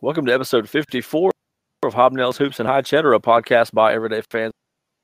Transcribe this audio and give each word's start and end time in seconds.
Welcome 0.00 0.26
to 0.26 0.32
episode 0.32 0.68
54 0.68 1.32
of 1.82 1.94
Hobnails 1.94 2.36
Hoops 2.36 2.60
and 2.60 2.68
High 2.68 2.82
Cheddar, 2.82 3.14
a 3.14 3.18
podcast 3.18 3.72
by 3.72 3.92
everyday 3.92 4.20
fans 4.30 4.52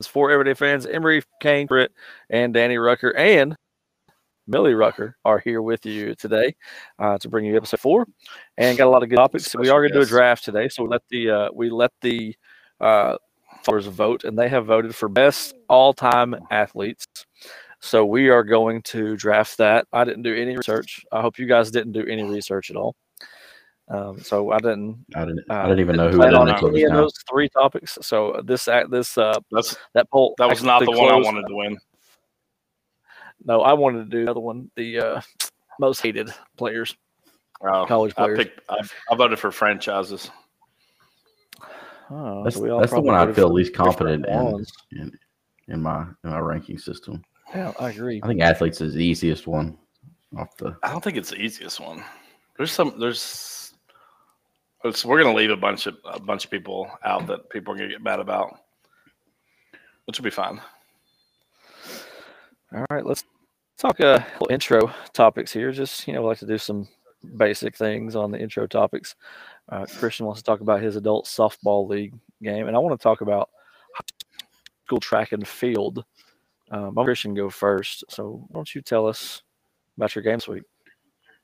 for 0.06 0.30
everyday 0.30 0.54
fans. 0.54 0.86
Emery, 0.86 1.24
Kane, 1.40 1.66
Britt, 1.66 1.90
and 2.28 2.54
Danny 2.54 2.78
Rucker, 2.78 3.16
and 3.16 3.56
Millie 4.50 4.74
Rucker 4.74 5.16
are 5.24 5.38
here 5.38 5.62
with 5.62 5.86
you 5.86 6.16
today 6.16 6.56
uh, 6.98 7.16
to 7.18 7.28
bring 7.28 7.44
you 7.44 7.56
episode 7.56 7.78
four, 7.78 8.06
and 8.58 8.76
got 8.76 8.88
a 8.88 8.90
lot 8.90 9.04
of 9.04 9.08
good 9.08 9.16
topics. 9.16 9.44
Special 9.44 9.62
we 9.62 9.70
are 9.70 9.80
going 9.80 9.92
to 9.92 9.98
do 10.00 10.02
a 10.02 10.06
draft 10.06 10.44
today, 10.44 10.68
so 10.68 10.82
we 10.82 10.88
let 10.88 11.02
the 11.08 11.30
uh, 11.30 11.48
we 11.54 11.70
let 11.70 11.92
the 12.00 12.34
uh, 12.80 13.16
followers 13.62 13.86
vote, 13.86 14.24
and 14.24 14.36
they 14.36 14.48
have 14.48 14.66
voted 14.66 14.94
for 14.94 15.08
best 15.08 15.54
all-time 15.68 16.34
athletes. 16.50 17.06
So 17.78 18.04
we 18.04 18.28
are 18.28 18.42
going 18.42 18.82
to 18.82 19.16
draft 19.16 19.56
that. 19.58 19.86
I 19.92 20.02
didn't 20.02 20.22
do 20.22 20.34
any 20.34 20.56
research. 20.56 21.00
I 21.12 21.20
hope 21.20 21.38
you 21.38 21.46
guys 21.46 21.70
didn't 21.70 21.92
do 21.92 22.04
any 22.06 22.24
research 22.24 22.70
at 22.70 22.76
all. 22.76 22.96
Um, 23.88 24.20
so 24.20 24.50
I 24.50 24.58
didn't. 24.58 25.04
I 25.14 25.26
didn't. 25.26 25.44
Uh, 25.48 25.54
I 25.54 25.62
didn't 25.64 25.80
even 25.80 25.96
know 25.96 26.10
who 26.10 26.16
plan 26.16 26.32
was 26.32 26.38
on 26.38 26.48
in 26.48 26.74
any 26.74 26.82
of 26.84 26.92
those 26.92 27.14
three 27.30 27.48
topics. 27.48 27.98
So 28.02 28.40
this 28.44 28.66
act 28.66 28.90
this 28.90 29.16
uh 29.16 29.38
That's 29.52 29.76
that 29.94 30.10
poll 30.10 30.34
that 30.38 30.48
was 30.48 30.62
not 30.64 30.80
the 30.80 30.90
actually 30.90 31.06
one 31.06 31.14
I 31.14 31.16
wanted 31.18 31.46
to 31.46 31.54
win. 31.54 31.78
No, 33.50 33.62
I 33.62 33.72
wanted 33.72 34.04
to 34.04 34.16
do 34.16 34.22
another 34.22 34.38
one. 34.38 34.70
The 34.76 34.98
uh, 35.00 35.20
most 35.80 36.00
hated 36.02 36.32
players, 36.56 36.94
Oh, 37.62 37.84
college 37.84 38.12
I 38.16 38.22
players. 38.22 38.38
picked. 38.38 38.60
I, 38.70 38.76
I 39.10 39.14
voted 39.16 39.40
for 39.40 39.50
franchises. 39.50 40.30
Oh, 42.12 42.44
That's, 42.44 42.54
so 42.54 42.78
that's 42.78 42.92
the 42.92 43.00
one 43.00 43.16
I 43.16 43.32
feel 43.32 43.48
least 43.52 43.72
different 43.72 44.24
confident 44.24 44.26
in, 44.92 45.00
in 45.00 45.18
in 45.66 45.82
my 45.82 46.02
in 46.22 46.30
my 46.30 46.38
ranking 46.38 46.78
system. 46.78 47.24
Yeah, 47.52 47.72
I 47.80 47.90
agree. 47.90 48.20
I 48.22 48.28
think 48.28 48.40
athletes 48.40 48.80
is 48.80 48.94
the 48.94 49.04
easiest 49.04 49.48
one 49.48 49.76
off 50.38 50.56
the. 50.56 50.76
I 50.84 50.92
don't 50.92 51.02
think 51.02 51.16
it's 51.16 51.30
the 51.30 51.40
easiest 51.42 51.80
one. 51.80 52.04
There's 52.56 52.70
some. 52.70 53.00
There's. 53.00 53.72
it's- 54.84 55.04
we're 55.04 55.20
gonna 55.20 55.36
leave 55.36 55.50
a 55.50 55.56
bunch 55.56 55.88
of 55.88 55.96
a 56.04 56.20
bunch 56.20 56.44
of 56.44 56.52
people 56.52 56.88
out 57.04 57.26
that 57.26 57.50
people 57.50 57.74
are 57.74 57.76
gonna 57.76 57.88
get 57.88 58.00
mad 58.00 58.20
about, 58.20 58.60
which 60.04 60.20
will 60.20 60.24
be 60.24 60.30
fine. 60.30 60.60
All 62.72 62.86
right, 62.90 63.04
let's 63.04 63.24
talk 63.80 64.00
uh, 64.00 64.22
little 64.34 64.52
intro 64.52 64.92
topics 65.12 65.52
here. 65.52 65.72
Just 65.72 66.06
you 66.06 66.12
know, 66.12 66.22
we 66.22 66.28
like 66.28 66.38
to 66.38 66.46
do 66.46 66.58
some 66.58 66.86
basic 67.36 67.76
things 67.76 68.14
on 68.14 68.30
the 68.30 68.38
intro 68.38 68.66
topics. 68.66 69.16
Uh, 69.68 69.86
Christian 69.98 70.26
wants 70.26 70.40
to 70.40 70.44
talk 70.44 70.60
about 70.60 70.82
his 70.82 70.96
adult 70.96 71.26
softball 71.26 71.88
league 71.88 72.14
game, 72.42 72.66
and 72.66 72.76
I 72.76 72.78
want 72.78 72.98
to 72.98 73.02
talk 73.02 73.22
about 73.22 73.48
school 74.84 75.00
track 75.00 75.32
and 75.32 75.46
field. 75.46 76.04
Um, 76.70 76.96
I'm 76.96 77.04
Christian 77.04 77.34
go 77.34 77.50
first, 77.50 78.04
so 78.08 78.44
why 78.48 78.58
don't 78.58 78.74
you 78.74 78.82
tell 78.82 79.06
us 79.06 79.42
about 79.96 80.14
your 80.14 80.22
game 80.22 80.36
this 80.36 80.48
week? 80.48 80.62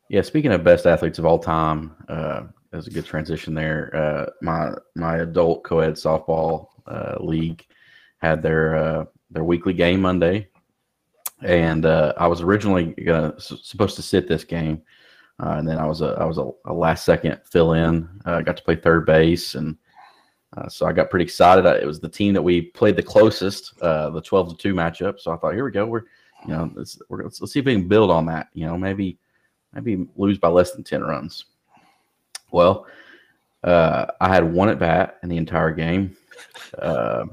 Yeah, 0.09 0.23
speaking 0.23 0.53
of 0.53 0.63
best 0.63 0.87
athletes 0.87 1.19
of 1.19 1.27
all 1.27 1.39
time, 1.39 1.97
uh, 2.09 2.45
there's 2.71 2.87
a 2.87 2.91
good 2.91 3.07
transition 3.07 3.55
there. 3.55 3.91
Uh, 3.95 4.31
my 4.43 4.73
my 4.95 5.19
adult 5.19 5.65
co-ed 5.65 5.95
softball 5.95 6.69
uh, 6.87 7.17
league 7.19 7.65
had 8.19 8.43
their 8.43 8.77
uh, 8.77 9.05
their 9.31 9.45
weekly 9.45 9.73
game 9.73 10.01
Monday, 10.01 10.49
and 11.43 11.85
uh, 11.87 12.13
I 12.17 12.27
was 12.27 12.41
originally 12.41 12.93
gonna 13.05 13.35
s- 13.37 13.53
supposed 13.63 13.97
to 13.97 14.03
sit 14.03 14.29
this 14.29 14.45
game, 14.45 14.83
uh, 15.43 15.57
and 15.59 15.69
then 15.69 15.79
I 15.79 15.87
was 15.87 16.01
a 16.01 16.17
I 16.19 16.25
was 16.25 16.39
a, 16.39 16.51
a 16.65 16.73
last 16.73 17.05
second 17.05 17.41
fill 17.45 17.75
in. 17.75 18.09
Uh, 18.25 18.41
got 18.41 18.57
to 18.57 18.63
play 18.63 18.77
third 18.77 19.07
base, 19.07 19.55
and 19.55 19.77
uh, 20.57 20.69
so 20.69 20.87
I 20.87 20.93
got 20.93 21.11
pretty 21.11 21.25
excited. 21.25 21.67
I, 21.67 21.77
it 21.77 21.87
was 21.87 22.01
the 22.01 22.09
team 22.09 22.33
that 22.35 22.43
we 22.43 22.63
played 22.63 22.97
the 22.97 23.03
closest, 23.03 23.75
uh, 23.83 24.11
the 24.11 24.23
twelve 24.23 24.49
to 24.51 24.57
two 24.57 24.75
matchup. 24.75 25.21
So 25.21 25.33
I 25.33 25.37
thought, 25.37 25.55
here 25.55 25.65
we 25.65 25.73
go. 25.73 25.87
We're 25.87 26.05
you 26.47 26.55
know 26.55 26.71
let's, 26.75 26.99
we're, 27.09 27.25
let's 27.25 27.41
let's 27.41 27.53
see 27.53 27.61
if 27.61 27.67
we 27.67 27.75
can 27.75 27.89
build 27.89 28.11
on 28.11 28.27
that. 28.27 28.49
You 28.55 28.67
know, 28.67 28.79
maybe 28.79 29.19
maybe 29.77 30.07
lose 30.17 30.39
by 30.39 30.49
less 30.49 30.73
than 30.73 30.83
10 30.83 31.03
runs. 31.03 31.45
Well, 32.51 32.87
uh, 33.63 34.07
I 34.21 34.29
had 34.29 34.51
one 34.51 34.69
at 34.69 34.79
bat 34.79 35.19
in 35.23 35.29
the 35.29 35.37
entire 35.37 35.73
game. 35.73 36.17
Uh, 36.79 37.27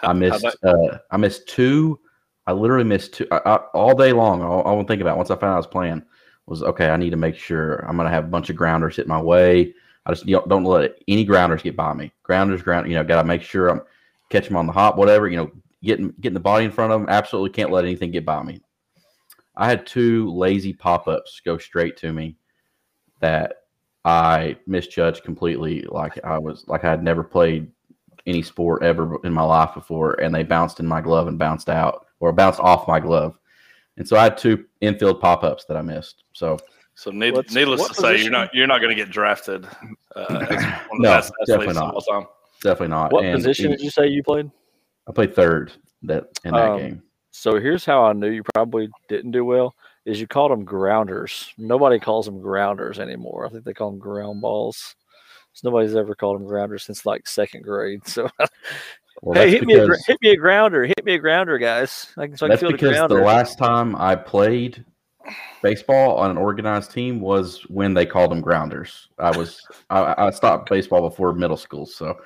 I 0.00 0.12
missed 0.12 0.46
uh, 0.62 0.98
I 1.10 1.16
missed 1.16 1.48
two. 1.48 1.98
I 2.46 2.52
literally 2.52 2.84
missed 2.84 3.14
two 3.14 3.26
I, 3.30 3.40
I, 3.44 3.56
all 3.74 3.94
day 3.94 4.12
long. 4.12 4.42
All, 4.42 4.66
I 4.66 4.72
would 4.72 4.86
think 4.86 5.00
about 5.00 5.16
once 5.16 5.30
I 5.30 5.36
found 5.36 5.52
out 5.52 5.54
I 5.54 5.58
was 5.58 5.66
playing 5.66 6.02
was 6.46 6.62
okay. 6.62 6.90
I 6.90 6.96
need 6.96 7.10
to 7.10 7.16
make 7.16 7.36
sure 7.36 7.84
I'm 7.88 7.96
going 7.96 8.06
to 8.06 8.12
have 8.12 8.24
a 8.24 8.28
bunch 8.28 8.50
of 8.50 8.56
grounders 8.56 8.96
hit 8.96 9.08
my 9.08 9.20
way. 9.20 9.74
I 10.06 10.12
just 10.12 10.26
don't, 10.26 10.48
don't 10.48 10.64
let 10.64 10.96
any 11.08 11.24
grounders 11.24 11.62
get 11.62 11.76
by 11.76 11.94
me. 11.94 12.12
Grounders, 12.22 12.62
ground. 12.62 12.88
You 12.88 12.94
know, 12.94 13.04
got 13.04 13.22
to 13.22 13.26
make 13.26 13.42
sure 13.42 13.68
I'm 13.68 13.80
catch 14.28 14.46
them 14.46 14.56
on 14.56 14.66
the 14.66 14.72
hop, 14.72 14.96
whatever. 14.96 15.28
You 15.28 15.38
know, 15.38 15.50
getting 15.82 16.12
getting 16.20 16.34
the 16.34 16.40
body 16.40 16.64
in 16.64 16.70
front 16.70 16.92
of 16.92 17.00
them. 17.00 17.08
Absolutely 17.08 17.50
can't 17.50 17.70
let 17.70 17.84
anything 17.84 18.10
get 18.10 18.26
by 18.26 18.42
me. 18.42 18.60
I 19.56 19.66
had 19.66 19.86
two 19.86 20.30
lazy 20.30 20.72
pop 20.72 21.08
ups 21.08 21.40
go 21.44 21.56
straight 21.56 21.96
to 21.98 22.12
me 22.12 22.36
that 23.20 23.62
I 24.04 24.56
misjudged 24.66 25.22
completely. 25.24 25.82
Like 25.82 26.22
I 26.24 26.38
was 26.38 26.66
like 26.66 26.84
I 26.84 26.90
had 26.90 27.02
never 27.02 27.24
played 27.24 27.70
any 28.26 28.42
sport 28.42 28.82
ever 28.82 29.18
in 29.24 29.32
my 29.32 29.42
life 29.42 29.74
before, 29.74 30.14
and 30.20 30.34
they 30.34 30.42
bounced 30.42 30.80
in 30.80 30.86
my 30.86 31.00
glove 31.00 31.28
and 31.28 31.38
bounced 31.38 31.70
out 31.70 32.03
or 32.24 32.32
bounced 32.32 32.60
off 32.60 32.88
my 32.88 32.98
glove. 32.98 33.38
And 33.96 34.08
so 34.08 34.16
I 34.16 34.24
had 34.24 34.36
two 34.38 34.64
infield 34.80 35.20
pop 35.20 35.44
ups 35.44 35.64
that 35.66 35.76
I 35.76 35.82
missed. 35.82 36.24
So 36.32 36.58
So 36.94 37.10
need, 37.10 37.34
needless 37.52 37.80
what 37.80 37.94
to 37.94 38.00
say, 38.00 38.20
you're 38.20 38.30
not 38.30 38.52
you're 38.54 38.66
not 38.66 38.80
going 38.80 38.96
to 38.96 39.00
get 39.00 39.10
drafted 39.12 39.66
uh, 40.16 40.46
as 40.50 40.64
one 40.64 40.64
of 40.64 40.78
the 40.90 40.94
No, 40.98 41.10
best 41.10 41.32
definitely 41.46 41.74
not. 41.74 42.04
definitely 42.62 42.88
not. 42.88 43.12
What 43.12 43.24
And 43.24 43.34
position 43.36 43.70
he- 43.70 43.76
did 43.76 43.84
you 43.84 43.90
say 43.90 44.08
you 44.08 44.22
played? 44.22 44.50
I 45.08 45.12
played 45.12 45.34
third 45.34 45.72
that 46.04 46.24
in 46.44 46.52
that 46.54 46.70
Um, 46.70 46.78
game. 46.78 47.02
So 47.30 47.60
here's 47.60 47.84
how 47.84 48.04
I 48.04 48.12
knew 48.14 48.30
you 48.30 48.42
probably 48.54 48.88
didn't 49.08 49.32
do 49.32 49.44
well: 49.44 49.74
is 50.06 50.20
you 50.20 50.26
called 50.26 50.50
them 50.50 50.64
grounders. 50.64 51.52
Nobody 51.58 51.98
calls 52.00 52.26
them 52.26 52.40
grounders 52.40 52.98
anymore. 52.98 53.44
I 53.46 53.50
think 53.50 53.64
they 53.64 53.74
call 53.74 53.90
them 53.90 53.98
ground 54.00 54.40
balls. 54.40 54.96
So 55.52 55.68
nobody's 55.68 55.94
ever 55.94 56.14
called 56.16 56.40
them 56.40 56.46
grounders 56.48 56.84
since 56.84 57.04
like 57.06 57.28
second 57.28 57.62
grade. 57.62 58.00
So 58.08 58.28
Well, 59.22 59.34
hey, 59.34 59.50
that's 59.50 59.60
hit 59.60 59.66
me, 59.66 59.74
a, 59.74 59.86
hit 60.06 60.18
me 60.20 60.30
a 60.30 60.36
grounder, 60.36 60.84
hit 60.84 61.04
me 61.04 61.14
a 61.14 61.18
grounder, 61.18 61.56
guys. 61.58 62.12
I 62.18 62.26
can, 62.26 62.36
so 62.36 62.46
I 62.46 62.48
can 62.48 62.50
That's 62.50 62.60
feel 62.60 62.70
the 62.70 62.76
because 62.76 62.90
the 62.96 63.06
grounder. 63.08 63.24
last 63.24 63.58
time 63.58 63.96
I 63.96 64.16
played 64.16 64.84
baseball 65.62 66.16
on 66.18 66.30
an 66.30 66.36
organized 66.36 66.90
team 66.92 67.20
was 67.20 67.62
when 67.68 67.94
they 67.94 68.04
called 68.04 68.30
them 68.30 68.40
grounders. 68.40 69.08
I 69.18 69.36
was 69.36 69.60
I, 69.90 70.14
I 70.26 70.30
stopped 70.30 70.68
baseball 70.68 71.08
before 71.08 71.32
middle 71.32 71.56
school, 71.56 71.86
so 71.86 72.18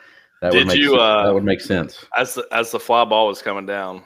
that 0.42 0.52
Did 0.52 0.58
would 0.58 0.66
make 0.68 0.78
you, 0.78 0.90
sen- 0.90 0.98
uh, 0.98 1.24
that 1.24 1.34
would 1.34 1.44
make 1.44 1.60
sense. 1.60 2.04
As 2.16 2.34
the 2.34 2.46
as 2.52 2.70
the 2.72 2.80
fly 2.80 3.04
ball 3.04 3.28
was 3.28 3.42
coming 3.42 3.66
down, 3.66 4.02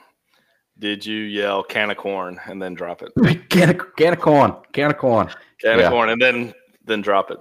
did 0.77 1.05
you 1.05 1.17
yell 1.23 1.63
"can 1.63 1.89
of 1.89 1.97
corn" 1.97 2.39
and 2.45 2.61
then 2.61 2.73
drop 2.73 3.01
it? 3.01 3.11
Can 3.49 3.69
of, 3.69 3.95
can 3.95 4.13
of 4.13 4.19
corn, 4.19 4.55
can 4.73 4.91
of 4.91 4.97
corn. 4.97 5.27
Can 5.59 5.79
Yeah. 5.79 5.85
of 5.85 5.91
corn 5.91 6.09
and 6.09 6.21
then 6.21 6.53
then 6.85 7.01
drop 7.01 7.31
it. 7.31 7.37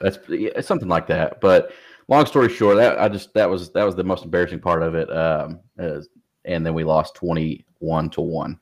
That's 0.00 0.18
yeah, 0.28 0.50
it's 0.56 0.68
something 0.68 0.88
like 0.88 1.06
that. 1.08 1.40
But 1.40 1.72
long 2.08 2.26
story 2.26 2.48
short, 2.48 2.76
that 2.76 2.98
I 2.98 3.08
just 3.08 3.32
that 3.34 3.48
was 3.48 3.70
that 3.72 3.84
was 3.84 3.94
the 3.96 4.04
most 4.04 4.24
embarrassing 4.24 4.60
part 4.60 4.82
of 4.82 4.94
it. 4.94 5.10
Um, 5.10 5.60
is- 5.78 6.08
and 6.44 6.64
then 6.64 6.74
we 6.74 6.84
lost 6.84 7.14
twenty 7.16 7.64
one 7.80 8.08
to 8.10 8.20
one. 8.20 8.58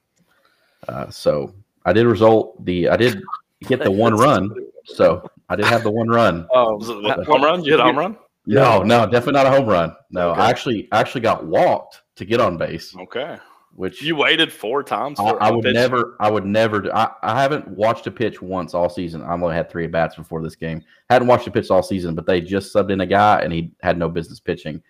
Uh, 0.89 1.11
so 1.11 1.55
I 1.85 1.93
did 1.93 2.07
result 2.07 2.65
the 2.65 2.89
I 2.89 2.97
did 2.97 3.23
get 3.63 3.83
the 3.85 3.91
one 3.91 4.15
run. 4.17 4.51
So 4.87 5.29
I 5.51 5.57
did 5.57 5.67
have 5.67 5.83
the 5.83 5.91
one 5.91 6.09
run. 6.09 6.47
Was 6.53 6.89
it 6.89 6.97
ha- 7.05 7.21
a 7.21 7.25
home 7.25 7.43
run? 7.45 7.63
You 7.65 7.73
hit 7.73 7.81
a 7.81 7.85
home 7.85 7.99
run? 7.99 8.17
No, 8.47 8.83
no, 8.83 9.05
definitely 9.07 9.33
not 9.35 9.47
a 9.47 9.51
home 9.51 9.67
run. 9.67 9.95
No, 10.11 10.31
Okay. 10.31 10.41
I 10.41 10.51
actually 10.51 10.89
I 10.93 11.01
actually 11.01 11.23
got 11.23 11.45
walked 11.47 12.03
to 12.17 12.25
get 12.25 12.41
on 12.41 12.57
base, 12.57 12.95
Okay. 12.97 13.39
Which 13.75 14.03
You 14.03 14.17
waited 14.17 14.53
four 14.53 14.83
times. 14.83 15.19
I, 15.19 15.31
For 15.31 15.43
I 15.43 15.51
would 15.51 15.65
pitch? 15.65 15.75
never 15.75 16.17
I 16.21 16.31
would 16.31 16.45
never 16.47 16.81
do. 16.81 16.91
I, 16.93 17.11
I 17.23 17.41
haven't 17.43 17.67
watched 17.69 18.07
a 18.07 18.11
pitch 18.11 18.41
once 18.41 18.75
all 18.75 18.89
season. 18.89 19.23
I've 19.23 19.43
only 19.43 19.55
had 19.55 19.71
three 19.71 19.85
at 19.85 19.91
bats 19.93 20.17
before 20.17 20.43
this 20.43 20.57
game. 20.57 20.83
Hadn't 21.11 21.29
watched 21.29 21.47
a 21.47 21.51
pitch 21.51 21.71
all 21.71 21.83
season, 21.83 22.15
but 22.15 22.27
they 22.27 22.41
just 22.41 22.75
subbed 22.75 22.91
in 22.93 23.01
a 23.01 23.07
guy 23.07 23.41
and 23.41 23.53
he 23.53 23.73
had 23.83 23.99
no 23.99 24.09
business 24.09 24.41
pitching. 24.41 24.83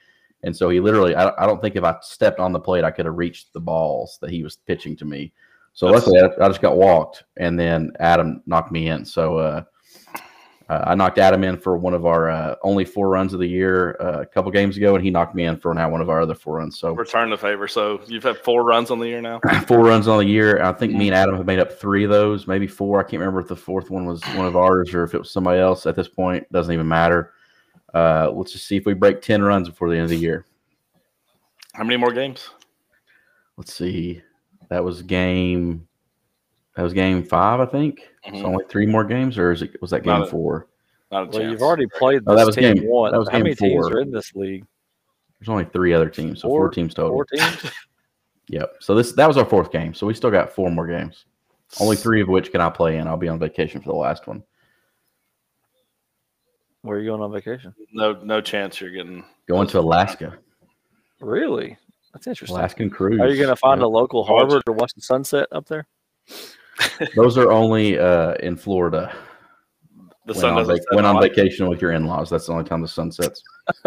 And 0.42 0.54
so 0.54 0.68
he 0.68 0.78
literally, 0.80 1.14
I, 1.14 1.32
I 1.42 1.46
don't 1.46 1.62
think 1.62 1.74
if 1.76 1.84
I 1.84 1.96
stepped 2.02 2.38
on 2.38 2.52
the 2.52 2.60
plate, 2.60 2.84
I 2.84 2.90
could 2.90 3.06
have 3.06 3.16
reached 3.16 3.52
the 3.54 3.60
balls 3.60 4.18
that 4.20 4.28
he 4.30 4.42
was 4.42 4.56
pitching 4.56 4.94
to 4.96 5.04
me. 5.06 5.32
So 5.72 5.86
That's- 5.86 6.06
luckily, 6.06 6.20
I, 6.38 6.44
I 6.44 6.48
just 6.48 6.60
got 6.60 6.76
walked, 6.76 7.24
and 7.38 7.58
then 7.58 7.90
Adam 7.98 8.42
knocked 8.46 8.70
me 8.70 8.88
in. 8.88 9.04
So 9.06 9.38
uh, 9.38 9.62
uh, 10.68 10.82
I 10.86 10.94
knocked 10.94 11.18
Adam 11.18 11.44
in 11.44 11.58
for 11.58 11.76
one 11.76 11.92
of 11.92 12.06
our 12.06 12.30
uh, 12.30 12.54
only 12.62 12.86
four 12.86 13.10
runs 13.10 13.34
of 13.34 13.40
the 13.40 13.46
year 13.46 13.96
uh, 14.00 14.20
a 14.22 14.26
couple 14.26 14.50
games 14.50 14.76
ago, 14.78 14.94
and 14.94 15.04
he 15.04 15.10
knocked 15.10 15.34
me 15.34 15.44
in 15.44 15.58
for 15.58 15.74
now 15.74 15.90
one 15.90 16.00
of 16.00 16.08
our 16.08 16.22
other 16.22 16.34
four 16.34 16.56
runs. 16.56 16.78
So 16.78 16.94
Return 16.94 17.28
the 17.28 17.36
favor. 17.36 17.68
So 17.68 18.00
you've 18.06 18.22
had 18.22 18.38
four 18.38 18.64
runs 18.64 18.90
on 18.90 18.98
the 18.98 19.06
year 19.06 19.20
now. 19.20 19.40
four 19.66 19.80
runs 19.80 20.08
on 20.08 20.18
the 20.18 20.24
year. 20.24 20.62
I 20.62 20.72
think 20.72 20.94
me 20.94 21.08
and 21.08 21.14
Adam 21.14 21.36
have 21.36 21.44
made 21.44 21.58
up 21.58 21.72
three 21.72 22.04
of 22.04 22.10
those, 22.10 22.46
maybe 22.46 22.66
four. 22.66 22.98
I 22.98 23.02
can't 23.02 23.20
remember 23.20 23.40
if 23.40 23.48
the 23.48 23.56
fourth 23.56 23.90
one 23.90 24.06
was 24.06 24.22
one 24.34 24.46
of 24.46 24.56
ours 24.56 24.94
or 24.94 25.04
if 25.04 25.14
it 25.14 25.18
was 25.18 25.30
somebody 25.30 25.60
else. 25.60 25.84
At 25.84 25.96
this 25.96 26.08
point, 26.08 26.50
doesn't 26.50 26.72
even 26.72 26.88
matter. 26.88 27.32
Uh, 27.92 28.30
let's 28.32 28.52
just 28.52 28.66
see 28.66 28.76
if 28.76 28.86
we 28.86 28.94
break 28.94 29.20
ten 29.20 29.42
runs 29.42 29.68
before 29.68 29.90
the 29.90 29.96
end 29.96 30.04
of 30.04 30.10
the 30.10 30.16
year. 30.16 30.46
How 31.74 31.84
many 31.84 31.98
more 31.98 32.12
games? 32.12 32.50
Let's 33.58 33.74
see. 33.74 34.22
That 34.70 34.82
was 34.82 35.02
game. 35.02 35.86
That 36.76 36.82
was 36.82 36.92
game 36.92 37.22
five, 37.24 37.60
I 37.60 37.66
think. 37.66 38.00
Mhm. 38.26 38.40
So 38.40 38.46
only 38.46 38.64
three 38.68 38.86
more 38.86 39.04
games, 39.04 39.38
or 39.38 39.52
is 39.52 39.62
it 39.62 39.80
was 39.80 39.90
that 39.90 40.02
game 40.02 40.12
Not 40.18 40.22
a- 40.28 40.30
four? 40.30 40.68
Not 41.12 41.22
a 41.24 41.26
Well, 41.26 41.38
chance. 41.38 41.52
you've 41.52 41.62
already 41.62 41.86
played 41.86 42.20
this 42.24 42.32
Oh, 42.32 42.36
that 42.36 42.46
was 42.46 42.56
team 42.56 42.74
game- 42.74 42.88
one. 42.88 43.12
that 43.12 43.18
was 43.18 43.28
How 43.28 43.38
many 43.38 43.54
game 43.54 43.70
teams 43.70 43.88
are 43.90 44.00
in 44.00 44.10
this 44.10 44.34
league? 44.34 44.66
There's 45.38 45.48
only 45.48 45.64
three 45.66 45.92
other 45.92 46.08
teams, 46.08 46.40
so 46.40 46.48
four, 46.48 46.60
Four- 46.62 46.70
teams 46.70 46.94
total. 46.94 47.12
Four 47.12 47.24
teams. 47.26 47.40
Yep. 48.48 48.74
So 48.80 48.94
this 48.94 49.12
that 49.12 49.26
was 49.26 49.38
our 49.38 49.44
fourth 49.46 49.72
game. 49.72 49.94
So 49.94 50.06
we 50.06 50.12
still 50.12 50.30
got 50.30 50.50
four 50.52 50.70
more 50.70 50.86
games. 50.86 51.24
Only 51.80 51.96
three 51.96 52.20
of 52.20 52.28
which 52.28 52.52
can 52.52 52.60
I 52.60 52.68
play 52.68 52.98
in. 52.98 53.06
I'll 53.08 53.16
be 53.16 53.28
on 53.28 53.38
vacation 53.38 53.80
for 53.80 53.88
the 53.88 53.96
last 53.96 54.26
one. 54.26 54.42
Where 56.82 56.98
are 56.98 57.00
you 57.00 57.08
going 57.08 57.22
on 57.22 57.32
vacation? 57.32 57.74
No, 57.92 58.12
no 58.22 58.42
chance 58.42 58.80
you're 58.80 58.90
getting. 58.90 59.24
Going 59.48 59.66
to 59.68 59.78
Alaska. 59.80 60.36
Really? 61.20 61.78
That's 62.12 62.26
interesting. 62.26 62.56
Alaskan 62.58 62.90
cruise. 62.90 63.18
Are 63.18 63.28
you 63.28 63.36
going 63.36 63.48
to 63.48 63.56
find 63.56 63.80
Yep. 63.80 63.86
a 63.86 63.88
local 63.88 64.24
harbor 64.24 64.60
to 64.66 64.72
watch 64.72 64.92
the 64.94 65.00
sunset 65.00 65.48
up 65.50 65.64
there? 65.66 65.86
Those 67.16 67.38
are 67.38 67.50
only 67.52 67.98
uh, 67.98 68.34
in 68.34 68.56
Florida. 68.56 69.14
The 70.26 70.32
When 70.32 70.40
sun 70.40 70.50
on, 70.52 70.56
doesn't 70.58 70.74
vac- 70.76 70.82
set 70.90 70.96
when 70.96 71.04
on 71.04 71.16
on 71.16 71.22
vacation 71.22 71.68
with 71.68 71.82
your 71.82 71.92
in-laws. 71.92 72.30
That's 72.30 72.46
the 72.46 72.52
only 72.52 72.64
time 72.64 72.80
the 72.80 72.88
sun 72.88 73.12
sets. 73.12 73.42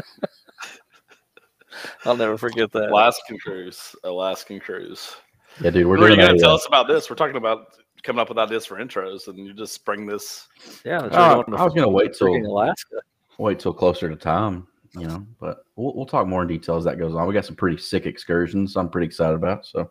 I'll 2.06 2.16
never 2.18 2.38
forget 2.38 2.72
that. 2.74 2.90
Alaskan 2.90 3.38
cruise. 3.40 3.96
Alaskan 4.04 4.60
cruise. 4.60 5.16
Yeah, 5.62 5.72
dude, 5.72 5.88
we're 5.88 5.98
What 5.98 6.06
are 6.06 6.10
you 6.10 6.16
doing 6.16 6.28
going 6.28 6.38
to 6.38 6.44
tell 6.44 6.52
uh, 6.52 6.56
us 6.56 6.68
about 6.68 6.88
this? 6.88 7.10
We're 7.10 7.16
talking 7.16 7.36
about 7.38 7.68
coming 8.04 8.20
up 8.20 8.30
with 8.30 8.38
ideas 8.38 8.66
for 8.66 8.78
intros, 8.78 9.28
and 9.28 9.38
you 9.38 9.54
just 9.54 9.84
bring 9.86 10.06
this. 10.06 10.48
Yeah, 10.86 11.00
uh, 11.00 11.44
I 11.56 11.64
was 11.64 11.74
gonna 11.74 11.90
wait 11.90 12.14
till 12.14 12.36
Alaska. 12.36 12.98
wait 13.38 13.60
till 13.60 13.74
closer 13.74 14.10
to 14.10 14.16
time, 14.16 14.68
you 14.98 15.08
know. 15.08 15.26
But 15.40 15.64
we'll 15.76 15.96
we'll 15.96 16.06
talk 16.06 16.28
more 16.28 16.44
in 16.44 16.48
detail 16.48 16.78
as 16.78 16.84
that 16.86 17.00
goes 17.00 17.16
on. 17.16 17.28
We 17.28 17.34
got 17.34 17.46
some 17.46 17.56
pretty 17.56 17.78
sick 17.78 18.06
excursions. 18.06 18.76
I'm 18.78 18.90
pretty 18.90 19.08
excited 19.08 19.36
about. 19.36 19.66
So 19.66 19.90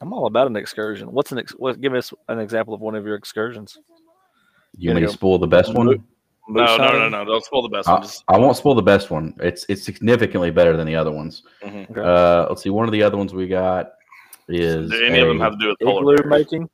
I'm 0.00 0.12
all 0.12 0.26
about 0.26 0.46
an 0.46 0.56
excursion. 0.56 1.10
What's 1.12 1.32
an 1.32 1.38
ex- 1.38 1.52
what, 1.52 1.80
give 1.80 1.94
us 1.94 2.12
an 2.28 2.38
example 2.38 2.74
of 2.74 2.80
one 2.80 2.94
of 2.94 3.04
your 3.04 3.16
excursions? 3.16 3.78
you 4.76 4.90
want 4.90 4.96
me 5.00 5.06
Gonna 5.06 5.12
spoil 5.12 5.38
the 5.38 5.46
best 5.46 5.74
one? 5.74 5.86
Moose 5.86 5.98
No, 6.48 6.76
no, 6.76 6.92
no, 6.98 7.08
no. 7.08 7.24
Don't 7.24 7.44
spoil 7.44 7.62
the 7.62 7.68
best 7.68 7.88
I, 7.88 7.92
one. 7.94 8.02
Just, 8.02 8.24
I 8.28 8.38
won't 8.38 8.56
spoil 8.56 8.74
the 8.74 8.82
best 8.82 9.10
one. 9.10 9.34
It's 9.40 9.66
it's 9.68 9.82
significantly 9.82 10.50
better 10.50 10.76
than 10.76 10.86
the 10.86 10.94
other 10.94 11.10
ones. 11.10 11.42
Mhm. 11.62 11.90
Okay. 11.90 12.00
Uh, 12.00 12.46
let's 12.48 12.62
see. 12.62 12.70
One 12.70 12.86
of 12.86 12.92
the 12.92 13.02
other 13.02 13.16
ones 13.16 13.34
we 13.34 13.48
got 13.48 13.92
is 14.48 14.90
Do 14.90 15.04
any 15.04 15.18
of 15.20 15.28
them 15.28 15.40
have 15.40 15.52
to 15.52 15.58
do 15.58 15.68
with 15.68 15.78
polar 15.80 16.14
Igloo 16.14 16.16
bears? 16.30 16.30
making. 16.44 16.70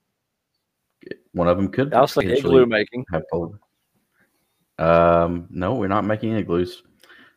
one 1.33 1.49
of 1.49 1.57
them 1.57 1.69
could 1.69 1.93
I 1.95 2.01
was 2.01 2.17
like 2.17 2.27
potentially 2.27 2.55
igloo 2.63 2.67
making. 2.67 3.05
have 3.13 3.23
polar. 3.33 3.59
Um, 4.79 5.47
no, 5.51 5.75
we're 5.75 5.89
not 5.89 6.05
making 6.05 6.37
igloos. 6.37 6.83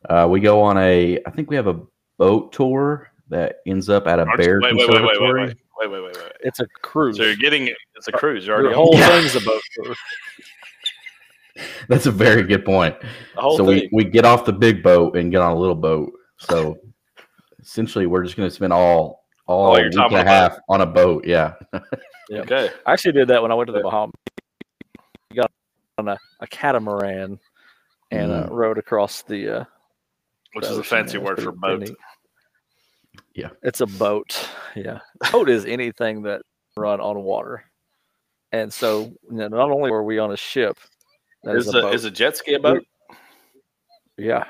Uh, 0.10 0.28
we 0.30 0.40
go 0.40 0.62
on 0.62 0.78
a. 0.78 1.20
I 1.26 1.30
think 1.32 1.50
we 1.50 1.56
have 1.56 1.68
a 1.68 1.80
boat 2.18 2.52
tour 2.52 3.12
that 3.30 3.58
ends 3.66 3.90
up 3.90 4.08
at 4.08 4.20
a 4.20 4.24
Aren't- 4.24 4.38
bear 4.38 4.60
wait, 4.62 4.76
wait, 4.76 4.90
wait, 4.90 5.22
wait, 5.22 5.58
wait, 5.80 5.90
wait, 5.90 5.90
wait, 5.92 6.02
wait, 6.04 6.16
wait, 6.16 6.24
wait. 6.24 6.32
It's 6.42 6.60
a 6.60 6.68
cruise. 6.82 7.18
So 7.18 7.24
you're 7.24 7.36
getting 7.36 7.68
it's 7.96 8.08
a 8.08 8.12
cruise. 8.12 8.46
You're 8.46 8.56
already 8.56 8.70
Your 8.70 8.80
on 8.80 8.86
whole 8.88 8.96
Yeah. 8.98 9.08
thing's 9.22 9.36
a 9.36 9.42
boat 9.46 9.62
tour. 9.76 9.96
That's 11.90 12.06
a 12.06 12.12
very 12.12 12.44
good 12.44 12.64
point. 12.66 12.96
so 13.36 13.58
thing. 13.58 13.66
we, 13.66 13.90
we 13.92 14.04
get 14.04 14.26
off 14.26 14.46
the 14.46 14.54
big 14.54 14.84
boat 14.84 15.18
and 15.18 15.32
get 15.32 15.42
on 15.42 15.52
a 15.52 15.56
little 15.60 15.76
boat. 15.76 16.12
So 16.38 16.78
essentially, 17.60 18.06
we're 18.06 18.24
just 18.24 18.36
going 18.38 18.48
to 18.48 18.54
spend 18.56 18.74
all 18.74 19.26
all 19.48 19.68
All 19.72 19.78
your 19.80 19.88
week 19.88 19.96
and 19.96 20.02
a 20.02 20.06
on 20.06 20.14
a 20.14 20.24
half 20.30 20.60
on 20.70 20.82
a 20.82 20.86
boat. 20.86 21.26
Yeah, 21.26 21.54
okay. 22.32 22.70
I 22.86 22.94
actually 22.94 23.14
did 23.14 23.30
that 23.30 23.42
when 23.42 23.52
I 23.52 23.56
went 23.56 23.68
to 23.68 23.74
the 23.74 23.80
Bahamas. 23.82 24.14
Got 25.34 25.50
on 25.98 26.10
a, 26.10 26.18
a 26.42 26.48
catamaran 26.48 27.40
and 28.12 28.32
uh, 28.32 28.48
rode 28.52 28.78
across 28.78 29.24
the. 29.24 29.60
Uh, 29.62 29.64
Which 30.54 30.66
the 30.66 30.72
is 30.74 30.78
a 30.78 30.84
fancy 30.84 31.18
word 31.18 31.42
for 31.42 31.52
pretty- 31.54 31.58
pretty 31.60 31.78
boat. 31.78 31.80
neat. 31.90 31.98
Yeah. 33.38 33.50
It's 33.64 33.82
a 33.82 33.86
boat. 33.88 34.50
Yeah. 34.76 35.00
Boat 35.32 35.50
is 35.50 35.66
anything 35.66 36.24
that 36.24 36.42
run 36.76 37.00
on 37.00 37.24
water. 37.24 37.64
And 38.52 38.72
so 38.74 39.02
you 39.30 39.38
know, 39.38 39.48
not 39.48 39.72
only 39.72 39.92
were 39.92 40.04
we 40.04 40.20
on 40.20 40.32
a 40.32 40.38
ship, 40.38 40.78
that 41.44 41.56
Is 41.56 41.68
is, 41.68 41.74
a 41.76 41.80
a, 41.80 41.82
boat. 41.84 41.94
is 41.96 42.04
a 42.06 42.12
jet 42.12 42.36
ski 42.38 42.54
a 42.56 42.60
boat? 42.60 42.84
yeah, 44.18 44.44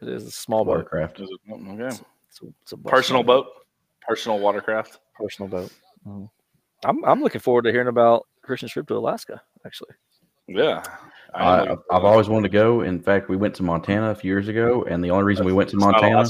it 0.00 0.08
is 0.08 0.24
a 0.26 0.30
small 0.30 0.64
boat. 0.64 0.70
watercraft. 0.78 1.20
Is 1.20 1.28
it, 1.30 1.52
okay. 1.52 1.86
It's 2.28 2.42
a, 2.42 2.46
it's 2.62 2.72
a 2.72 2.76
boat- 2.76 2.90
Personal 2.90 3.22
boat. 3.22 3.46
Personal 4.06 4.38
watercraft. 4.38 4.98
Personal 5.14 5.48
boat. 5.48 5.72
Mhm. 6.06 6.28
I'm 6.84 7.04
I'm 7.04 7.20
looking 7.22 7.40
forward 7.40 7.62
to 7.64 7.72
hearing 7.72 7.88
about 7.88 8.26
Christian's 8.42 8.72
trip 8.72 8.86
to 8.88 8.96
Alaska. 8.96 9.42
Actually, 9.66 9.94
Yeah. 10.46 10.82
I, 11.34 11.60
I, 11.60 11.76
I've 11.92 12.04
always 12.04 12.28
wanted 12.28 12.48
to 12.48 12.52
go. 12.52 12.80
In 12.80 13.00
fact, 13.00 13.28
we 13.28 13.36
went 13.36 13.54
to 13.56 13.62
Montana 13.62 14.10
a 14.10 14.14
few 14.14 14.30
years 14.30 14.48
ago, 14.48 14.84
and 14.88 15.04
the 15.04 15.10
only 15.10 15.24
reason 15.24 15.44
we 15.46 15.52
went 15.52 15.68
to 15.70 15.76
Montana 15.76 16.24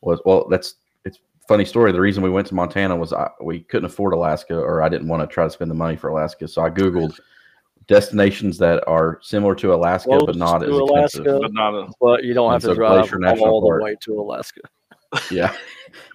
was 0.00 0.20
well, 0.24 0.46
that's 0.48 0.68
it's 0.68 0.74
a 0.74 0.83
funny 1.48 1.64
story. 1.64 1.92
The 1.92 2.00
reason 2.00 2.22
we 2.22 2.30
went 2.30 2.46
to 2.48 2.54
Montana 2.54 2.96
was 2.96 3.12
I, 3.12 3.28
we 3.42 3.60
couldn't 3.60 3.86
afford 3.86 4.12
Alaska, 4.14 4.56
or 4.58 4.82
I 4.82 4.88
didn't 4.88 5.08
want 5.08 5.28
to 5.28 5.32
try 5.32 5.44
to 5.44 5.50
spend 5.50 5.70
the 5.70 5.74
money 5.74 5.96
for 5.96 6.08
Alaska. 6.08 6.48
So 6.48 6.62
I 6.62 6.70
googled 6.70 7.18
destinations 7.86 8.56
that 8.58 8.82
are 8.88 9.18
similar 9.22 9.54
to 9.56 9.74
Alaska 9.74 10.08
Close 10.08 10.22
but 10.26 10.36
not 10.36 10.58
to 10.60 10.66
as 10.66 10.78
expensive. 10.78 11.26
Alaska. 11.26 11.38
but 11.42 11.52
not 11.52 11.74
a 11.74 11.88
but 12.00 12.24
you 12.24 12.32
don't 12.32 12.50
have 12.52 12.64
And 12.64 12.70
to 12.70 12.74
drive 12.76 13.00
Glacier 13.02 13.18
National 13.18 13.48
all 13.48 13.62
Park. 13.62 13.80
the 13.80 13.84
way 13.84 13.96
to 14.00 14.20
Alaska. 14.20 14.60
Yeah. 15.30 15.54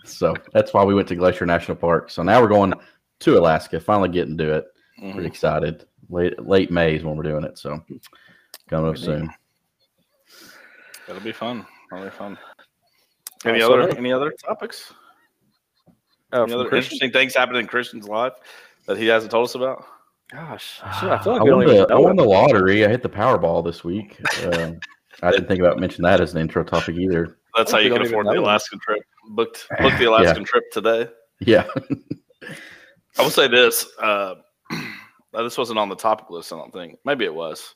so 0.03 0.33
that's 0.51 0.73
why 0.73 0.83
we 0.83 0.93
went 0.93 1.07
to 1.09 1.15
Glacier 1.15 1.45
National 1.45 1.77
Park. 1.77 2.09
So 2.09 2.21
now 2.23 2.41
we're 2.41 2.47
going 2.49 2.73
to 3.21 3.37
Alaska, 3.37 3.79
finally 3.79 4.09
getting 4.09 4.37
to 4.39 4.53
it. 4.55 4.65
Mhm. 5.01 5.13
Pretty 5.13 5.27
excited. 5.27 5.85
Late 6.09 6.37
late 6.45 6.69
May 6.71 6.95
is 6.95 7.03
when 7.03 7.15
we're 7.15 7.23
doing 7.23 7.43
it. 7.45 7.57
So 7.57 7.79
coming 8.67 8.89
up 8.89 8.97
soon. 8.97 9.29
That'll 11.07 11.21
be 11.21 11.31
fun. 11.31 11.65
That'll 11.91 12.05
be 12.05 12.11
fun. 12.11 12.37
Any 13.45 13.59
so 13.61 13.73
other 13.73 13.87
that- 13.87 13.97
any 13.97 14.11
other 14.11 14.33
topics? 14.43 14.91
Uh, 16.31 16.43
Any 16.43 16.53
other 16.53 16.67
Christian? 16.69 16.95
interesting 16.95 17.11
things 17.11 17.35
happening 17.35 17.61
in 17.61 17.67
Christian's 17.67 18.07
life 18.07 18.33
that 18.85 18.97
he 18.97 19.07
hasn't 19.07 19.31
told 19.31 19.45
us 19.45 19.55
about? 19.55 19.85
Gosh, 20.31 20.75
shit, 20.99 21.09
I 21.09 21.17
feel 21.23 21.33
like 21.33 21.41
I 21.41 21.53
won, 21.53 21.65
the, 21.65 21.87
I 21.89 21.95
won 21.95 22.15
the 22.15 22.23
lottery. 22.23 22.85
I 22.85 22.89
hit 22.89 23.01
the 23.01 23.09
Powerball 23.09 23.63
this 23.63 23.83
week. 23.83 24.19
Um, 24.45 24.79
I 25.23 25.31
didn't 25.31 25.47
think 25.47 25.59
about 25.59 25.79
mentioning 25.79 26.03
that 26.09 26.21
as 26.21 26.33
an 26.33 26.39
intro 26.41 26.63
topic 26.63 26.95
either. 26.95 27.37
That's 27.57 27.71
how 27.71 27.79
you 27.79 27.91
can 27.91 28.03
afford 28.03 28.27
the 28.27 28.33
know. 28.33 28.43
Alaskan 28.43 28.79
trip. 28.79 29.01
Booked 29.31 29.67
booked 29.81 29.97
the 29.97 30.05
Alaskan 30.09 30.45
trip 30.45 30.63
today. 30.71 31.07
Yeah. 31.39 31.65
I 33.17 33.21
will 33.23 33.31
say 33.31 33.47
this. 33.47 33.87
Uh, 33.99 34.35
this 35.33 35.57
wasn't 35.57 35.79
on 35.79 35.89
the 35.89 35.95
topic 35.95 36.29
list, 36.29 36.53
I 36.53 36.57
don't 36.57 36.71
think. 36.71 36.99
Maybe 37.05 37.25
it 37.25 37.33
was. 37.33 37.75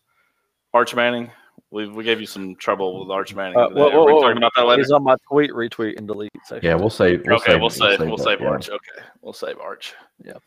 Arch 0.73 0.95
Manning. 0.95 1.31
We, 1.73 1.87
we 1.87 2.03
gave 2.03 2.21
you 2.21 2.27
some 2.27 2.55
trouble 2.57 2.99
with 2.99 3.09
Arch 3.09 3.33
Manning. 3.33 3.57
Uh, 3.57 3.67
today. 3.67 3.81
whoa, 3.81 3.89
Are 3.89 3.91
whoa, 3.97 4.05
we 4.05 4.13
whoa. 4.13 4.21
talking 4.21 4.37
about 4.37 4.51
that 4.55 4.67
later? 4.67 4.83
He's 4.83 4.91
on 4.91 5.03
my 5.03 5.15
tweet, 5.27 5.49
retweet, 5.49 5.97
and 5.97 6.05
delete 6.05 6.31
section. 6.45 6.69
Yeah, 6.69 6.75
we'll 6.75 6.91
save. 6.91 7.23
We'll 7.25 7.37
okay, 7.37 7.53
save, 7.53 7.61
we'll 7.61 7.69
save 7.71 7.99
we'll 7.99 8.15
that, 8.17 8.23
save 8.23 8.41
yeah. 8.41 8.47
Arch. 8.47 8.69
Okay, 8.69 9.01
we'll 9.23 9.33
save 9.33 9.57
Arch. 9.57 9.95
Yep. 10.23 10.43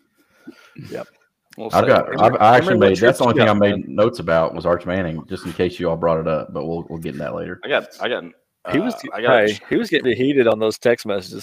Yep. 0.88 1.08
We'll 1.56 1.70
I've 1.73 1.87
got. 1.88 2.23
I've, 2.23 2.37
I 2.40 2.56
actually 2.56 2.78
made. 2.78 2.96
That's 2.99 3.19
the 3.19 3.25
only 3.25 3.34
trips 3.34 3.49
thing 3.49 3.49
I 3.49 3.55
you 3.55 3.58
got, 3.73 3.76
made 3.76 3.88
notes 3.88 4.20
about 4.20 4.55
was 4.55 4.64
Arch 4.64 4.87
Manning, 4.87 5.26
just 5.26 5.44
in 5.44 5.52
case 5.52 5.81
you 5.81 5.90
all 5.90 5.96
brought 5.96 6.20
it 6.20 6.28
up. 6.28 6.52
But 6.55 6.64
we'll 6.64 6.87
we'll 6.88 7.00
get 7.00 7.14
in 7.14 7.19
that 7.19 7.34
later. 7.34 7.58
I 7.64 7.69
got. 7.70 7.88
I 8.00 8.08
got. 8.08 8.25
Uh, 8.64 8.73
He 8.73 8.78
was. 8.78 8.94
I 9.12 9.20
got. 9.20 9.49
hey, 9.49 9.58
he 9.69 9.76
was 9.76 9.90
getting 9.90 10.14
heated 10.17 10.46
on 10.46 10.61
those 10.61 10.78
text 10.78 11.06
messages. 11.06 11.42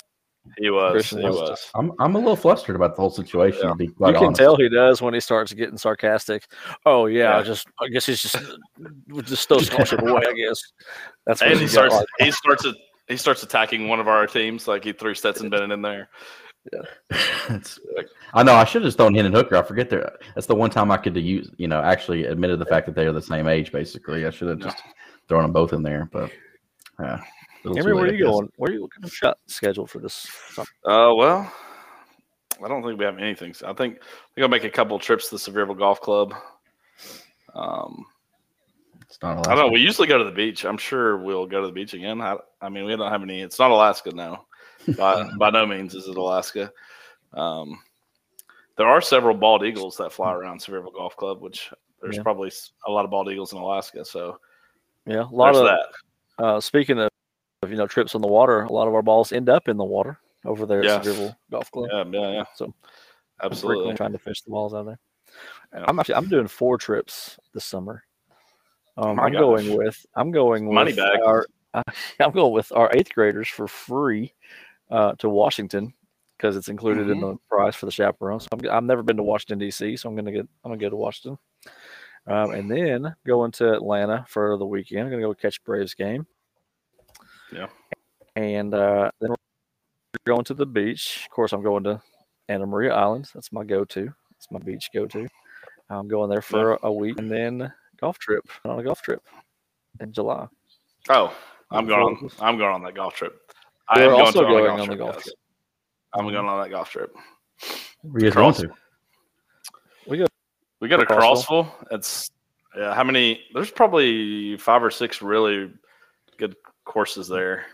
He 0.58 0.70
was. 0.70 0.92
Christian 0.92 1.20
He 1.20 1.26
was- 1.26 1.36
was. 1.36 1.72
I'm 1.76 1.92
I'm 2.00 2.16
a 2.16 2.20
little 2.20 2.36
flustered 2.36 2.76
about 2.76 2.96
the 2.96 3.02
whole 3.02 3.10
situation. 3.10 3.62
Yeah. 3.64 3.70
To 3.70 3.76
be 3.76 3.86
You 3.86 3.92
quite 3.94 4.16
can 4.16 4.26
honest. 4.26 4.40
tell 4.40 4.56
he 4.58 4.70
does 4.70 5.02
when 5.02 5.14
he 5.14 5.20
starts 5.20 5.54
getting 5.54 5.78
sarcastic. 5.78 6.46
Oh 6.86 7.06
yeah, 7.06 7.30
Yeah. 7.32 7.38
I 7.38 7.44
just 7.44 7.68
I 7.80 7.88
guess 7.88 8.06
he's 8.06 8.22
just 8.22 8.36
just 9.24 9.48
throw 9.48 9.60
scholarship 9.60 10.02
away. 10.02 10.22
I 10.28 10.34
guess 10.34 10.60
that's 11.26 11.42
what 11.42 11.52
And 11.52 11.60
he 11.62 11.68
starts. 11.68 11.96
like. 11.96 12.06
He 12.20 12.32
starts. 12.32 12.66
a- 12.66 12.74
He 13.08 13.18
starts 13.18 13.44
attacking 13.44 13.88
one 13.90 14.00
of 14.00 14.08
our 14.08 14.26
teams. 14.28 14.68
Like 14.68 14.84
he 14.84 14.94
threw 14.94 15.14
Stetson 15.14 15.50
Bennett 15.50 15.72
in 15.72 15.82
there. 15.82 16.10
It's- 17.50 17.80
I 18.34 18.42
know 18.44 18.54
I 18.54 18.64
should 18.66 18.82
have 18.82 18.88
just 18.88 18.98
thrown 18.98 19.14
Hendon 19.14 19.34
Hooker. 19.34 19.56
I 19.58 19.62
forget 19.64 19.90
there. 19.90 20.18
That's 20.36 20.48
the 20.48 20.56
one 20.56 20.70
time 20.70 20.92
I 20.92 20.98
could 20.98 21.16
use. 21.16 21.50
You 21.58 21.68
know, 21.68 21.82
actually 21.82 22.26
admitted 22.26 22.60
the 22.60 22.66
fact 22.66 22.86
that 22.88 22.96
they 22.96 23.06
are 23.06 23.12
the 23.12 23.22
same 23.22 23.48
age. 23.48 23.72
Basically, 23.72 24.26
I 24.26 24.30
should 24.30 24.48
have 24.50 24.60
No. 24.60 24.66
just 24.66 24.82
thrown 25.28 25.44
them 25.44 25.52
both 25.54 25.74
in 25.74 25.84
there. 25.84 26.10
But 26.12 26.32
yeah. 27.00 27.20
Little 27.64 27.78
Henry, 27.78 27.94
where 27.94 28.06
are 28.06 28.14
you 28.14 28.24
going? 28.26 28.52
Where 28.58 28.72
are 28.72 28.74
you 28.74 28.82
looking 28.82 29.08
shot 29.10 29.38
scheduled 29.48 29.90
for 29.90 30.00
this? 30.00 30.28
summer? 30.52 30.68
Uh, 30.86 31.14
well, 31.16 31.54
I 32.64 32.68
don't 32.68 32.84
think 32.84 32.98
we 33.00 33.06
have 33.06 33.18
anything. 33.20 33.54
I 33.66 33.74
think 33.74 33.98
I 33.98 34.36
think 34.36 34.44
I'll 34.44 34.48
make 34.48 34.64
a 34.64 34.70
couple 34.70 34.98
trips 35.00 35.30
to 35.30 35.36
the 35.36 35.40
Sevierville 35.40 35.78
Golf 35.78 36.02
Club. 36.02 36.34
Um, 37.54 38.06
It's 39.04 39.22
not 39.22 39.34
Alaska. 39.36 39.52
I 39.52 39.56
don't 39.56 39.68
know. 39.68 39.72
We 39.74 39.80
usually 39.82 40.08
go 40.08 40.18
to 40.18 40.24
the 40.24 40.32
beach. 40.32 40.66
I'm 40.66 40.78
sure 40.78 41.18
we'll 41.18 41.46
go 41.46 41.62
to 41.62 41.68
the 41.68 41.74
beach 41.74 41.94
again. 41.94 42.22
I, 42.22 42.38
I 42.62 42.70
mean, 42.70 42.86
we 42.86 42.96
don't 42.96 43.12
have 43.12 43.22
any. 43.24 43.42
It's 43.42 43.60
not 43.60 43.72
Alaska, 43.72 44.12
now. 44.12 44.46
By 44.98 45.30
by 45.40 45.50
no 45.50 45.66
means 45.66 45.96
is 45.96 46.08
it 46.10 46.18
Alaska. 46.18 46.70
Um, 47.34 47.80
there 48.76 48.88
are 48.88 49.00
several 49.02 49.34
bald 49.36 49.64
eagles 49.64 49.96
that 49.98 50.12
fly 50.12 50.34
around 50.34 50.60
Sevierville 50.60 50.94
Golf 50.94 51.16
Club, 51.16 51.42
which 51.42 51.72
there's 52.02 52.18
Yeah. 52.18 52.24
probably 52.24 52.52
a 52.86 52.92
lot 52.92 53.06
of 53.06 53.12
bald 53.12 53.30
eagles 53.32 53.54
in 53.54 53.60
Alaska. 53.60 54.04
So 54.04 54.40
Yeah, 55.06 55.22
a 55.22 55.32
lot 55.32 55.54
there's 55.54 55.58
of 55.58 55.78
that. 56.38 56.44
Uh, 56.44 56.60
speaking 56.60 56.98
of, 57.00 57.06
of, 57.06 57.12
you 57.72 57.78
know, 57.78 57.88
trips 57.88 58.16
on 58.16 58.22
the 58.22 58.28
water, 58.28 58.62
a 58.64 58.72
lot 58.72 58.88
of 58.88 58.94
our 58.94 59.02
balls 59.02 59.32
end 59.32 59.50
up 59.50 59.68
in 59.68 59.78
the 59.78 59.84
water 59.84 60.18
over 60.46 60.66
there 60.66 60.84
Yeah. 60.84 60.96
at 60.98 61.04
Sevierville 61.04 61.36
Golf 61.52 61.72
Club. 61.72 61.90
Yeah, 61.92 62.04
yeah, 62.22 62.32
yeah. 62.32 62.44
So 62.56 62.66
I'm 62.66 63.52
Absolutely. 63.52 63.76
frequently 63.76 63.98
trying 63.98 64.12
to 64.14 64.20
fish 64.20 64.42
the 64.42 64.52
balls 64.52 64.74
out 64.74 64.86
there. 64.86 65.00
Yeah. 65.74 65.86
I'm 65.88 66.00
actually 66.00 66.16
I'm 66.16 66.28
doing 66.30 66.48
four 66.48 66.78
trips 66.78 67.38
this 67.54 67.66
summer. 67.66 68.04
Um, 68.98 69.16
my 69.16 69.24
I'm 69.24 69.34
going 69.34 69.76
with 69.76 70.06
I'm 70.16 70.32
going 70.32 70.68
with 70.68 70.76
Money 70.76 70.94
bag. 70.94 71.20
our 71.26 71.46
I'm 72.20 72.32
going 72.32 72.54
with 72.54 72.72
our 72.72 72.92
eighth 72.94 73.14
graders 73.14 73.48
for 73.48 73.68
free 73.68 74.34
uh, 74.92 75.14
to 75.20 75.30
Washington 75.30 75.94
because 76.38 76.56
it's 76.56 76.68
included 76.68 77.10
in 77.10 77.18
Mm-hmm. 77.20 77.32
the 77.32 77.38
price 77.50 77.76
for 77.76 77.88
the 77.88 77.92
chaperone. 77.92 78.40
So 78.40 78.48
I'm, 78.52 78.70
I've 78.70 78.84
never 78.84 79.02
been 79.02 79.18
to 79.18 79.24
Washington 79.24 79.58
D.C., 79.60 79.98
so 79.98 80.08
I'm 80.10 80.16
gonna 80.16 80.32
get 80.32 80.48
I'm 80.64 80.72
gonna 80.72 80.78
go 80.78 80.90
to 80.90 80.96
Washington. 80.96 81.40
Um, 82.26 82.52
and 82.52 82.72
then 82.72 83.14
going 83.26 83.52
to 83.54 83.74
Atlanta 83.74 84.24
for 84.30 84.58
the 84.58 84.66
weekend. 84.66 85.02
I'm 85.02 85.10
going 85.10 85.22
to 85.22 85.28
go 85.28 85.34
catch 85.34 85.62
Braves 85.66 85.94
game. 85.94 86.26
Yeah. 87.54 87.68
And 88.36 88.74
uh, 88.74 89.12
then 89.22 89.30
we're 89.32 89.36
going 90.26 90.44
to 90.46 90.54
the 90.54 90.66
beach. 90.66 91.22
Of 91.26 91.32
course, 91.32 91.54
I'm 91.54 91.64
going 91.64 91.84
to 91.84 92.02
Anna 92.50 92.66
Maria 92.66 92.94
Islands. 92.94 93.32
That's 93.34 93.52
my 93.52 93.64
go-to. 93.64 94.14
That's 94.32 94.52
my 94.52 94.60
beach 94.60 94.90
go-to. 94.94 95.28
I'm 95.90 96.08
going 96.08 96.30
there 96.30 96.42
for 96.42 96.80
a 96.82 96.92
week, 96.92 97.20
and 97.20 97.30
then 97.30 97.72
golf 98.00 98.18
trip 98.18 98.44
on 98.66 98.80
a 98.80 98.84
golf 98.84 99.02
trip 99.02 99.22
in 100.00 100.12
July. 100.12 100.48
Oh, 101.10 101.36
I'm 101.70 101.86
going 101.86 102.02
on. 102.02 102.30
I'm 102.40 102.58
going 102.58 102.74
on 102.74 102.84
that 102.84 102.96
golf 102.96 103.16
trip. 103.16 103.40
I 103.88 104.00
We're 104.00 104.06
am 104.06 104.10
going 104.12 104.26
also 104.26 104.42
to 104.42 104.48
going 104.48 104.70
on, 104.72 104.80
on 104.80 104.88
the 104.88 104.96
the 104.96 104.98
golf 104.98 105.16
guys. 105.16 105.24
trip. 105.24 105.36
I'm 106.14 106.26
going 106.26 106.36
on 106.48 106.64
that 106.64 106.70
golf 106.72 106.90
trip. 106.90 107.16
Where 108.02 108.24
you 108.24 108.32
going 108.32 108.54
to? 108.56 108.70
We 110.08 110.18
go. 110.18 110.26
We 110.80 110.88
got 110.88 111.02
a 111.02 111.06
Crossville? 111.06 111.66
Crossville. 111.66 111.72
It's 111.92 112.30
yeah. 112.78 112.94
How 112.94 113.04
many? 113.04 113.42
There's 113.54 113.72
probably 113.72 114.58
five 114.58 114.84
or 114.84 114.92
six 114.92 115.22
really 115.22 115.72
good 116.38 116.56
courses 116.86 117.28
there. 117.28 117.66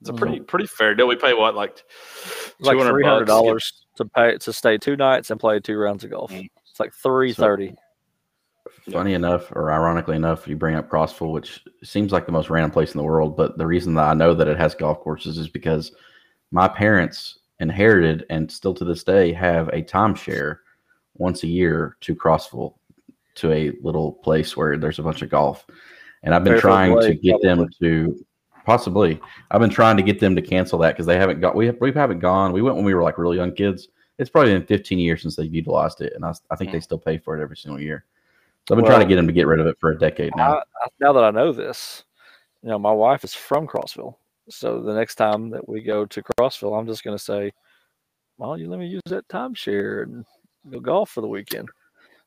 It's 0.00 0.10
a 0.10 0.12
pretty 0.12 0.40
pretty 0.40 0.66
fair 0.66 0.94
deal. 0.94 1.06
We 1.06 1.16
pay 1.16 1.32
what 1.32 1.54
like 1.54 1.76
Mm-hmm. 1.76 2.64
Like 2.64 2.88
three 2.88 3.04
hundred 3.04 3.04
bucks 3.04 3.18
to 3.18 3.24
get- 3.24 3.26
dollars 3.26 3.86
to 3.96 4.04
pay 4.04 4.36
to 4.38 4.52
stay 4.52 4.78
two 4.78 4.96
nights 4.96 5.30
and 5.30 5.38
play 5.40 5.60
two 5.60 5.76
rounds 5.76 6.04
of 6.04 6.10
golf. 6.10 6.30
Mm. 6.30 6.48
It's 6.70 6.80
like 6.80 6.92
three 6.94 7.32
thirty. 7.32 7.74
Funny 8.90 9.14
enough, 9.14 9.52
or 9.52 9.72
ironically 9.72 10.16
enough, 10.16 10.48
you 10.48 10.56
bring 10.56 10.74
up 10.74 10.90
Crossville, 10.90 11.32
which 11.32 11.62
seems 11.84 12.10
like 12.10 12.26
the 12.26 12.32
most 12.32 12.50
random 12.50 12.70
place 12.70 12.94
in 12.94 12.98
the 12.98 13.04
world. 13.04 13.36
But 13.36 13.58
the 13.58 13.66
reason 13.66 13.94
that 13.94 14.08
I 14.08 14.14
know 14.14 14.34
that 14.34 14.48
it 14.48 14.56
has 14.56 14.74
golf 14.74 15.00
courses 15.00 15.38
is 15.38 15.48
because 15.48 15.92
my 16.50 16.66
parents 16.66 17.38
inherited 17.60 18.26
and 18.28 18.50
still 18.50 18.74
to 18.74 18.84
this 18.84 19.04
day 19.04 19.32
have 19.32 19.68
a 19.68 19.82
timeshare 19.82 20.58
once 21.14 21.44
a 21.44 21.48
year 21.48 21.96
to 22.00 22.14
Crossville 22.14 22.74
to 23.36 23.52
a 23.52 23.72
little 23.82 24.12
place 24.12 24.56
where 24.56 24.76
there's 24.76 24.98
a 24.98 25.02
bunch 25.02 25.22
of 25.22 25.30
golf. 25.30 25.64
And 26.24 26.34
I've 26.34 26.42
been 26.42 26.54
Fairfield 26.54 26.72
trying 26.72 26.90
to 26.92 27.08
Lake, 27.08 27.22
get 27.22 27.42
them 27.42 27.68
to 27.80 28.26
possibly. 28.64 29.20
I've 29.50 29.60
been 29.60 29.70
trying 29.70 29.96
to 29.96 30.02
get 30.02 30.20
them 30.20 30.34
to 30.36 30.42
cancel 30.42 30.78
that 30.80 30.92
because 30.92 31.06
they 31.06 31.18
haven't 31.18 31.40
got. 31.40 31.54
We 31.54 31.70
we 31.70 31.92
haven't 31.92 32.20
gone. 32.20 32.52
We 32.52 32.62
went 32.62 32.76
when 32.76 32.84
we 32.84 32.94
were 32.94 33.02
like 33.02 33.18
really 33.18 33.36
young 33.36 33.52
kids. 33.52 33.88
It's 34.18 34.30
probably 34.30 34.52
been 34.52 34.66
15 34.66 34.98
years 34.98 35.22
since 35.22 35.36
they've 35.36 35.52
utilized 35.52 36.00
it, 36.00 36.12
and 36.14 36.24
I, 36.24 36.32
I 36.50 36.56
think 36.56 36.70
they 36.70 36.80
still 36.80 36.98
pay 36.98 37.18
for 37.18 37.38
it 37.38 37.42
every 37.42 37.56
single 37.56 37.80
year. 37.80 38.04
So 38.68 38.74
I've 38.74 38.76
been 38.76 38.86
trying 38.86 39.00
to 39.00 39.06
get 39.06 39.16
them 39.16 39.26
to 39.26 39.32
get 39.32 39.46
rid 39.46 39.58
of 39.58 39.66
it 39.66 39.78
for 39.80 39.90
a 39.90 39.98
decade 39.98 40.32
now. 40.36 40.54
I, 40.54 40.58
I, 40.58 40.86
now 41.00 41.12
that 41.12 41.24
I 41.24 41.30
know 41.30 41.52
this, 41.52 42.04
you 42.62 42.68
know, 42.68 42.78
my 42.78 42.92
wife 42.92 43.24
is 43.24 43.34
from 43.34 43.66
Crossville, 43.66 44.14
so 44.48 44.80
the 44.82 44.94
next 44.94 45.16
time 45.16 45.50
that 45.50 45.68
we 45.68 45.82
go 45.82 46.06
to 46.06 46.22
Crossville, 46.22 46.78
I'm 46.78 46.86
just 46.86 47.02
going 47.02 47.16
to 47.16 47.22
say, 47.22 47.52
"Well, 48.38 48.56
you 48.56 48.68
let 48.68 48.78
me 48.78 48.86
use 48.86 49.02
that 49.06 49.26
timeshare 49.28 50.04
and 50.04 50.24
go 50.70 50.78
golf 50.78 51.10
for 51.10 51.22
the 51.22 51.28
weekend." 51.28 51.68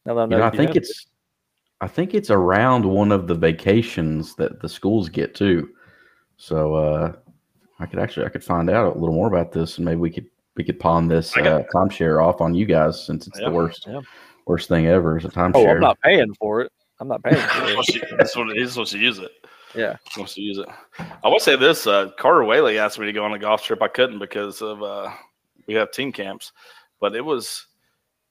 Now 0.06 0.16
that 0.16 0.22
I 0.22 0.26
know, 0.26 0.36
you 0.36 0.42
know, 0.42 0.48
I 0.48 0.52
think 0.52 0.70
have 0.70 0.78
it. 0.78 0.84
it's, 0.84 1.08
I 1.82 1.88
think 1.88 2.14
it's 2.14 2.32
around 2.32 2.86
one 2.86 3.12
of 3.12 3.28
the 3.28 3.36
vacations 3.36 4.36
that 4.36 4.60
the 4.60 4.70
schools 4.70 5.08
get 5.08 5.36
too. 5.36 5.70
So 6.38 6.76
uh, 6.76 7.14
I 7.80 7.86
could 7.86 8.00
actually 8.00 8.26
I 8.26 8.30
could 8.30 8.44
find 8.44 8.70
out 8.70 8.96
a 8.96 9.00
little 9.00 9.16
more 9.16 9.28
about 9.28 9.52
this, 9.52 9.78
and 9.78 9.86
maybe 9.86 10.00
we 10.00 10.10
could 10.12 10.28
we 10.56 10.64
could 10.64 10.80
pawn 10.80 11.08
this 11.08 11.36
uh, 11.38 11.64
timeshare 11.74 12.24
off 12.24 12.42
on 12.42 12.56
you 12.56 12.66
guys 12.66 13.04
since 13.06 13.28
it's 13.28 13.40
Yeah. 13.40 13.50
the 13.50 13.56
worst 13.56 13.86
Yeah. 13.88 14.02
worst 14.46 14.70
thing 14.70 14.88
ever 14.88 15.18
is 15.18 15.26
a 15.26 15.30
timeshare. 15.30 15.56
Oh. 15.68 15.72
I'm 15.72 15.80
not 15.80 16.00
paying 16.02 16.34
for 16.36 16.62
it. 16.62 16.72
I'm 17.00 17.08
not 17.08 17.24
paying 17.24 17.36
for 17.38 17.62
wants 17.76 17.92
to- 17.94 18.16
That's 18.18 18.36
what 18.36 18.56
he's 18.56 18.72
supposed 18.72 18.94
to 18.94 19.00
use 19.00 19.20
it. 19.20 19.32
Yeah. 19.76 19.98
He 20.14 20.22
wants 20.22 20.36
to 20.36 20.42
use 20.42 20.58
it. 20.58 20.68
I 21.24 21.28
will 21.28 21.40
say 21.40 21.56
this: 21.58 21.86
uh, 21.88 22.12
Carter 22.18 22.46
Whaley 22.46 22.80
asked 22.80 22.98
me 23.00 23.06
to 23.06 23.12
go 23.14 23.26
on 23.26 23.34
a 23.34 23.40
golf 23.40 23.64
trip. 23.64 23.82
I 23.82 23.90
couldn't 23.90 24.20
because 24.20 24.62
of 24.62 24.82
uh, 24.82 25.12
we 25.68 25.74
have 25.74 25.92
team 25.92 26.12
camps, 26.12 26.52
but 27.00 27.16
it 27.16 27.24
was. 27.26 27.66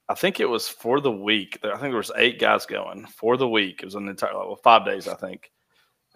I 0.07 0.13
think 0.13 0.39
it 0.39 0.45
was 0.45 0.67
for 0.69 1.01
the 1.01 1.11
week. 1.11 1.57
I 1.63 1.69
think 1.71 1.81
there 1.81 1.97
was 1.97 2.11
eight 2.15 2.39
guys 2.39 2.67
going 2.67 3.07
for 3.07 3.37
the 3.37 3.49
week. 3.49 3.79
It 3.81 3.85
was 3.85 3.95
an 3.95 4.07
entire 4.07 4.33
well, 4.33 4.55
five 4.63 4.85
days, 4.85 5.07
I 5.07 5.15
think. 5.15 5.51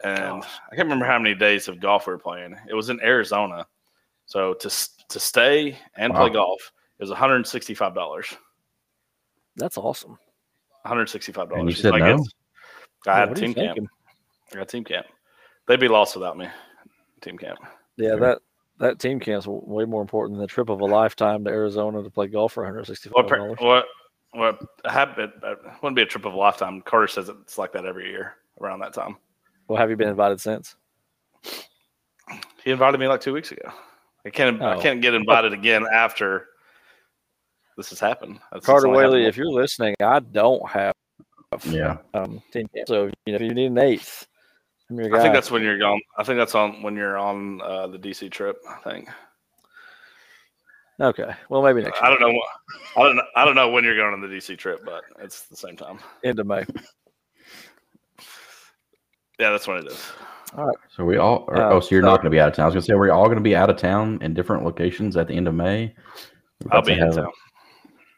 And 0.03 0.43
I 0.43 0.75
can't 0.75 0.85
remember 0.85 1.05
how 1.05 1.19
many 1.19 1.35
days 1.35 1.67
of 1.67 1.79
golf 1.79 2.07
we 2.07 2.13
were 2.13 2.19
playing. 2.19 2.55
It 2.69 2.73
was 2.73 2.89
in 2.89 2.99
Arizona, 3.01 3.65
so 4.25 4.53
to 4.53 4.69
to 5.09 5.19
stay 5.19 5.77
and 5.95 6.13
play 6.13 6.29
golf 6.29 6.71
it 6.99 7.03
was 7.03 7.09
one 7.09 7.19
hundred 7.19 7.45
sixty 7.47 7.73
five 7.73 7.93
dollars. 7.95 8.27
That's 9.55 9.77
awesome. 9.77 10.11
One 10.11 10.17
hundred 10.83 11.09
sixty 11.09 11.31
five 11.31 11.49
dollars. 11.49 11.75
You 11.77 11.81
said 11.81 11.95
no? 11.99 12.23
I 13.07 13.17
had 13.19 13.35
team 13.35 13.53
camp. 13.53 13.75
thinking? 13.75 13.87
I 14.51 14.55
got 14.55 14.69
team 14.69 14.83
camp. 14.83 15.05
They'd 15.67 15.79
be 15.79 15.87
lost 15.87 16.15
without 16.15 16.37
me. 16.37 16.47
Team 17.21 17.37
camp. 17.37 17.59
Yeah, 17.97 18.09
Sure. 18.09 18.19
that 18.19 18.39
that 18.79 18.99
team 18.99 19.19
camp's 19.19 19.45
way 19.47 19.83
more 19.85 20.01
important 20.01 20.37
than 20.37 20.41
the 20.41 20.47
trip 20.47 20.69
of 20.69 20.79
a 20.79 20.85
lifetime 20.85 21.43
to 21.43 21.49
Arizona 21.49 22.01
to 22.01 22.09
play 22.09 22.27
golf 22.27 22.53
for 22.53 22.63
165 22.63 23.11
What 23.13 23.27
dollars. 23.27 23.57
per- 23.59 23.65
what 23.65 23.85
what 24.31 24.59
happened? 24.85 25.33
It 25.43 25.57
wouldn't 25.81 25.95
be 25.95 26.03
a 26.03 26.05
trip 26.05 26.25
of 26.25 26.33
a 26.33 26.37
lifetime. 26.37 26.81
Carter 26.81 27.07
says 27.07 27.29
it's 27.29 27.57
like 27.57 27.73
that 27.73 27.85
every 27.85 28.09
year 28.09 28.35
around 28.61 28.79
that 28.79 28.93
time. 28.93 29.17
Well, 29.69 29.77
have 29.77 29.89
you 29.91 29.95
been 29.95 30.09
invited 30.09 30.41
since? 30.41 30.75
He 32.63 32.71
invited 32.71 32.99
me 32.99 33.07
like 33.07 33.21
two 33.21 33.33
weeks 33.33 33.51
ago. 33.51 33.71
I 34.25 34.29
can't 34.31 34.61
I 34.61 34.75
Oh. 34.75 34.81
can't 34.81 35.01
get 35.01 35.13
invited 35.13 35.53
again 35.53 35.85
after 35.93 36.47
this 37.77 37.89
has 37.91 37.99
happened. 37.99 38.39
That's 38.51 38.65
Carter 38.65 38.87
only 38.87 38.99
happened 38.99 39.13
Whaley, 39.13 39.27
if 39.27 39.37
you're 39.37 39.45
listening, 39.51 39.95
I 40.01 40.19
don't 40.19 40.67
have 40.69 40.93
yeah, 41.65 41.97
um, 42.13 42.41
team. 42.51 42.67
So 42.87 43.05
you 43.25 43.33
know, 43.33 43.35
if 43.35 43.41
you 43.41 43.53
need 43.53 43.67
an 43.67 43.77
eighth, 43.77 44.27
I'm 44.89 44.99
your 44.99 45.09
guy. 45.09 45.17
I 45.19 45.21
think 45.21 45.33
that's 45.33 45.49
when 45.51 45.61
you're 45.63 45.77
gone. 45.79 45.99
I 46.17 46.23
think 46.23 46.37
that's 46.37 46.53
on 46.55 46.81
when 46.83 46.95
you're 46.95 47.17
on 47.17 47.61
uh, 47.61 47.87
the 47.87 47.97
DC 47.97 48.29
trip. 48.31 48.57
I 48.69 48.77
think. 48.89 49.09
okay. 50.99 51.31
Well, 51.49 51.61
maybe 51.63 51.81
next 51.81 52.01
I 52.01 52.09
year, 52.09 52.17
don't 52.19 52.27
know. 52.29 52.35
what- 52.35 52.49
I 52.97 53.03
don't. 53.03 53.15
know- 53.15 53.23
I 53.35 53.45
don't 53.45 53.55
know 53.55 53.69
when 53.69 53.83
you're 53.83 53.95
going 53.95 54.13
on 54.13 54.21
the 54.21 54.27
DC 54.27 54.57
trip, 54.57 54.81
but 54.85 55.03
it's 55.19 55.43
the 55.43 55.55
same 55.55 55.75
time. 55.77 55.99
end 56.23 56.39
of 56.39 56.47
May. 56.47 56.65
Yeah, 59.39 59.51
that's 59.51 59.67
what 59.67 59.77
it 59.77 59.87
is. 59.91 60.11
All 60.57 60.65
right. 60.65 60.77
so 60.95 61.05
we 61.05 61.17
all. 61.17 61.45
Or, 61.47 61.57
Uh, 61.57 61.69
oh, 61.73 61.79
so 61.79 61.89
you're 61.91 62.01
so- 62.01 62.07
not 62.07 62.15
going 62.17 62.25
to 62.25 62.29
be 62.31 62.39
out 62.39 62.49
of 62.49 62.55
town. 62.55 62.63
I 62.63 62.67
was 62.67 62.73
going 62.73 62.81
to 62.81 62.87
say 62.87 62.95
we're 62.95 63.11
all 63.11 63.25
going 63.25 63.37
to 63.37 63.43
be 63.43 63.55
out 63.55 63.69
of 63.69 63.77
town 63.77 64.19
in 64.21 64.33
different 64.33 64.63
locations 64.63 65.15
at 65.15 65.27
the 65.27 65.33
end 65.35 65.47
of 65.47 65.53
May. 65.53 65.93
We're 66.65 66.73
I'll 66.75 66.81
be 66.81 66.93
in 66.93 66.99
have- 66.99 67.15
town. 67.15 67.31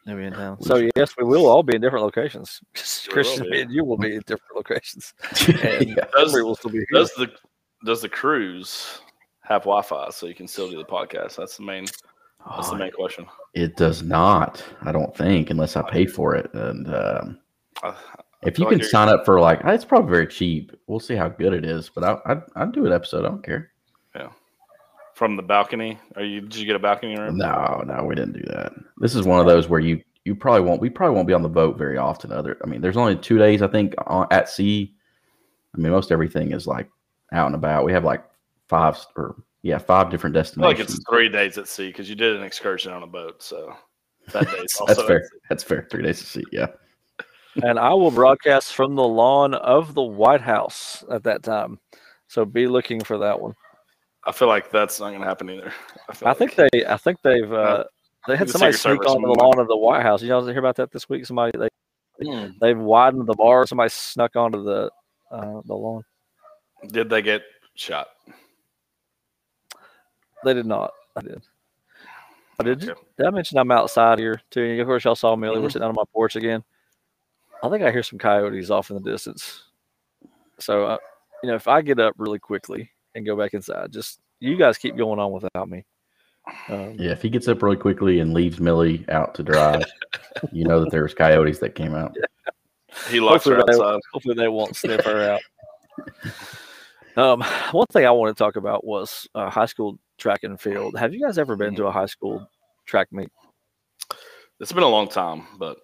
Maybe 0.04 0.24
in 0.24 0.32
town. 0.32 0.60
So 0.62 0.80
should- 0.80 0.90
yes, 0.96 1.14
we 1.16 1.24
will 1.24 1.46
all 1.46 1.62
be 1.62 1.76
in 1.76 1.80
different 1.80 2.04
locations. 2.04 2.60
will 2.74 3.12
Christian 3.12 3.48
be. 3.50 3.60
and 3.60 3.70
you 3.70 3.84
will 3.84 3.96
be 3.98 4.16
in 4.16 4.22
different 4.26 4.56
locations. 4.56 5.14
And 5.62 5.90
Yeah. 5.90 6.06
Does, 6.16 6.32
will 6.32 6.56
still 6.56 6.72
be 6.72 6.78
here. 6.78 6.86
does 6.92 7.12
the 7.14 7.30
does 7.84 8.02
the 8.02 8.08
cruise 8.08 9.00
have 9.42 9.62
Wi-Fi 9.62 10.10
so 10.10 10.26
you 10.26 10.34
can 10.34 10.48
still 10.48 10.68
do 10.70 10.76
the 10.78 10.84
podcast? 10.84 11.36
That's 11.36 11.56
the 11.56 11.62
main. 11.64 11.84
That's 12.56 12.68
the 12.70 12.74
Oh, 12.74 12.78
main 12.78 12.90
question. 12.90 13.26
It 13.54 13.76
does 13.76 14.02
not. 14.02 14.64
I 14.82 14.90
don't 14.90 15.16
think 15.16 15.50
unless 15.50 15.76
I 15.76 15.82
pay 15.88 16.06
for 16.06 16.34
it. 16.34 16.52
And 16.54 16.92
um, 16.92 17.38
I- 17.84 17.94
if 18.42 18.58
you 18.58 18.66
can 18.66 18.78
you're- 18.78 18.90
sign 18.90 19.08
up 19.08 19.24
for 19.24 19.40
like, 19.40 19.60
it's 19.64 19.84
probably 19.84 20.10
very 20.10 20.26
cheap. 20.26 20.72
We'll 20.86 21.00
see 21.00 21.14
how 21.14 21.28
good 21.28 21.52
it 21.52 21.64
is. 21.64 21.88
But 21.88 22.04
I, 22.04 22.18
I'd, 22.26 22.42
I'd 22.56 22.72
do 22.72 22.86
an 22.86 22.92
episode. 22.92 23.24
I 23.24 23.28
don't 23.28 23.44
care. 23.44 23.70
Yeah. 24.14 24.30
From 25.14 25.36
the 25.36 25.42
balcony, 25.42 25.98
are 26.16 26.24
you? 26.24 26.40
Did 26.40 26.56
you 26.56 26.66
get 26.66 26.76
a 26.76 26.80
balcony 26.80 27.16
room? 27.18 27.36
No, 27.36 27.82
no, 27.86 28.04
we 28.04 28.14
didn't 28.14 28.32
do 28.32 28.44
that. 28.48 28.72
This 28.96 29.14
is 29.14 29.26
one 29.26 29.40
of 29.40 29.46
those 29.46 29.68
where 29.68 29.80
you 29.80 30.02
you 30.24 30.34
probably 30.34 30.62
won't. 30.62 30.80
We 30.80 30.90
probably 30.90 31.14
won't 31.14 31.28
be 31.28 31.34
on 31.34 31.42
the 31.42 31.48
boat 31.48 31.76
very 31.76 31.98
often. 31.98 32.32
Other, 32.32 32.56
I 32.64 32.66
mean, 32.66 32.80
there's 32.80 32.96
only 32.96 33.16
two 33.16 33.38
days 33.38 33.62
I 33.62 33.68
think 33.68 33.94
on, 34.06 34.26
at 34.30 34.48
sea. 34.48 34.94
I 35.74 35.78
mean, 35.78 35.92
most 35.92 36.12
everything 36.12 36.52
is 36.52 36.66
like 36.66 36.88
out 37.32 37.46
and 37.46 37.54
about. 37.54 37.84
We 37.84 37.92
have 37.92 38.04
like 38.04 38.24
five 38.68 38.98
or 39.16 39.36
yeah, 39.62 39.78
five 39.78 40.10
different 40.10 40.36
I 40.36 40.42
feel 40.42 40.64
like 40.64 40.80
it's 40.80 40.98
three 41.08 41.28
days 41.28 41.58
at 41.58 41.68
sea 41.68 41.88
because 41.88 42.08
you 42.08 42.16
did 42.16 42.36
an 42.36 42.42
excursion 42.42 42.92
on 42.92 43.02
a 43.02 43.06
boat, 43.06 43.42
so 43.42 43.74
that 44.32 44.46
day's 44.46 44.54
that's, 44.56 44.80
also 44.80 44.94
that's 44.94 45.06
fair. 45.06 45.28
That's 45.48 45.62
fair. 45.62 45.86
Three 45.90 46.02
days 46.02 46.18
to 46.20 46.26
sea. 46.26 46.44
Yeah. 46.50 46.66
And 47.62 47.78
I 47.78 47.92
will 47.94 48.10
broadcast 48.10 48.74
from 48.74 48.94
the 48.94 49.02
lawn 49.06 49.54
of 49.54 49.94
the 49.94 50.02
White 50.02 50.40
House 50.40 51.04
at 51.10 51.24
that 51.24 51.42
time. 51.42 51.78
So 52.28 52.44
be 52.44 52.66
looking 52.66 53.00
for 53.02 53.18
that 53.18 53.40
one. 53.40 53.54
I 54.26 54.32
feel 54.32 54.48
like 54.48 54.70
that's 54.70 55.00
not 55.00 55.08
going 55.10 55.20
to 55.20 55.26
happen 55.26 55.50
either. 55.50 55.72
I 56.24 56.32
think 56.34 56.56
like- 56.56 56.70
they, 56.72 56.86
I 56.86 56.96
think 56.96 57.20
they've, 57.22 57.52
uh, 57.52 57.84
they 58.28 58.36
had 58.36 58.48
somebody 58.48 58.72
sneak 58.72 59.04
onto 59.04 59.26
the 59.26 59.34
lawn 59.34 59.58
of 59.58 59.66
the 59.66 59.76
White 59.76 60.02
House. 60.02 60.22
You 60.22 60.28
know, 60.28 60.46
hear 60.46 60.58
about 60.58 60.76
that 60.76 60.92
this 60.92 61.08
week? 61.08 61.26
Somebody 61.26 61.58
they 61.58 61.68
Hmm. 62.24 62.50
they've 62.60 62.78
widened 62.78 63.26
the 63.26 63.34
bar. 63.34 63.66
Somebody 63.66 63.88
snuck 63.90 64.36
onto 64.36 64.62
the 64.62 64.90
uh, 65.32 65.60
the 65.64 65.74
lawn. 65.74 66.04
Did 66.86 67.10
they 67.10 67.20
get 67.22 67.42
shot? 67.74 68.08
They 70.44 70.54
did 70.54 70.66
not. 70.66 70.92
I 71.16 71.20
did. 71.22 71.42
I 72.60 72.62
did. 72.64 72.88
Okay. 72.88 73.00
Did 73.16 73.26
I 73.26 73.30
mention 73.30 73.58
I'm 73.58 73.70
outside 73.72 74.18
here 74.18 74.40
too? 74.50 74.80
Of 74.80 74.86
course, 74.86 75.04
y'all 75.04 75.14
saw 75.16 75.34
Millie. 75.36 75.58
We're 75.60 75.68
Mhm. 75.68 75.72
sitting 75.72 75.84
out 75.84 75.88
on 75.90 75.94
my 75.96 76.04
porch 76.12 76.36
again. 76.36 76.62
I 77.62 77.68
think 77.68 77.82
I 77.82 77.90
hear 77.92 78.02
some 78.02 78.18
coyotes 78.18 78.70
off 78.70 78.90
in 78.90 78.96
the 79.02 79.10
distance. 79.10 79.62
So, 80.58 80.84
uh, 80.86 80.98
you 81.42 81.48
know, 81.48 81.54
if 81.56 81.68
I 81.68 81.82
get 81.82 81.98
up 82.00 82.14
really 82.18 82.38
quickly 82.38 82.90
and 83.14 83.24
go 83.26 83.36
back 83.36 83.54
inside, 83.54 83.92
just 83.92 84.20
you 84.40 84.56
guys 84.56 84.78
keep 84.78 84.96
going 84.96 85.18
on 85.20 85.32
without 85.32 85.68
me. 85.68 85.84
Um, 86.68 86.96
Yeah. 86.98 87.12
If 87.12 87.22
he 87.22 87.28
gets 87.30 87.46
up 87.48 87.62
really 87.62 87.76
quickly 87.76 88.20
and 88.20 88.34
leaves 88.34 88.60
Millie 88.60 89.04
out 89.08 89.34
to 89.36 89.42
dry, 89.42 89.80
you 90.52 90.64
know 90.64 90.80
that 90.80 90.90
there's 90.90 91.14
coyotes 91.14 91.60
that 91.60 91.74
came 91.74 91.94
out. 91.94 92.16
He 93.08 93.20
locks 93.20 93.44
her 93.46 93.56
Hopefully 93.56 93.78
they- 93.78 94.00
Hopefully, 94.12 94.34
they 94.34 94.48
won't 94.48 94.76
sniff 94.76 95.04
her 95.04 95.38
out. 95.38 95.40
Um, 97.16 97.42
one 97.72 97.86
thing 97.92 98.06
I 98.06 98.10
want 98.10 98.34
to 98.36 98.42
talk 98.42 98.56
about 98.56 98.84
was 98.84 99.28
uh, 99.34 99.50
high 99.50 99.66
school 99.66 99.98
track 100.18 100.44
and 100.44 100.58
field. 100.60 100.96
Have 100.98 101.12
you 101.12 101.20
guys 101.24 101.38
ever 101.38 101.56
been 101.56 101.74
to 101.76 101.86
a 101.86 101.90
high 101.92 102.06
school 102.06 102.48
track 102.86 103.08
meet? 103.12 103.28
It's 104.60 104.72
been 104.72 104.82
a 104.82 104.88
long 104.88 105.08
time, 105.08 105.46
but 105.58 105.78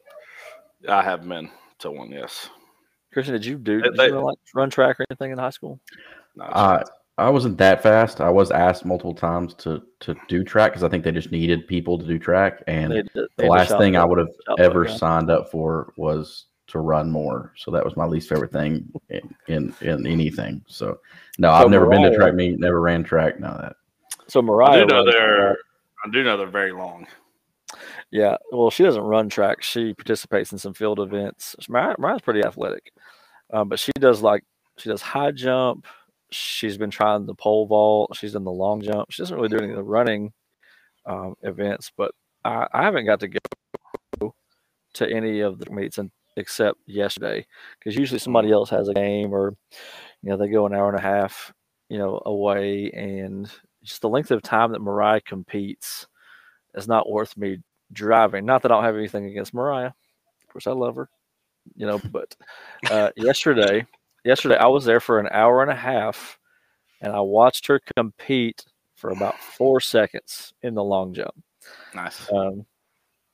I 0.89 1.03
have 1.03 1.27
been 1.29 1.51
to 1.81 1.91
one. 1.91 2.11
Yes. 2.11 2.51
Christian, 3.13 3.35
did 3.35 3.45
you 3.45 3.57
do 3.57 3.81
did 3.81 3.95
they- 3.95 4.09
you 4.09 4.15
run, 4.15 4.25
like, 4.25 4.39
run 4.55 4.71
track 4.71 5.01
or 5.01 5.07
anything 5.11 5.33
in 5.33 5.39
high 5.39 5.51
school? 5.51 5.81
No, 6.37 6.45
I 6.45 6.83
I 7.17 7.31
wasn't 7.31 7.59
that 7.59 7.83
fast. 7.83 8.21
I 8.21 8.31
was 8.31 8.51
asked 8.53 8.85
multiple 8.85 9.15
times 9.15 9.55
to 9.55 9.83
to 10.01 10.15
do 10.29 10.45
track 10.45 10.73
because 10.73 10.85
I 10.85 10.89
think 10.89 11.05
they 11.05 11.13
just 11.13 11.33
needed 11.33 11.67
people 11.67 11.99
to 11.99 12.07
do 12.07 12.19
track. 12.19 12.63
And 12.67 12.93
They 12.93 13.03
they 13.15 13.27
the 13.39 13.47
last 13.47 13.71
shot 13.71 13.79
thing 13.81 13.97
I 13.97 14.05
would 14.05 14.19
have 14.19 14.29
shot 14.47 14.57
put, 14.59 14.61
ever 14.61 14.87
yeah. 14.87 14.97
signed 14.97 15.31
up 15.31 15.51
for 15.51 15.93
was 15.97 16.47
to 16.69 16.81
run 16.81 17.11
more. 17.11 17.53
So 17.57 17.71
that 17.71 17.85
was 17.85 17.97
my 17.97 18.05
least 18.05 18.29
favorite 18.29 18.53
thing 18.53 18.89
in 19.09 19.35
in, 19.49 19.75
in 19.81 20.07
anything. 20.07 20.63
So 20.69 21.01
no, 21.39 21.51
I've 21.51 21.71
never 21.71 21.87
been 21.89 22.03
to 22.03 22.15
track 22.15 22.35
meet, 22.35 22.61
never 22.61 22.81
ran 22.81 23.03
track, 23.03 23.41
none 23.41 23.53
of 23.55 23.63
that. 23.63 23.77
So 24.29 24.41
I 24.41 24.43
Mariah, 24.43 24.87
do 24.87 24.95
know 24.95 25.11
they're. 25.11 25.51
Uh, 25.53 25.55
I 26.05 26.11
do 26.11 26.23
know 26.23 26.37
they're 26.37 26.47
very 26.47 26.73
long. 26.73 27.07
Yeah, 28.11 28.37
well, 28.53 28.71
she 28.71 28.83
doesn't 28.83 29.03
run 29.03 29.29
track. 29.29 29.63
She 29.63 29.95
participates 29.95 30.53
in 30.53 30.59
some 30.59 30.75
field 30.75 31.01
events. 31.01 31.55
Mariah, 31.69 31.97
Mariah's 31.99 32.23
pretty 32.23 32.43
athletic, 32.45 32.93
um, 33.53 33.69
but 33.69 33.79
she 33.79 33.93
does 33.99 34.23
like 34.23 34.45
she 34.79 34.89
does 34.89 35.03
high 35.03 35.33
jump. 35.33 35.87
She's 36.31 36.79
been 36.79 36.91
trying 36.91 37.27
the 37.27 37.35
pole 37.35 37.67
vault. 37.67 38.17
She's 38.17 38.33
done 38.33 38.45
the 38.45 38.51
long 38.51 38.83
jump. 38.83 39.11
She 39.11 39.23
doesn't 39.23 39.37
really 39.37 39.49
do 39.49 39.59
any 39.59 39.71
of 39.71 39.77
the 39.77 39.83
running 39.83 40.33
um, 41.07 41.35
events, 41.43 41.91
but 41.97 42.13
I, 42.45 42.67
I 42.73 42.83
haven't 42.83 43.07
got 43.07 43.21
to 43.21 43.29
go 43.29 44.35
to 44.95 45.09
any 45.09 45.41
of 45.41 45.59
the 45.59 45.71
meets 45.71 45.99
except 46.37 46.79
yesterday 46.87 47.47
because 47.79 47.97
usually 47.97 48.19
somebody 48.19 48.51
else 48.51 48.71
has 48.71 48.89
a 48.89 48.95
game 48.95 49.33
or 49.33 49.55
you 50.23 50.31
know 50.31 50.37
they 50.37 50.49
go 50.49 50.67
an 50.67 50.75
hour 50.75 50.89
and 50.89 50.99
a 50.99 51.03
half 51.03 51.53
you 51.89 51.99
know 51.99 52.21
away 52.27 52.91
and 52.93 53.51
just 53.83 54.03
the 54.03 54.09
length 54.09 54.31
of 54.31 54.43
time 54.43 54.73
that 54.73 54.81
Mariah 54.81 55.21
competes 55.21 56.07
is 56.79 56.89
not 56.89 57.11
worth 57.11 57.37
me 57.37 57.59
driving. 57.93 58.47
Not 58.47 58.63
that 58.63 58.73
I 58.73 58.77
don't 58.77 58.85
have 58.85 58.97
anything 58.97 59.27
against 59.27 59.53
Mariah. 59.55 59.87
Of 59.89 60.49
course, 60.53 60.67
I 60.67 60.73
love 60.73 60.97
her, 60.97 61.09
you 61.77 61.87
know. 61.87 62.01
But 62.13 62.35
uh, 62.91 63.11
yesterday, 63.17 63.87
yesterday 64.25 64.57
I 64.57 64.67
was 64.67 64.85
there 64.85 65.01
for 65.01 65.19
an 65.19 65.29
hour 65.31 65.63
and 65.63 65.71
a 65.71 65.77
half, 65.77 66.39
and 67.01 67.13
I 67.13 67.21
watched 67.21 67.67
her 67.67 67.81
compete 67.97 68.65
for 68.95 69.11
about 69.11 69.39
four 69.39 69.81
seconds 69.81 70.53
in 70.63 70.75
the 70.75 70.83
long 70.83 71.15
jump. 71.15 71.35
Nice. 71.95 72.31
Um, 72.33 72.67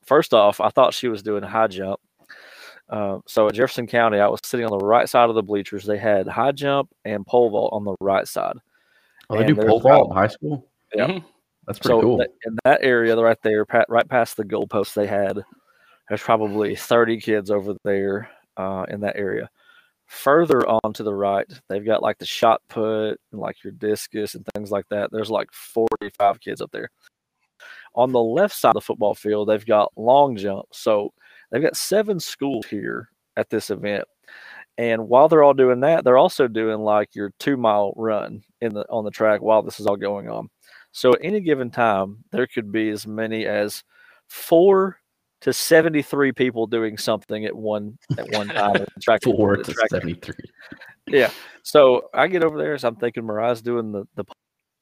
first 0.03 0.33
off, 0.33 0.59
I 0.61 0.69
thought 0.69 0.93
she 0.93 1.07
was 1.07 1.23
doing 1.23 1.43
high 1.43 1.67
jump. 1.67 1.99
Uh, 2.87 3.17
so 3.25 3.47
at 3.47 3.55
Jefferson 3.55 3.87
County, 3.87 4.19
I 4.19 4.27
was 4.27 4.39
sitting 4.43 4.65
on 4.65 4.77
the 4.77 4.85
right 4.85 5.09
side 5.09 5.29
of 5.29 5.35
the 5.35 5.41
bleachers. 5.41 5.85
They 5.85 5.97
had 5.97 6.27
high 6.27 6.51
jump 6.51 6.89
and 7.03 7.25
pole 7.25 7.49
vault 7.49 7.73
on 7.73 7.83
the 7.83 7.95
right 7.99 8.27
side. 8.27 8.57
Oh, 9.29 9.37
they 9.37 9.45
And 9.45 9.55
do 9.55 9.65
pole 9.65 9.79
vault 9.79 10.11
in 10.11 10.15
high 10.15 10.27
school. 10.27 10.67
Yeah. 10.93 11.07
Mhm. 11.07 11.23
That's 11.67 11.79
pretty 11.79 11.99
so 11.99 12.01
cool. 12.01 12.17
that- 12.17 12.31
in 12.45 12.57
that 12.63 12.79
area 12.83 13.15
right 13.15 13.41
there, 13.41 13.65
right 13.89 14.09
past 14.09 14.37
the 14.37 14.43
goalpost, 14.43 14.93
they 14.93 15.07
had 15.07 15.43
there's 16.09 16.21
probably 16.21 16.75
30 16.75 17.19
kids 17.19 17.49
over 17.49 17.75
there 17.83 18.29
uh, 18.57 18.85
in 18.89 19.01
that 19.01 19.17
area. 19.17 19.49
Further 20.07 20.67
on 20.67 20.93
to 20.93 21.03
the 21.03 21.13
right, 21.13 21.47
they've 21.67 21.85
got 21.85 22.03
like 22.03 22.19
the 22.19 22.25
shot 22.25 22.61
put 22.69 23.19
and 23.31 23.41
like 23.41 23.63
your 23.63 23.73
discus 23.73 24.35
and 24.35 24.45
things 24.53 24.69
like 24.69 24.87
that. 24.89 25.09
There's 25.11 25.31
like 25.31 25.51
45 25.51 26.39
kids 26.39 26.61
up 26.61 26.69
there. 26.71 26.89
On 27.95 28.11
the 28.11 28.21
left 28.21 28.53
side 28.55 28.69
of 28.69 28.73
the 28.75 28.81
football 28.81 29.15
field, 29.15 29.49
they've 29.49 29.65
got 29.65 29.91
long 29.95 30.35
jump. 30.35 30.65
So 30.71 31.11
they've 31.49 31.61
got 31.61 31.75
seven 31.75 32.19
schools 32.19 32.67
here 32.67 33.09
at 33.35 33.49
this 33.49 33.71
event. 33.71 34.03
And 34.77 35.07
while 35.07 35.27
they're 35.27 35.43
all 35.43 35.53
doing 35.53 35.79
that, 35.79 36.03
they're 36.03 36.17
also 36.17 36.47
doing 36.47 36.79
like 36.81 37.15
your 37.15 37.31
two 37.39 37.57
mile 37.57 37.93
run 37.95 38.43
in 38.61 38.73
the 38.73 38.85
on 38.89 39.05
the 39.05 39.11
track 39.11 39.41
while 39.41 39.63
this 39.63 39.79
is 39.79 39.87
all 39.87 39.95
going 39.95 40.29
on. 40.29 40.49
So 40.95 41.11
at 41.11 41.19
any 41.21 41.41
given 41.41 41.71
time, 41.71 42.23
there 42.31 42.47
could 42.47 42.71
be 42.71 42.89
as 42.89 43.05
many 43.05 43.45
as 43.45 43.83
four 44.29 44.97
to 45.41 45.51
73 45.51 46.31
people 46.31 46.67
doing 46.67 46.97
something 46.97 47.43
at 47.43 47.53
one 47.53 47.97
at 48.17 48.31
one 48.31 48.47
time. 48.47 48.85
Four 49.21 49.57
to 49.57 49.73
track. 49.73 49.89
seventy 49.89 50.13
three. 50.13 50.35
Yeah. 51.07 51.31
So 51.63 52.03
I 52.13 52.27
get 52.27 52.45
over 52.45 52.57
there, 52.57 52.77
so 52.77 52.87
I'm 52.87 52.95
thinking 52.95 53.25
Mariah's 53.25 53.61
doing 53.61 53.91
the, 53.91 54.07
the 54.15 54.23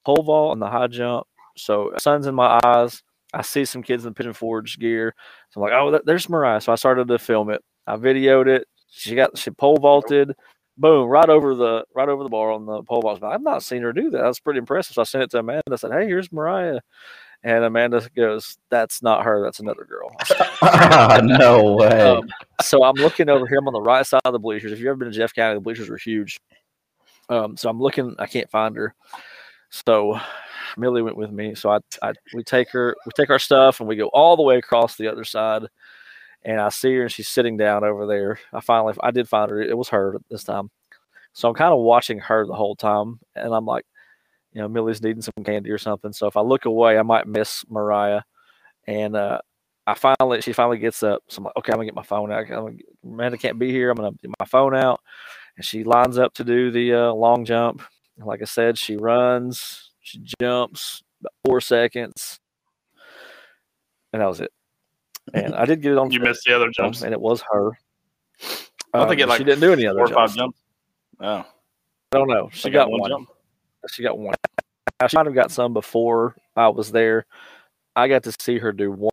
pole 0.05 0.21
vault 0.21 0.53
and 0.53 0.61
the 0.61 0.69
high 0.69 0.85
jump. 0.85 1.25
So 1.57 1.91
sun's 1.97 2.27
in 2.27 2.35
my 2.35 2.59
eyes. 2.63 3.01
I 3.33 3.41
see 3.41 3.65
some 3.65 3.81
kids 3.81 4.05
in 4.05 4.11
the 4.11 4.15
Pigeon 4.15 4.33
Forge 4.33 4.77
gear. 4.77 5.15
So 5.49 5.59
I'm 5.59 5.67
like, 5.67 5.73
oh, 5.73 5.99
there's 6.05 6.29
Mariah. 6.29 6.61
So 6.61 6.71
I 6.71 6.75
started 6.75 7.07
to 7.07 7.17
film 7.17 7.49
it. 7.49 7.63
I 7.87 7.95
videoed 7.95 8.45
it. 8.45 8.67
She 8.87 9.15
got 9.15 9.35
she 9.35 9.49
pole 9.49 9.77
vaulted, 9.77 10.33
boom, 10.77 11.07
right 11.07 11.29
over 11.29 11.55
the 11.55 11.85
right 11.95 12.09
over 12.09 12.23
the 12.23 12.29
bar 12.29 12.51
on 12.51 12.65
the 12.65 12.83
pole 12.83 13.01
vault. 13.01 13.23
I've 13.23 13.41
not 13.41 13.63
seen 13.63 13.81
her 13.81 13.93
do 13.93 14.09
that. 14.11 14.21
That's 14.21 14.39
pretty 14.39 14.59
impressive. 14.59 14.95
So 14.95 15.01
I 15.01 15.05
sent 15.05 15.23
it 15.23 15.31
to 15.31 15.39
Amanda. 15.39 15.63
I 15.71 15.75
said, 15.75 15.91
hey, 15.91 16.05
here's 16.05 16.31
Mariah. 16.31 16.79
And 17.45 17.65
Amanda 17.65 18.09
goes, 18.15 18.57
that's 18.69 19.03
not 19.03 19.25
her. 19.25 19.43
That's 19.43 19.59
another 19.59 19.85
girl. 19.85 20.09
no 21.23 21.73
way. 21.73 21.99
Um, 21.99 22.29
so 22.61 22.83
I'm 22.83 22.95
looking 22.95 23.27
over 23.27 23.45
here. 23.45 23.57
I'm 23.57 23.67
on 23.67 23.73
the 23.73 23.81
right 23.81 24.05
side 24.05 24.21
of 24.23 24.31
the 24.31 24.39
bleachers. 24.39 24.71
If 24.71 24.79
you've 24.79 24.87
ever 24.87 24.95
been 24.95 25.11
to 25.11 25.17
Jeff 25.17 25.33
County, 25.33 25.55
the 25.55 25.61
bleachers 25.61 25.89
are 25.89 25.97
huge. 25.97 26.39
Um, 27.27 27.57
so 27.57 27.69
I'm 27.69 27.81
looking. 27.81 28.15
I 28.17 28.27
can't 28.27 28.49
find 28.49 28.77
her. 28.77 28.95
So 29.69 30.19
Millie 30.77 31.01
went 31.01 31.17
with 31.17 31.31
me. 31.31 31.55
So 31.55 31.69
I, 31.69 31.79
I 32.01 32.13
we 32.33 32.43
take 32.43 32.69
her, 32.71 32.95
we 33.05 33.11
take 33.15 33.29
our 33.29 33.39
stuff, 33.39 33.79
and 33.79 33.89
we 33.89 33.95
go 33.95 34.07
all 34.07 34.37
the 34.37 34.43
way 34.43 34.57
across 34.57 34.95
the 34.95 35.07
other 35.07 35.23
side. 35.25 35.63
And 36.45 36.59
I 36.59 36.69
see 36.69 36.93
her, 36.95 37.03
and 37.03 37.11
she's 37.11 37.29
sitting 37.29 37.57
down 37.57 37.83
over 37.83 38.05
there. 38.05 38.39
I 38.51 38.59
finally, 38.59 38.93
I 39.01 39.11
did 39.11 39.29
find 39.29 39.49
her. 39.49 39.61
It 39.61 39.77
was 39.77 39.89
her 39.89 40.17
this 40.29 40.43
time. 40.43 40.69
So 41.33 41.47
I'm 41.49 41.55
kind 41.55 41.73
of 41.73 41.79
watching 41.79 42.19
her 42.19 42.45
the 42.45 42.53
whole 42.53 42.75
time, 42.75 43.19
and 43.35 43.53
I'm 43.53 43.65
like, 43.65 43.85
you 44.51 44.61
know, 44.61 44.67
Millie's 44.67 45.01
needing 45.01 45.21
some 45.21 45.43
candy 45.43 45.71
or 45.71 45.77
something. 45.77 46.13
So 46.13 46.27
if 46.27 46.37
I 46.37 46.41
look 46.41 46.65
away, 46.65 46.97
I 46.97 47.01
might 47.01 47.27
miss 47.27 47.63
Mariah. 47.69 48.21
And 48.85 49.15
uh, 49.15 49.39
I 49.87 49.95
finally, 49.95 50.41
she 50.41 50.53
finally 50.53 50.77
gets 50.77 51.01
up. 51.03 51.23
So 51.29 51.39
I'm 51.39 51.45
like, 51.45 51.57
okay, 51.57 51.71
I'm 51.71 51.77
gonna 51.77 51.85
get 51.85 51.95
my 51.95 52.03
phone 52.03 52.31
out. 52.31 52.49
I'm 52.51 52.79
Amanda 53.03 53.37
can't 53.37 53.59
be 53.59 53.71
here. 53.71 53.89
I'm 53.89 53.97
gonna 53.97 54.11
get 54.21 54.31
my 54.39 54.45
phone 54.45 54.75
out, 54.75 55.01
and 55.57 55.65
she 55.65 55.83
lines 55.83 56.17
up 56.17 56.33
to 56.35 56.43
do 56.43 56.71
the 56.71 56.93
uh, 56.93 57.13
long 57.13 57.45
jump. 57.45 57.81
And 58.17 58.27
like 58.27 58.41
I 58.41 58.45
said, 58.45 58.77
she 58.77 58.95
runs, 58.95 59.91
she 60.01 60.19
jumps 60.39 61.01
about 61.21 61.33
four 61.45 61.61
seconds, 61.61 62.39
and 64.11 64.21
that 64.21 64.27
was 64.27 64.41
it. 64.41 64.51
And 65.33 65.55
I 65.55 65.65
did 65.65 65.81
get 65.81 65.91
it 65.93 65.97
on. 65.97 66.11
You 66.11 66.19
missed 66.19 66.43
the 66.45 66.55
other 66.55 66.69
jumps. 66.69 67.01
and 67.01 67.13
it 67.13 67.19
was 67.21 67.41
her. 67.51 67.71
I 68.93 68.99
Um, 68.99 69.09
think 69.09 69.21
it 69.21 69.27
like 69.27 69.37
she 69.37 69.43
didn't 69.43 69.61
do 69.61 69.71
any 69.73 69.87
other 69.87 69.99
four 69.99 70.05
or 70.11 70.13
five 70.27 70.35
jumps. 70.35 70.35
jumps. 70.37 70.59
Oh, 71.19 71.45
I 72.11 72.17
don't 72.17 72.27
know. 72.27 72.49
She 72.51 72.67
Like 72.67 72.73
got 72.73 72.91
one 72.91 72.99
one. 73.01 73.09
jump? 73.09 73.29
She 73.89 74.03
got 74.03 74.17
one. 74.17 74.35
She 75.07 75.17
might 75.17 75.25
have 75.25 75.35
got 75.35 75.51
some 75.51 75.73
before 75.73 76.35
I 76.55 76.67
was 76.69 76.91
there. 76.91 77.25
I 77.95 78.07
got 78.07 78.23
to 78.23 78.33
see 78.39 78.57
her 78.59 78.71
do 78.71 78.91
one, 78.91 79.11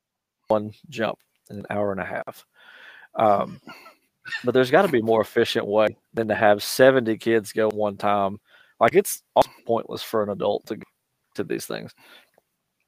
one 0.48 0.72
jump 0.88 1.18
in 1.50 1.58
an 1.60 1.66
hour 1.70 1.92
and 1.92 2.00
a 2.00 2.04
half. 2.04 2.44
Um, 3.14 3.60
but 4.44 4.52
there's 4.54 4.70
got 4.70 4.82
to 4.82 4.88
be 4.88 5.02
more 5.02 5.20
efficient 5.20 5.66
way 5.66 5.96
than 6.14 6.28
to 6.28 6.34
have 6.34 6.62
70 6.62 7.16
kids 7.18 7.52
go 7.52 7.68
one 7.68 7.96
time. 7.96 8.38
Like 8.78 8.94
it's 8.94 9.22
pointless 9.66 10.02
for 10.02 10.22
an 10.22 10.28
adult 10.30 10.66
to 10.66 10.76
go 10.76 10.82
to 11.34 11.44
these 11.44 11.66
things. 11.66 11.92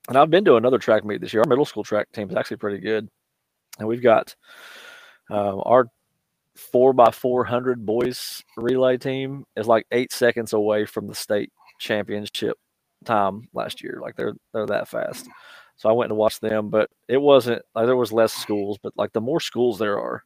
And 0.09 0.17
I've 0.17 0.31
been 0.31 0.45
to 0.47 0.57
another 0.57 0.79
track 0.79 1.05
meet 1.05 1.21
this 1.21 1.33
year. 1.33 1.43
Our 1.43 1.49
middle 1.49 1.65
school 1.65 1.85
track 1.85 2.11
team 2.13 2.29
is 2.29 2.37
actually 2.37 2.57
pretty 2.57 2.79
good, 2.79 3.09
and 3.79 3.87
we've 3.87 4.03
got 4.03 4.35
um, 5.31 5.63
our 5.65 5.87
four 6.57 6.93
by 6.93 7.11
four 7.11 7.45
hundred 7.45 7.87
boys 7.87 8.43
relay 8.57 8.99
team 8.99 9.45
is 9.57 9.67
like 9.67 9.87
eight 9.93 10.13
seconds 10.13 10.53
away 10.53 10.85
from 10.85 11.07
the 11.07 11.15
state 11.15 11.53
championship 11.79 12.59
time 13.05 13.49
last 13.55 13.83
year. 13.83 13.99
Like 14.03 14.17
they're 14.17 14.35
they're 14.53 14.67
that 14.67 14.89
fast. 14.89 15.29
So 15.77 15.89
I 15.89 15.93
went 15.93 16.11
to 16.11 16.15
watch 16.15 16.41
them, 16.41 16.69
but 16.69 16.91
it 17.09 17.17
wasn't 17.17 17.63
like 17.75 17.87
there 17.87 17.97
was 17.97 18.13
less 18.13 18.33
schools, 18.33 18.79
but 18.83 18.93
like 18.97 19.13
the 19.13 19.21
more 19.21 19.41
schools 19.41 19.79
there 19.79 19.99
are, 19.99 20.23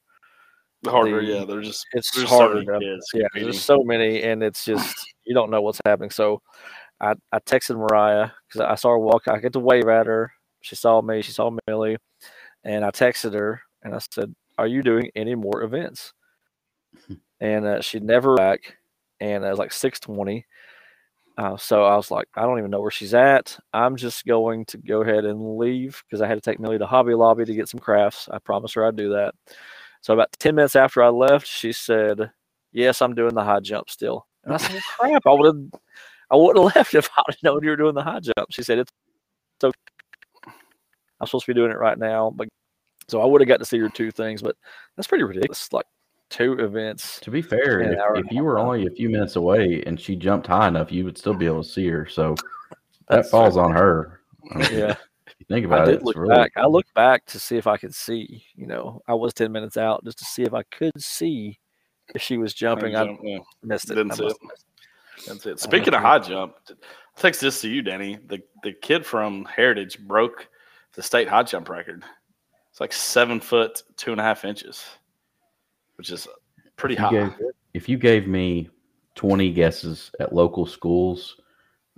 the 0.83 0.91
harder. 0.91 1.25
The- 1.25 1.33
yeah, 1.33 1.45
they're 1.45 1.63
just 1.63 1.87
it's 1.93 2.11
so 2.11 2.27
harder. 2.27 2.79
kids 2.79 3.07
yeah, 3.15 3.27
there's 3.35 3.63
so 3.63 3.83
many, 3.83 4.23
and 4.23 4.43
it's 4.43 4.65
just 4.65 4.97
you 5.25 5.35
don't 5.35 5.51
know 5.51 5.63
what's 5.63 5.81
happening. 5.85 6.11
So 6.11 6.43
I, 7.01 7.15
I 7.33 7.39
texted 7.41 7.77
Mariah 7.77 8.31
because 8.49 8.61
I 8.61 8.75
saw 8.75 8.91
her 8.91 8.99
walk. 8.99 9.29
I 9.29 9.39
get 9.39 9.53
to 9.55 9.61
wave 9.61 9.89
at 9.89 10.07
her. 10.07 10.33
She 10.63 10.77
saw 10.77 11.03
me. 11.03 11.23
She 11.23 11.33
saw 11.33 11.55
Millie, 11.67 11.99
and 12.65 12.85
I 12.85 12.91
texted 12.91 13.35
her 13.35 13.61
and 13.83 13.95
I 13.95 13.99
said, 14.11 14.35
"Are 14.59 14.67
you 14.67 14.83
doing 14.83 15.11
any 15.15 15.35
more 15.35 15.63
events?" 15.63 16.13
and 17.41 17.67
uh, 17.67 17.81
she 17.81 18.01
never 18.01 18.35
back. 18.35 18.77
And 19.21 19.45
it 19.45 19.51
was 19.51 19.59
like 19.59 19.73
six 19.73 20.01
twenty. 20.01 20.47
Uh, 21.39 21.57
so 21.57 21.85
I 21.85 21.97
was 21.97 22.11
like, 22.11 22.27
I 22.35 22.43
don't 22.43 22.59
even 22.59 22.71
know 22.71 22.81
where 22.81 22.91
she's 22.91 23.13
at. 23.13 23.59
I'm 23.75 23.97
just 23.97 24.25
going 24.25 24.65
to 24.67 24.79
go 24.79 25.03
ahead 25.03 25.27
and 25.27 25.59
leave 25.59 26.03
because 26.07 26.23
I 26.23 26.27
had 26.27 26.37
to 26.37 26.41
take 26.41 26.59
Millie 26.59 26.79
to 26.79 26.87
Hobby 26.87 27.13
Lobby 27.13 27.45
to 27.45 27.55
get 27.55 27.69
some 27.69 27.79
crafts. 27.79 28.27
I 28.33 28.39
promised 28.39 28.75
her 28.75 28.87
I'd 28.87 28.97
do 28.97 29.11
that. 29.11 29.35
So 30.01 30.15
about 30.15 30.33
10 30.39 30.55
minutes 30.55 30.77
after 30.77 31.03
I 31.03 31.09
left, 31.09 31.47
she 31.47 31.73
said, 31.73 32.31
Yes, 32.73 33.03
I'm 33.03 33.15
doing 33.15 33.35
the 33.35 33.45
high 33.45 33.61
jump 33.61 33.91
still. 33.91 34.27
And 34.45 34.55
I 34.55 34.57
said, 34.59 34.81
crap, 34.99 35.27
I 35.27 35.33
would 35.33 35.47
have 35.47 35.81
I 36.31 36.37
wouldn't 36.37 36.65
have 36.75 36.77
left 36.77 36.95
if 36.95 37.09
I 37.17 37.23
would 37.27 37.37
known 37.43 37.63
you 37.63 37.71
were 37.71 37.77
doing 37.77 37.95
the 37.95 38.03
high 38.03 38.21
jump. 38.21 38.51
She 38.51 38.63
said, 38.63 38.79
It's 38.79 38.93
so 39.61 39.71
I'm 41.21 41.27
supposed 41.27 41.47
to 41.47 41.55
be 41.55 41.59
doing 41.59 41.71
it 41.71 41.79
right 41.79 41.99
now. 41.99 42.31
But 42.35 42.49
so 43.09 43.21
I 43.21 43.27
would 43.27 43.41
have 43.41 43.49
got 43.49 43.59
to 43.59 43.65
see 43.65 43.79
her 43.79 43.89
two 43.89 44.11
things, 44.11 44.43
but 44.43 44.57
that's 44.97 45.09
pretty 45.09 45.25
ridiculous. 45.25 45.73
Like 45.73 45.87
two 46.31 46.55
events. 46.55 47.21
To 47.21 47.31
be 47.31 47.43
fair, 47.43 47.81
if, 47.81 48.25
if 48.27 48.33
you 48.33 48.45
were 48.45 48.59
only 48.59 48.87
a 48.87 48.91
few 48.91 49.09
minutes 49.09 49.37
away 49.37 49.83
and 49.87 50.01
she 50.01 50.17
jumped 50.17 50.47
high 50.47 50.69
enough, 50.69 50.93
you 50.93 51.05
would 51.05 51.17
still 51.17 51.35
be 51.35 51.47
able 51.47 51.63
to 51.63 51.69
see 51.69 51.87
her. 51.89 52.07
So 52.07 52.35
that 52.71 53.17
That's 53.17 53.31
falls 53.31 53.57
on 53.57 53.73
her. 53.73 54.21
I 54.53 54.59
mean, 54.59 54.79
Yeah. 54.79 54.97
If 55.27 55.35
you 55.41 55.47
think 55.55 55.65
I 55.65 55.67
about 55.67 55.89
it, 55.89 55.91
did 55.91 55.95
it's 55.97 56.05
look 56.05 56.17
really 56.17 56.35
back. 56.35 56.53
I 56.57 56.67
looked 56.67 56.95
back 56.95 57.25
to 57.27 57.39
see 57.39 57.57
if 57.57 57.67
I 57.67 57.77
could 57.77 57.95
see. 57.95 58.45
You 58.55 58.67
know, 58.67 59.03
I 59.07 59.15
was 59.15 59.35
ten 59.35 59.53
minutes 59.53 59.77
out 59.77 60.05
just 60.05 60.19
to 60.19 60.25
see 60.25 60.45
if 60.45 60.55
I 60.55 60.63
could 60.65 61.03
see 61.03 61.59
if 62.15 62.23
she 62.23 62.39
was 62.39 62.55
jumping. 62.55 62.95
High 62.95 63.03
I 63.03 63.07
jump, 63.07 63.21
yeah. 63.23 63.39
missed 63.63 63.91
it. 63.91 63.97
Didn't 63.97 64.13
I 64.13 64.15
see 64.15 64.25
it. 64.25 64.29
have 64.29 64.49
missed 64.49 64.65
That's 65.27 65.47
it. 65.47 65.61
Speaking 65.61 65.95
of 65.95 66.01
high 66.03 66.19
jump, 66.19 66.55
I'll 66.69 66.77
text 67.17 67.41
this 67.41 67.61
to 67.63 67.69
you, 67.69 67.83
Danny. 67.83 68.19
The 68.27 68.43
the 68.63 68.73
kid 68.73 69.05
from 69.07 69.45
Heritage 69.45 69.99
broke 70.01 70.49
the 70.95 71.03
state 71.03 71.29
high 71.29 71.43
jump 71.45 71.69
record. 71.69 72.05
It's 72.71 72.81
like 72.81 72.93
seven 72.93 73.41
foot 73.41 73.83
two 73.97 74.13
and 74.13 74.21
a 74.21 74.25
half 74.25 74.45
inches, 74.45 74.85
which 75.97 76.11
is 76.11 76.29
pretty 76.77 76.95
If 76.95 77.01
high. 77.01 77.11
gave- 77.11 77.35
if 77.75 77.89
you 77.89 77.99
gave 77.99 78.27
me 78.27 78.71
20 79.17 79.51
guesses 79.53 80.11
at 80.21 80.35
local 80.35 80.65
schools 80.67 81.37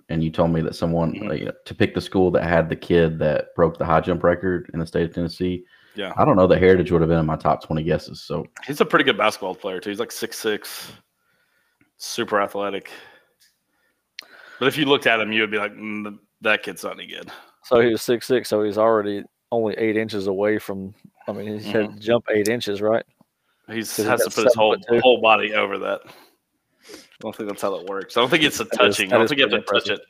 and 0.09 0.23
you 0.25 0.31
told 0.31 0.51
me 0.53 0.61
that 0.63 0.75
someone 0.75 1.13
Mhm. 1.13 1.31
uh, 1.31 1.33
you 1.35 1.45
know, 1.47 1.53
to 1.67 1.75
pick 1.75 1.95
the 1.95 2.01
school 2.01 2.31
that 2.33 2.43
had 2.45 2.69
the 2.69 2.77
kid 2.77 3.19
that 3.21 3.55
broke 3.55 3.77
the 3.79 3.85
high 3.85 4.01
jump 4.01 4.23
record 4.25 4.71
in 4.73 4.81
the 4.81 4.87
state 4.87 5.05
of 5.09 5.15
Tennessee, 5.15 5.65
Yeah. 5.95 6.13
I 6.17 6.25
don't 6.25 6.37
know 6.37 6.47
that 6.47 6.59
Heritage 6.61 6.91
would 6.93 7.01
have 7.01 7.11
been 7.11 7.19
in 7.19 7.27
my 7.27 7.37
top 7.37 7.63
20 7.63 7.83
guesses. 7.83 8.23
So 8.23 8.47
He's 8.67 8.81
a 8.81 8.85
pretty 8.85 9.05
good 9.05 9.17
basketball 9.19 9.55
player 9.55 9.81
too. 9.81 9.91
He's 9.91 9.99
like 10.01 10.13
six 10.13 10.39
six, 10.39 10.93
super 11.99 12.41
athletic. 12.41 12.91
But 14.59 14.67
if 14.69 14.77
you 14.77 14.87
looked 14.87 15.07
at 15.07 15.21
him, 15.21 15.31
you 15.33 15.43
would 15.43 15.51
be 15.51 15.59
like, 15.59 15.73
mm, 15.73 16.19
"That 16.41 16.63
kid's 16.63 16.83
not 16.83 16.95
any 16.95 17.07
good." 17.07 17.31
So 17.65 17.81
he 17.81 17.91
was 17.91 18.03
six 18.03 18.27
six, 18.27 18.49
so 18.49 18.63
he's 18.63 18.79
already 18.79 19.23
only 19.53 19.75
eight 19.75 19.97
inches 19.97 20.27
away 20.27 20.59
from. 20.59 20.95
I 21.29 21.33
mean, 21.33 21.59
he 21.61 21.71
had 21.71 21.95
to 21.95 22.01
jump 22.01 22.25
eight 22.31 22.49
inches, 22.49 22.81
right? 22.81 23.05
He's 23.71 23.95
'Cause 23.95 24.05
he 24.05 24.11
has 24.11 24.25
to 24.25 24.31
put 24.31 24.45
his 24.45 24.55
whole 24.55 24.77
whole 25.01 25.21
body 25.21 25.55
over 25.55 25.79
that. 25.79 26.01
I 26.07 26.97
don't 27.21 27.37
think 27.37 27.49
that's 27.51 27.61
how 27.63 27.77
that 27.77 27.87
works. 27.87 28.17
I 28.17 28.21
don't 28.21 28.31
think 28.31 28.43
it's 28.45 28.61
a 28.61 28.65
That 28.65 28.73
is- 28.73 28.79
touching. 28.97 29.09
that 29.11 29.17
I 29.17 29.19
don't 29.19 29.29
think 29.29 29.39
you 29.41 29.45
have 29.45 29.53
to 29.53 29.61
pretty 29.63 29.91
touch 29.91 29.99
it. 29.99 30.05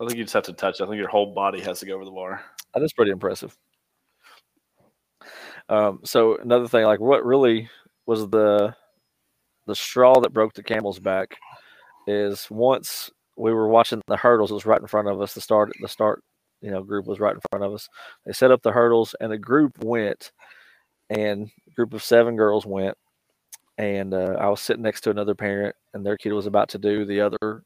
I 0.00 0.06
think 0.06 0.18
you 0.18 0.24
just 0.24 0.34
have 0.34 0.42
to 0.44 0.52
touch. 0.52 0.80
it. 0.80 0.84
I 0.84 0.86
think 0.86 0.96
your 0.98 1.08
whole 1.08 1.32
body 1.32 1.60
has 1.60 1.78
to 1.80 1.86
go 1.86 1.94
over 1.94 2.04
the 2.04 2.10
bar. 2.10 2.42
That 2.74 2.82
is 2.82 2.92
pretty 2.92 3.12
impressive. 3.12 3.56
Um, 5.68 6.00
so 6.04 6.36
another 6.38 6.66
thing, 6.66 6.84
like 6.84 6.98
what 7.00 7.24
really 7.24 7.68
was 8.06 8.28
the 8.28 8.74
the 9.66 9.74
straw 9.74 10.20
that 10.20 10.32
broke 10.32 10.54
the 10.54 10.62
camel's 10.62 10.98
back 10.98 11.36
is 12.06 12.48
once 12.50 13.10
we 13.36 13.52
were 13.52 13.68
watching 13.68 14.02
the 14.06 14.16
hurdles, 14.16 14.50
it 14.50 14.54
was 14.54 14.66
right 14.66 14.80
in 14.80 14.86
front 14.86 15.08
of 15.08 15.20
us. 15.20 15.34
The 15.34 15.40
start 15.40 15.72
the 15.80 15.88
start, 15.88 16.22
you 16.60 16.70
know, 16.70 16.82
group 16.82 17.06
was 17.06 17.20
right 17.20 17.34
in 17.34 17.40
front 17.50 17.64
of 17.64 17.72
us. 17.72 17.88
They 18.26 18.32
set 18.32 18.50
up 18.50 18.62
the 18.62 18.72
hurdles 18.72 19.14
and 19.20 19.30
the 19.32 19.38
group 19.38 19.82
went 19.82 20.32
and 21.10 21.50
a 21.66 21.70
group 21.74 21.94
of 21.94 22.02
seven 22.02 22.36
girls 22.36 22.66
went 22.66 22.96
and 23.78 24.14
uh, 24.14 24.36
I 24.38 24.48
was 24.48 24.60
sitting 24.60 24.82
next 24.82 25.02
to 25.02 25.10
another 25.10 25.34
parent 25.34 25.74
and 25.94 26.04
their 26.04 26.16
kid 26.16 26.32
was 26.32 26.46
about 26.46 26.68
to 26.70 26.78
do 26.78 27.04
the 27.04 27.20
other 27.20 27.64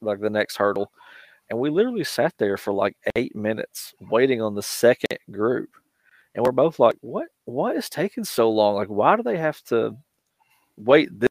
like 0.00 0.20
the 0.20 0.30
next 0.30 0.56
hurdle 0.56 0.90
and 1.50 1.58
we 1.58 1.70
literally 1.70 2.04
sat 2.04 2.34
there 2.38 2.56
for 2.56 2.72
like 2.72 2.96
eight 3.14 3.34
minutes 3.34 3.94
waiting 4.10 4.42
on 4.42 4.54
the 4.54 4.62
second 4.62 5.18
group 5.30 5.70
and 6.34 6.44
we're 6.44 6.52
both 6.52 6.78
like 6.78 6.96
what 7.00 7.28
what 7.44 7.76
is 7.76 7.88
taking 7.88 8.24
so 8.24 8.50
long 8.50 8.74
like 8.74 8.88
why 8.88 9.16
do 9.16 9.22
they 9.22 9.38
have 9.38 9.62
to 9.62 9.96
wait 10.76 11.08
this, 11.18 11.28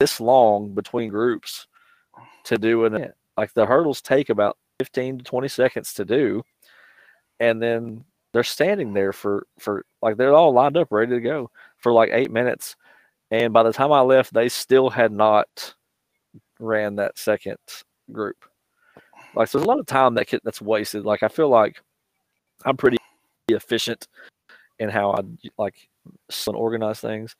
this 0.00 0.20
long 0.20 0.74
between 0.74 1.08
groups 1.08 1.66
to 2.44 2.58
do 2.58 2.84
an 2.84 2.94
event 2.94 3.14
like 3.36 3.52
the 3.54 3.66
hurdles 3.66 4.00
take 4.00 4.30
about 4.30 4.56
15 4.80 5.18
to 5.18 5.24
20 5.24 5.48
seconds 5.48 5.92
to 5.94 6.04
do 6.04 6.42
and 7.40 7.62
then 7.62 8.04
they're 8.32 8.44
standing 8.44 8.92
there 8.92 9.12
for 9.12 9.46
for 9.58 9.84
like 10.02 10.16
they're 10.16 10.34
all 10.34 10.52
lined 10.52 10.76
up 10.76 10.88
ready 10.90 11.12
to 11.12 11.20
go 11.20 11.50
for 11.78 11.92
like 11.92 12.10
eight 12.12 12.30
minutes 12.30 12.76
and 13.30 13.52
by 13.52 13.62
the 13.62 13.72
time 13.72 13.92
i 13.92 14.00
left 14.00 14.32
they 14.32 14.48
still 14.48 14.90
had 14.90 15.12
not 15.12 15.74
ran 16.60 16.96
that 16.96 17.18
second 17.18 17.58
group. 18.12 18.44
Like 19.34 19.48
so 19.48 19.58
there's 19.58 19.66
a 19.66 19.68
lot 19.68 19.78
of 19.78 19.86
time 19.86 20.14
that 20.14 20.26
can, 20.26 20.40
that's 20.44 20.60
wasted. 20.62 21.04
Like 21.04 21.22
i 21.22 21.28
feel 21.28 21.48
like 21.48 21.80
i'm 22.64 22.76
pretty 22.76 22.96
efficient 23.48 24.08
in 24.78 24.88
how 24.88 25.12
i 25.12 25.20
like 25.58 25.88
organize 26.48 27.00
things 27.00 27.36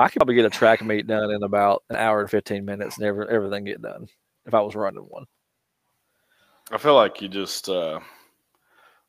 i 0.00 0.08
could 0.08 0.18
probably 0.20 0.34
get 0.34 0.44
a 0.44 0.50
track 0.50 0.82
meet 0.82 1.06
done 1.06 1.30
in 1.30 1.42
about 1.42 1.82
an 1.90 1.96
hour 1.96 2.20
and 2.20 2.30
15 2.30 2.64
minutes 2.64 2.96
and 2.96 3.06
every, 3.06 3.26
everything 3.28 3.64
get 3.64 3.82
done 3.82 4.06
if 4.46 4.54
i 4.54 4.60
was 4.60 4.74
running 4.74 5.02
one 5.08 5.24
I 6.72 6.78
feel 6.78 6.94
like 6.94 7.20
you 7.20 7.26
just. 7.28 7.68
Uh, 7.68 7.98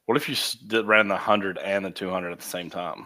what 0.08 0.18
if 0.18 0.28
you 0.28 0.36
did 0.68 0.88
ran 0.88 1.08
the 1.08 1.16
hundred 1.16 1.60
and 1.60 1.86
the 1.86 1.92
two 1.92 2.10
hundred 2.10 2.32
at 2.32 2.40
the 2.40 2.44
same 2.44 2.72
time? 2.72 3.06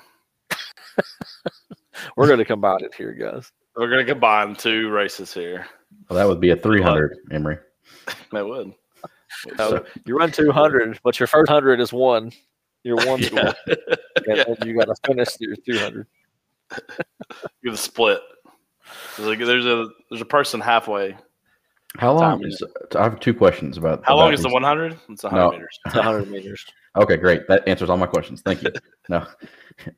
we're 2.15 2.27
going 2.27 2.39
to 2.39 2.45
combine 2.45 2.81
it 2.81 2.93
here 2.93 3.11
guys 3.13 3.51
We're 3.75 3.89
gonna 3.89 4.05
combine 4.05 4.55
two 4.55 4.89
races 4.89 5.33
here. 5.33 5.65
well, 6.09 6.17
that 6.17 6.25
would 6.27 6.39
be 6.39 6.51
a 6.51 6.55
300, 6.55 7.17
Emery. 7.31 7.57
That 8.31 8.47
would. 8.47 8.73
So- 9.57 9.85
you 10.05 10.15
run 10.17 10.31
200 10.31 10.99
but 11.03 11.19
your 11.19 11.27
first 11.27 11.49
100 11.49 11.81
is 11.81 11.91
one 11.91 12.31
You're 12.83 12.95
one 13.05 13.19
Yeah. 13.19 13.27
score 13.27 13.53
and 13.67 13.77
Yeah. 14.37 14.43
then 14.57 14.67
you 14.69 14.77
got 14.79 14.85
to 14.85 14.95
finish 15.05 15.29
your 15.39 15.57
200 15.57 16.07
You're 17.61 17.71
the 17.73 17.77
split. 17.77 18.21
There's 19.17 19.41
a, 19.41 19.45
there's 19.45 19.65
a 19.65 19.87
there's 20.09 20.21
a 20.21 20.25
person 20.25 20.59
halfway. 20.61 21.15
How 21.97 22.11
long 22.13 22.39
Time 22.39 22.47
is, 22.49 22.61
I 22.95 23.03
have 23.03 23.19
two 23.21 23.33
questions 23.33 23.77
about 23.77 24.03
How 24.05 24.15
about 24.15 24.25
long 24.25 24.33
is 24.33 24.41
the 24.41 24.49
100? 24.49 24.99
It's 25.09 25.23
100 25.23 25.41
No. 25.41 25.51
meters. 25.51 25.79
it's 25.85 25.95
100 25.95 26.29
meters 26.29 26.65
Okay, 26.97 27.15
great. 27.15 27.47
That 27.47 27.65
answers 27.67 27.89
all 27.89 27.95
my 27.97 28.05
questions. 28.05 28.41
Thank 28.41 28.63
you. 28.63 28.71
no. 29.09 29.25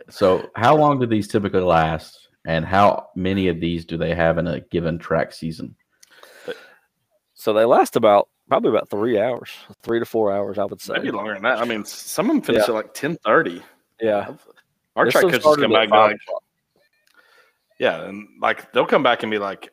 So, 0.09 0.49
how 0.55 0.75
long 0.75 0.99
do 0.99 1.05
these 1.07 1.27
typically 1.27 1.61
last, 1.61 2.29
and 2.45 2.63
how 2.65 3.09
many 3.15 3.47
of 3.49 3.59
these 3.59 3.83
do 3.85 3.97
they 3.97 4.13
have 4.15 4.37
in 4.37 4.45
a 4.47 4.59
given 4.61 4.97
track 4.99 5.33
season? 5.33 5.75
so 7.33 7.53
they 7.53 7.65
last 7.65 7.95
about 7.95 8.29
probably 8.49 8.69
about 8.71 8.89
three 8.89 9.19
hours 9.19 9.51
three 9.83 9.99
to 9.99 10.05
four 10.05 10.31
hours 10.31 10.57
i 10.57 10.63
would 10.65 10.81
say 10.81 10.93
Maybe 10.93 11.11
longer 11.11 11.33
than 11.35 11.43
that. 11.43 11.59
I 11.59 11.65
mean, 11.65 11.85
some 11.85 12.29
of 12.29 12.35
them 12.35 12.41
finish 12.41 12.63
at 12.63 12.73
like 12.73 12.93
10:30. 12.95 13.61
yeah 14.01 14.33
Our 14.95 15.05
This 15.05 15.11
track 15.13 15.23
coaches 15.25 15.43
come 15.43 15.53
back 15.55 15.61
and 15.61 15.69
be 15.71 15.75
five 15.89 15.91
like, 15.91 16.15
o'clock. 16.15 16.43
Yeah, 17.79 18.03
and 18.05 18.27
like 18.41 18.71
they'll 18.71 18.85
come 18.85 19.03
back 19.03 19.23
and 19.23 19.31
be 19.31 19.37
like, 19.37 19.69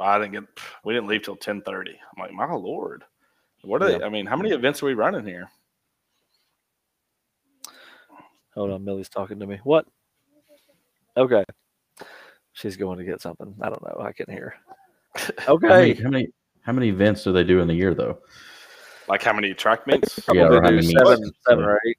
I 0.00 0.18
didn't 0.18 0.32
get, 0.32 0.44
we 0.84 0.94
didn't 0.94 1.08
leave 1.08 1.22
till 1.22 1.36
ten 1.36 1.60
10:30. 1.60 1.88
I'm 1.90 2.20
like, 2.20 2.32
my 2.32 2.52
lord, 2.52 3.04
what 3.62 3.82
are 3.82 3.88
they? 3.98 4.04
I 4.04 4.08
mean, 4.08 4.26
how 4.26 4.36
many 4.36 4.50
events 4.50 4.82
are 4.82 4.86
we 4.86 4.94
running 4.94 5.26
here? 5.26 5.50
Hold 8.54 8.70
on, 8.70 8.84
Millie's 8.84 9.08
talking 9.08 9.38
to 9.40 9.46
me. 9.46 9.60
What? 9.64 9.86
Okay. 11.16 11.44
She's 12.52 12.76
going 12.76 12.98
to 12.98 13.04
get 13.04 13.20
something. 13.20 13.54
I 13.62 13.68
don't 13.68 13.82
know. 13.82 14.02
I 14.02 14.12
can 14.12 14.30
hear. 14.30 14.54
How 15.38 15.56
many, 15.56 15.92
Okay. 15.92 16.02
how 16.02 16.08
many 16.08 16.28
how 16.62 16.72
many 16.72 16.88
events 16.88 17.24
do 17.24 17.32
they 17.32 17.44
do 17.44 17.60
in 17.60 17.68
the 17.68 17.74
year, 17.74 17.94
though? 17.94 18.20
Like 19.08 19.22
how 19.22 19.32
many 19.32 19.52
track 19.52 19.86
meets? 19.86 20.20
Yeah, 20.32 20.44
or 20.44 20.62
how 20.62 20.70
many 20.70 20.82
seven, 20.82 21.20
meets? 21.20 21.38
seven 21.46 21.64
or 21.64 21.78
eight. 21.86 21.98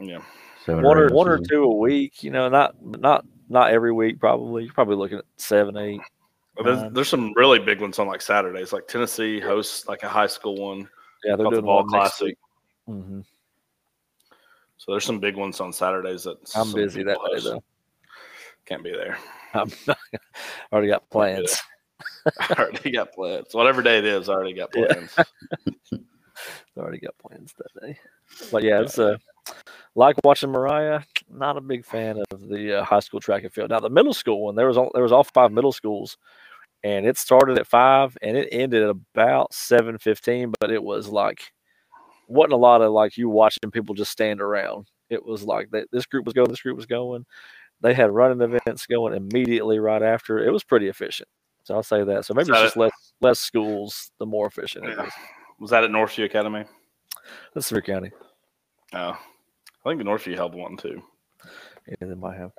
Yeah, 0.00 0.18
Seven 0.64 0.82
One 0.82 0.98
or 0.98 1.06
eight 1.06 1.12
a 1.12 1.14
one 1.14 1.28
or 1.28 1.38
two 1.38 1.64
a 1.64 1.76
week. 1.76 2.24
You 2.24 2.30
know, 2.30 2.48
not 2.48 2.74
not 2.84 3.24
not 3.52 3.70
every 3.70 3.92
week. 3.92 4.18
Probably 4.18 4.64
you're 4.64 4.72
probably 4.72 4.96
looking 4.96 5.18
at 5.18 5.24
seven, 5.36 5.76
eight. 5.76 6.00
Well, 6.56 6.64
there's, 6.64 6.92
there's 6.92 7.08
some 7.08 7.32
really 7.36 7.58
big 7.58 7.80
ones 7.80 7.98
on 7.98 8.06
like 8.06 8.22
Saturdays. 8.22 8.72
Like 8.72 8.88
Tennessee 8.88 9.38
hosts 9.40 9.86
like 9.86 10.02
a 10.02 10.08
high 10.08 10.26
school 10.26 10.56
one, 10.56 10.88
Yeah, 11.24 11.36
they're 11.36 11.44
called 11.44 11.54
the 11.54 11.62
Ball 11.62 11.84
Classic. 11.84 12.26
week. 12.26 12.38
hmm 12.86 13.20
So 14.78 14.92
there's 14.92 15.04
some 15.04 15.20
big 15.20 15.36
ones 15.36 15.60
on 15.60 15.72
Saturdays 15.72 16.24
that 16.24 16.38
I'm 16.54 16.72
busy 16.72 17.02
that 17.04 17.18
people 17.18 17.34
day 17.34 17.40
though. 17.42 17.62
Can't 18.64 18.82
be 18.84 18.92
there. 18.92 19.18
I'm 19.54 19.70
already 20.72 20.88
got 20.88 21.08
plans. 21.10 21.60
I 22.40 22.54
already 22.58 22.90
got 22.90 23.12
plans. 23.12 23.48
Whatever 23.52 23.82
day 23.82 23.98
it 23.98 24.04
is, 24.04 24.28
I 24.28 24.32
already 24.34 24.54
got 24.54 24.70
Yeah. 24.74 24.86
plans. 24.86 25.16
already 26.76 26.98
got 26.98 27.16
plans 27.18 27.54
that 27.58 27.86
day. 27.86 27.98
But 28.50 28.62
yeah, 28.62 28.80
it's 28.80 28.98
uh, 28.98 29.16
like 29.94 30.16
watching 30.24 30.50
Mariah. 30.50 31.02
Not 31.30 31.56
a 31.56 31.60
big 31.60 31.84
fan 31.84 32.22
of 32.30 32.48
the 32.48 32.80
uh, 32.80 32.84
high 32.84 33.00
school 33.00 33.20
track 33.20 33.44
and 33.44 33.52
field. 33.52 33.70
Now 33.70 33.80
the 33.80 33.90
middle 33.90 34.14
school 34.14 34.44
one, 34.44 34.54
there 34.54 34.66
was 34.66 34.76
all, 34.76 34.90
there 34.94 35.02
was 35.02 35.12
all 35.12 35.24
five 35.24 35.52
middle 35.52 35.72
schools, 35.72 36.16
and 36.84 37.06
it 37.06 37.18
started 37.18 37.58
at 37.58 37.66
five 37.66 38.16
and 38.22 38.36
it 38.36 38.48
ended 38.52 38.82
at 38.82 38.90
about 38.90 39.52
seven 39.54 39.98
fifteen. 39.98 40.52
But 40.60 40.70
it 40.70 40.82
was 40.82 41.08
like 41.08 41.52
wasn't 42.28 42.54
a 42.54 42.56
lot 42.56 42.82
of 42.82 42.92
like 42.92 43.16
you 43.16 43.28
watching 43.28 43.70
people 43.70 43.94
just 43.94 44.12
stand 44.12 44.40
around. 44.40 44.88
It 45.10 45.24
was 45.24 45.42
like 45.44 45.70
that. 45.72 45.88
This 45.92 46.06
group 46.06 46.24
was 46.24 46.34
going. 46.34 46.48
This 46.48 46.62
group 46.62 46.76
was 46.76 46.86
going. 46.86 47.26
They 47.80 47.94
had 47.94 48.10
running 48.10 48.40
events 48.40 48.86
going 48.86 49.14
immediately 49.14 49.78
right 49.78 50.02
after. 50.02 50.38
It 50.38 50.52
was 50.52 50.64
pretty 50.64 50.88
efficient. 50.88 51.28
So 51.64 51.74
I'll 51.74 51.82
say 51.82 52.04
that. 52.04 52.24
So 52.24 52.34
maybe 52.34 52.50
it's 52.50 52.60
just 52.60 52.76
it? 52.76 52.80
less 52.80 53.12
less 53.20 53.40
schools, 53.40 54.10
the 54.18 54.26
more 54.26 54.46
efficient 54.46 54.86
it 54.86 54.94
Yeah. 54.96 55.06
is. 55.06 55.12
Was 55.60 55.70
that 55.70 55.84
at 55.84 55.90
Northview 55.90 56.24
Academy? 56.24 56.64
That's 57.54 57.66
Sevier 57.66 57.82
County. 57.82 58.10
No, 58.92 59.16
I 59.84 59.88
think 59.88 59.98
the 59.98 60.04
Northview 60.04 60.36
held 60.36 60.54
one 60.54 60.76
too. 60.76 61.02
Yeah, 61.88 61.94
they 62.00 62.14
might 62.14 62.36
have. 62.36 62.52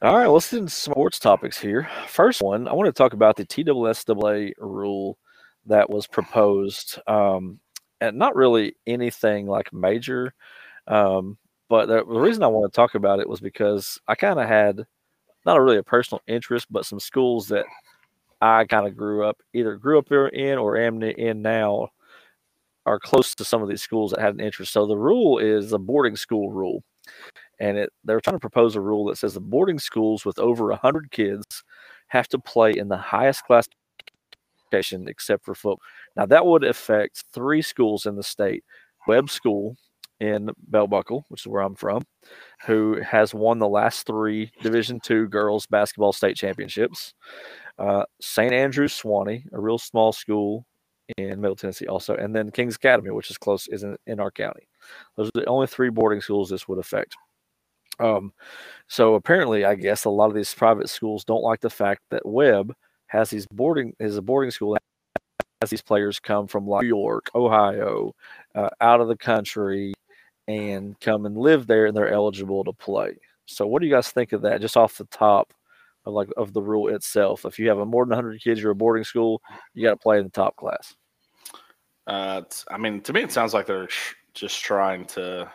All 0.00 0.16
right, 0.16 0.26
let's 0.26 0.50
do 0.50 0.58
some 0.58 0.68
sports 0.68 1.18
topics 1.18 1.58
here. 1.60 1.88
First 2.08 2.42
one, 2.42 2.66
I 2.66 2.72
want 2.72 2.86
to 2.86 2.92
talk 2.92 3.12
about 3.12 3.36
the 3.36 3.46
TSSAA 3.46 4.52
rule 4.58 5.16
that 5.66 5.88
was 5.88 6.06
proposed, 6.06 6.98
um, 7.06 7.60
and 8.00 8.16
not 8.16 8.34
really 8.34 8.74
anything 8.86 9.46
like 9.46 9.72
major. 9.72 10.34
Um, 10.88 11.38
but 11.68 11.86
the, 11.86 12.04
the 12.04 12.20
reason 12.20 12.42
I 12.42 12.48
want 12.48 12.72
to 12.72 12.76
talk 12.76 12.94
about 12.94 13.20
it 13.20 13.28
was 13.28 13.40
because 13.40 14.00
I 14.08 14.14
kind 14.14 14.40
of 14.40 14.48
had 14.48 14.84
not 15.46 15.60
really 15.60 15.78
a 15.78 15.84
personal 15.84 16.20
interest, 16.26 16.66
but 16.70 16.84
some 16.84 17.00
schools 17.00 17.48
that 17.48 17.64
I 18.40 18.64
kind 18.64 18.86
of 18.86 18.96
grew 18.96 19.24
up 19.24 19.38
either 19.52 19.76
grew 19.76 19.98
up 19.98 20.10
in 20.10 20.58
or 20.58 20.76
am 20.76 21.02
in 21.02 21.42
now 21.42 21.90
are 22.86 22.98
close 23.00 23.34
to 23.36 23.44
some 23.44 23.62
of 23.62 23.68
these 23.68 23.82
schools 23.82 24.10
that 24.12 24.20
had 24.20 24.34
an 24.34 24.40
interest. 24.40 24.72
So 24.72 24.86
the 24.86 24.96
rule 24.98 25.38
is 25.38 25.72
a 25.72 25.78
boarding 25.78 26.16
school 26.16 26.50
rule. 26.52 26.82
and 27.60 27.78
it 27.78 27.90
they're 28.04 28.20
trying 28.20 28.36
to 28.36 28.40
propose 28.40 28.76
a 28.76 28.80
rule 28.80 29.06
that 29.06 29.18
says 29.18 29.34
the 29.34 29.40
boarding 29.40 29.78
schools 29.78 30.24
with 30.24 30.38
over 30.38 30.66
100 30.68 31.10
kids 31.10 31.64
have 32.08 32.28
to 32.28 32.38
play 32.38 32.72
in 32.76 32.88
the 32.88 32.96
highest 32.96 33.44
classification 33.46 35.08
except 35.08 35.44
for 35.44 35.54
football. 35.54 35.80
Now 36.16 36.26
that 36.26 36.46
would 36.46 36.64
affect 36.64 37.24
three 37.32 37.62
schools 37.62 38.06
in 38.06 38.16
the 38.16 38.22
state: 38.22 38.64
Webb 39.06 39.30
School 39.30 39.76
in 40.20 40.50
Bell 40.68 40.86
Buckle, 40.86 41.24
which 41.28 41.42
is 41.42 41.46
where 41.48 41.62
I'm 41.62 41.74
from, 41.74 42.02
who 42.66 43.00
has 43.02 43.34
won 43.34 43.58
the 43.58 43.68
last 43.68 44.06
three 44.06 44.52
Division 44.62 45.00
two 45.00 45.28
girls 45.28 45.66
basketball 45.66 46.12
state 46.12 46.36
championships. 46.36 47.14
Uh, 47.78 48.04
St. 48.20 48.52
Andrews 48.52 49.00
Sewanee, 49.00 49.44
a 49.52 49.60
real 49.60 49.78
small 49.78 50.12
school 50.12 50.66
in 51.16 51.40
Middle 51.40 51.56
Tennessee, 51.56 51.86
also, 51.86 52.14
and 52.14 52.34
then 52.34 52.50
Kings 52.50 52.76
Academy, 52.76 53.10
which 53.10 53.30
is 53.30 53.38
close, 53.38 53.68
is 53.68 53.82
in, 53.82 53.96
in 54.06 54.20
our 54.20 54.30
county. 54.30 54.68
Those 55.16 55.28
are 55.28 55.40
the 55.40 55.46
only 55.46 55.66
three 55.66 55.90
boarding 55.90 56.20
schools 56.20 56.50
this 56.50 56.68
would 56.68 56.78
affect. 56.78 57.16
Um, 57.98 58.32
so 58.88 59.14
apparently, 59.14 59.64
I 59.64 59.74
guess 59.74 60.04
a 60.04 60.10
lot 60.10 60.28
of 60.28 60.34
these 60.34 60.54
private 60.54 60.88
schools 60.88 61.24
don't 61.24 61.42
like 61.42 61.60
the 61.60 61.70
fact 61.70 62.02
that 62.10 62.26
Webb 62.26 62.74
has 63.06 63.30
these 63.30 63.46
boarding 63.46 63.94
is 64.00 64.16
a 64.16 64.22
boarding 64.22 64.50
school 64.50 64.76
has 65.60 65.70
these 65.70 65.82
players 65.82 66.18
come 66.18 66.46
from 66.46 66.66
like 66.66 66.82
New 66.82 66.88
York, 66.88 67.30
Ohio, 67.34 68.14
uh, 68.54 68.70
out 68.80 69.00
of 69.00 69.08
the 69.08 69.16
country, 69.16 69.94
and 70.48 70.98
come 71.00 71.26
and 71.26 71.36
live 71.36 71.66
there, 71.66 71.86
and 71.86 71.96
they're 71.96 72.12
eligible 72.12 72.64
to 72.64 72.72
play. 72.72 73.16
So, 73.46 73.66
what 73.66 73.80
do 73.80 73.86
you 73.86 73.94
guys 73.94 74.10
think 74.10 74.32
of 74.32 74.42
that? 74.42 74.60
Just 74.60 74.76
off 74.76 74.98
the 74.98 75.04
top 75.06 75.52
of 76.04 76.14
like 76.14 76.28
of 76.36 76.52
the 76.52 76.62
rule 76.62 76.88
itself, 76.88 77.44
if 77.44 77.58
you 77.58 77.68
have 77.68 77.78
a 77.78 77.86
more 77.86 78.04
than 78.04 78.16
100 78.16 78.42
kids, 78.42 78.60
you're 78.60 78.72
a 78.72 78.74
boarding 78.74 79.04
school, 79.04 79.40
you 79.74 79.84
got 79.84 79.90
to 79.90 79.96
play 79.96 80.18
in 80.18 80.24
the 80.24 80.30
top 80.30 80.56
class. 80.56 80.94
Uh, 82.06 82.42
I 82.70 82.78
mean, 82.78 83.00
to 83.02 83.12
me, 83.12 83.22
it 83.22 83.32
sounds 83.32 83.54
like 83.54 83.66
they're 83.66 83.88
just 84.34 84.62
trying 84.62 85.04
to 85.06 85.50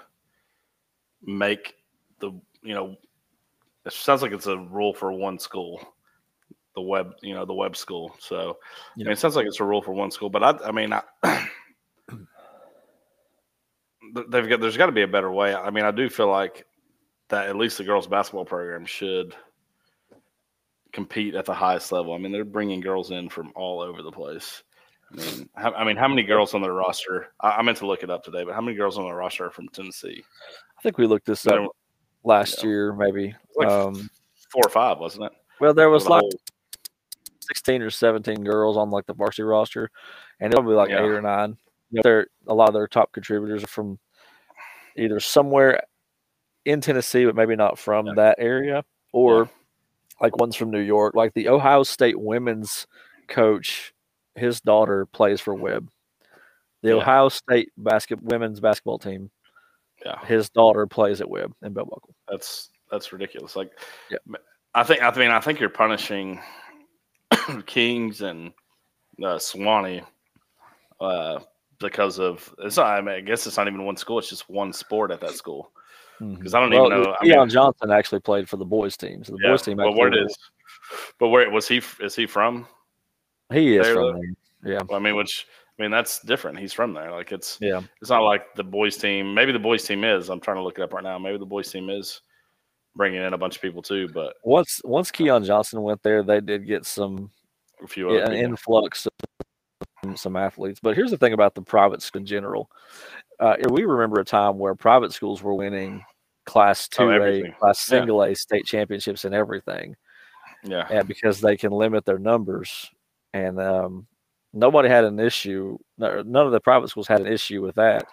make 1.24 1.76
the 2.20 2.32
you 2.62 2.74
know, 2.74 2.96
it 3.86 3.94
sounds 3.94 4.22
like 4.22 4.32
it's 4.32 4.48
a 4.48 4.58
rule 4.58 4.94
for 4.94 5.12
one 5.12 5.40
school, 5.40 5.82
the 6.76 6.82
Webb, 6.82 7.14
you 7.22 7.34
know, 7.34 7.46
the 7.46 7.54
Webb 7.54 7.76
school. 7.76 8.16
So 8.20 8.58
I 8.96 8.98
mean, 8.98 9.12
it 9.12 9.20
sounds 9.20 9.36
like 9.36 9.46
it's 9.46 9.60
a 9.60 9.66
rule 9.66 9.82
for 9.82 9.94
one 9.94 10.12
school, 10.12 10.30
but 10.30 10.44
I, 10.44 10.68
I 10.68 10.72
mean, 10.72 10.94
I, 10.94 11.02
they've 14.30 14.50
got 14.50 14.60
there's 14.62 14.78
got 14.78 14.88
to 14.88 14.92
be 14.92 15.04
a 15.04 15.08
better 15.08 15.32
way. 15.32 15.54
I 15.54 15.70
mean, 15.70 15.86
I 15.86 15.92
do 15.92 16.10
feel 16.10 16.30
like 16.30 16.66
that 17.30 17.48
at 17.48 17.56
least 17.56 17.78
the 17.78 17.84
girls 17.84 18.08
basketball 18.08 18.46
program 18.46 18.86
should 18.86 19.36
compete 20.94 21.36
at 21.36 21.46
the 21.46 21.54
highest 21.54 21.92
level. 21.92 22.14
I 22.14 22.18
mean, 22.18 22.32
they're 22.32 22.46
bringing 22.46 22.80
girls 22.80 23.12
in 23.12 23.30
from 23.30 23.52
all 23.56 23.82
over 23.82 24.02
the 24.02 24.12
place. 24.12 24.64
I 25.12 25.16
mean, 25.16 25.50
how, 25.56 25.74
I 25.74 25.84
mean, 25.86 25.96
how 25.96 26.08
many 26.08 26.24
girls 26.24 26.54
on 26.54 26.62
their 26.62 26.74
roster? 26.74 27.28
I, 27.40 27.52
I, 27.52 27.62
meant 27.62 27.78
to 27.78 27.88
look 27.88 28.04
it 28.04 28.10
up 28.10 28.24
today, 28.24 28.44
but 28.44 28.54
how 28.54 28.62
many 28.62 28.76
girls 28.76 28.98
on 28.98 29.06
the 29.06 29.14
roster 29.14 29.46
are 29.46 29.52
from 29.52 29.70
Tennessee? 29.70 30.24
I 30.78 30.82
think 30.82 30.98
we 30.98 31.08
looked 31.08 31.26
this 31.26 31.48
up 31.48 31.72
last 32.24 32.62
yeah. 32.62 32.70
year, 32.70 32.94
maybe. 32.94 33.34
Like 33.56 33.70
um, 33.70 34.10
four 34.52 34.64
or 34.66 34.70
five, 34.70 35.00
wasn't 35.00 35.26
it? 35.26 35.32
Well, 35.60 35.74
there 35.74 35.90
was 35.90 36.04
the 36.04 36.12
like 36.12 36.22
whole... 36.22 36.32
16 37.40 37.82
or 37.82 37.90
17 37.90 38.44
girls 38.44 38.78
on 38.78 38.90
like 38.90 39.06
the 39.06 39.14
varsity 39.14 39.44
roster, 39.44 39.90
and 40.40 40.54
it'll 40.54 40.66
be 40.66 40.72
like 40.72 40.90
yeah. 40.90 41.00
eight 41.00 41.10
or 41.10 41.22
nine. 41.22 41.58
Know, 41.92 42.02
they're 42.04 42.28
a 42.48 42.54
lot 42.54 42.68
of 42.68 42.74
their 42.74 42.88
top 42.88 43.14
contributors 43.14 43.64
are 43.64 43.68
from 43.68 43.98
either 44.98 45.20
somewhere 45.20 45.82
in 46.66 46.82
Tennessee, 46.82 47.26
but 47.26 47.36
maybe 47.36 47.56
not 47.56 47.80
from 47.80 48.08
yeah. 48.08 48.14
that 48.18 48.36
area, 48.40 48.84
or 49.14 49.50
like 50.22 50.38
one's 50.38 50.56
from 50.56 50.72
New 50.72 50.82
York. 50.82 51.16
Like 51.16 51.34
the 51.34 51.48
Ohio 51.48 51.84
State 51.84 52.20
women's 52.20 52.88
coach, 53.28 53.94
his 54.38 54.62
daughter 54.62 55.06
plays 55.06 55.42
for 55.42 55.54
Webb. 55.54 55.90
The 56.84 56.96
Ohio 56.96 57.30
State 57.30 57.72
basket 57.76 58.22
women's 58.22 58.60
basketball 58.60 59.00
team 59.00 59.32
yeah. 60.06 60.26
His 60.26 60.50
daughter 60.50 60.86
plays 60.88 61.22
at 61.22 61.30
Webb 61.30 61.54
in 61.64 61.74
Buckle. 61.74 62.16
That's 62.30 62.70
that's 62.92 63.12
ridiculous. 63.12 63.56
Like, 63.56 63.72
yeah. 64.10 64.18
I 64.76 64.84
think 64.84 65.02
I 65.02 65.12
mean 65.16 65.32
I 65.32 65.40
think 65.40 65.60
you're 65.60 65.70
punishing 65.70 66.40
Kings 67.66 68.22
and 68.22 68.52
uh, 69.20 69.38
Sewanee 69.38 70.04
uh, 71.02 71.40
because 71.80 72.20
of 72.20 72.54
it's 72.60 72.78
not. 72.78 72.88
I, 72.88 73.02
mean, 73.02 73.16
I 73.16 73.22
guess 73.22 73.48
it's 73.48 73.58
not 73.58 73.68
even 73.68 73.86
one 73.86 73.98
school. 73.98 74.20
It's 74.20 74.30
just 74.30 74.50
one 74.50 74.72
sport 74.72 75.12
at 75.12 75.22
that 75.22 75.34
school. 75.34 75.72
Because 76.20 76.54
mm-hmm. 76.54 76.56
I 76.56 76.60
don't 76.60 76.72
well, 76.72 76.88
even 76.88 77.04
know. 77.04 77.16
Keon 77.22 77.38
I 77.38 77.42
mean, 77.42 77.50
Johnson 77.50 77.92
actually 77.92 78.22
played 78.22 78.50
for 78.50 78.58
the 78.58 78.66
boys 78.66 78.98
team. 78.98 79.24
So 79.24 79.34
the 79.34 79.40
yeah, 79.44 79.52
boys 79.52 79.62
team. 79.62 79.78
But 79.78 79.96
where 79.96 80.12
is? 80.12 80.36
But 81.20 81.30
where 81.30 81.50
was 81.50 81.68
he? 81.68 81.82
Is 82.00 82.16
he 82.16 82.26
from? 82.26 82.68
He 83.52 83.78
is 83.78 83.88
from 83.88 84.20
there. 84.20 84.74
Yeah. 84.74 84.82
Well, 84.88 85.00
I 85.00 85.02
mean, 85.02 85.16
which 85.16 85.48
I 85.78 85.82
mean, 85.82 85.92
that's 85.92 86.20
different. 86.20 86.60
He's 86.60 86.74
from 86.74 86.94
there. 86.94 87.12
Like 87.12 87.32
it's 87.32 87.58
yeah. 87.62 87.82
It's 88.02 88.10
not 88.10 88.24
like 88.24 88.56
the 88.56 88.64
boys 88.64 88.98
team. 88.98 89.34
Maybe 89.34 89.52
the 89.52 89.60
boys 89.60 89.84
team 89.84 90.04
is. 90.04 90.30
I'm 90.30 90.40
trying 90.40 90.58
to 90.58 90.64
look 90.64 90.80
it 90.80 90.82
up 90.82 90.94
right 90.94 91.04
now. 91.04 91.18
Maybe 91.20 91.38
the 91.38 91.46
boys 91.46 91.72
team 91.72 91.90
is 91.90 92.22
bringing 92.96 93.22
in 93.22 93.34
a 93.34 93.38
bunch 93.38 93.56
of 93.56 93.62
people 93.62 93.82
too. 93.82 94.10
But 94.14 94.36
once 94.44 94.82
once 94.84 95.12
Keon 95.12 95.44
Johnson 95.44 95.82
went 95.82 96.02
there, 96.04 96.24
they 96.24 96.42
did 96.42 96.66
get 96.66 96.86
some 96.86 97.30
a 97.84 97.88
few 97.88 98.14
yeah, 98.14 98.26
an 98.26 98.34
influx 98.34 99.06
of 99.06 100.20
some 100.20 100.36
athletes. 100.36 100.80
But 100.82 100.96
here's 100.96 101.12
the 101.12 101.18
thing 101.18 101.34
about 101.34 101.56
the 101.56 101.62
private 101.62 102.02
school 102.02 102.22
in 102.22 102.26
general. 102.26 102.70
Uh, 103.40 103.56
we 103.70 103.86
remember 103.86 104.20
a 104.20 104.26
time 104.26 104.58
where 104.58 104.74
private 104.74 105.14
schools 105.14 105.44
were 105.44 105.54
winning 105.54 106.04
class 106.46 106.88
two 106.88 107.04
oh, 107.04 107.24
A, 107.24 107.52
class 107.60 107.80
single 107.80 108.26
yeah. 108.26 108.32
A 108.32 108.36
state 108.36 108.66
championships 108.66 109.26
and 109.26 109.36
everything. 109.36 109.96
Yeah. 110.64 110.88
And 110.90 111.08
because 111.08 111.40
they 111.40 111.56
can 111.56 111.72
limit 111.72 112.04
their 112.04 112.18
numbers. 112.18 112.90
And 113.34 113.60
um, 113.60 114.08
nobody 114.54 114.90
had 114.90 115.04
an 115.04 115.20
issue. 115.20 115.78
None 115.98 116.36
of 116.36 116.52
the 116.52 116.60
private 116.60 116.90
schools 116.90 117.08
had 117.08 117.22
an 117.22 117.28
issue 117.28 117.62
with 117.62 117.76
that. 117.76 118.08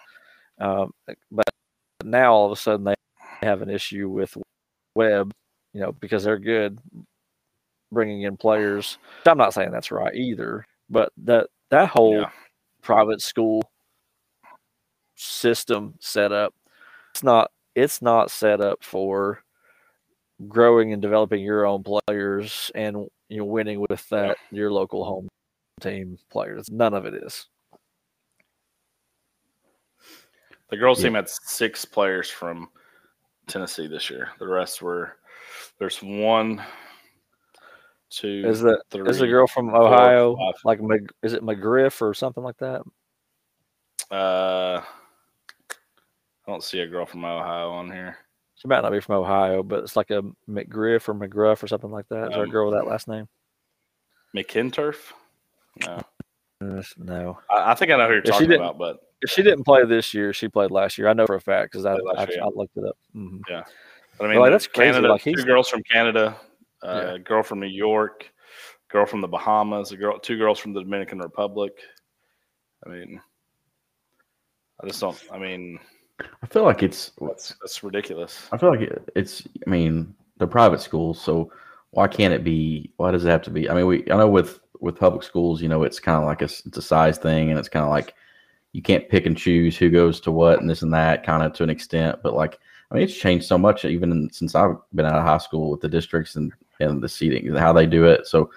Um, 0.59 0.91
but 1.31 1.45
now 2.03 2.33
all 2.33 2.45
of 2.45 2.51
a 2.51 2.55
sudden 2.55 2.85
they 2.85 2.95
have 3.41 3.61
an 3.61 3.69
issue 3.69 4.09
with 4.09 4.37
Webb, 4.95 5.33
you 5.73 5.81
know, 5.81 5.91
because 5.91 6.23
they're 6.23 6.39
good 6.39 6.79
bringing 7.91 8.23
in 8.23 8.37
players. 8.37 8.97
I'm 9.25 9.37
not 9.37 9.53
saying 9.53 9.71
that's 9.71 9.91
right 9.91 10.13
either, 10.15 10.65
but 10.89 11.11
that 11.17 11.47
that 11.71 11.89
whole 11.89 12.21
yeah. 12.21 12.29
private 12.81 13.21
school 13.21 13.63
system 15.15 15.95
setup, 15.99 16.53
it's 17.11 17.23
not 17.23 17.51
it's 17.75 18.01
not 18.01 18.31
set 18.31 18.61
up 18.61 18.83
for 18.83 19.43
growing 20.47 20.93
and 20.93 21.01
developing 21.01 21.41
your 21.43 21.65
own 21.65 21.83
players 21.83 22.71
and 22.75 23.07
you 23.29 23.37
know 23.37 23.45
winning 23.45 23.79
with 23.79 24.07
that 24.09 24.37
your 24.51 24.71
local 24.71 25.03
home 25.03 25.27
team 25.81 26.17
players. 26.29 26.69
None 26.71 26.93
of 26.93 27.05
it 27.05 27.13
is. 27.13 27.47
The 30.69 30.77
girls' 30.77 30.99
yeah. 30.99 31.05
team 31.05 31.15
had 31.15 31.29
six 31.29 31.85
players 31.85 32.29
from 32.29 32.69
Tennessee 33.47 33.87
this 33.87 34.09
year. 34.09 34.29
The 34.39 34.47
rest 34.47 34.81
were 34.81 35.17
there's 35.79 35.99
one, 35.99 36.63
two. 38.09 38.43
Is 38.45 38.61
the 38.61 38.81
three, 38.89 39.09
is 39.09 39.19
the 39.19 39.27
girl 39.27 39.47
from 39.47 39.69
Ohio 39.69 40.35
four, 40.35 40.53
like 40.63 40.79
is 41.23 41.33
it 41.33 41.43
McGriff 41.43 42.01
or 42.01 42.13
something 42.13 42.43
like 42.43 42.57
that? 42.57 42.81
Uh, 44.11 44.81
I 46.47 46.51
don't 46.51 46.63
see 46.63 46.79
a 46.79 46.87
girl 46.87 47.05
from 47.05 47.25
Ohio 47.25 47.71
on 47.71 47.91
here. 47.91 48.17
She 48.55 48.67
might 48.67 48.81
not 48.81 48.91
be 48.91 49.01
from 49.01 49.15
Ohio, 49.15 49.63
but 49.63 49.83
it's 49.83 49.95
like 49.95 50.11
a 50.11 50.23
McGriff 50.49 51.09
or 51.09 51.13
McGruff 51.13 51.61
or 51.61 51.67
something 51.67 51.91
like 51.91 52.07
that. 52.09 52.23
Is 52.23 52.25
um, 52.27 52.31
there 52.31 52.41
a 52.41 52.45
um, 52.45 52.51
girl 52.51 52.71
with 52.71 52.79
that 52.79 52.87
last 52.87 53.07
name? 53.07 53.27
McInturf. 54.35 54.95
No. 55.85 56.01
No. 56.97 57.39
I, 57.49 57.71
I 57.71 57.75
think 57.75 57.91
I 57.91 57.97
know 57.97 58.07
who 58.07 58.13
you're 58.13 58.19
if 58.19 58.29
talking 58.29 58.53
about, 58.53 58.77
but 58.77 58.99
if 59.21 59.29
she 59.29 59.43
didn't 59.43 59.63
play 59.63 59.85
this 59.85 60.13
year, 60.13 60.33
she 60.33 60.47
played 60.47 60.71
last 60.71 60.97
year. 60.97 61.07
I 61.07 61.13
know 61.13 61.25
for 61.25 61.35
a 61.35 61.41
fact 61.41 61.71
because 61.71 61.85
I, 61.85 61.93
I, 61.93 62.23
I, 62.23 62.47
looked 62.53 62.77
it 62.77 62.85
up. 62.85 62.97
Mm-hmm. 63.15 63.39
Yeah. 63.49 63.63
But 64.17 64.25
I 64.25 64.29
mean, 64.29 64.39
like, 64.39 64.51
that's 64.51 64.67
Canada. 64.67 65.09
Like, 65.09 65.23
two 65.23 65.33
girls 65.33 65.67
from 65.67 65.83
Canada, 65.83 66.39
uh, 66.81 67.11
yeah. 67.11 67.17
girl 67.17 67.43
from 67.43 67.59
New 67.59 67.67
York, 67.67 68.31
girl 68.89 69.05
from 69.05 69.21
the 69.21 69.27
Bahamas, 69.27 69.91
a 69.91 69.97
girl, 69.97 70.17
two 70.19 70.37
girls 70.37 70.59
from 70.59 70.73
the 70.73 70.81
Dominican 70.81 71.19
Republic. 71.19 71.73
I 72.85 72.89
mean, 72.89 73.19
I 74.81 74.87
just 74.87 75.01
don't. 75.01 75.21
I 75.31 75.37
mean, 75.37 75.79
I 76.19 76.47
feel 76.47 76.63
like 76.63 76.83
it's 76.83 77.11
that's, 77.19 77.55
that's 77.61 77.83
ridiculous. 77.83 78.47
I 78.51 78.57
feel 78.57 78.69
like 78.69 78.81
it, 78.81 79.09
it's. 79.15 79.43
I 79.65 79.69
mean, 79.69 80.15
they're 80.37 80.47
private 80.47 80.81
schools, 80.81 81.19
so 81.19 81.51
why 81.91 82.07
can't 82.07 82.33
it 82.33 82.43
be? 82.43 82.91
Why 82.97 83.11
does 83.11 83.25
it 83.25 83.29
have 83.29 83.41
to 83.43 83.51
be? 83.51 83.69
I 83.69 83.73
mean, 83.73 83.87
we. 83.87 84.11
I 84.11 84.17
know 84.17 84.29
with 84.29 84.59
with 84.79 84.97
public 84.97 85.23
schools, 85.23 85.61
you 85.61 85.69
know, 85.69 85.83
it's 85.83 85.99
kind 85.99 86.17
of 86.17 86.25
like 86.25 86.41
a 86.41 86.45
it's 86.45 86.77
a 86.77 86.81
size 86.81 87.17
thing, 87.17 87.49
and 87.49 87.59
it's 87.59 87.69
kind 87.69 87.83
of 87.83 87.89
like 87.89 88.13
you 88.71 88.81
can't 88.81 89.09
pick 89.09 89.25
and 89.25 89.37
choose 89.37 89.77
who 89.77 89.89
goes 89.89 90.19
to 90.21 90.31
what 90.31 90.59
and 90.59 90.69
this 90.69 90.81
and 90.81 90.93
that, 90.93 91.25
kind 91.25 91.43
of 91.43 91.53
to 91.53 91.63
an 91.63 91.69
extent. 91.69 92.19
But 92.23 92.33
like, 92.33 92.59
I 92.91 92.95
mean, 92.95 93.03
it's 93.03 93.15
changed 93.15 93.45
so 93.45 93.57
much 93.57 93.85
even 93.85 94.11
in, 94.11 94.29
since 94.31 94.55
I've 94.55 94.75
been 94.93 95.05
out 95.05 95.15
of 95.15 95.25
high 95.25 95.37
school 95.37 95.71
with 95.71 95.81
the 95.81 95.89
districts 95.89 96.35
and 96.35 96.53
and 96.79 97.01
the 97.01 97.09
seating, 97.09 97.47
and 97.47 97.57
how 97.57 97.73
they 97.73 97.85
do 97.85 98.05
it. 98.05 98.27
So 98.27 98.51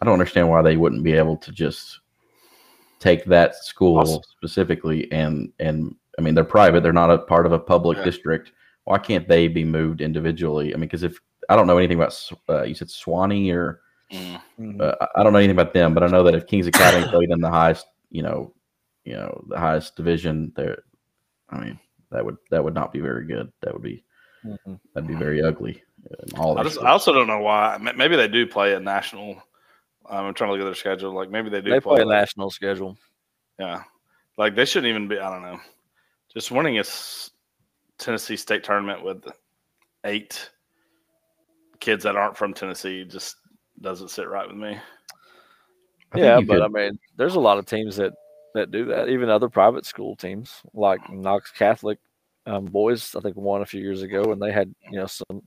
I 0.00 0.04
don't 0.04 0.14
understand 0.14 0.48
why 0.48 0.62
they 0.62 0.76
wouldn't 0.76 1.04
be 1.04 1.12
able 1.12 1.36
to 1.38 1.52
just 1.52 2.00
take 3.00 3.24
that 3.24 3.56
school 3.56 3.98
awesome. 3.98 4.22
specifically 4.36 5.10
and 5.10 5.52
and 5.58 5.96
I 6.22 6.24
mean 6.24 6.34
they're 6.34 6.44
private, 6.44 6.82
they're 6.82 6.92
not 6.92 7.10
a 7.10 7.18
part 7.18 7.46
of 7.46 7.52
a 7.52 7.58
public 7.58 7.98
yeah. 7.98 8.04
district. 8.04 8.52
Why 8.84 8.98
can't 8.98 9.28
they 9.28 9.48
be 9.48 9.64
moved 9.64 10.00
individually? 10.00 10.72
I 10.72 10.76
mean, 10.76 10.88
because 10.88 11.02
if 11.02 11.18
I 11.48 11.56
don't 11.56 11.66
know 11.66 11.78
anything 11.78 11.98
about 11.98 12.30
uh, 12.48 12.62
you 12.62 12.74
said 12.74 12.88
Sewanee 12.88 13.52
or 13.54 13.80
Mm-hmm. 14.12 14.78
Uh, 14.78 14.92
I 15.16 15.22
don't 15.22 15.32
know 15.32 15.38
anything 15.38 15.56
about 15.56 15.72
them, 15.72 15.94
but 15.94 16.02
I 16.02 16.06
know 16.06 16.22
that 16.24 16.34
if 16.34 16.46
Kings 16.46 16.66
Academy 16.66 17.08
played 17.08 17.30
in 17.30 17.40
the 17.40 17.48
highest, 17.48 17.86
you 18.10 18.22
know, 18.22 18.52
you 19.04 19.14
know, 19.14 19.42
the 19.48 19.58
highest 19.58 19.96
division, 19.96 20.52
there, 20.54 20.82
I 21.48 21.58
mean, 21.58 21.80
that 22.10 22.22
would 22.22 22.36
that 22.50 22.62
would 22.62 22.74
not 22.74 22.92
be 22.92 23.00
very 23.00 23.24
good. 23.24 23.50
That 23.62 23.72
would 23.72 23.82
be 23.82 24.04
Mhm. 24.44 24.80
That'd 24.92 25.08
be 25.08 25.14
very 25.14 25.42
ugly. 25.42 25.82
in 26.04 26.38
all 26.38 26.58
I 26.58 26.64
just 26.64 26.80
I 26.80 26.90
also 26.90 27.12
don't 27.12 27.28
know 27.28 27.40
why. 27.40 27.78
Maybe 27.78 28.16
they 28.16 28.28
do 28.28 28.46
play 28.46 28.74
a 28.74 28.80
national. 28.80 29.40
Um, 30.08 30.26
I'm 30.26 30.34
trying 30.34 30.48
to 30.48 30.52
look 30.52 30.60
at 30.60 30.64
their 30.64 30.74
schedule. 30.74 31.12
Like 31.12 31.30
maybe 31.30 31.48
they 31.48 31.60
do 31.60 31.70
They 31.70 31.80
play 31.80 32.02
a 32.02 32.04
national 32.04 32.50
schedule. 32.50 32.98
Yeah, 33.58 33.84
like 34.36 34.54
they 34.54 34.64
shouldn't 34.64 34.90
even 34.90 35.08
be. 35.08 35.18
I 35.18 35.30
don't 35.30 35.42
know. 35.42 35.60
Just 36.34 36.50
winning 36.50 36.76
a 36.78 36.80
s- 36.80 37.30
Tennessee 37.98 38.36
state 38.36 38.64
tournament 38.64 39.04
with 39.04 39.24
eight 40.04 40.50
kids 41.80 42.04
that 42.04 42.16
aren't 42.16 42.36
from 42.36 42.54
Tennessee 42.54 43.04
just 43.04 43.36
doesn't 43.80 44.08
sit 44.10 44.28
right 44.28 44.46
with 44.48 44.56
me. 44.56 44.78
I 46.12 46.18
Yeah, 46.18 46.40
but 46.40 46.54
could- 46.54 46.62
I 46.62 46.68
mean, 46.68 46.98
there's 47.16 47.34
a 47.36 47.40
lot 47.40 47.58
of 47.58 47.66
teams 47.66 47.96
that 47.96 48.12
that 48.54 48.70
do 48.70 48.84
that. 48.86 49.08
Even 49.08 49.30
other 49.30 49.48
private 49.48 49.86
school 49.86 50.14
teams, 50.14 50.60
like 50.74 51.00
Knox 51.10 51.50
Catholic 51.50 51.98
um, 52.46 52.66
boys, 52.66 53.14
I 53.14 53.20
think 53.20 53.36
won 53.36 53.62
a 53.62 53.66
few 53.66 53.80
years 53.80 54.02
ago, 54.02 54.24
and 54.32 54.40
they 54.42 54.52
had 54.52 54.74
you 54.90 54.98
know 54.98 55.06
some 55.06 55.42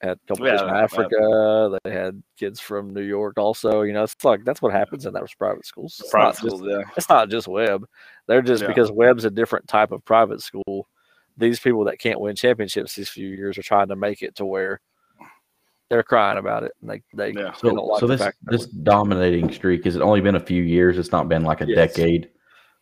had 0.00 0.12
a 0.12 0.20
couple 0.28 0.46
kids 0.46 0.60
Yeah, 0.60 0.66
from 0.68 0.74
that- 0.74 0.82
Africa. 0.84 1.78
They 1.84 1.90
had 1.92 2.22
kids 2.38 2.60
from 2.60 2.92
New 2.94 3.02
York 3.02 3.36
also. 3.38 3.82
You 3.82 3.92
know, 3.92 4.04
it's 4.04 4.22
like 4.24 4.44
that's 4.44 4.62
what 4.62 4.72
happens 4.72 5.06
in 5.06 5.12
those 5.12 5.34
private 5.34 5.66
schools. 5.66 5.98
It's 6.00 6.10
Private 6.10 6.26
not 6.26 6.34
just 6.34 6.56
schools, 6.56 6.62
yeah. 6.70 6.90
it's 6.96 7.08
not 7.08 7.28
just 7.30 7.48
Webb. 7.48 7.84
They're 8.26 8.42
just 8.42 8.62
Yeah. 8.62 8.68
because 8.68 8.90
Webb's 8.92 9.24
a 9.24 9.30
different 9.30 9.66
type 9.68 9.90
of 9.92 10.04
private 10.04 10.40
school. 10.40 10.88
These 11.36 11.60
people 11.60 11.84
that 11.84 11.98
can't 11.98 12.20
win 12.20 12.36
championships 12.36 12.94
these 12.94 13.08
few 13.08 13.28
years 13.28 13.58
are 13.58 13.62
trying 13.62 13.88
to 13.88 13.96
make 13.96 14.22
it 14.22 14.34
to 14.36 14.44
where 14.44 14.80
they're 15.90 16.02
crying 16.02 16.38
about 16.38 16.64
it. 16.64 16.72
And 16.80 16.90
they 16.90 17.02
they, 17.14 17.30
Yeah. 17.32 17.50
they 17.50 17.58
So, 17.58 17.70
don't 17.74 17.86
like 17.86 18.00
so 18.00 18.06
the 18.06 18.14
this 18.14 18.20
fact 18.22 18.36
this 18.42 18.66
dominating 18.66 19.50
streak 19.52 19.84
has 19.84 19.96
it 19.96 20.02
only 20.02 20.20
been 20.20 20.34
a 20.34 20.40
few 20.40 20.62
years? 20.62 20.98
It's 20.98 21.12
not 21.12 21.28
been 21.28 21.44
like 21.44 21.60
a 21.60 21.66
Yes. 21.66 21.94
decade. 21.94 22.30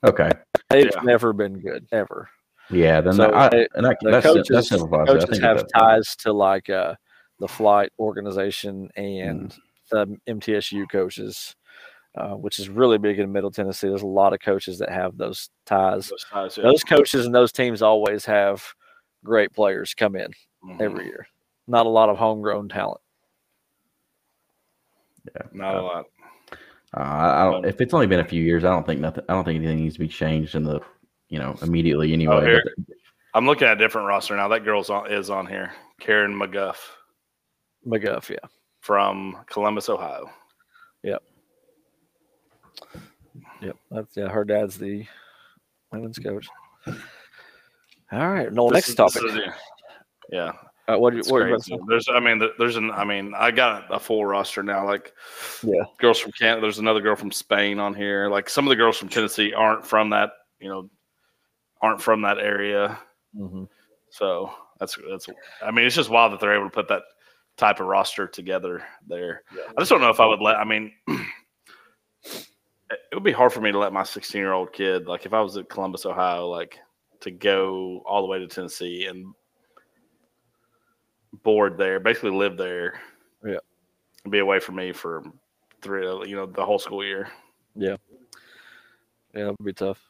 Okay, 0.06 0.30
they've 0.70 0.90
Yeah. 0.94 1.00
never 1.02 1.32
been 1.32 1.58
good 1.60 1.86
ever. 1.92 2.28
yeah. 2.70 3.00
Then 3.00 3.12
So 3.14 3.32
I, 3.32 3.46
and 3.74 3.84
that, 3.86 3.96
The 4.02 4.10
that's, 4.10 4.26
that 4.26 4.34
coaches, 4.34 4.68
simplifies 4.68 5.08
it. 5.08 5.10
I 5.10 5.14
coaches 5.14 5.30
think 5.30 5.42
have 5.42 5.58
that- 5.58 5.68
ties 5.74 6.16
to 6.16 6.32
like 6.32 6.68
uh, 6.68 6.94
the 7.40 7.48
flight 7.48 7.90
organization 7.98 8.90
and 8.96 9.54
Mm-hmm. 9.92 10.14
the 10.26 10.32
MTSU 10.34 10.88
coaches, 10.90 11.54
uh, 12.16 12.30
which 12.34 12.58
is 12.58 12.68
really 12.68 12.98
big 12.98 13.18
in 13.20 13.30
Middle 13.30 13.50
Tennessee. 13.52 13.88
There's 13.88 14.02
a 14.02 14.06
lot 14.06 14.32
of 14.32 14.40
coaches 14.40 14.78
that 14.80 14.90
have 14.90 15.16
those 15.16 15.48
ties. 15.64 16.08
Those 16.08 16.26
guys, 16.32 16.56
yeah. 16.56 16.64
Those 16.64 16.82
coaches 16.82 17.24
and 17.26 17.34
those 17.34 17.52
teams 17.52 17.82
always 17.82 18.24
have 18.24 18.64
great 19.24 19.52
players 19.52 19.94
come 19.94 20.16
in 20.16 20.32
Mhm. 20.64 20.80
every 20.80 21.04
year. 21.04 21.28
Not 21.68 21.86
a 21.86 21.88
lot 21.88 22.08
of 22.08 22.16
homegrown 22.16 22.68
talent. 22.68 23.00
Yeah, 25.34 25.46
not 25.52 25.74
a 25.76 25.82
lot. 25.82 26.04
Uh, 26.96 27.00
I 27.00 27.42
I 27.48 27.50
don't. 27.50 27.64
If 27.66 27.80
it's 27.80 27.92
only 27.94 28.06
been 28.06 28.20
a 28.20 28.24
few 28.24 28.42
years, 28.42 28.64
I 28.64 28.70
don't 28.70 28.86
think 28.86 29.00
nothing. 29.00 29.24
I 29.28 29.34
don't 29.34 29.44
think 29.44 29.56
anything 29.56 29.78
needs 29.82 29.94
to 29.94 30.00
be 30.00 30.08
changed 30.08 30.54
in 30.54 30.62
the, 30.64 30.80
you 31.28 31.38
know, 31.38 31.56
immediately 31.62 32.12
anyway. 32.12 32.36
Oh, 32.36 32.40
here. 32.44 32.62
I'm 33.34 33.46
looking 33.46 33.66
at 33.68 33.76
a 33.76 33.78
different 33.78 34.06
roster 34.08 34.36
now. 34.36 34.48
That 34.48 34.64
girl's 34.64 34.88
on 34.88 35.10
is 35.12 35.28
on 35.28 35.46
here. 35.46 35.72
Karen 36.00 36.32
McGuff 36.34 36.76
McGuff, 37.86 38.28
yeah. 38.28 38.36
from 38.80 39.36
Columbus, 39.48 39.88
Ohio. 39.88 40.30
Yep. 41.02 41.22
Yep. 43.60 43.76
That's 43.90 44.16
yeah, 44.16 44.28
her 44.28 44.44
dad's 44.44 44.78
the 44.78 45.04
women's 45.92 46.18
coach. 46.18 46.46
All 46.86 46.94
right. 48.12 48.52
No, 48.52 48.66
This 48.68 48.74
next 48.74 48.88
is- 48.90 48.94
topic. 48.94 49.22
is- 49.24 49.38
yeah, 50.30 50.52
Uh, 50.88 50.96
what 50.98 51.10
do 51.10 51.16
you 51.16 51.20
it's 51.20 51.30
what 51.30 51.38
you 51.38 51.46
about 51.54 51.62
to 51.64 51.70
crazy. 51.70 51.76
say? 51.78 51.84
There's, 51.88 52.08
I 52.08 52.20
mean, 52.20 52.40
there's 52.58 52.76
an, 52.76 52.90
I 52.92 53.04
mean, 53.04 53.32
I 53.36 53.50
got 53.50 53.86
a 53.94 53.98
full 53.98 54.24
roster 54.24 54.62
now. 54.62 54.84
Like, 54.84 55.12
Yeah. 55.62 55.82
girls 55.98 56.18
from 56.18 56.32
Canada. 56.32 56.60
There's 56.62 56.78
another 56.78 57.00
girl 57.00 57.16
from 57.16 57.30
Spain 57.32 57.78
on 57.78 57.94
here. 57.94 58.28
Like, 58.28 58.48
some 58.48 58.64
of 58.66 58.70
the 58.70 58.76
girls 58.76 58.96
from 58.98 59.08
Tennessee 59.08 59.52
aren't 59.54 59.84
from 59.86 60.10
that, 60.10 60.32
you 60.60 60.68
know, 60.68 60.88
aren't 61.80 62.00
from 62.02 62.22
that 62.22 62.38
area. 62.38 62.98
Mhm. 63.36 63.68
So 64.10 64.52
that's 64.78 64.96
that's. 65.08 65.28
I 65.62 65.70
mean, 65.70 65.86
it's 65.86 65.94
just 65.96 66.10
wild 66.10 66.32
that 66.32 66.40
they're 66.40 66.54
able 66.54 66.66
to 66.66 66.70
put 66.74 66.88
that 66.88 67.02
type 67.56 67.80
of 67.80 67.86
roster 67.86 68.26
together 68.26 68.82
there. 69.06 69.42
I 69.52 69.80
just 69.80 69.90
don't 69.90 70.00
know 70.00 70.10
if 70.10 70.20
I 70.20 70.26
would 70.26 70.40
let. 70.40 70.56
I 70.56 70.64
mean, 70.64 70.92
it 71.08 73.14
would 73.14 73.24
be 73.24 73.32
hard 73.32 73.52
for 73.52 73.60
me 73.60 73.72
to 73.72 73.78
let 73.78 73.92
my 73.92 74.02
16 74.02 74.38
year 74.38 74.52
old 74.52 74.72
kid, 74.72 75.06
like 75.06 75.26
if 75.26 75.32
I 75.32 75.40
was 75.40 75.56
at 75.56 75.68
Columbus, 75.68 76.06
Ohio, 76.06 76.48
like 76.48 76.78
to 77.20 77.30
go 77.30 78.02
all 78.06 78.22
the 78.22 78.28
way 78.28 78.38
to 78.38 78.46
Tennessee 78.46 79.06
and 79.06 79.32
board 81.42 81.78
there, 81.78 82.00
basically 82.00 82.30
live 82.30 82.56
there. 82.56 83.00
Yeah. 83.44 83.58
and 84.24 84.32
be 84.32 84.40
away 84.40 84.58
from 84.58 84.76
me 84.76 84.92
for 84.92 85.22
three, 85.82 86.06
you 86.28 86.36
know, 86.36 86.46
the 86.46 86.64
whole 86.64 86.78
school 86.78 87.04
year. 87.04 87.28
Yeah, 87.74 87.96
Yeah, 89.34 89.48
it 89.48 89.56
would 89.58 89.64
be 89.64 89.72
tough. 89.72 90.00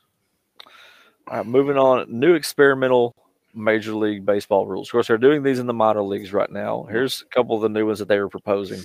All 1.29 1.39
right, 1.39 1.47
moving 1.47 1.77
on. 1.77 2.07
New 2.09 2.35
experimental 2.35 3.17
Major 3.57 3.95
League 3.95 4.25
Baseball 4.25 4.66
rules. 4.66 4.88
Of 4.88 4.92
course, 4.92 5.09
they're 5.09 5.19
doing 5.19 5.42
these 5.42 5.59
in 5.59 5.66
the 5.66 5.75
minor 5.75 6.03
leagues 6.03 6.33
right 6.33 6.51
now. 6.51 6.87
Here's 6.90 7.23
a 7.23 7.25
couple 7.27 7.57
of 7.57 7.62
the 7.62 7.69
new 7.69 7.87
ones 7.87 7.99
that 7.99 8.09
they 8.09 8.19
were 8.19 8.29
proposing. 8.29 8.85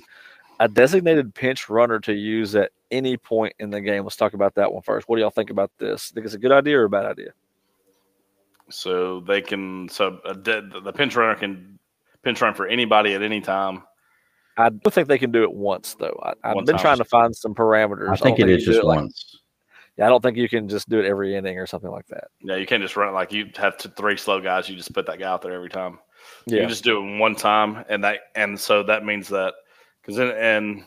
A 0.60 0.68
designated 0.68 1.34
pinch 1.34 1.68
runner 1.68 1.98
to 2.00 2.12
use 2.12 2.54
at 2.54 2.70
any 2.90 3.16
point 3.16 3.54
in 3.58 3.70
the 3.70 3.80
game. 3.80 4.04
Let's 4.04 4.16
talk 4.16 4.34
about 4.34 4.54
that 4.54 4.72
one 4.72 4.82
first. 4.82 5.08
What 5.08 5.16
do 5.16 5.22
y'all 5.22 5.30
think 5.30 5.50
about 5.50 5.70
this? 5.78 6.10
Think 6.10 6.24
it's 6.24 6.34
a 6.34 6.38
good 6.38 6.52
idea 6.52 6.78
or 6.78 6.84
a 6.84 6.90
bad 6.90 7.04
idea? 7.04 7.32
So 8.68 9.20
they 9.20 9.40
can, 9.40 9.88
so 9.88 10.20
a 10.24 10.34
de- 10.34 10.80
the 10.82 10.92
pinch 10.92 11.16
runner 11.16 11.34
can 11.34 11.78
pinch 12.22 12.40
run 12.40 12.54
for 12.54 12.66
anybody 12.66 13.14
at 13.14 13.22
any 13.22 13.40
time. 13.40 13.82
I 14.56 14.68
do 14.68 14.90
think 14.90 15.08
they 15.08 15.18
can 15.18 15.32
do 15.32 15.42
it 15.42 15.52
once 15.52 15.94
though. 15.94 16.18
I, 16.22 16.34
I've 16.44 16.56
One 16.56 16.64
been 16.64 16.78
trying 16.78 16.98
to 16.98 17.04
find 17.04 17.34
some 17.34 17.54
parameters. 17.54 18.10
I 18.10 18.16
think 18.16 18.38
it 18.38 18.48
is 18.48 18.64
just 18.64 18.84
once. 18.84 19.24
yeah, 19.32 19.40
I 20.00 20.08
don't 20.08 20.22
think 20.22 20.36
you 20.36 20.48
can 20.48 20.68
just 20.68 20.88
do 20.88 20.98
it 20.98 21.04
every 21.06 21.36
inning 21.36 21.58
or 21.58 21.66
something 21.66 21.90
like 21.90 22.06
that. 22.06 22.28
Yeah, 22.40 22.56
you 22.56 22.66
can't 22.66 22.82
just 22.82 22.96
run 22.96 23.08
it 23.08 23.12
like 23.12 23.32
you 23.32 23.50
have 23.56 23.76
to 23.78 23.88
three 23.90 24.16
slow 24.16 24.40
guys. 24.40 24.68
You 24.68 24.76
just 24.76 24.92
put 24.94 25.06
that 25.06 25.18
guy 25.18 25.28
out 25.28 25.42
there 25.42 25.52
every 25.52 25.68
time. 25.68 25.98
You 26.46 26.56
Yeah, 26.56 26.62
can 26.62 26.68
just 26.70 26.84
do 26.84 26.98
it 26.98 27.18
one 27.18 27.34
time, 27.34 27.84
and 27.88 28.02
that 28.04 28.20
and 28.34 28.58
so 28.58 28.82
that 28.84 29.04
means 29.04 29.28
that 29.28 29.54
because 30.00 30.18
in, 30.18 30.28
in 30.30 30.86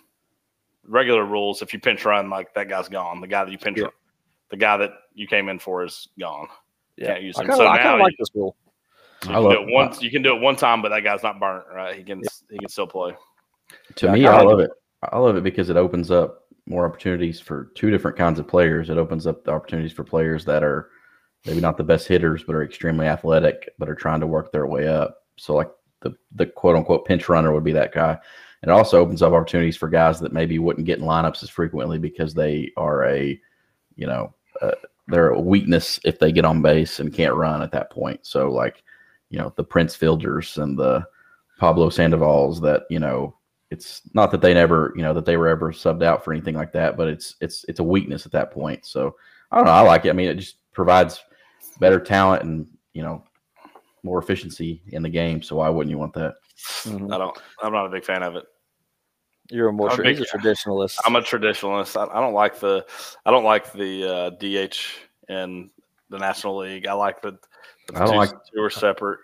regular 0.88 1.24
rules, 1.26 1.62
if 1.62 1.74
you 1.74 1.80
pinch 1.80 2.04
run, 2.06 2.30
like 2.30 2.54
that 2.56 2.68
guy's 2.70 2.90
gone. 2.90 3.22
The 3.22 3.28
guy 3.28 3.44
that 3.46 3.52
you 3.52 3.58
pinch, 3.58 3.78
Yeah. 3.80 3.88
the 4.50 4.58
guy 4.58 4.78
that 4.78 4.92
you 5.14 5.28
came 5.28 5.50
in 5.50 5.60
for 5.60 5.84
is 5.84 6.08
gone. 6.20 6.48
yeah. 6.98 7.14
Can't 7.14 7.24
use 7.24 7.38
I 7.38 7.42
him. 7.42 7.48
kind 7.50 7.58
So 7.58 7.68
of 7.68 7.76
now 7.76 8.00
like 8.00 8.12
you- 8.12 8.16
this 8.20 8.30
rule. 8.34 8.56
So 9.24 9.32
I 9.32 9.38
you 9.40 9.42
can 9.42 9.50
do 9.52 9.58
love- 9.60 9.68
it 9.70 9.74
once. 9.74 10.02
You 10.02 10.12
can 10.12 10.22
do 10.24 10.36
it 10.36 10.42
one 10.42 10.56
time, 10.56 10.82
but 10.82 10.90
that 10.90 11.02
guy's 11.02 11.24
not 11.24 11.40
burnt, 11.40 11.66
right? 11.74 11.96
He 11.96 12.04
can 12.04 12.22
he 12.50 12.58
can 12.60 12.70
still 12.70 12.88
play. 12.88 13.16
To 13.96 14.06
Yeah, 14.08 14.12
me, 14.14 14.20
kinda 14.22 14.32
I 14.32 14.38
like 14.40 14.46
love 14.48 14.60
it. 14.62 14.72
I 15.12 15.18
love 15.20 15.36
it 15.38 15.44
because 15.44 15.70
it 15.70 15.78
opens 15.78 16.12
up 16.12 16.45
more 16.68 16.86
opportunities 16.86 17.40
for 17.40 17.72
two 17.76 17.92
different 17.92 18.18
kinds 18.18 18.40
of 18.40 18.48
players. 18.48 18.90
It 18.90 18.98
opens 18.98 19.28
up 19.28 19.44
the 19.44 19.52
opportunities 19.52 19.94
for 19.94 20.04
players 20.04 20.46
that 20.46 20.64
are 20.64 20.90
maybe 21.46 21.62
not 21.62 21.78
the 21.78 21.84
best 21.84 22.08
hitters, 22.08 22.44
but 22.44 22.56
are 22.56 22.64
extremely 22.64 23.08
athletic, 23.08 23.70
but 23.78 23.90
are 23.90 23.96
trying 23.96 24.20
to 24.20 24.28
work 24.28 24.52
their 24.52 24.66
way 24.66 24.88
up. 24.88 25.24
So, 25.38 25.54
like 25.54 25.70
the 26.02 26.16
the 26.34 26.46
quote 26.46 26.76
unquote 26.76 27.06
pinch 27.06 27.30
runner 27.30 27.54
would 27.54 27.64
be 27.64 27.74
that 27.74 27.94
guy. 27.94 28.18
It 28.64 28.70
also 28.70 29.00
opens 29.00 29.22
up 29.22 29.34
opportunities 29.34 29.78
for 29.78 29.90
guys 29.90 30.20
that 30.22 30.34
maybe 30.34 30.58
wouldn't 30.58 30.88
get 30.88 30.98
in 30.98 31.06
lineups 31.06 31.44
as 31.44 31.50
frequently 31.50 32.00
because 32.00 32.34
they 32.34 32.72
are 32.78 33.06
a, 33.06 33.40
you 33.96 34.08
know, 34.08 34.34
uh, 34.60 34.72
they're 35.08 35.30
a 35.30 35.40
weakness 35.40 36.00
if 36.04 36.18
they 36.18 36.32
get 36.32 36.46
on 36.46 36.64
base 36.64 37.00
and 37.00 37.14
can't 37.14 37.36
run 37.36 37.62
at 37.62 37.72
that 37.74 37.92
point. 37.92 38.26
So, 38.26 38.50
like, 38.50 38.82
you 39.30 39.38
know, 39.38 39.54
the 39.56 39.64
Prince 39.64 39.96
Fielders 39.96 40.58
and 40.58 40.80
the 40.80 41.06
Pablo 41.60 41.90
Sandovals 41.90 42.62
that 42.62 42.84
you 42.90 43.00
know 43.00 43.36
it's 43.76 44.02
not 44.14 44.32
that 44.32 44.42
they 44.42 44.54
never 44.54 44.94
you 44.96 45.02
know 45.02 45.14
that 45.14 45.26
they 45.26 45.38
were 45.38 45.48
ever 45.48 45.72
subbed 45.72 46.04
out 46.04 46.24
for 46.24 46.32
anything 46.34 46.56
like 46.56 46.72
that 46.72 46.96
but 46.98 47.08
it's 47.08 47.36
it's 47.42 47.66
it's 47.68 47.80
a 47.80 47.84
weakness 47.84 48.26
at 48.26 48.32
that 48.32 48.52
point 48.52 48.86
so 48.86 49.16
i 49.52 49.58
don't 49.58 49.66
know 49.66 49.72
i 49.72 49.82
like 49.82 50.06
it 50.06 50.10
i 50.10 50.14
mean 50.14 50.30
it 50.30 50.36
just 50.36 50.56
provides 50.72 51.20
better 51.80 52.00
talent 52.00 52.44
and 52.44 52.68
you 52.94 53.02
know 53.04 53.24
more 54.04 54.20
efficiency 54.20 54.82
in 54.88 55.04
the 55.04 55.10
game 55.10 55.42
so 55.42 55.58
why 55.58 55.68
wouldn't 55.70 55.92
you 55.92 55.98
want 55.98 56.14
that 56.14 56.36
Mhm. 56.86 57.14
I 57.14 57.18
don't. 57.18 57.38
I'm 57.62 57.74
not 57.74 57.86
a 57.86 57.90
big 57.90 58.06
fan 58.06 58.24
of 58.24 58.36
it. 58.38 58.46
You're 59.52 59.68
a 59.70 59.74
more 59.74 59.90
I'm 59.90 59.96
tra- 59.98 60.06
big- 60.06 60.18
he's 60.20 60.32
a 60.34 60.38
traditionalist. 60.38 60.98
I'm 61.06 61.18
a 61.18 61.22
traditionalist. 61.22 61.98
I, 62.00 62.06
I 62.18 62.22
don't 62.22 62.34
like 62.34 62.60
the. 62.62 62.86
I 63.26 63.32
don't 63.32 63.44
like 63.44 63.74
the 63.74 63.92
uh, 64.10 64.30
DH 64.40 64.78
in 65.30 65.70
the 66.10 66.18
National 66.18 66.56
League. 66.58 66.88
I 66.88 66.94
like 66.94 67.22
the. 67.22 67.32
the 67.88 67.96
I 67.98 68.00
don't 68.00 68.12
two, 68.12 68.16
like- 68.18 68.30
two 68.54 68.62
are 68.62 68.70
separate. 68.70 69.20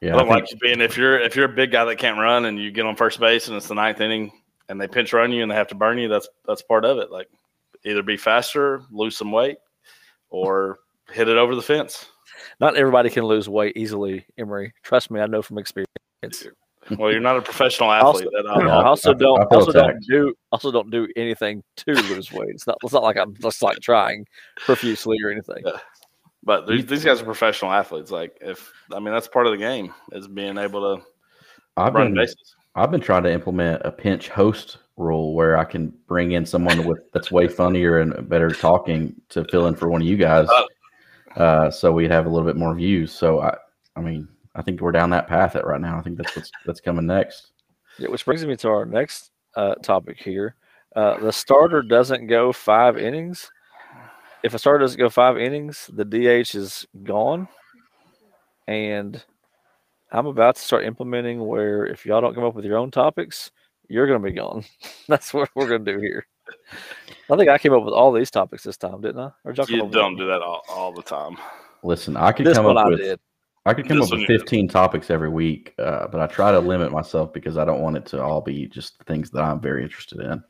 Yeah 0.00 0.14
I 0.14 0.18
don't 0.18 0.30
I 0.30 0.34
think- 0.36 0.50
like 0.52 0.60
being 0.60 0.80
if 0.80 0.96
you're 0.96 1.18
if 1.20 1.36
you're 1.36 1.44
a 1.46 1.54
big 1.54 1.72
guy 1.72 1.84
that 1.84 1.96
can't 1.96 2.18
run 2.18 2.44
and 2.46 2.58
you 2.58 2.70
get 2.70 2.86
on 2.86 2.96
first 2.96 3.20
base 3.20 3.48
and 3.48 3.56
it's 3.56 3.68
the 3.68 3.74
ninth 3.74 4.00
inning 4.00 4.32
and 4.68 4.80
they 4.80 4.86
pinch 4.88 5.12
run 5.12 5.32
you 5.32 5.42
and 5.42 5.50
they 5.50 5.54
have 5.56 5.68
to 5.68 5.74
burn 5.74 5.98
you. 5.98 6.08
That's 6.08 6.28
that's 6.46 6.62
part 6.62 6.84
of 6.84 6.98
it. 6.98 7.10
Like 7.10 7.28
either 7.84 8.02
be 8.02 8.16
faster, 8.16 8.82
lose 8.90 9.16
some 9.16 9.32
weight, 9.32 9.58
or 10.30 10.78
hit 11.10 11.28
it 11.28 11.36
over 11.36 11.54
the 11.54 11.62
fence. 11.62 12.06
Not 12.60 12.76
everybody 12.76 13.10
can 13.10 13.24
lose 13.24 13.48
weight 13.48 13.76
easily, 13.76 14.24
Emery. 14.38 14.72
Trust 14.82 15.10
me, 15.10 15.20
I 15.20 15.26
know 15.26 15.42
from 15.42 15.58
experience. 15.58 15.88
Well, 16.98 17.10
you're 17.10 17.20
not 17.20 17.36
a 17.36 17.42
professional 17.42 17.90
Also- 17.90 18.20
athlete. 18.20 18.30
that 18.32 18.50
I 18.50 18.62
I, 18.68 18.84
also 18.84 19.10
I 19.10 19.14
don't 19.14 19.40
I 19.40 19.48
feel 19.48 19.58
also 19.58 19.72
don't 19.72 19.96
do 20.08 20.34
also 20.52 20.70
don't 20.72 20.90
do 20.90 21.06
anything 21.16 21.62
to 21.78 21.92
lose 21.92 22.32
weight. 22.32 22.48
It's 22.50 22.66
not 22.66 22.78
it's 22.82 22.92
not 22.92 23.02
like 23.02 23.16
I'm 23.16 23.34
just 23.36 23.62
like 23.62 23.78
trying 23.80 24.26
profusely 24.56 25.18
or 25.22 25.30
anything. 25.30 25.62
Yeah. 25.64 25.78
But 26.42 26.66
these, 26.66 26.86
these 26.86 27.04
guys 27.04 27.20
are 27.20 27.24
professional 27.24 27.72
athletes. 27.72 28.10
Like 28.10 28.36
if 28.40 28.72
I 28.92 28.98
mean 28.98 29.12
that's 29.12 29.28
part 29.28 29.46
of 29.46 29.52
the 29.52 29.58
game 29.58 29.92
is 30.12 30.28
being 30.28 30.58
able 30.58 30.96
to 30.96 31.02
I've 31.76 31.94
run 31.94 32.08
been 32.08 32.22
bases. 32.22 32.56
I've 32.74 32.90
been 32.90 33.00
trying 33.00 33.24
to 33.24 33.32
implement 33.32 33.82
a 33.84 33.90
pinch 33.90 34.28
host 34.28 34.78
rule 34.96 35.34
where 35.34 35.56
I 35.56 35.64
can 35.64 35.92
bring 36.06 36.32
in 36.32 36.46
someone 36.46 36.86
with 36.86 36.98
that's 37.12 37.32
way 37.32 37.48
funnier 37.48 38.00
and 38.00 38.28
better 38.28 38.50
talking 38.50 39.14
to 39.30 39.44
fill 39.44 39.66
in 39.66 39.74
for 39.74 39.88
one 39.88 40.02
of 40.02 40.06
you 40.06 40.16
guys. 40.16 40.46
Oh. 40.50 40.66
Uh, 41.36 41.70
so 41.70 41.92
we'd 41.92 42.10
have 42.10 42.26
a 42.26 42.28
little 42.28 42.46
bit 42.46 42.56
more 42.56 42.74
views. 42.74 43.12
So 43.12 43.40
I, 43.40 43.56
I 43.96 44.00
mean, 44.00 44.28
I 44.54 44.62
think 44.62 44.80
we're 44.80 44.92
down 44.92 45.10
that 45.10 45.28
path 45.28 45.56
at 45.56 45.66
right 45.66 45.80
now. 45.80 45.98
I 45.98 46.02
think 46.02 46.16
that's 46.16 46.34
what's 46.34 46.50
that's 46.66 46.80
coming 46.80 47.06
next. 47.06 47.52
Yeah, 47.98 48.08
which 48.08 48.24
brings 48.24 48.44
me 48.44 48.56
to 48.56 48.68
our 48.68 48.84
next 48.84 49.30
uh, 49.56 49.74
topic 49.76 50.18
here. 50.18 50.56
Uh, 50.96 51.18
the 51.20 51.32
starter 51.32 51.82
doesn't 51.82 52.26
go 52.26 52.52
five 52.52 52.98
innings. 52.98 53.50
If 54.42 54.54
a 54.54 54.58
starter 54.58 54.78
doesn't 54.78 54.98
go 54.98 55.10
five 55.10 55.36
innings, 55.38 55.90
the 55.92 56.04
DH 56.04 56.54
is 56.54 56.86
gone. 57.02 57.48
And 58.66 59.22
I'm 60.12 60.26
about 60.26 60.56
to 60.56 60.62
start 60.62 60.84
implementing 60.84 61.46
where 61.46 61.86
if 61.86 62.06
y'all 62.06 62.20
don't 62.20 62.34
come 62.34 62.44
up 62.44 62.54
with 62.54 62.64
your 62.64 62.78
own 62.78 62.90
topics, 62.90 63.50
you're 63.88 64.06
going 64.06 64.22
to 64.22 64.28
be 64.28 64.34
gone. 64.34 64.64
That's 65.08 65.34
what 65.34 65.50
we're 65.54 65.68
going 65.68 65.84
to 65.84 65.92
do 65.92 65.98
here. 65.98 66.26
I 67.30 67.36
think 67.36 67.48
I 67.48 67.58
came 67.58 67.72
up 67.72 67.84
with 67.84 67.94
all 67.94 68.12
these 68.12 68.30
topics 68.30 68.62
this 68.64 68.76
time, 68.76 69.00
didn't 69.00 69.20
I? 69.20 69.30
Or 69.44 69.52
you 69.68 69.88
don't 69.88 70.16
do 70.16 70.26
that 70.26 70.42
all, 70.42 70.62
all 70.68 70.92
the 70.92 71.02
time. 71.02 71.36
Listen, 71.82 72.16
I 72.16 72.32
could 72.32 72.46
this 72.46 72.56
come 72.56 72.66
up 72.66 72.76
I 72.76 72.88
with 72.88 72.98
did. 72.98 73.20
I 73.66 73.74
could 73.74 73.86
come 73.86 73.98
This 73.98 74.06
up 74.06 74.12
with 74.12 74.20
one 74.22 74.32
you 74.32 74.38
15 74.38 74.68
topics 74.68 75.10
every 75.10 75.28
week, 75.28 75.74
uh, 75.78 76.08
but 76.08 76.20
I 76.20 76.26
try 76.26 76.50
to 76.50 76.58
limit 76.58 76.92
myself 76.92 77.32
because 77.32 77.58
I 77.58 77.64
don't 77.64 77.82
want 77.82 77.96
it 77.96 78.06
to 78.06 78.22
all 78.22 78.40
be 78.40 78.66
just 78.66 79.02
things 79.04 79.30
that 79.30 79.42
I'm 79.42 79.60
very 79.60 79.82
interested 79.82 80.20
in. 80.20 80.42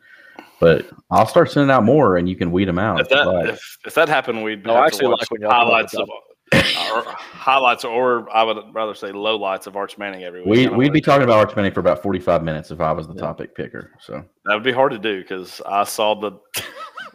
But 0.61 0.87
I'll 1.11 1.27
start 1.27 1.51
sending 1.51 1.71
out 1.71 1.85
more, 1.85 2.17
and 2.17 2.29
you 2.29 2.37
can 2.37 2.53
weed 2.53 2.67
them 2.67 2.79
out. 2.79 3.01
If 3.01 3.07
if 3.07 3.09
that 3.11 3.27
like. 3.27 3.49
if, 3.49 3.79
if 3.87 3.95
that 3.95 4.09
happened, 4.09 4.45
we'd 4.45 4.65
No, 4.65 4.75
I 4.75 4.87
actually 4.87 5.09
like 5.09 5.31
when 5.31 5.41
y'all 5.41 5.51
come 5.51 5.61
up 5.61 5.67
highlights 5.67 5.95
of 5.95 6.09
or 6.53 7.05
highlights, 7.07 7.85
or 7.85 8.29
I 8.35 8.43
would 8.43 8.59
rather 8.73 8.95
say 8.95 9.11
lowlights 9.13 9.67
of 9.67 9.77
Arch 9.77 9.99
Manning 9.99 10.25
every 10.25 10.41
week. 10.41 10.49
We, 10.49 10.69
we'd 10.69 10.89
know. 10.89 10.93
be 10.93 11.01
talking 11.01 11.23
about 11.23 11.39
Arch 11.39 11.57
Manning 11.57 11.73
for 11.73 11.81
about 11.81 12.03
45 12.03 12.43
minutes 12.43 12.71
if 12.71 12.81
I 12.81 12.93
was 12.93 13.07
the 13.07 13.15
Yeah. 13.15 13.23
topic 13.23 13.55
picker. 13.55 13.93
So 14.01 14.25
That 14.45 14.55
would 14.55 14.65
be 14.65 14.73
hard 14.73 14.93
to 14.93 14.99
do 14.99 15.23
because 15.23 15.61
I 15.65 15.85
saw 15.85 16.15
the. 16.15 16.33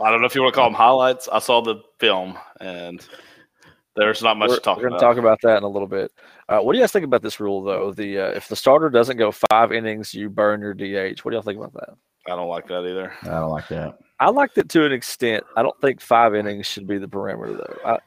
I 0.02 0.12
don't 0.12 0.22
know 0.22 0.28
if 0.28 0.36
you 0.36 0.41
want 0.41 0.54
to 0.54 0.60
call 0.60 0.70
them 0.70 0.76
highlights. 0.76 1.30
I 1.32 1.39
saw 1.39 1.62
the 1.62 1.76
film, 2.00 2.38
and 2.60 3.06
there's 3.96 4.22
not 4.22 4.38
much 4.38 4.50
we're, 4.50 4.56
to 4.56 4.62
talk 4.62 4.78
we're 4.78 4.89
going 4.89 5.00
to 5.00 5.00
talk 5.00 5.18
about 5.18 5.39
that 5.43 5.58
in 5.58 5.64
a 5.64 5.70
little 5.70 5.88
bit. 5.88 6.12
Uh, 6.50 6.60
what 6.60 6.74
do 6.74 6.80
you 6.80 6.84
guys 6.84 6.91
think 6.91 7.06
about 7.06 7.22
this 7.22 7.39
rule, 7.39 7.64
though? 7.64 7.91
The 7.91 8.20
uh, 8.20 8.30
if 8.30 8.48
the 8.48 8.56
starter 8.56 8.89
doesn't 8.89 9.18
go 9.18 9.32
five 9.32 9.72
innings, 9.72 10.14
you 10.14 10.30
burn 10.30 10.62
your 10.62 10.74
DH. 10.74 11.20
What 11.20 11.32
do 11.32 11.36
y'all 11.36 11.43
think 11.43 11.60
about 11.60 11.74
that? 11.74 11.96
I 12.28 12.32
don't 12.32 12.47
like 12.49 12.67
that 12.67 12.82
either. 12.86 13.13
I 13.23 13.28
don't 13.39 13.51
like 13.51 13.67
that. 13.69 13.97
I 14.19 14.30
liked 14.30 14.57
it 14.57 14.69
to 14.69 14.86
an 14.86 14.91
extent. 14.91 15.43
I 15.57 15.61
don't 15.63 15.80
think 15.82 16.01
five 16.01 16.34
innings 16.36 16.65
should 16.65 16.88
be 16.88 16.97
the 16.97 17.07
parameter, 17.07 17.57
though. 17.57 17.78
I, 17.86 17.99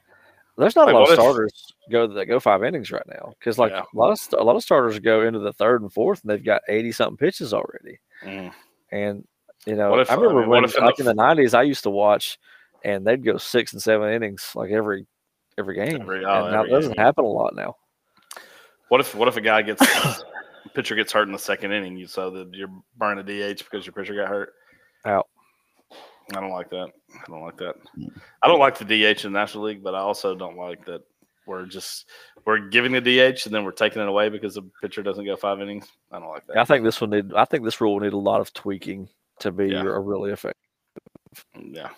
there's 0.56 0.74
not 0.74 0.86
Like, 0.86 0.94
a 0.94 0.98
lot 0.98 1.02
what 1.02 1.12
of 1.12 1.18
if- 1.18 1.22
starters 1.22 1.72
go 1.90 2.06
that 2.08 2.26
go 2.26 2.40
five 2.40 2.64
innings 2.64 2.90
right 2.90 3.06
now 3.06 3.32
because 3.38 3.58
like 3.58 3.70
Yeah. 3.70 3.82
a 3.82 3.96
lot 3.96 4.10
of 4.10 4.18
st- 4.18 4.40
a 4.40 4.44
lot 4.44 4.56
of 4.56 4.62
starters 4.64 4.98
go 4.98 5.22
into 5.22 5.38
the 5.38 5.52
third 5.52 5.82
and 5.82 5.92
fourth 5.92 6.20
and 6.22 6.30
they've 6.30 6.44
got 6.44 6.62
eighty 6.68 6.90
something 6.90 7.16
pitches 7.16 7.54
already. 7.54 8.00
Mm. 8.24 8.52
And 8.90 9.24
you 9.66 9.76
know, 9.76 9.96
if- 10.00 10.10
I 10.10 10.14
I 10.14 10.16
remember 10.16 10.40
mean, 10.40 10.48
when 10.50 10.64
if 10.64 10.76
in 10.76 10.84
like 10.84 10.96
the 10.96 11.02
in 11.02 11.06
the 11.06 11.14
nineties, 11.14 11.54
I 11.54 11.62
used 11.62 11.84
to 11.84 11.90
watch, 11.90 12.38
and 12.84 13.06
they'd 13.06 13.24
go 13.24 13.36
six 13.36 13.72
and 13.72 13.80
seven 13.80 14.12
innings 14.12 14.50
like 14.56 14.72
every 14.72 15.06
every 15.58 15.76
game. 15.76 16.00
Every- 16.00 16.24
oh, 16.24 16.44
and 16.44 16.52
now 16.52 16.60
every 16.60 16.70
that 16.70 16.74
doesn't 16.76 16.96
game. 16.96 17.04
happen 17.04 17.24
a 17.24 17.28
lot 17.28 17.54
now. 17.54 17.76
What 18.88 19.00
if 19.00 19.14
what 19.14 19.28
if 19.28 19.36
a 19.36 19.40
guy 19.40 19.62
gets 19.62 19.80
pitcher 20.68 20.94
gets 20.94 21.12
hurt 21.12 21.26
in 21.28 21.32
the 21.32 21.38
second 21.38 21.72
inning? 21.72 21.96
You 21.96 22.06
so 22.06 22.30
that 22.30 22.52
you're 22.52 22.70
burning 22.96 23.24
a 23.24 23.52
DH 23.54 23.58
because 23.58 23.86
your 23.86 23.92
pitcher 23.92 24.14
got 24.14 24.28
hurt. 24.28 24.52
Out. 25.04 25.28
I 26.36 26.40
don't 26.40 26.50
like 26.50 26.70
that. 26.70 26.90
I 27.14 27.24
don't 27.30 27.42
like 27.42 27.56
that. 27.58 27.74
Mm. 27.98 28.10
I 28.42 28.48
don't 28.48 28.58
like 28.58 28.76
the 28.78 28.84
DH 28.84 29.24
in 29.24 29.32
the 29.32 29.38
National 29.38 29.64
League, 29.64 29.82
but 29.82 29.94
I 29.94 30.00
also 30.00 30.34
don't 30.34 30.56
like 30.58 30.84
that 30.84 31.02
we're 31.46 31.64
just 31.64 32.06
we're 32.44 32.68
giving 32.68 32.92
the 32.92 33.00
DH 33.00 33.46
and 33.46 33.54
then 33.54 33.64
we're 33.64 33.72
taking 33.72 34.02
it 34.02 34.08
away 34.08 34.28
because 34.28 34.54
the 34.54 34.62
pitcher 34.82 35.02
doesn't 35.02 35.24
go 35.24 35.34
five 35.34 35.60
innings. 35.60 35.88
I 36.12 36.18
don't 36.18 36.28
like 36.28 36.46
that. 36.46 36.58
I 36.58 36.64
think 36.64 36.84
this 36.84 37.00
will 37.00 37.08
need. 37.08 37.32
I 37.34 37.46
think 37.46 37.64
this 37.64 37.80
rule 37.80 37.94
will 37.94 38.00
need 38.00 38.12
a 38.12 38.18
lot 38.18 38.40
of 38.40 38.52
tweaking 38.52 39.08
to 39.40 39.50
be 39.50 39.68
Yeah. 39.68 39.82
a 39.82 39.98
really 39.98 40.30
effective. 40.30 40.54
Yeah. 41.56 41.88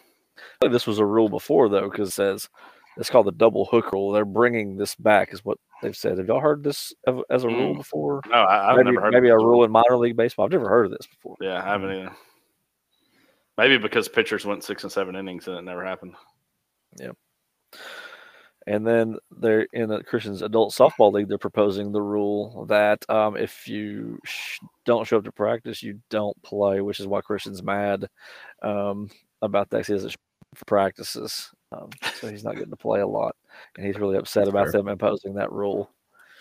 This 0.61 0.87
was 0.87 0.99
a 0.99 1.05
rule 1.05 1.29
before 1.29 1.69
though, 1.69 1.91
because 1.91 2.09
it 2.11 2.13
says 2.13 2.49
it's 3.01 3.11
called 3.11 3.27
the 3.27 3.33
double 3.33 3.65
hook 3.65 3.93
rule. 3.93 4.13
They're 4.13 4.25
bringing 4.25 4.77
this 4.77 4.95
back, 4.95 5.33
is 5.33 5.45
what 5.45 5.59
they've 5.83 5.97
said. 5.97 6.19
Have 6.19 6.29
y'all 6.29 6.41
heard 6.41 6.63
this 6.63 6.93
as 7.31 7.45
a 7.45 7.49
rule 7.49 7.75
Mm. 7.75 7.79
before? 7.79 8.21
No, 8.29 8.35
I, 8.37 8.71
I've 8.71 8.77
maybe 8.77 8.91
never 8.93 9.01
heard 9.07 9.15
maybe 9.15 9.29
a 9.31 9.37
rule 9.37 9.65
in 9.65 9.71
minor 9.73 9.97
league 9.97 10.17
baseball. 10.17 10.45
I've 10.45 10.53
never 10.53 10.69
heard 10.69 10.87
of 10.87 10.93
this 10.93 11.07
before. 11.07 11.37
Yeah, 11.41 11.61
I 11.61 11.67
haven't 11.67 11.91
either. 11.91 12.13
Maybe 13.59 13.79
because 13.79 14.09
pitchers 14.09 14.47
went 14.47 14.63
six 14.65 14.85
and 14.85 14.93
seven 14.93 15.17
innings 15.17 15.49
and 15.49 15.57
it 15.57 15.63
never 15.63 15.85
happened. 15.85 16.15
Yep. 16.99 17.17
And 18.67 18.87
then 18.87 19.17
they're 19.31 19.67
in 19.73 19.89
the 19.89 20.03
Christians 20.05 20.43
Adult 20.43 20.73
Softball 20.75 21.13
League. 21.13 21.29
They're 21.29 21.39
proposing 21.39 21.93
the 21.93 22.03
rule 22.03 22.67
that 22.67 23.05
um, 23.09 23.37
if 23.37 23.67
you 23.67 24.19
sh- 24.25 24.59
don't 24.85 25.07
show 25.07 25.17
up 25.19 25.25
to 25.25 25.33
practice, 25.33 25.83
you 25.83 25.99
don't 26.11 26.41
play, 26.43 26.81
which 26.81 27.01
is 27.01 27.07
why 27.07 27.23
Christian's 27.23 27.63
mad 27.63 28.07
um, 28.63 29.09
about 29.43 29.71
that. 29.71 29.87
He 29.87 29.95
doesn't 29.95 30.15
practices, 30.67 31.51
um, 31.73 31.91
so 32.21 32.29
he's 32.29 32.45
not 32.45 32.55
getting 32.55 32.71
to 32.71 32.77
play 32.77 33.01
a 33.01 33.07
lot, 33.07 33.37
and 33.77 33.87
he's 33.87 33.99
really 33.99 34.17
upset 34.17 34.45
That's 34.45 34.51
about 34.51 34.65
fair. 34.67 34.73
them 34.73 34.89
imposing 34.89 35.35
that 35.35 35.53
rule. 35.53 35.91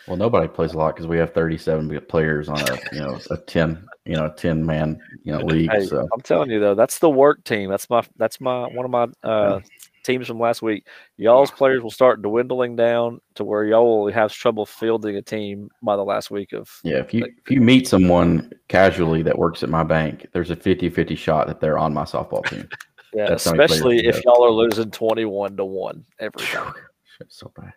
Well, 0.07 0.17
nobody 0.17 0.47
plays 0.47 0.73
a 0.73 0.77
lot 0.77 0.95
because 0.95 1.07
we 1.07 1.17
have 1.17 1.33
37 1.33 2.01
players 2.07 2.49
on 2.49 2.59
a 2.59 2.77
you 2.91 2.99
know 2.99 3.19
a 3.29 3.37
10 3.37 3.85
you 4.05 4.15
know 4.15 4.33
10 4.35 4.65
man 4.65 4.99
you 5.23 5.31
know 5.31 5.39
league. 5.39 5.69
Hey, 5.71 5.85
So 5.85 6.07
I'm 6.11 6.21
telling 6.21 6.49
you 6.49 6.59
though, 6.59 6.73
that's 6.73 6.99
the 6.99 7.09
work 7.09 7.43
team. 7.43 7.69
That's 7.69 7.89
my 7.89 8.03
that's 8.17 8.41
my 8.41 8.67
one 8.67 8.85
of 8.85 8.91
my 8.91 9.07
uh, 9.23 9.59
teams 10.03 10.25
from 10.27 10.39
last 10.39 10.63
week. 10.63 10.87
Y'all's 11.17 11.51
players 11.51 11.83
will 11.83 11.91
start 11.91 12.23
dwindling 12.23 12.75
down 12.75 13.19
to 13.35 13.43
where 13.43 13.65
y'all 13.65 14.05
will 14.05 14.11
have 14.11 14.31
trouble 14.33 14.65
fielding 14.65 15.15
a 15.15 15.21
team 15.21 15.69
by 15.83 15.95
the 15.95 16.03
last 16.03 16.31
week 16.31 16.53
of. 16.53 16.69
yeah, 16.83 16.97
if 16.97 17.13
you 17.13 17.25
if 17.25 17.51
you 17.51 17.61
meet 17.61 17.87
someone 17.87 18.51
casually 18.67 19.21
that 19.21 19.37
works 19.37 19.61
at 19.61 19.69
my 19.69 19.83
bank, 19.83 20.27
there's 20.33 20.49
a 20.49 20.55
50-50 20.55 21.15
shot 21.17 21.47
that 21.47 21.59
they're 21.59 21.77
on 21.77 21.93
my 21.93 22.03
softball 22.03 22.43
team. 22.49 22.67
Yeah, 23.13 23.29
That's 23.29 23.45
how 23.45 23.51
many 23.51 23.67
players 23.67 23.71
especially 23.71 24.07
if 24.07 24.15
have. 24.15 24.23
y'all 24.25 24.45
are 24.45 24.51
losing 24.51 24.91
twenty-one 24.91 25.57
to 25.57 25.65
one 25.65 26.05
every 26.19 26.45
time. 26.45 26.73
Shit's 27.17 27.37
so 27.37 27.51
bad. 27.55 27.73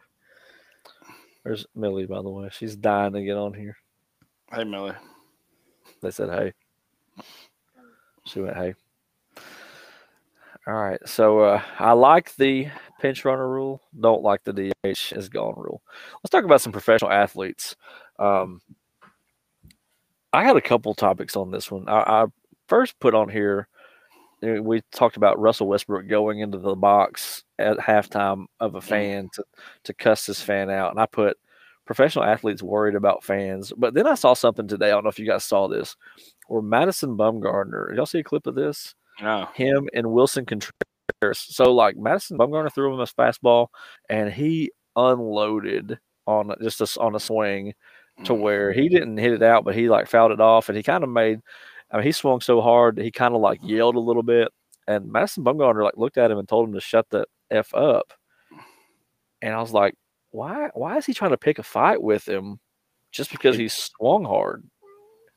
There's 1.45 1.67
Millie, 1.75 2.07
by 2.07 2.23
the 2.23 2.31
way. 2.31 2.49
She's 2.53 2.77
dying 2.77 3.15
to 3.15 3.23
get 3.25 3.37
on 3.37 3.55
here. 3.55 3.77
Hey, 4.53 4.65
Millie. 4.65 4.93
They 6.03 6.11
said, 6.11 6.29
"Hey." 6.29 6.53
She 8.27 8.41
went, 8.41 8.57
"Hey." 8.57 8.75
All 10.67 10.75
right, 10.75 11.01
so 11.09 11.41
uh, 11.41 11.63
I 11.81 11.93
like 11.93 12.37
the 12.37 12.69
pinch 13.01 13.25
runner 13.25 13.49
rule. 13.49 13.83
Don't 13.99 14.23
like 14.23 14.45
the 14.45 14.53
DH 14.85 15.13
is 15.13 15.29
gone 15.29 15.55
rule. 15.57 15.83
Let's 16.23 16.31
talk 16.31 16.45
about 16.45 16.61
some 16.61 16.71
professional 16.71 17.11
athletes. 17.11 17.75
Um, 18.21 18.61
I 20.33 20.45
had 20.45 20.57
a 20.57 20.61
couple 20.61 20.95
topics 20.95 21.35
on 21.35 21.51
this 21.51 21.69
one. 21.69 21.89
I, 21.89 22.03
I 22.03 22.27
first 22.69 23.01
put 23.01 23.13
on 23.13 23.29
here. 23.29 23.67
Uh, 24.45 24.63
We 24.63 24.83
talked 24.93 25.17
about 25.17 25.39
Russell 25.39 25.69
Westbrook 25.69 26.09
going 26.09 26.41
into 26.41 26.59
the 26.59 26.75
box 26.75 27.45
at 27.59 27.79
halftime 27.79 28.47
of 28.61 28.75
a 28.75 28.81
fan 28.81 29.29
to 29.35 29.45
to 29.85 29.95
cuss 29.95 30.27
his 30.27 30.41
fan 30.41 30.71
out, 30.71 30.91
and 30.91 31.01
I 31.01 31.07
put 31.07 31.37
professional 31.87 32.25
athletes 32.25 32.63
worried 32.63 32.95
about 32.95 33.25
fans. 33.25 33.73
But 33.77 33.95
then 33.95 34.07
I 34.07 34.15
saw 34.15 34.35
something 34.35 34.69
today. 34.69 34.87
I 34.87 34.91
don't 34.91 35.05
know 35.05 35.11
if 35.11 35.19
you 35.19 35.27
guys 35.27 35.45
saw 35.45 35.67
this, 35.69 35.97
where 36.49 36.63
Madison 36.63 37.17
Bumgarner. 37.17 37.95
Y'all 37.97 38.07
see 38.07 38.21
a 38.21 38.25
clip 38.25 38.47
of 38.47 38.55
this? 38.55 38.95
No. 39.21 39.47
him 39.55 39.89
and 39.95 40.07
Willson 40.07 40.47
Contreras. 40.47 41.39
So 41.39 41.73
like 41.75 41.97
Madison 41.97 42.39
Bumgarner 42.39 42.73
threw 42.73 42.95
him 42.95 43.01
a 43.01 43.05
fastball, 43.07 43.69
and 44.09 44.33
he 44.33 44.71
unloaded 44.97 45.99
on 46.27 46.55
just 46.63 46.81
a, 46.81 47.01
on 47.01 47.15
a 47.15 47.21
swing 47.21 47.75
to 48.25 48.33
Mm. 48.33 48.41
where 48.41 48.73
he 48.73 48.89
didn't 48.89 49.17
hit 49.19 49.33
it 49.33 49.43
out, 49.43 49.65
but 49.65 49.75
he 49.75 49.89
like 49.89 50.07
fouled 50.09 50.33
it 50.33 50.41
off, 50.41 50.69
and 50.69 50.77
he 50.77 50.83
kind 50.83 51.03
of 51.05 51.11
made. 51.11 51.41
I 51.93 51.97
mean, 51.97 52.07
he 52.07 52.13
swung 52.13 52.41
so 52.41 52.61
hard 52.61 52.97
that 52.97 53.05
he 53.05 53.11
kind 53.11 53.35
of 53.35 53.41
like 53.41 53.61
mm-hmm. 53.61 53.71
yelled 53.71 53.97
a 53.97 54.01
little 54.01 54.23
bit, 54.23 54.49
and 54.89 55.13
Madison 55.13 55.45
Bumgarner 55.45 55.85
like 55.85 55.97
looked 55.97 56.19
at 56.19 56.31
him 56.31 56.39
and 56.39 56.49
told 56.49 56.69
him 56.69 56.75
to 56.75 56.81
shut 56.81 57.09
the 57.11 57.27
f 57.51 57.75
up. 57.75 58.13
And 59.43 59.55
I 59.55 59.61
was 59.61 59.73
like, 59.73 59.95
why? 60.31 60.71
Why 60.75 60.97
is 60.97 61.07
he 61.07 61.15
trying 61.15 61.33
to 61.33 61.39
pick 61.39 61.59
a 61.59 61.63
fight 61.63 62.03
with 62.03 62.27
him 62.27 62.59
just 63.11 63.31
because 63.31 63.57
he 63.57 63.69
swung 63.69 64.25
hard? 64.25 64.65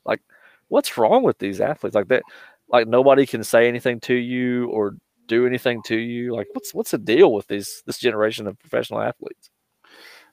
Like, 0.05 0.21
what's 0.69 0.97
wrong 0.97 1.23
with 1.23 1.37
these 1.39 1.59
athletes? 1.59 1.95
Like 1.95 2.07
that, 2.07 2.23
like 2.69 2.87
nobody 2.87 3.25
can 3.25 3.43
say 3.43 3.67
anything 3.67 3.99
to 4.01 4.13
you 4.13 4.69
or 4.69 4.95
do 5.27 5.45
anything 5.45 5.81
to 5.87 5.97
you. 5.97 6.33
Like, 6.33 6.47
what's 6.53 6.73
what's 6.73 6.91
the 6.91 6.97
deal 6.97 7.33
with 7.33 7.47
these 7.47 7.83
this 7.85 7.97
generation 7.97 8.47
of 8.47 8.57
professional 8.59 9.01
athletes? 9.01 9.49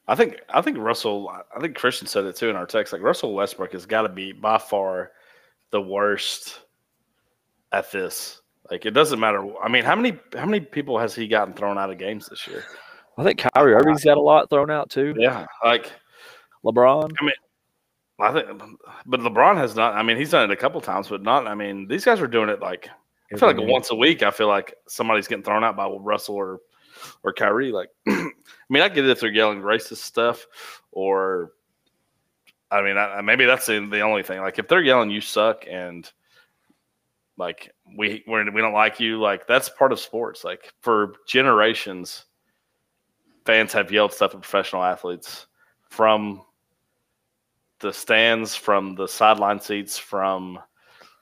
I 0.07 0.15
think 0.15 0.41
I 0.49 0.61
think 0.61 0.79
Russell. 0.79 1.29
I 1.29 1.61
think 1.61 1.75
Christian 1.77 2.07
said 2.07 2.25
it 2.25 2.37
too 2.37 2.51
in 2.51 2.57
our 2.57 2.67
text. 2.67 2.93
Like 2.93 3.03
Russell 3.03 3.35
Westbrook 3.35 3.73
has 3.73 3.87
got 3.87 4.03
to 4.03 4.09
be 4.09 4.33
by 4.33 4.59
far 4.59 5.13
the 5.73 5.81
worst 5.81 6.61
at 7.73 7.91
this. 7.91 8.41
Like 8.71 8.87
it 8.87 8.93
doesn't 8.93 9.19
matter. 9.19 9.45
I 9.63 9.69
mean, 9.69 9.85
how 9.85 9.97
many 9.97 10.19
how 10.35 10.47
many 10.47 10.61
people 10.61 10.99
has 10.99 11.15
he 11.15 11.27
gotten 11.27 11.53
thrown 11.53 11.79
out 11.79 11.91
of 11.91 11.99
games 11.99 12.29
this 12.29 12.47
year? 12.47 12.65
I 13.19 13.25
think 13.25 13.45
Kyrie 13.55 13.75
Irving's 13.75 14.05
got 14.05 14.17
a 14.17 14.23
lot 14.23 14.49
thrown 14.49 14.71
out 14.71 14.89
too. 14.89 15.15
Yeah, 15.19 15.47
like 15.65 15.91
LeBron, 16.65 17.13
I 17.21 17.25
mean, 17.25 17.35
I 18.21 18.33
think, 18.33 18.63
but 19.05 19.21
LeBron 19.21 19.57
has 19.57 19.75
not. 19.75 19.95
I 19.95 20.03
mean, 20.03 20.17
he's 20.17 20.31
done 20.31 20.51
it 20.51 20.55
a 20.55 20.57
couple 20.57 20.81
times, 20.81 21.09
but 21.09 21.23
not. 21.23 21.47
I 21.47 21.55
mean, 21.55 21.89
these 21.89 22.05
guys 22.05 22.21
are 22.21 22.27
doing 22.29 22.49
it 22.49 22.61
like 22.61 22.89
I 23.33 23.39
feel 23.39 23.49
like 23.49 23.59
once 23.59 23.91
a 23.91 23.95
week. 23.95 24.23
I 24.23 24.31
feel 24.31 24.49
like 24.49 24.75
somebody's 24.87 25.27
getting 25.27 25.45
thrown 25.45 25.65
out 25.65 25.77
by 25.77 25.89
Russell 25.89 26.37
or 26.37 26.61
or 27.25 27.33
Kyrie. 27.33 27.73
Like, 27.73 27.89
I 28.09 28.31
mean, 28.69 28.83
I 28.83 28.89
get 28.89 29.05
it 29.05 29.11
if 29.11 29.21
they're 29.21 29.33
yelling 29.33 29.61
racist 29.61 29.99
stuff, 29.99 30.47
or 30.93 31.53
I 32.73 32.83
mean, 32.83 32.97
I, 32.97 33.21
maybe 33.21 33.45
that's 33.45 33.67
the, 33.67 33.87
the 33.91 34.01
only 34.01 34.23
thing. 34.23 34.41
Like, 34.41 34.59
if 34.59 34.67
they're 34.67 34.81
yelling 34.81 35.11
"you 35.11 35.21
suck" 35.21 35.65
and 35.71 36.11
like 37.37 37.71
we 37.99 38.25
we're, 38.27 38.51
we 38.51 38.61
don't 38.61 38.73
like 38.73 38.99
you, 38.99 39.21
like 39.21 39.47
that's 39.47 39.69
part 39.69 39.93
of 39.93 40.01
sports. 40.01 40.45
Like 40.45 40.73
for 40.81 41.15
generations, 41.27 42.25
fans 43.45 43.73
have 43.73 43.93
yelled 43.93 44.13
stuff 44.13 44.35
at 44.35 44.41
professional 44.41 44.83
athletes 44.83 45.47
from 45.91 46.43
the 47.81 47.93
stands, 47.93 48.55
from 48.55 48.95
the 48.95 49.09
sideline 49.09 49.61
seats, 49.61 49.99
from 49.99 50.59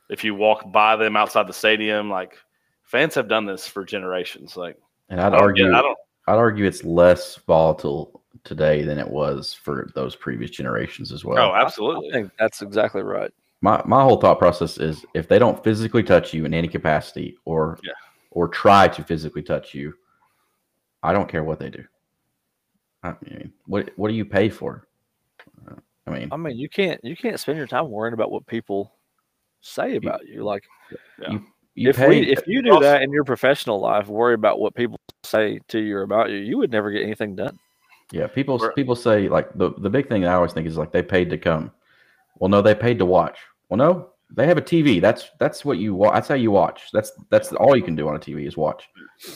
if 0.09 0.23
you 0.23 0.35
walk 0.35 0.71
by 0.71 0.97
them 0.97 1.17
outside 1.17 1.47
the 1.47 1.53
stadium. 1.53 2.11
Like 2.11 2.37
fans 2.83 3.15
have 3.15 3.29
done 3.29 3.47
this 3.47 3.67
for 3.67 3.85
generations. 3.85 4.57
Like, 4.57 4.77
And 5.09 5.21
I'd 5.21 5.35
I 5.35 5.39
argue, 5.39 5.73
I 5.73 5.83
don't. 5.83 5.99
I'd 6.27 6.37
argue 6.37 6.67
it's 6.67 6.85
less 6.85 7.37
volatile 7.47 8.20
today 8.45 8.83
than 8.83 8.99
it 8.99 9.09
was 9.09 9.53
for 9.53 9.91
those 9.95 10.17
previous 10.17 10.51
generations 10.51 11.13
as 11.13 11.25
well. 11.25 11.39
Oh, 11.39 11.55
absolutely. 11.55 11.61
I 11.61 11.99
absolutely. 11.99 12.11
think 12.13 12.33
that's 12.39 12.63
exactly 12.63 13.03
right. 13.03 13.31
my 13.61 13.83
my 13.85 14.03
whole 14.03 14.21
thought 14.21 14.39
process 14.39 14.79
is 14.79 15.05
if 15.15 15.29
they 15.29 15.39
don't 15.39 15.63
physically 15.63 16.03
touch 16.03 16.33
you 16.33 16.45
in 16.45 16.55
any 16.55 16.69
capacity 16.69 17.37
or 17.45 17.79
Yeah. 17.83 17.93
or 18.31 18.49
try 18.49 18.89
to 18.89 19.05
physically 19.05 19.43
touch 19.43 19.75
you, 19.75 19.95
I 21.03 21.13
don't 21.13 21.29
care 21.29 21.45
what 21.45 21.59
they 21.59 21.71
do. 21.71 21.85
I 23.03 23.15
mean, 23.23 23.53
what 23.67 23.91
what 23.97 24.09
do 24.09 24.15
you 24.15 24.25
pay 24.25 24.49
for? 24.49 24.87
Uh, 25.69 25.77
I 26.07 26.11
mean, 26.11 26.29
I 26.33 26.37
mean, 26.37 26.57
you 26.57 26.69
can't 26.69 27.03
you 27.05 27.17
can't 27.17 27.41
spend 27.41 27.59
your 27.59 27.67
time 27.67 27.91
worrying 27.91 28.15
about 28.15 28.31
what 28.31 28.47
people 28.47 28.93
say 29.63 29.97
about 29.97 30.27
you. 30.27 30.43
Like 30.45 30.65
you 31.19 31.41
if 31.77 31.97
pay. 31.97 32.09
we 32.09 32.33
if 32.33 32.47
you 32.47 32.63
do 32.63 32.79
that 32.81 33.03
in 33.03 33.13
your 33.13 33.25
professional 33.25 33.81
life, 33.81 34.07
worry 34.09 34.35
about 34.35 34.59
what 34.59 34.75
people 34.75 34.99
say 35.25 35.61
to 35.69 35.79
you 35.79 35.97
or 35.97 36.03
about 36.03 36.31
you, 36.31 36.37
you 36.37 36.59
would 36.59 36.71
never 36.71 36.91
get 36.91 37.03
anything 37.03 37.37
done. 37.37 37.59
Yeah, 38.13 38.27
people 38.27 38.59
We're- 38.59 38.75
people 38.75 38.97
say 38.97 39.29
like 39.29 39.53
the 39.55 39.71
the 39.79 39.91
big 39.91 40.09
thing 40.09 40.25
I 40.25 40.35
always 40.35 40.53
think 40.53 40.67
is 40.67 40.77
like 40.77 40.93
they 40.93 41.03
paid 41.03 41.31
to 41.31 41.39
come. 41.39 41.71
Well, 42.39 42.49
no, 42.49 42.63
they 42.63 42.75
paid 42.75 42.99
to 42.99 43.07
watch. 43.07 43.39
Well, 43.69 43.79
no, 43.79 44.11
they 44.35 44.47
have 44.47 44.59
a 44.59 44.63
TV. 44.63 45.01
That's 45.01 45.31
that's 45.39 45.65
what 45.65 45.79
you 45.79 45.95
watch. 45.95 46.15
That's 46.15 46.29
how 46.29 46.35
you 46.35 46.51
watch. 46.51 46.91
That's 46.93 47.13
that's 47.31 47.53
all 47.53 47.77
you 47.77 47.83
can 47.83 47.95
do 47.97 48.09
on 48.09 48.17
a 48.17 48.19
TV 48.21 48.47
is 48.47 48.57
watch. 48.57 48.89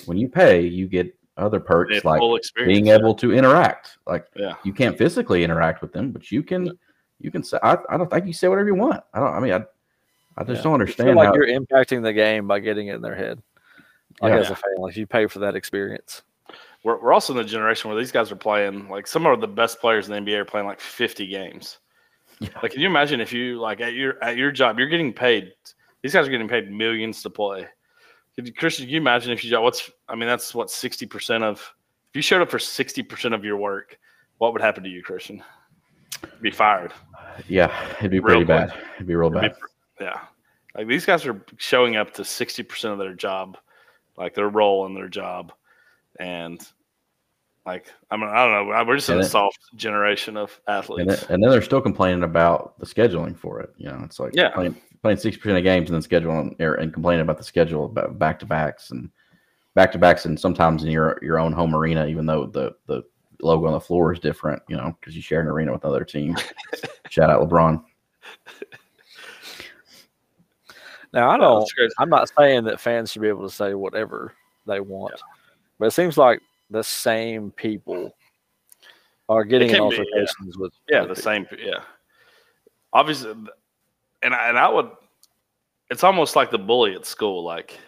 When 0.07 0.17
you 0.17 0.29
pay, 0.29 0.63
you 0.63 0.87
get 0.89 1.15
other 1.37 1.59
perks 1.61 2.05
like 2.05 2.21
full 2.21 2.37
experience. 2.37 2.73
being 2.79 2.87
able 2.95 3.15
to 3.17 3.33
interact. 3.35 3.99
Like 4.07 4.27
Yeah. 4.37 4.55
you 4.65 4.73
can't 4.73 4.97
physically 4.97 5.43
interact 5.45 5.83
with 5.83 5.93
them, 5.93 6.13
but 6.13 6.31
you 6.31 6.43
can 6.43 6.71
you 7.21 7.31
can 7.31 7.43
say 7.43 7.59
I, 7.63 7.77
I 7.89 7.97
don't 7.97 8.09
think 8.11 8.27
you 8.27 8.33
say 8.33 8.49
whatever 8.49 8.69
you 8.69 8.75
want. 8.77 9.03
I 9.13 9.19
don't 9.21 9.35
I 9.35 9.41
mean 9.41 9.53
I 9.53 9.65
I 10.37 10.45
just 10.45 10.59
Yeah. 10.59 10.63
don't 10.65 10.75
understand 10.75 11.09
feel 11.11 11.17
like 11.17 11.27
how 11.29 11.35
you're 11.35 11.47
impacting 11.49 12.03
the 12.03 12.13
game 12.13 12.47
by 12.47 12.59
getting 12.61 12.87
it 12.89 12.95
in 12.95 13.03
their 13.03 13.15
head. 13.17 13.41
Like 14.23 14.33
Yeah. 14.33 14.39
as 14.39 14.51
a 14.51 14.55
fan, 14.55 14.77
like 14.79 14.97
you 14.97 15.07
pay 15.07 15.27
for 15.27 15.41
that 15.41 15.57
experience. 15.57 16.23
We're, 16.85 17.01
we're 17.01 17.13
also 17.13 17.33
in 17.33 17.39
the 17.39 17.45
generation 17.45 17.91
where 17.91 17.99
these 17.99 18.13
guys 18.13 18.31
are 18.31 18.37
playing 18.37 18.89
like 18.89 19.07
some 19.07 19.27
of 19.27 19.41
the 19.41 19.49
best 19.49 19.81
players 19.81 20.09
in 20.09 20.13
the 20.25 20.31
NBA 20.31 20.39
are 20.39 20.45
playing 20.45 20.67
like 20.67 20.81
50 20.81 21.27
games. 21.27 21.79
Yeah. 22.41 22.49
Like, 22.63 22.73
can 22.73 22.81
you 22.81 22.87
imagine 22.87 23.21
if 23.21 23.33
you 23.33 23.59
like 23.61 23.81
at 23.81 23.95
your 23.95 24.23
at 24.23 24.37
your 24.37 24.51
job, 24.53 24.79
you're 24.79 24.89
getting 24.89 25.13
paid. 25.13 25.53
These 26.03 26.13
guys 26.13 26.27
are 26.27 26.31
getting 26.31 26.49
paid 26.49 26.71
millions 26.71 27.23
to 27.23 27.31
play. 27.31 27.67
Could 28.37 28.57
Christian, 28.57 28.87
can 28.87 28.93
you 28.95 29.01
imagine 29.01 29.33
if 29.33 29.45
you 29.45 29.61
what's 29.61 29.91
I 30.09 30.15
mean 30.15 30.29
that's 30.29 30.55
what 30.55 30.71
60 30.71 31.07
percent 31.07 31.45
of 31.45 31.59
if 32.11 32.17
you 32.17 32.23
showed 32.23 32.43
up 32.43 32.51
for 32.51 32.59
60 32.59 33.03
percent 33.05 33.35
of 33.35 33.45
your 33.45 33.57
work, 33.57 33.99
what 34.39 34.53
would 34.53 34.61
happen 34.63 34.83
to 34.83 34.89
you, 34.91 35.03
Christian? 35.03 35.43
Be 36.41 36.51
fired. 36.51 36.93
yeah, 37.49 37.73
it'd 37.99 38.11
be 38.11 38.19
Real 38.19 38.45
pretty 38.45 38.45
quick. 38.47 38.69
bad. 38.71 38.83
It'd 38.97 39.07
be 39.07 39.15
real 39.15 39.31
It'd 39.31 39.41
bad. 39.41 39.59
pr- 39.59 40.03
yeah. 40.05 40.21
Like 40.77 40.89
these 40.89 41.07
guys 41.07 41.25
are 41.25 41.41
showing 41.57 41.97
up 41.97 42.13
to 42.15 42.25
60 42.25 42.63
percent 42.65 42.93
of 42.93 42.99
their 42.99 43.15
job, 43.15 43.57
like 44.19 44.35
their 44.35 44.49
role 44.49 44.87
in 44.87 44.95
their 44.95 45.09
job, 45.09 45.53
and 46.19 46.67
like 47.67 47.87
I 48.11 48.17
mean 48.17 48.29
I 48.29 48.45
don't 48.47 48.69
know. 48.69 48.85
We're 48.87 48.97
just 48.97 49.09
in 49.09 49.17
And 49.17 49.25
a 49.25 49.29
soft 49.29 49.59
generation 49.77 50.37
of 50.37 50.59
And 50.69 50.79
athletes. 50.79 51.25
and 51.29 51.43
then 51.43 51.51
they're 51.51 51.63
still 51.63 51.81
complaining 51.81 52.23
about 52.23 52.79
the 52.79 52.87
scheduling 52.87 53.37
for 53.37 53.61
it. 53.61 53.71
You 53.77 53.87
know, 53.89 54.01
it's 54.05 54.21
like 54.21 54.33
Yeah. 54.35 54.51
playing 54.51 54.77
playing 55.03 55.19
sixty 55.19 55.41
percent 55.41 55.59
of 55.59 55.65
games 55.65 55.91
and 55.91 56.01
then 56.03 56.09
scheduling 56.09 56.61
or, 56.61 56.75
and 56.75 56.93
complaining 56.93 57.23
about 57.23 57.39
the 57.39 57.45
schedule 57.45 57.87
about 57.87 58.19
back 58.19 58.39
to 58.41 58.47
backs 58.47 58.91
and 58.91 59.11
back 59.75 59.93
to 59.93 59.99
backs 59.99 60.25
and 60.25 60.39
sometimes 60.39 60.85
in 60.85 60.91
your 60.91 61.19
your 61.23 61.39
own 61.39 61.53
home 61.53 61.75
arena, 61.75 62.07
even 62.07 62.27
though 62.27 62.47
the 62.47 62.75
the 62.87 63.03
logo 63.43 63.67
on 63.67 63.73
the 63.73 63.81
floor 63.81 64.13
is 64.13 64.21
different. 64.21 64.63
You 64.69 64.77
know, 64.77 64.97
because 65.01 65.17
you 65.17 65.23
share 65.23 65.41
an 65.41 65.49
arena 65.49 65.73
with 65.73 65.85
another 65.85 66.05
team. 66.05 66.37
Shout 67.11 67.31
out 67.31 67.49
LeBron. 67.49 67.83
Now 71.13 71.31
I 71.31 71.39
don't 71.39 71.67
that's. 71.79 71.95
I'm 71.99 72.09
not 72.09 72.29
saying 72.37 72.65
that 72.65 72.81
fans 72.81 73.13
should 73.13 73.23
be 73.23 73.29
able 73.29 73.49
to 73.49 73.55
say 73.55 73.75
whatever 73.75 74.33
they 74.67 74.81
want, 74.81 75.15
but 75.79 75.87
it 75.87 75.93
seems 75.93 76.19
like 76.19 76.41
the 76.71 76.83
same 76.85 77.51
people 77.51 78.15
are 79.29 79.45
getting 79.45 79.71
in 79.71 79.77
can 79.77 79.89
be, 79.89 79.97
yeah. 79.97 80.03
altercations 80.03 80.59
with 80.59 80.73
Yeah, 80.89 81.01
the 81.01 81.15
people. 81.15 81.23
same. 81.23 81.47
Yeah, 81.59 81.81
obviously, 82.93 83.33
and 84.23 84.35
I, 84.35 84.49
and 84.49 84.59
I 84.59 84.69
would. 84.69 84.91
It's 85.91 86.05
almost 86.05 86.35
like 86.35 86.51
the 86.51 86.59
bully 86.59 86.95
at 86.95 87.07
school. 87.07 87.45
Like, 87.45 87.79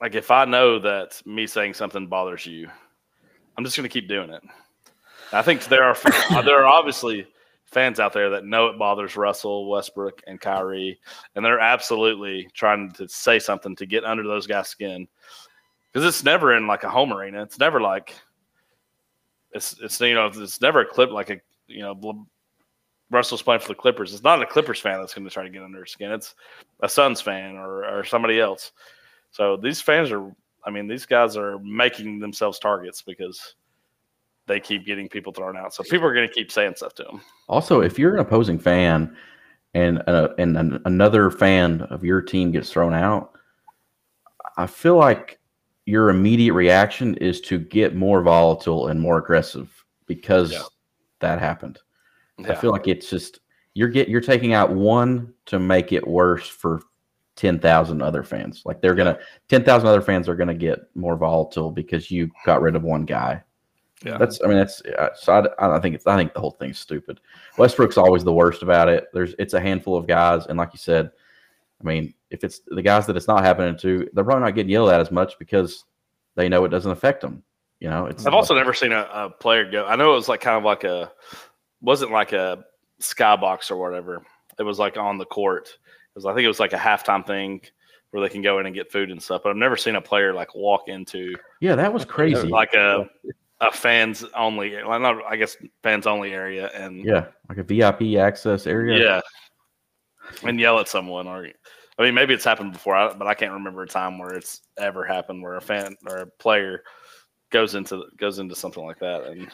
like 0.00 0.14
if 0.14 0.30
I 0.30 0.44
know 0.44 0.78
that 0.78 1.20
me 1.26 1.46
saying 1.46 1.74
something 1.74 2.06
bothers 2.06 2.46
you, 2.46 2.68
I'm 3.56 3.64
just 3.64 3.76
going 3.76 3.88
to 3.88 3.92
keep 3.92 4.08
doing 4.08 4.30
it. 4.30 4.42
I 5.32 5.42
think 5.42 5.64
there 5.64 5.84
are 5.84 5.96
there 6.44 6.62
are 6.62 6.66
obviously 6.66 7.26
fans 7.64 8.00
out 8.00 8.12
there 8.12 8.30
that 8.30 8.44
know 8.44 8.66
it 8.66 8.78
bothers 8.78 9.16
Russell 9.16 9.68
Westbrook 9.70 10.22
and 10.26 10.40
Kyrie, 10.40 10.98
and 11.34 11.44
they're 11.44 11.60
absolutely 11.60 12.48
trying 12.52 12.90
to 12.92 13.08
say 13.08 13.38
something 13.38 13.76
to 13.76 13.86
get 13.86 14.04
under 14.04 14.22
those 14.24 14.46
guys' 14.46 14.68
skin 14.68 15.06
because 15.92 16.06
it's 16.06 16.24
never 16.24 16.56
in 16.56 16.66
like 16.66 16.84
a 16.84 16.90
home 16.90 17.12
arena. 17.12 17.42
It's 17.42 17.58
never 17.58 17.80
like 17.80 18.14
it's 19.52 19.76
it's 19.82 20.00
you 20.00 20.14
know 20.14 20.26
it's 20.26 20.60
never 20.60 20.80
a 20.80 20.86
clip 20.86 21.10
like 21.10 21.30
a 21.30 21.40
you 21.66 21.80
know 21.80 22.26
Russell's 23.10 23.42
playing 23.42 23.60
for 23.60 23.68
the 23.68 23.74
Clippers. 23.74 24.14
It's 24.14 24.22
not 24.22 24.40
a 24.40 24.46
Clippers 24.46 24.80
fan 24.80 25.00
that's 25.00 25.14
going 25.14 25.26
to 25.26 25.30
try 25.30 25.42
to 25.42 25.50
get 25.50 25.62
under 25.62 25.80
his 25.80 25.92
skin. 25.92 26.12
It's 26.12 26.34
a 26.80 26.88
Suns 26.88 27.20
fan 27.20 27.56
or 27.56 27.84
or 27.84 28.04
somebody 28.04 28.40
else. 28.40 28.72
So 29.30 29.56
these 29.56 29.80
fans 29.80 30.10
are. 30.10 30.32
I 30.62 30.70
mean, 30.70 30.86
these 30.86 31.06
guys 31.06 31.38
are 31.38 31.58
making 31.60 32.18
themselves 32.18 32.58
targets 32.58 33.00
because 33.00 33.54
they 34.46 34.60
keep 34.60 34.84
getting 34.84 35.08
people 35.08 35.32
thrown 35.32 35.56
out. 35.56 35.72
So 35.72 35.82
people 35.82 36.06
are 36.06 36.12
going 36.12 36.28
to 36.28 36.34
keep 36.34 36.52
saying 36.52 36.74
stuff 36.76 36.94
to 36.96 37.04
them. 37.04 37.22
Also, 37.48 37.80
if 37.80 37.98
you're 37.98 38.12
an 38.12 38.20
opposing 38.20 38.58
fan 38.58 39.16
and 39.72 40.02
uh, 40.06 40.28
and 40.38 40.58
an, 40.58 40.82
another 40.84 41.30
fan 41.30 41.82
of 41.82 42.04
your 42.04 42.20
team 42.20 42.52
gets 42.52 42.70
thrown 42.70 42.92
out, 42.92 43.32
I 44.58 44.66
feel 44.66 44.96
like 44.96 45.39
your 45.90 46.10
immediate 46.10 46.54
reaction 46.54 47.16
is 47.16 47.40
to 47.42 47.58
get 47.58 47.96
more 47.96 48.22
volatile 48.22 48.88
and 48.88 49.00
more 49.00 49.18
aggressive 49.18 49.68
because 50.06 50.52
Yeah. 50.52 50.62
that 51.18 51.40
happened. 51.40 51.78
I 52.48 52.54
feel 52.54 52.70
like 52.70 52.88
it's 52.88 53.10
just 53.10 53.40
you're 53.74 53.88
get 53.88 54.08
you're 54.08 54.20
taking 54.22 54.54
out 54.54 54.70
one 54.72 55.34
to 55.46 55.58
make 55.58 55.92
it 55.92 56.06
worse 56.06 56.48
for 56.48 56.80
ten 57.36 57.58
thousand 57.58 58.00
other 58.02 58.22
fans. 58.22 58.62
Like 58.64 58.80
they're 58.80 58.94
gonna 58.94 59.18
ten 59.48 59.62
thousand 59.62 59.88
other 59.88 60.00
fans 60.00 60.28
are 60.28 60.34
gonna 60.36 60.54
get 60.54 60.78
more 60.94 61.16
volatile 61.16 61.70
because 61.70 62.10
you 62.10 62.30
got 62.46 62.62
rid 62.62 62.76
of 62.76 62.82
one 62.82 63.04
guy. 63.04 63.42
Yeah. 64.04 64.16
That's 64.16 64.40
I 64.42 64.46
mean 64.46 64.56
that's 64.56 64.80
uh, 64.82 65.10
so 65.14 65.44
I, 65.58 65.76
I 65.76 65.80
think 65.80 65.94
it's 65.96 66.06
I 66.06 66.16
think 66.16 66.32
the 66.32 66.40
whole 66.40 66.52
thing's 66.52 66.78
stupid. 66.78 67.20
Westbrook's 67.58 67.98
always 67.98 68.24
the 68.24 68.32
worst 68.32 68.62
about 68.62 68.88
it. 68.88 69.08
There's 69.12 69.34
it's 69.38 69.52
a 69.54 69.60
handful 69.60 69.96
of 69.96 70.06
guys, 70.06 70.46
and 70.46 70.56
like 70.56 70.70
you 70.72 70.78
said, 70.78 71.10
I 71.80 71.84
mean 71.84 72.14
if 72.30 72.44
it's 72.44 72.60
the 72.66 72.82
guys 72.82 73.06
that 73.06 73.16
it's 73.16 73.28
not 73.28 73.44
happening 73.44 73.76
to, 73.78 74.08
they're 74.12 74.24
probably 74.24 74.44
not 74.44 74.54
getting 74.54 74.70
yelled 74.70 74.90
at 74.90 75.00
as 75.00 75.10
much 75.10 75.38
because 75.38 75.84
they 76.36 76.48
know 76.48 76.64
it 76.64 76.68
doesn't 76.68 76.90
affect 76.90 77.20
them. 77.20 77.42
You 77.80 77.88
know, 77.88 78.06
it's 78.06 78.26
I've 78.26 78.34
also 78.34 78.54
never 78.54 78.74
seen 78.74 78.92
a, 78.92 79.08
a 79.12 79.30
player 79.30 79.68
go. 79.70 79.86
I 79.86 79.96
know 79.96 80.12
it 80.12 80.16
was 80.16 80.28
like 80.28 80.40
kind 80.40 80.56
of 80.56 80.64
like 80.64 80.84
a 80.84 81.10
wasn't 81.80 82.12
like 82.12 82.32
a 82.32 82.64
skybox 83.00 83.70
or 83.70 83.76
whatever. 83.76 84.22
It 84.58 84.62
was 84.62 84.78
like 84.78 84.96
on 84.96 85.18
the 85.18 85.24
court. 85.24 85.68
It 85.68 86.14
was 86.14 86.26
I 86.26 86.34
think 86.34 86.44
it 86.44 86.48
was 86.48 86.60
like 86.60 86.74
a 86.74 86.78
halftime 86.78 87.26
thing 87.26 87.62
where 88.10 88.22
they 88.22 88.28
can 88.28 88.42
go 88.42 88.58
in 88.58 88.66
and 88.66 88.74
get 88.74 88.92
food 88.92 89.10
and 89.10 89.22
stuff. 89.22 89.42
But 89.42 89.50
I've 89.50 89.56
never 89.56 89.76
seen 89.76 89.96
a 89.96 90.00
player 90.00 90.34
like 90.34 90.54
walk 90.54 90.88
into 90.88 91.34
yeah, 91.60 91.74
that 91.74 91.92
was 91.92 92.04
crazy. 92.04 92.48
like 92.48 92.74
a 92.74 93.08
a 93.60 93.72
fans 93.72 94.24
only, 94.36 94.82
like 94.82 95.00
not 95.00 95.24
I 95.26 95.36
guess 95.36 95.56
fans 95.82 96.06
only 96.06 96.32
area 96.32 96.70
and 96.74 97.02
yeah, 97.02 97.26
like 97.48 97.58
a 97.58 97.62
VIP 97.62 98.18
access 98.18 98.66
area. 98.66 99.02
yeah, 99.02 99.20
and 100.48 100.60
yell 100.60 100.78
at 100.78 100.88
someone 100.88 101.26
or. 101.26 101.48
I 102.00 102.04
mean, 102.04 102.14
maybe 102.14 102.32
it's 102.32 102.44
happened 102.44 102.72
before, 102.72 103.14
but 103.18 103.26
I 103.26 103.34
can't 103.34 103.52
remember 103.52 103.82
a 103.82 103.86
time 103.86 104.18
where 104.18 104.32
it's 104.32 104.62
ever 104.78 105.04
happened 105.04 105.42
where 105.42 105.56
a 105.56 105.60
fan 105.60 105.96
or 106.08 106.16
a 106.16 106.26
player 106.26 106.82
goes 107.50 107.74
into 107.74 108.04
goes 108.16 108.38
into 108.38 108.54
something 108.54 108.82
like 108.82 108.98
that, 109.00 109.24
and 109.24 109.50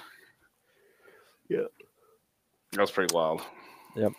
yeah, 1.48 1.64
that 2.70 2.80
was 2.80 2.92
pretty 2.92 3.12
wild. 3.12 3.42
Yep. 3.96 4.12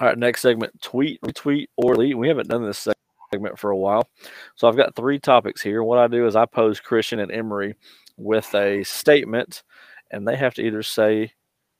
All 0.00 0.06
right, 0.06 0.16
next 0.16 0.42
segment: 0.42 0.80
tweet, 0.80 1.20
retweet, 1.22 1.66
or 1.76 1.94
delete. 1.94 2.16
We 2.16 2.28
haven't 2.28 2.48
done 2.48 2.64
this 2.64 2.86
segment 3.32 3.58
for 3.58 3.70
a 3.70 3.76
while, 3.76 4.08
so 4.54 4.68
I've 4.68 4.76
got 4.76 4.94
three 4.94 5.18
topics 5.18 5.60
here. 5.60 5.82
What 5.82 5.98
I 5.98 6.06
do 6.06 6.28
is 6.28 6.36
I 6.36 6.46
pose 6.46 6.78
Christian 6.78 7.18
and 7.18 7.32
Emery 7.32 7.74
with 8.16 8.54
a 8.54 8.84
statement, 8.84 9.64
and 10.12 10.26
they 10.26 10.36
have 10.36 10.54
to 10.54 10.62
either 10.62 10.84
say, 10.84 11.32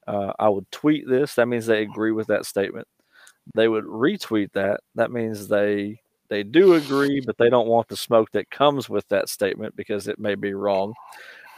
uh, 0.08 0.32
"I 0.36 0.48
would 0.48 0.68
tweet 0.72 1.08
this." 1.08 1.36
That 1.36 1.46
means 1.46 1.66
they 1.66 1.82
agree 1.82 2.10
with 2.10 2.26
that 2.26 2.44
statement. 2.44 2.88
They 3.54 3.68
would 3.68 3.84
retweet 3.84 4.52
that. 4.52 4.80
That 4.94 5.10
means 5.10 5.48
they 5.48 6.00
they 6.28 6.42
do 6.42 6.74
agree, 6.74 7.20
but 7.20 7.36
they 7.38 7.50
don't 7.50 7.66
want 7.66 7.88
the 7.88 7.96
smoke 7.96 8.30
that 8.32 8.50
comes 8.50 8.88
with 8.88 9.06
that 9.08 9.28
statement 9.28 9.74
because 9.76 10.06
it 10.06 10.18
may 10.18 10.34
be 10.34 10.54
wrong. 10.54 10.94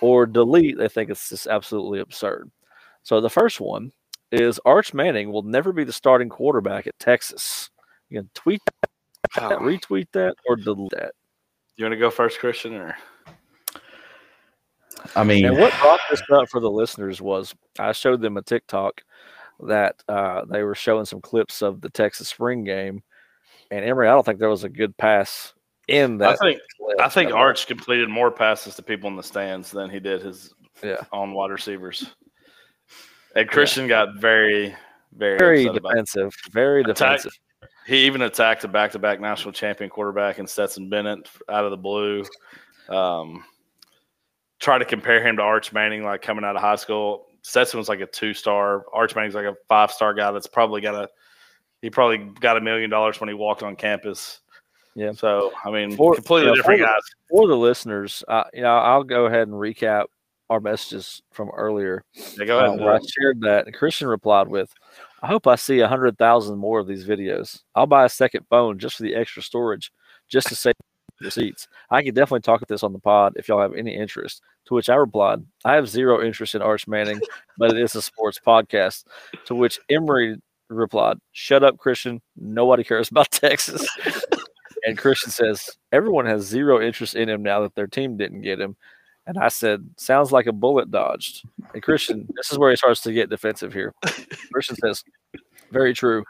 Or 0.00 0.26
delete. 0.26 0.78
They 0.78 0.88
think 0.88 1.10
it's 1.10 1.28
just 1.28 1.46
absolutely 1.46 2.00
absurd. 2.00 2.50
So 3.02 3.20
the 3.20 3.30
first 3.30 3.60
one 3.60 3.92
is 4.32 4.58
Arch 4.64 4.94
Manning 4.94 5.30
will 5.30 5.42
never 5.42 5.72
be 5.72 5.84
the 5.84 5.92
starting 5.92 6.28
quarterback 6.28 6.86
at 6.86 6.98
Texas. 6.98 7.70
You 8.08 8.20
can 8.20 8.30
tweet 8.34 8.62
that, 9.36 9.58
retweet 9.60 10.08
that, 10.12 10.34
or 10.48 10.56
delete 10.56 10.90
that. 10.90 11.12
You 11.76 11.84
want 11.84 11.92
to 11.92 11.98
go 11.98 12.10
first, 12.10 12.40
Christian, 12.40 12.74
or 12.74 12.96
I 15.14 15.24
mean, 15.24 15.44
And 15.44 15.58
what 15.58 15.72
brought 15.80 16.00
this 16.10 16.22
up 16.32 16.48
for 16.48 16.60
the 16.60 16.70
listeners 16.70 17.20
was 17.20 17.54
I 17.78 17.92
showed 17.92 18.20
them 18.20 18.36
a 18.36 18.42
TikTok 18.42 19.02
that 19.68 20.02
uh, 20.08 20.44
they 20.44 20.62
were 20.62 20.74
showing 20.74 21.04
some 21.04 21.20
clips 21.20 21.62
of 21.62 21.80
the 21.80 21.90
Texas 21.90 22.28
spring 22.28 22.64
game, 22.64 23.02
and 23.70 23.84
Emory, 23.84 24.08
I 24.08 24.12
don't 24.12 24.24
think 24.24 24.38
there 24.38 24.48
was 24.48 24.64
a 24.64 24.68
good 24.68 24.96
pass 24.96 25.54
in 25.88 26.18
that. 26.18 26.30
I 26.30 26.36
think 26.36 26.60
clip. 26.78 27.00
I 27.00 27.08
think 27.08 27.32
Arch 27.32 27.66
completed 27.66 28.08
more 28.08 28.30
passes 28.30 28.74
to 28.76 28.82
people 28.82 29.08
in 29.08 29.16
the 29.16 29.22
stands 29.22 29.70
than 29.70 29.90
he 29.90 30.00
did 30.00 30.22
his 30.22 30.54
Yeah. 30.82 31.04
on 31.12 31.32
wide 31.32 31.50
receivers. 31.50 32.14
And 33.34 33.48
Christian 33.48 33.88
got 33.88 34.16
very, 34.16 34.74
very, 35.16 35.38
very 35.38 35.64
defensive, 35.68 36.34
very 36.50 36.84
defensive. 36.84 37.32
He 37.86 38.06
even 38.06 38.22
attacked 38.22 38.62
a 38.64 38.68
back-to-back 38.68 39.20
national 39.20 39.52
champion 39.52 39.90
quarterback 39.90 40.38
in 40.38 40.46
Stetson 40.46 40.88
Bennett 40.88 41.28
out 41.48 41.64
of 41.64 41.70
the 41.70 41.76
blue. 41.76 42.24
Um, 42.88 43.44
try 44.60 44.78
to 44.78 44.84
compare 44.84 45.26
him 45.26 45.36
to 45.36 45.42
Arch 45.42 45.72
Manning, 45.72 46.04
like 46.04 46.22
coming 46.22 46.44
out 46.44 46.54
of 46.54 46.62
high 46.62 46.76
school. 46.76 47.26
Was 47.74 47.88
like 47.88 48.00
a 48.00 48.06
two-star. 48.06 48.84
Arch 48.92 49.14
Manning's 49.16 49.34
like 49.34 49.46
a 49.46 49.56
five-star 49.68 50.14
guy 50.14 50.30
that's 50.30 50.46
probably 50.46 50.80
got 50.80 50.94
a. 50.94 51.08
He 51.80 51.90
probably 51.90 52.18
got 52.40 52.56
a 52.56 52.60
million 52.60 52.88
dollars 52.90 53.20
when 53.20 53.28
he 53.28 53.34
walked 53.34 53.62
on 53.62 53.74
campus. 53.74 54.40
Yeah. 54.94 55.12
So 55.12 55.52
I 55.64 55.70
mean, 55.70 55.96
For- 55.96 56.14
completely 56.14 56.50
yeah, 56.50 56.54
different 56.56 56.80
for 56.80 56.86
the- 56.86 56.92
guys. 56.92 57.02
For 57.30 57.48
the 57.48 57.56
listeners, 57.56 58.22
uh, 58.28 58.44
you 58.54 58.62
know, 58.62 58.76
I'll 58.76 59.02
go 59.04 59.26
ahead 59.26 59.48
and 59.48 59.56
recap 59.56 60.04
our 60.50 60.60
messages 60.60 61.22
from 61.32 61.50
earlier. 61.56 62.04
Yeah, 62.38 62.44
go 62.44 62.58
ahead. 62.58 62.68
uh, 62.68 62.72
and 62.74 62.80
where 62.82 62.94
I 62.94 62.98
shared 63.18 63.40
that, 63.40 63.66
and 63.66 63.74
Christian 63.74 64.06
replied 64.06 64.48
with, 64.48 64.72
"I 65.22 65.26
hope 65.26 65.46
I 65.46 65.56
see 65.56 65.80
a 65.80 65.88
hundred 65.88 66.18
thousand 66.18 66.58
more 66.58 66.78
of 66.78 66.86
these 66.86 67.06
videos. 67.06 67.62
I'll 67.74 67.86
buy 67.86 68.04
a 68.04 68.08
second 68.08 68.46
phone 68.50 68.78
just 68.78 68.96
for 68.98 69.02
the 69.02 69.14
extra 69.16 69.42
storage, 69.42 69.90
just 70.28 70.48
to 70.48 70.54
save 70.54 70.74
receipts. 71.22 71.68
I 71.90 72.02
could 72.02 72.14
definitely 72.14 72.40
talk 72.40 72.60
about 72.60 72.68
this 72.68 72.82
on 72.82 72.92
the 72.92 72.98
pod 72.98 73.34
if 73.36 73.48
y'all 73.48 73.60
have 73.60 73.74
any 73.74 73.94
interest." 73.94 74.42
To 74.66 74.74
which 74.74 74.88
I 74.88 74.94
replied, 74.94 75.44
"I 75.64 75.74
have 75.74 75.88
zero 75.88 76.24
interest 76.24 76.54
in 76.54 76.62
Arch 76.62 76.86
Manning, 76.86 77.20
but 77.58 77.70
it 77.72 77.78
is 77.78 77.94
a 77.94 78.02
sports 78.02 78.38
podcast." 78.44 79.04
To 79.46 79.54
which 79.54 79.78
Emery 79.88 80.36
replied, 80.68 81.18
"Shut 81.32 81.62
up, 81.64 81.78
Christian. 81.78 82.20
Nobody 82.36 82.84
cares 82.84 83.10
about 83.10 83.30
Texas." 83.30 83.86
and 84.84 84.98
Christian 84.98 85.30
says, 85.30 85.70
"Everyone 85.92 86.26
has 86.26 86.42
zero 86.42 86.80
interest 86.80 87.14
in 87.14 87.28
him 87.28 87.42
now 87.42 87.60
that 87.60 87.74
their 87.74 87.86
team 87.86 88.16
didn't 88.16 88.42
get 88.42 88.60
him." 88.60 88.76
And 89.26 89.38
I 89.38 89.48
said, 89.48 89.88
"Sounds 89.96 90.32
like 90.32 90.46
a 90.46 90.52
bullet 90.52 90.90
dodged." 90.90 91.44
And 91.74 91.82
Christian, 91.82 92.28
this 92.36 92.50
is 92.50 92.58
where 92.58 92.70
he 92.70 92.76
starts 92.76 93.00
to 93.02 93.12
get 93.12 93.30
defensive 93.30 93.72
here. 93.72 93.94
Christian 94.52 94.76
says, 94.76 95.04
very 95.72 95.94
true. 95.94 96.24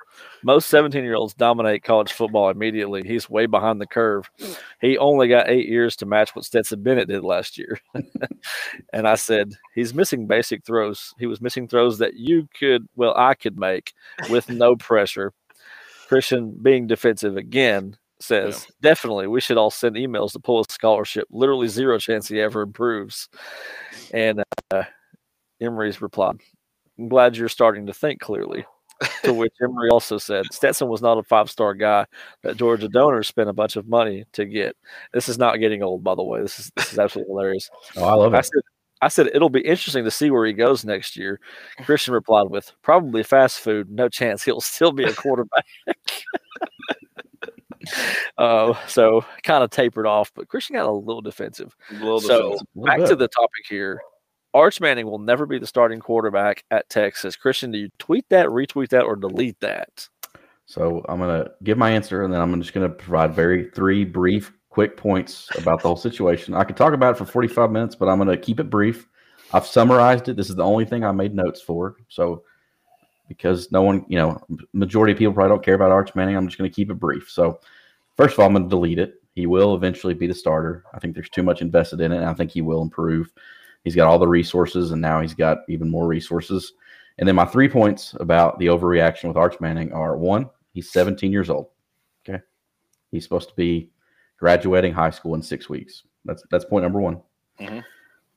Most 0.44 0.68
17 0.68 1.04
year 1.04 1.14
olds 1.14 1.34
dominate 1.34 1.82
college 1.84 2.12
football 2.12 2.50
immediately. 2.50 3.02
He's 3.04 3.28
way 3.28 3.46
behind 3.46 3.80
the 3.80 3.86
curve. 3.86 4.30
He 4.80 4.96
only 4.98 5.28
got 5.28 5.48
eight 5.48 5.68
years 5.68 5.96
to 5.96 6.06
match 6.06 6.34
what 6.34 6.44
Stetson 6.44 6.82
Bennett 6.82 7.08
did 7.08 7.22
last 7.22 7.58
year. 7.58 7.78
and 8.92 9.06
I 9.06 9.16
said, 9.16 9.52
he's 9.74 9.94
missing 9.94 10.26
basic 10.26 10.64
throws. 10.64 11.14
He 11.18 11.26
was 11.26 11.40
missing 11.40 11.68
throws 11.68 11.98
that 11.98 12.14
you 12.14 12.48
could, 12.58 12.86
well, 12.96 13.14
I 13.16 13.34
could 13.34 13.58
make 13.58 13.92
with 14.30 14.48
no 14.48 14.76
pressure. 14.76 15.32
Christian, 16.08 16.56
being 16.62 16.86
defensive 16.86 17.36
again, 17.36 17.96
says, 18.20 18.66
definitely 18.80 19.26
we 19.26 19.40
should 19.40 19.56
all 19.58 19.70
send 19.70 19.96
emails 19.96 20.32
to 20.32 20.38
pull 20.38 20.60
a 20.60 20.64
scholarship. 20.70 21.26
Literally 21.30 21.68
zero 21.68 21.98
chance 21.98 22.28
he 22.28 22.40
ever 22.40 22.62
improves. 22.62 23.28
And 24.12 24.42
uh, 24.70 24.84
Emery's 25.60 26.00
replied, 26.00 26.36
I'm 26.98 27.08
glad 27.08 27.36
you're 27.36 27.48
starting 27.48 27.86
to 27.86 27.94
think 27.94 28.20
clearly. 28.20 28.64
To 29.24 29.32
which 29.32 29.54
Emory 29.62 29.88
also 29.90 30.18
said, 30.18 30.46
Stetson 30.52 30.88
was 30.88 31.02
not 31.02 31.18
a 31.18 31.22
five 31.22 31.50
star 31.50 31.74
guy 31.74 32.06
that 32.42 32.56
Georgia 32.56 32.88
donors 32.88 33.28
spent 33.28 33.48
a 33.48 33.52
bunch 33.52 33.76
of 33.76 33.88
money 33.88 34.24
to 34.32 34.44
get. 34.44 34.76
This 35.12 35.28
is 35.28 35.38
not 35.38 35.56
getting 35.56 35.82
old, 35.82 36.04
by 36.04 36.14
the 36.14 36.22
way. 36.22 36.40
This 36.40 36.58
is 36.60 36.72
this 36.76 36.92
is 36.92 36.98
absolutely 36.98 37.30
hilarious. 37.32 37.70
Oh, 37.96 38.04
I 38.04 38.14
love 38.14 38.34
I 38.34 38.40
it. 38.40 38.44
said, 38.46 38.62
I 39.00 39.08
said 39.08 39.26
it'll 39.34 39.50
be 39.50 39.60
interesting 39.62 40.04
to 40.04 40.10
see 40.10 40.30
where 40.30 40.46
he 40.46 40.52
goes 40.52 40.84
next 40.84 41.16
year. 41.16 41.40
Christian 41.84 42.14
replied 42.14 42.48
with, 42.50 42.70
probably 42.82 43.22
fast 43.24 43.60
food. 43.60 43.90
No 43.90 44.08
chance 44.08 44.44
he'll 44.44 44.60
still 44.60 44.92
be 44.92 45.04
a 45.04 45.12
quarterback. 45.12 45.66
uh, 48.38 48.74
so 48.86 49.24
kind 49.42 49.64
of 49.64 49.70
tapered 49.70 50.06
off, 50.06 50.30
but 50.34 50.48
Christian 50.48 50.76
got 50.76 50.86
a 50.86 50.92
little 50.92 51.22
defensive. 51.22 51.74
A 51.90 51.94
little 51.94 52.20
So 52.20 52.42
defensive. 52.52 52.66
little 52.76 52.98
back 52.98 53.08
to 53.08 53.16
the 53.16 53.28
topic 53.28 53.66
here. 53.68 54.00
Arch 54.54 54.80
Manning 54.80 55.06
will 55.06 55.18
never 55.18 55.46
be 55.46 55.58
the 55.58 55.66
starting 55.66 56.00
quarterback 56.00 56.64
at 56.70 56.88
Texas. 56.88 57.36
Christian, 57.36 57.70
do 57.70 57.78
you 57.78 57.90
tweet 57.98 58.28
that, 58.28 58.46
retweet 58.46 58.90
that, 58.90 59.04
or 59.04 59.16
delete 59.16 59.58
that? 59.60 60.08
So 60.66 61.04
I'm 61.08 61.18
gonna 61.18 61.50
give 61.62 61.78
my 61.78 61.90
answer, 61.90 62.22
and 62.22 62.32
then 62.32 62.40
I'm 62.40 62.60
just 62.60 62.74
gonna 62.74 62.88
provide 62.88 63.34
very 63.34 63.70
three 63.70 64.04
brief, 64.04 64.52
quick 64.68 64.96
points 64.96 65.48
about 65.58 65.82
the 65.82 65.88
whole 65.88 65.96
situation. 65.96 66.54
I 66.54 66.64
could 66.64 66.76
talk 66.76 66.92
about 66.92 67.14
it 67.14 67.18
for 67.18 67.24
45 67.24 67.70
minutes, 67.70 67.94
but 67.94 68.08
I'm 68.08 68.18
gonna 68.18 68.36
keep 68.36 68.60
it 68.60 68.70
brief. 68.70 69.08
I've 69.52 69.66
summarized 69.66 70.28
it. 70.28 70.36
This 70.36 70.50
is 70.50 70.56
the 70.56 70.64
only 70.64 70.84
thing 70.84 71.04
I 71.04 71.12
made 71.12 71.34
notes 71.34 71.60
for. 71.60 71.96
So 72.08 72.44
because 73.28 73.72
no 73.72 73.82
one, 73.82 74.04
you 74.08 74.18
know, 74.18 74.42
majority 74.72 75.12
of 75.12 75.18
people 75.18 75.32
probably 75.32 75.50
don't 75.50 75.64
care 75.64 75.74
about 75.74 75.90
Arch 75.90 76.14
Manning, 76.14 76.36
I'm 76.36 76.46
just 76.46 76.58
gonna 76.58 76.70
keep 76.70 76.90
it 76.90 76.94
brief. 76.94 77.30
So 77.30 77.60
first 78.16 78.34
of 78.34 78.40
all, 78.40 78.46
I'm 78.46 78.52
gonna 78.52 78.68
delete 78.68 78.98
it. 78.98 79.14
He 79.34 79.46
will 79.46 79.74
eventually 79.74 80.14
be 80.14 80.26
the 80.26 80.34
starter. 80.34 80.84
I 80.92 80.98
think 80.98 81.14
there's 81.14 81.30
too 81.30 81.42
much 81.42 81.62
invested 81.62 82.02
in 82.02 82.12
it, 82.12 82.18
and 82.18 82.26
I 82.26 82.34
think 82.34 82.50
he 82.50 82.60
will 82.60 82.82
improve. 82.82 83.32
He's 83.84 83.96
got 83.96 84.06
all 84.06 84.18
the 84.18 84.28
resources, 84.28 84.92
and 84.92 85.00
now 85.00 85.20
he's 85.20 85.34
got 85.34 85.58
even 85.68 85.90
more 85.90 86.06
resources. 86.06 86.72
And 87.18 87.28
then 87.28 87.36
my 87.36 87.44
three 87.44 87.68
points 87.68 88.14
about 88.20 88.58
the 88.58 88.66
overreaction 88.66 89.24
with 89.24 89.36
Arch 89.36 89.60
Manning 89.60 89.92
are 89.92 90.16
one, 90.16 90.48
he's 90.72 90.90
17 90.90 91.32
years 91.32 91.50
old. 91.50 91.68
Okay. 92.26 92.42
He's 93.10 93.24
supposed 93.24 93.48
to 93.48 93.54
be 93.54 93.90
graduating 94.38 94.92
high 94.92 95.10
school 95.10 95.34
in 95.34 95.42
six 95.42 95.68
weeks. 95.68 96.04
That's 96.24 96.42
that's 96.50 96.64
point 96.64 96.84
number 96.84 97.00
one. 97.00 97.20
Mhm. 97.60 97.84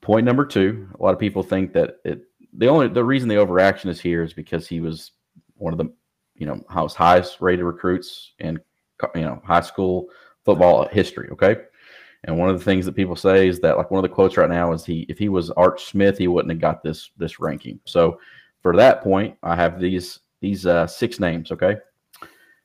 Point 0.00 0.24
number 0.24 0.44
two, 0.44 0.88
a 0.98 1.02
lot 1.02 1.14
of 1.14 1.18
people 1.18 1.42
think 1.42 1.72
that 1.72 1.98
it 2.04 2.22
the 2.52 2.68
only 2.68 2.88
the 2.88 3.04
reason 3.04 3.28
the 3.28 3.36
overreaction 3.36 3.86
is 3.88 4.00
here 4.00 4.22
is 4.22 4.32
because 4.32 4.66
he 4.66 4.80
was 4.80 5.12
one 5.56 5.72
of 5.72 5.78
the 5.78 5.92
you 6.34 6.46
know 6.46 6.62
highest 6.68 7.40
rated 7.40 7.64
recruits 7.64 8.32
in 8.38 8.58
you 9.14 9.22
know 9.22 9.40
high 9.44 9.60
school 9.60 10.08
football 10.44 10.86
history. 10.88 11.28
Okay. 11.30 11.56
And 12.24 12.38
one 12.38 12.48
of 12.48 12.58
the 12.58 12.64
things 12.64 12.84
that 12.86 12.96
people 12.96 13.16
say 13.16 13.48
is 13.48 13.60
that 13.60 13.76
like 13.76 13.90
one 13.90 14.04
of 14.04 14.08
the 14.08 14.14
quotes 14.14 14.36
right 14.36 14.50
now 14.50 14.72
is 14.72 14.84
he 14.84 15.06
if 15.08 15.18
he 15.18 15.28
was 15.28 15.50
Arch 15.50 15.84
Smith, 15.84 16.18
he 16.18 16.28
wouldn't 16.28 16.50
have 16.50 16.60
got 16.60 16.82
this 16.82 17.10
this 17.16 17.38
ranking. 17.38 17.78
So 17.84 18.20
for 18.62 18.76
that 18.76 19.02
point, 19.02 19.36
I 19.42 19.54
have 19.54 19.80
these 19.80 20.20
these 20.40 20.66
uh, 20.66 20.86
six 20.86 21.20
names. 21.20 21.52
Okay, 21.52 21.76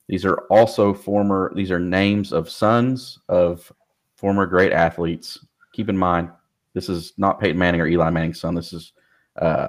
these 0.08 0.24
are 0.24 0.38
also 0.50 0.92
former. 0.92 1.52
These 1.54 1.70
are 1.70 1.78
names 1.78 2.32
of 2.32 2.50
sons 2.50 3.18
of 3.28 3.70
former 4.16 4.46
great 4.46 4.72
athletes. 4.72 5.44
Keep 5.72 5.88
in 5.88 5.96
mind, 5.96 6.30
this 6.74 6.88
is 6.88 7.12
not 7.16 7.40
Peyton 7.40 7.58
Manning 7.58 7.80
or 7.80 7.86
Eli 7.86 8.10
Manning's 8.10 8.40
son. 8.40 8.54
This 8.54 8.72
is 8.72 8.92
uh, 9.40 9.68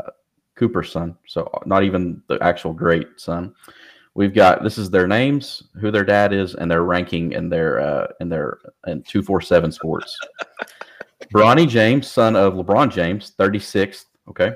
Cooper's 0.55 0.91
son. 0.91 1.17
So 1.27 1.49
not 1.65 1.83
even 1.83 2.21
the 2.27 2.37
actual 2.41 2.73
great 2.73 3.07
son. 3.17 3.53
We've 4.15 4.33
got 4.33 4.63
this 4.63 4.77
is 4.77 4.89
their 4.91 5.07
names, 5.07 5.63
who 5.79 5.89
their 5.89 6.03
dad 6.03 6.33
is, 6.33 6.53
and 6.55 6.69
their 6.69 6.83
ranking 6.83 7.31
in 7.31 7.49
their 7.49 7.79
uh, 7.79 8.07
in 8.19 8.29
their 8.29 8.59
in 8.85 9.01
two 9.03 9.23
four 9.23 9.41
seven 9.41 9.71
sports. 9.71 10.15
Bronny 11.33 11.67
James, 11.67 12.07
son 12.07 12.35
of 12.35 12.53
LeBron 12.53 12.91
James, 12.91 13.31
thirty 13.37 13.59
sixth. 13.59 14.05
Okay. 14.29 14.53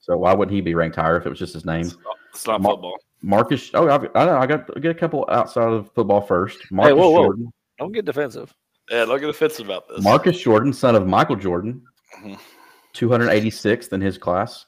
So 0.00 0.16
why 0.18 0.34
wouldn't 0.34 0.54
he 0.54 0.60
be 0.60 0.74
ranked 0.74 0.96
higher 0.96 1.16
if 1.16 1.24
it 1.24 1.30
was 1.30 1.38
just 1.38 1.54
his 1.54 1.64
name? 1.64 1.82
It's 1.82 1.92
not, 1.94 2.16
it's 2.34 2.46
not 2.46 2.60
Mar- 2.60 2.72
football. 2.72 2.96
Marcus. 3.22 3.70
Oh, 3.72 3.88
I've, 3.88 4.04
I 4.14 4.24
know. 4.26 4.36
I 4.36 4.46
got 4.46 4.68
I 4.76 4.80
get 4.80 4.90
a 4.90 4.98
couple 4.98 5.24
outside 5.30 5.68
of 5.72 5.90
football 5.94 6.20
first. 6.20 6.58
Marcus 6.70 6.94
whoa, 6.98 7.10
whoa. 7.10 7.24
Jordan. 7.26 7.52
Don't 7.78 7.92
get 7.92 8.04
defensive. 8.04 8.52
Yeah, 8.90 9.04
don't 9.06 9.20
get 9.20 9.30
offensive 9.30 9.66
about 9.66 9.88
this. 9.88 10.02
Marcus 10.02 10.38
Jordan, 10.42 10.72
son 10.72 10.94
of 10.96 11.06
Michael 11.06 11.36
Jordan, 11.36 11.82
Mhm. 12.22 12.38
286th 12.94 13.92
in 13.92 14.00
his 14.00 14.18
class. 14.18 14.66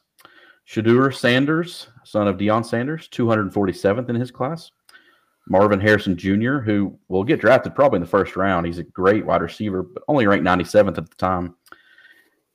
Shedeur 0.66 1.14
Sanders, 1.14 1.88
son 2.04 2.26
of 2.26 2.36
Deion 2.36 2.64
Sanders, 2.64 3.08
247th 3.08 4.08
in 4.08 4.16
his 4.16 4.30
class. 4.30 4.70
Marvin 5.46 5.80
Harrison 5.80 6.16
Jr., 6.16 6.58
who 6.58 6.98
will 7.08 7.24
get 7.24 7.40
drafted 7.40 7.74
probably 7.74 7.98
in 7.98 8.02
the 8.02 8.08
first 8.08 8.34
round. 8.34 8.66
He's 8.66 8.78
a 8.78 8.84
great 8.84 9.26
wide 9.26 9.42
receiver, 9.42 9.82
but 9.82 10.02
only 10.08 10.26
ranked 10.26 10.46
97th 10.46 10.96
at 10.96 11.10
the 11.10 11.16
time. 11.16 11.54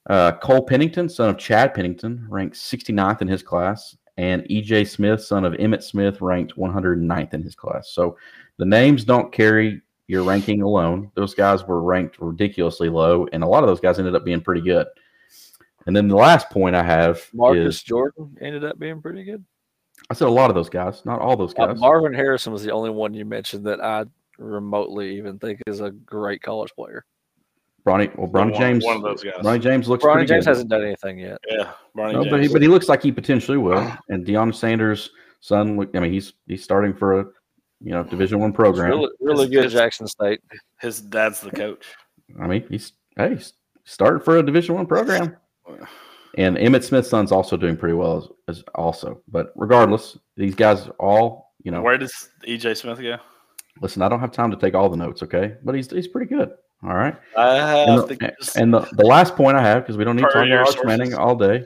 Uh, 0.09 0.31
Cole 0.33 0.63
Pennington, 0.63 1.07
son 1.07 1.29
of 1.29 1.37
Chad 1.37 1.75
Pennington, 1.75 2.25
ranked 2.29 2.55
69th 2.55 3.21
in 3.21 3.27
his 3.27 3.43
class. 3.43 3.95
And 4.17 4.43
EJ 4.49 4.89
Smith, 4.89 5.23
son 5.23 5.45
of 5.45 5.53
Emmitt 5.53 5.83
Smith, 5.83 6.19
ranked 6.19 6.55
109th 6.57 7.33
in 7.33 7.43
his 7.43 7.55
class. 7.55 7.91
So 7.91 8.17
the 8.57 8.65
names 8.65 9.05
don't 9.05 9.31
carry 9.31 9.81
your 10.07 10.23
ranking 10.23 10.63
alone. 10.63 11.11
Those 11.13 11.35
guys 11.35 11.65
were 11.65 11.83
ranked 11.83 12.17
ridiculously 12.19 12.89
low, 12.89 13.27
and 13.31 13.43
a 13.43 13.47
lot 13.47 13.63
of 13.63 13.69
those 13.69 13.79
guys 13.79 13.99
ended 13.99 14.15
up 14.15 14.25
being 14.25 14.41
pretty 14.41 14.61
good. 14.61 14.87
And 15.87 15.95
then 15.95 16.07
the 16.07 16.15
last 16.15 16.49
point 16.49 16.75
I 16.75 16.83
have 16.83 17.21
Marcus 17.33 17.75
is 17.77 17.83
Jordan 17.83 18.35
ended 18.41 18.63
up 18.63 18.77
being 18.79 19.01
pretty 19.01 19.23
good. 19.23 19.43
I 20.09 20.13
said 20.13 20.27
a 20.27 20.31
lot 20.31 20.49
of 20.49 20.55
those 20.55 20.69
guys, 20.69 21.05
not 21.05 21.19
all 21.21 21.35
those 21.37 21.53
Uh, 21.57 21.67
guys. 21.67 21.79
Marvin 21.79 22.13
Harrison 22.13 22.53
was 22.53 22.63
the 22.63 22.71
only 22.71 22.89
one 22.89 23.13
you 23.13 23.25
mentioned 23.25 23.65
that 23.65 23.81
I 23.83 24.05
remotely 24.37 25.17
even 25.17 25.39
think 25.39 25.61
is 25.67 25.81
a 25.81 25.91
great 25.91 26.41
college 26.41 26.73
player. 26.75 27.05
Bronny, 27.85 28.13
well, 28.17 28.27
Bronny 28.27 28.51
One- 28.51 28.53
James, 28.61 28.85
one 28.85 28.97
of 28.97 29.03
those 29.03 29.23
guys. 29.23 29.35
Bronny 29.41 29.61
James 29.61 29.87
looks 29.87 30.03
Brian 30.03 30.19
pretty 30.19 30.33
James 30.33 30.45
good. 30.45 30.49
hasn't 30.51 30.69
done 30.69 30.83
anything 30.83 31.19
yet. 31.19 31.37
Yeah, 31.49 31.71
Bronny 31.97 32.13
No, 32.13 32.23
James. 32.23 32.31
but 32.31 32.41
he, 32.43 32.47
but 32.49 32.61
he 32.61 32.67
looks 32.67 32.89
like 32.89 33.01
he 33.01 33.11
potentially 33.11 33.57
will. 33.57 33.91
And 34.09 34.25
Deion 34.25 34.53
Sanders' 34.53 35.09
son, 35.39 35.77
look- 35.77 35.95
I 35.95 35.99
mean, 35.99 36.11
he's 36.11 36.33
he's 36.47 36.63
starting 36.63 36.93
for 36.93 37.19
a 37.21 37.25
you 37.81 37.91
know 37.91 38.03
Division 38.03 38.39
One 38.39 38.51
program. 38.53 38.89
Really, 38.89 39.09
really 39.21 39.45
His- 39.45 39.49
good 39.55 39.63
his- 39.65 39.73
Jackson 39.73 40.07
State. 40.07 40.41
His 40.81 41.01
dad's 41.01 41.39
the 41.41 41.51
coach. 41.51 41.85
I 42.39 42.47
mean, 42.47 42.65
he's 42.69 42.93
hey, 43.17 43.35
he's 43.35 43.53
starting 43.85 44.21
for 44.21 44.37
a 44.37 44.43
Division 44.43 44.75
One 44.75 44.85
program. 44.85 45.37
And 46.37 46.57
Emmitt 46.57 46.83
Smith's 46.83 47.09
son's 47.09 47.31
also 47.31 47.57
doing 47.57 47.75
pretty 47.75 47.95
well 47.95 48.17
as, 48.47 48.57
as 48.57 48.63
also. 48.75 49.21
But 49.27 49.51
regardless, 49.55 50.17
these 50.37 50.55
guys 50.55 50.89
all, 50.99 51.53
you 51.63 51.71
know, 51.71 51.81
Where 51.81 51.97
does 51.97 52.29
EJ 52.47 52.77
Smith 52.77 53.01
go? 53.01 53.17
listen, 53.81 54.01
I 54.01 54.09
don't 54.09 54.19
have 54.19 54.31
time 54.31 54.51
to 54.51 54.57
take 54.57 54.75
all 54.75 54.89
the 54.89 54.97
notes, 54.97 55.23
okay? 55.23 55.55
But 55.63 55.75
he's 55.75 55.89
he's 55.89 56.07
pretty 56.07 56.33
good. 56.33 56.51
All 56.83 56.95
right. 56.95 57.15
And 57.35 58.07
the, 58.07 58.35
and 58.55 58.73
the, 58.73 58.79
the 58.93 59.05
last 59.05 59.35
point 59.35 59.57
I 59.57 59.61
have, 59.61 59.83
because 59.83 59.97
we 59.97 60.05
don't 60.05 60.15
need 60.15 60.21
to 60.23 60.29
talk 60.29 60.47
about 60.47 60.67
Arch 60.67 60.85
Manning 60.85 61.13
all 61.13 61.35
day, 61.35 61.65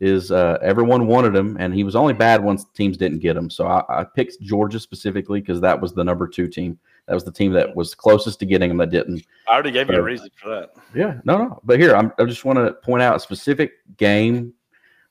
is 0.00 0.32
uh, 0.32 0.58
everyone 0.62 1.06
wanted 1.06 1.36
him, 1.36 1.56
and 1.60 1.72
he 1.72 1.84
was 1.84 1.94
only 1.94 2.12
bad 2.12 2.42
once 2.42 2.64
teams 2.74 2.96
didn't 2.96 3.20
get 3.20 3.36
him. 3.36 3.50
So 3.50 3.66
I, 3.66 4.00
I 4.00 4.04
picked 4.04 4.40
Georgia 4.40 4.80
specifically 4.80 5.40
because 5.40 5.60
that 5.60 5.80
was 5.80 5.92
the 5.92 6.02
number 6.02 6.26
two 6.26 6.48
team. 6.48 6.78
That 7.08 7.14
was 7.14 7.24
the 7.24 7.32
team 7.32 7.52
that 7.54 7.74
was 7.74 7.94
closest 7.94 8.38
to 8.40 8.46
getting 8.46 8.70
him 8.70 8.76
that 8.76 8.90
didn't. 8.90 9.24
I 9.48 9.54
already 9.54 9.70
gave 9.70 9.88
you 9.88 9.96
a 9.96 10.02
reason 10.02 10.28
for 10.36 10.50
that. 10.50 10.70
Yeah, 10.94 11.20
no, 11.24 11.38
no. 11.38 11.60
But 11.64 11.80
here, 11.80 11.96
I'm, 11.96 12.12
I 12.18 12.24
just 12.24 12.44
want 12.44 12.58
to 12.58 12.74
point 12.74 13.02
out 13.02 13.16
a 13.16 13.20
specific 13.20 13.72
game 13.96 14.52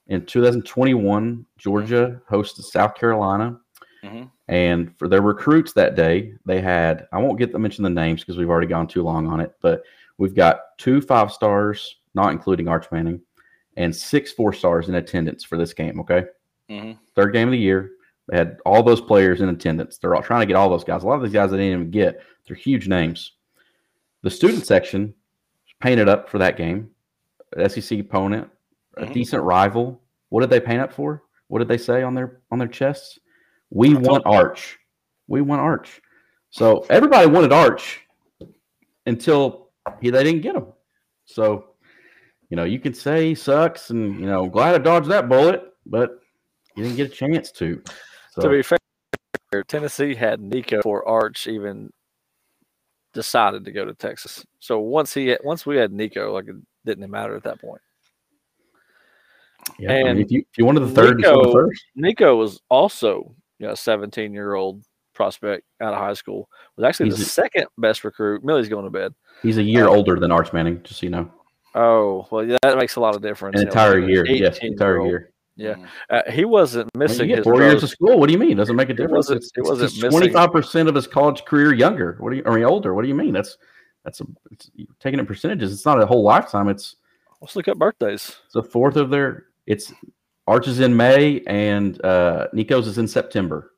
in 0.06 0.24
2021. 0.28 1.44
Georgia 1.58 2.22
hosted 2.30 2.62
South 2.62 2.94
Carolina, 2.94 3.60
Mhm. 4.04 4.30
and 4.48 4.96
for 5.00 5.08
their 5.08 5.24
recruits 5.24 5.74
that 5.74 5.96
day, 5.96 6.34
they 6.46 6.62
had. 6.62 7.08
I 7.12 7.18
won't 7.18 7.40
get 7.40 7.52
to 7.52 7.60
mention 7.60 7.84
the 7.84 7.90
names 7.90 8.22
because 8.22 8.38
we've 8.38 8.50
already 8.50 8.68
gone 8.68 8.88
too 8.88 9.02
long 9.02 9.26
on 9.26 9.40
it. 9.40 9.54
But 9.60 9.82
we've 10.20 10.36
got 10.36 10.78
two 10.78 11.02
five 11.02 11.32
stars, 11.32 11.98
not 12.14 12.32
including 12.32 12.68
Arch 12.68 12.92
Manning, 12.92 13.22
and 13.76 13.94
six 13.94 14.32
four 14.32 14.54
stars 14.54 14.88
in 14.88 14.94
attendance 14.96 15.44
for 15.44 15.58
this 15.58 15.74
game. 15.74 16.00
Okay, 16.02 16.26
hmm 16.70 16.92
third 17.16 17.34
game 17.34 17.48
of 17.48 17.54
the 17.54 17.58
year. 17.58 17.90
They 18.28 18.38
had 18.38 18.58
all 18.66 18.84
those 18.84 19.00
players 19.02 19.42
in 19.42 19.50
attendance. 19.50 19.98
They're 19.98 20.16
all 20.16 20.22
trying 20.22 20.42
to 20.42 20.46
get 20.46 20.56
all 20.56 20.70
those 20.70 20.84
guys. 20.84 21.04
A 21.04 21.08
lot 21.08 21.16
of 21.16 21.24
these 21.24 21.32
guys 21.34 21.52
they 21.52 21.58
didn't 21.58 21.74
even 21.74 21.92
get. 21.92 22.22
They're 22.46 22.56
huge 22.58 22.88
names. 22.88 23.34
The 24.24 24.30
student 24.30 24.66
section 24.66 25.14
painted 25.80 26.10
up 26.10 26.28
for 26.30 26.38
that 26.40 26.58
game. 26.58 26.90
SEC 27.58 28.00
opponent, 28.00 28.50
a 28.98 29.06
Mhm. 29.06 29.14
decent 29.14 29.44
rival. 29.44 30.02
What 30.30 30.42
did 30.42 30.50
they 30.50 30.60
paint 30.60 30.82
up 30.82 30.92
for? 30.92 31.24
What 31.48 31.60
did 31.60 31.70
they 31.70 31.78
say 31.78 32.04
on 32.04 32.14
their 32.14 32.42
on 32.52 32.60
their 32.60 32.68
chests? 32.68 33.20
We 33.70 33.96
want 33.96 34.24
Arch. 34.26 34.78
We 35.28 35.42
want 35.42 35.62
Arch. 35.62 36.02
So 36.50 36.86
everybody 36.90 37.30
wanted 37.30 37.54
Arch 37.54 38.02
until 39.06 39.70
he, 40.02 40.10
they 40.10 40.24
didn't 40.24 40.42
get 40.42 40.56
him. 40.56 40.68
So, 41.26 41.76
you 42.50 42.58
know, 42.58 42.64
you 42.64 42.80
can 42.80 42.94
say 42.94 43.30
he 43.30 43.36
sucks 43.36 43.90
and, 43.90 44.20
you 44.20 44.26
know, 44.26 44.48
glad 44.48 44.76
I 44.76 44.78
dodged 44.80 45.10
that 45.10 45.30
bullet, 45.30 45.64
but 45.86 46.20
you 46.76 46.84
didn't 46.84 46.98
get 46.98 47.12
a 47.12 47.14
chance 47.14 47.52
to. 47.54 47.82
So, 48.42 48.44
To 48.44 48.50
be 48.50 48.62
fair, 48.62 49.64
Tennessee 49.68 50.14
had 50.16 50.40
Nico 50.40 50.82
for 50.82 51.08
Arch 51.08 51.48
even 51.48 51.92
decided 53.14 53.66
to 53.66 53.72
go 53.72 53.84
to 53.86 53.94
Texas. 53.94 54.46
So 54.60 54.80
once 54.80 55.14
he 55.14 55.28
had, 55.30 55.40
once 55.44 55.66
we 55.66 55.78
had 55.78 55.92
Nico, 55.92 56.34
like 56.34 56.48
it 56.48 56.56
didn't 56.86 57.10
matter 57.10 57.36
at 57.36 57.44
that 57.44 57.60
point. 57.60 57.82
yeah, 59.80 59.92
I 59.92 59.98
mean, 59.98 60.08
and 60.08 60.20
if 60.20 60.32
you 60.32 60.40
if 60.52 60.58
you 60.58 60.66
wanted 60.66 60.82
the 60.82 60.90
third, 60.90 61.16
of 61.16 61.22
the 61.24 61.36
Nico- 61.36 61.52
first. 61.54 61.84
Nico 61.96 62.36
was 62.36 62.60
also 62.70 63.36
you 63.60 63.66
know, 63.68 63.74
a 63.74 63.78
17 63.78 64.34
year 64.34 64.54
old 64.54 64.84
prospect 65.16 65.64
out 65.82 65.94
of 65.94 66.00
high 66.00 66.14
school. 66.14 66.48
Was 66.76 66.84
actually 66.86 67.10
the 67.10 67.16
a- 67.16 67.20
second 67.20 67.66
best 67.78 68.04
recruit. 68.04 68.44
Millie's 68.44 68.70
going 68.70 68.86
to 68.86 68.92
bed. 68.92 69.14
He's 69.42 69.58
a 69.58 69.64
year 69.64 69.88
Oh. 69.88 69.96
older 69.96 70.20
than 70.20 70.32
Arch 70.32 70.54
Manning, 70.54 70.82
just 70.84 71.00
so 71.00 71.06
you 71.06 71.10
know. 71.10 71.32
Oh 71.76 72.28
well, 72.32 72.44
yeah, 72.46 72.58
that 72.64 72.78
makes 72.78 72.96
a 72.96 73.00
lot 73.00 73.16
of 73.16 73.22
difference. 73.22 73.56
An 73.56 73.62
you 73.62 73.66
know, 73.66 73.72
entire 73.72 74.00
year. 74.00 74.26
Yes, 74.28 74.58
entire 74.62 75.04
year. 75.06 75.32
Yeah. 75.58 75.74
Mhm. 75.74 75.88
Uh, 76.10 76.32
he 76.32 76.46
wasn't 76.46 76.90
I 76.94 76.98
mean, 76.98 77.08
missing 77.10 77.30
you 77.30 77.36
get 77.36 77.38
his 77.40 77.44
four 77.44 77.62
years 77.62 77.84
of 77.84 77.90
school. 77.90 78.20
What 78.20 78.28
do 78.28 78.34
you 78.34 78.40
mean? 78.40 78.56
Doesn't 78.58 78.76
make 78.76 78.90
a 78.90 78.94
difference. 78.94 79.30
wasn't- 79.30 79.52
it 79.58 79.62
wasn't 79.64 79.92
missing- 79.96 80.10
twenty 80.12 80.30
five 80.30 80.52
percent 80.52 80.88
of 80.88 80.96
his 80.96 81.08
college 81.08 81.44
career 81.46 81.74
younger. 81.74 82.16
What 82.20 82.30
do 82.30 82.38
you? 82.38 82.44
I 82.46 82.54
mean, 82.56 82.64
older. 82.64 82.94
What 82.94 83.02
do 83.02 83.08
you 83.08 83.16
mean? 83.16 83.34
That's 83.34 83.58
that's 84.06 84.22
a 84.22 84.26
it's, 84.52 84.70
you're 84.76 84.88
taking 85.00 85.20
it 85.20 85.28
percentages. 85.28 85.74
It's 85.74 85.86
not 85.86 86.02
a 86.02 86.06
whole 86.06 86.24
lifetime. 86.24 86.70
It's 86.70 86.96
Let's 87.42 87.56
look 87.56 87.68
at 87.68 87.78
birthdays. 87.78 88.38
it's 88.46 88.56
a 88.56 88.64
fourth 88.64 88.96
of 88.96 89.10
their. 89.10 89.48
It's 89.66 89.92
Arch 90.48 90.68
is 90.68 90.80
in 90.80 90.96
May 90.96 91.42
and 91.48 92.04
uh, 92.06 92.48
Nico's 92.54 92.88
is 92.88 92.98
in 93.00 93.08
September. 93.08 93.74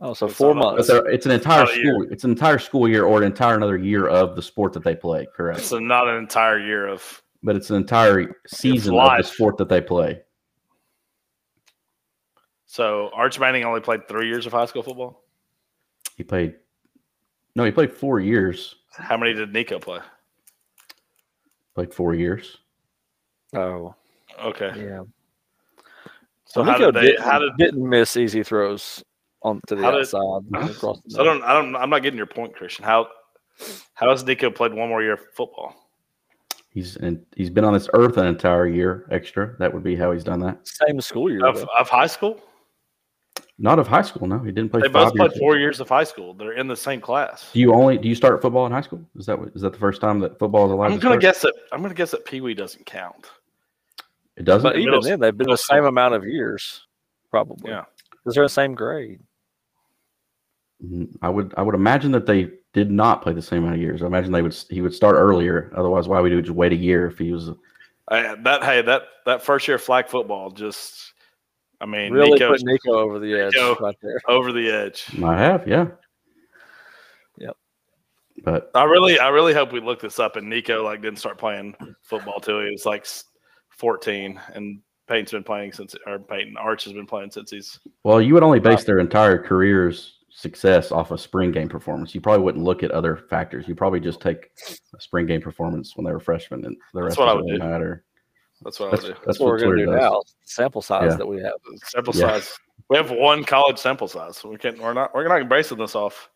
Oh, 0.00 0.14
so 0.14 0.26
It's 0.26 0.34
four 0.36 0.54
not- 0.54 0.74
months. 0.74 0.86
they're- 0.88 1.06
it's 1.08 1.26
an 1.26 1.32
entire 1.32 1.64
Not 1.64 1.72
a 1.74 1.76
year. 1.76 1.94
school. 1.94 2.06
It's 2.12 2.24
an 2.24 2.30
entire 2.30 2.58
school 2.58 2.88
year 2.88 3.04
or 3.04 3.18
an 3.18 3.24
entire 3.24 3.56
another 3.56 3.76
year 3.78 4.06
of 4.06 4.36
the 4.36 4.42
sport 4.42 4.72
that 4.74 4.84
they 4.84 4.94
play. 4.94 5.26
Correct. 5.34 5.60
So 5.60 5.78
not 5.78 6.06
an 6.08 6.16
entire 6.16 6.58
year 6.60 6.86
of. 6.86 7.22
But 7.42 7.56
it's 7.56 7.70
an 7.70 7.76
entire 7.76 8.34
season 8.46 8.94
of 8.98 9.16
the 9.16 9.22
sport 9.22 9.56
that 9.58 9.68
they 9.68 9.80
play. 9.80 10.20
So 12.70 13.10
Arch 13.14 13.40
Manning 13.40 13.64
only 13.64 13.80
played 13.80 14.06
three 14.06 14.28
years 14.28 14.44
of 14.46 14.52
high 14.52 14.66
school 14.66 14.82
football. 14.82 15.24
He 16.16 16.22
played. 16.22 16.54
No, 17.56 17.64
he 17.64 17.70
played 17.70 17.90
four 17.90 18.20
years. 18.20 18.76
How 18.92 19.16
many 19.16 19.32
did 19.32 19.52
Nico 19.54 19.78
play? 19.78 20.00
Played 21.74 21.94
four 21.94 22.14
years. 22.14 22.58
Oh, 23.54 23.94
Okay. 24.44 24.70
yeah. 24.76 25.00
So 26.44 26.60
Well, 26.62 26.70
how 26.72 26.78
Nico 26.78 26.90
did 26.92 26.94
they? 27.02 27.06
didn't, 27.08 27.24
How 27.24 27.38
did? 27.38 27.56
didn't 27.56 27.88
miss 27.88 28.16
easy 28.18 28.42
throws 28.42 29.02
on 29.42 29.60
to 29.66 29.74
the 29.74 29.82
How 29.82 29.90
did- 29.92 30.00
outside. 30.02 30.70
across 30.70 31.00
the 31.06 31.10
So 31.10 31.22
I 31.22 31.24
don't. 31.24 31.42
I 31.42 31.52
don't. 31.54 31.74
I'm 31.74 31.88
not 31.90 32.02
getting 32.02 32.18
your 32.18 32.26
point, 32.26 32.54
Christian. 32.54 32.84
How? 32.84 33.08
How 33.94 34.10
has 34.10 34.24
Nico 34.24 34.50
played 34.50 34.74
one 34.74 34.88
more 34.90 35.02
year 35.02 35.14
of 35.14 35.20
football? 35.34 35.74
He's 36.70 36.96
and 36.96 37.24
he's 37.34 37.50
been 37.50 37.64
on 37.64 37.72
this 37.72 37.88
earth 37.94 38.18
an 38.18 38.26
entire 38.26 38.66
year 38.68 39.08
extra. 39.10 39.56
That 39.58 39.72
would 39.72 39.82
be 39.82 39.96
how 39.96 40.12
he's 40.12 40.22
done 40.22 40.40
that. 40.40 40.68
Same 40.68 41.00
school 41.00 41.30
year. 41.30 41.44
Of, 41.46 41.66
of 41.78 41.88
high 41.88 42.06
school? 42.06 42.40
Not 43.60 43.80
of 43.80 43.88
high 43.88 44.02
school. 44.02 44.28
No, 44.28 44.38
he 44.38 44.52
didn't 44.52 44.70
play. 44.70 44.82
They 44.82 44.88
five 44.88 45.06
both 45.06 45.14
played 45.16 45.30
years. 45.32 45.38
four 45.40 45.56
years 45.56 45.80
of 45.80 45.88
high 45.88 46.04
school. 46.04 46.32
They're 46.32 46.52
in 46.52 46.68
the 46.68 46.76
same 46.76 47.00
class. 47.00 47.50
Do 47.52 47.58
you 47.58 47.74
only 47.74 47.98
do 47.98 48.08
you 48.08 48.14
start 48.14 48.40
football 48.40 48.64
in 48.66 48.72
high 48.72 48.82
school? 48.82 49.04
Is 49.16 49.26
that 49.26 49.36
what- 49.38 49.48
is 49.54 49.62
that 49.62 49.72
the 49.72 49.78
first 49.78 50.00
time 50.00 50.20
that 50.20 50.38
football 50.38 50.66
is 50.66 50.72
allowed 50.72 50.92
I'm 50.92 50.92
to 50.92 50.98
gonna 50.98 51.12
start? 51.14 51.22
guess 51.22 51.42
that. 51.42 51.54
I'm 51.72 51.82
gonna 51.82 51.94
guess 51.94 52.12
that 52.12 52.24
Pee 52.24 52.40
Wee 52.40 52.54
doesn't 52.54 52.86
count. 52.86 53.26
It 54.36 54.44
doesn't. 54.44 54.62
But 54.62 54.78
even 54.78 55.00
then, 55.00 55.18
they've 55.18 55.36
been 55.36 55.48
the 55.50 55.56
same 55.56 55.84
amount 55.84 56.14
of 56.14 56.24
years, 56.24 56.86
probably. 57.30 57.70
Yeah. 57.72 57.84
because 58.12 58.34
they're 58.34 58.44
in 58.44 58.46
the 58.46 58.50
same 58.50 58.74
grade. 58.76 59.20
Mm, 60.84 61.16
I 61.22 61.28
would 61.28 61.52
I 61.56 61.62
would 61.62 61.74
imagine 61.74 62.12
that 62.12 62.26
they 62.26 62.50
did 62.72 62.90
not 62.92 63.22
play 63.22 63.32
the 63.32 63.42
same 63.42 63.64
amount 63.64 63.76
of 63.76 63.80
years. 63.82 64.02
I 64.02 64.06
imagine 64.06 64.30
they 64.30 64.42
would 64.42 64.54
he 64.70 64.80
would 64.82 64.94
start 64.94 65.16
earlier. 65.16 65.72
Otherwise, 65.76 66.06
why 66.06 66.20
would 66.20 66.30
he 66.30 66.40
just 66.40 66.52
wait 66.54 66.72
a 66.72 66.76
year 66.76 67.06
if 67.08 67.18
he 67.18 67.32
was? 67.32 67.50
I, 68.06 68.36
that 68.44 68.62
hey, 68.62 68.82
that 68.82 69.02
that 69.26 69.42
first 69.42 69.66
year 69.66 69.74
of 69.74 69.82
flag 69.82 70.06
football 70.08 70.50
just. 70.52 71.14
I 71.80 71.86
mean, 71.86 72.12
Really 72.12 72.30
Nico's 72.32 72.62
put 72.62 72.66
Nico 72.66 72.98
over 72.98 73.18
the 73.18 73.34
edge 73.34 73.54
Nico- 73.54 73.76
right 73.76 73.96
there. 74.02 74.20
over 74.28 74.52
the 74.52 74.68
edge. 74.70 75.06
I 75.22 75.36
have, 75.38 75.66
yeah. 75.68 75.86
Yep. 77.38 77.56
But 78.44 78.70
I 78.74 78.84
really, 78.84 79.18
I 79.18 79.28
really 79.28 79.54
hope 79.54 79.72
we 79.72 79.80
look 79.80 80.00
this 80.00 80.18
up. 80.18 80.36
And 80.36 80.48
Nico 80.48 80.84
like 80.84 81.02
didn't 81.02 81.18
start 81.18 81.38
playing 81.38 81.74
football 82.02 82.40
till 82.40 82.60
he 82.64 82.70
was 82.70 82.84
like 82.86 83.06
14, 83.76 84.40
and 84.54 84.80
Peyton's 85.08 85.30
been 85.32 85.44
playing 85.44 85.72
since, 85.72 85.94
or 86.06 86.18
Peyton 86.18 86.56
Arch 86.56 86.84
has 86.84 86.92
been 86.92 87.06
playing 87.06 87.30
since 87.30 87.50
he's. 87.50 87.78
well, 88.04 88.20
you 88.20 88.34
would 88.34 88.42
only 88.42 88.60
base 88.60 88.84
their 88.84 88.98
entire 88.98 89.38
career's 89.38 90.14
success 90.30 90.92
off 90.92 91.10
a 91.10 91.18
spring 91.18 91.50
game 91.50 91.68
performance. 91.68 92.14
You 92.14 92.20
probably 92.20 92.44
wouldn't 92.44 92.62
look 92.64 92.82
at 92.82 92.90
other 92.90 93.16
factors. 93.16 93.66
You 93.66 93.74
probably 93.74 93.98
just 94.00 94.20
take 94.20 94.50
a 94.96 95.00
spring 95.00 95.26
game 95.26 95.40
performance 95.40 95.96
when 95.96 96.04
they 96.04 96.12
were 96.12 96.20
freshmen, 96.20 96.64
and 96.64 96.76
the 96.92 97.00
That's 97.00 97.16
rest 97.16 97.18
what 97.18 97.28
I 97.28 97.32
of 97.32 97.38
it 97.38 97.42
would 97.44 97.52
wouldn't 97.52 97.62
do. 97.62 97.68
matter. 97.68 98.04
That's 98.62 98.80
what 98.80 98.90
That's, 98.90 99.04
I 99.04 99.08
would 99.08 99.14
do. 99.14 99.14
that's, 99.14 99.26
That's 99.26 99.40
what 99.40 99.46
we're 99.48 99.58
going 99.58 99.76
to 99.78 99.84
do 99.86 99.92
does. 99.92 100.00
now. 100.00 100.22
Sample 100.44 100.82
size 100.82 101.10
Yeah. 101.12 101.16
that 101.16 101.26
we 101.26 101.36
have. 101.42 101.52
Sample 101.84 102.14
Yeah. 102.14 102.38
size. 102.38 102.58
We 102.90 102.96
have 102.96 103.10
one 103.10 103.44
college 103.44 103.78
sample 103.78 104.08
size. 104.08 104.42
We 104.44 104.56
can't. 104.56 104.78
We're 104.80 104.94
not. 104.94 105.14
We're 105.14 105.28
not 105.28 105.40
embracing 105.40 105.78
this 105.78 105.94
off 105.94 106.30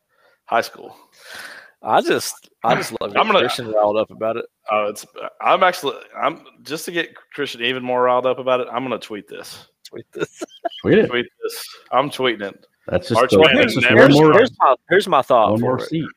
high 0.45 0.61
school. 0.61 0.95
I 1.83 2.01
just, 2.01 2.51
I 2.63 2.75
just 2.77 2.93
love 3.01 3.13
I'm 3.17 3.27
gonna- 3.27 3.41
Christian 3.41 3.71
riled 3.73 3.97
up 3.97 4.11
about 4.11 4.37
it. 4.37 4.45
Oh, 4.71 4.87
it's. 4.87 5.07
I'm 5.41 5.63
actually. 5.63 5.97
I'm 6.17 6.45
just 6.63 6.85
to 6.85 6.93
get 6.93 7.15
Christian 7.35 7.63
even 7.63 7.83
more 7.83 8.03
riled 8.03 8.27
up 8.27 8.39
about 8.39 8.61
it. 8.61 8.69
I'm 8.71 8.87
going 8.87 8.99
to 8.99 9.05
tweet 9.05 9.27
this. 9.29 9.67
Tweet 9.85 10.05
this. 10.13 10.43
Tweet 10.83 10.99
it. 10.99 11.09
Tweet 11.09 11.27
this. 11.43 11.67
I'm 11.91 12.11
tweeting 12.11 12.43
it. 12.43 12.67
That's 12.87 13.09
just, 13.09 13.21
Arch 13.21 13.31
the, 13.31 13.39
that's 13.55 13.75
just 13.75 13.89
one 13.89 13.97
Here's, 13.99 14.15
more, 14.15 14.33
here's 14.33 14.51
my, 14.59 14.75
here's 14.91 15.09
my 15.09 15.23
thought 15.23 15.53
one 15.53 15.61
more 15.61 15.79
it. 15.79 15.89
seat. 15.89 16.09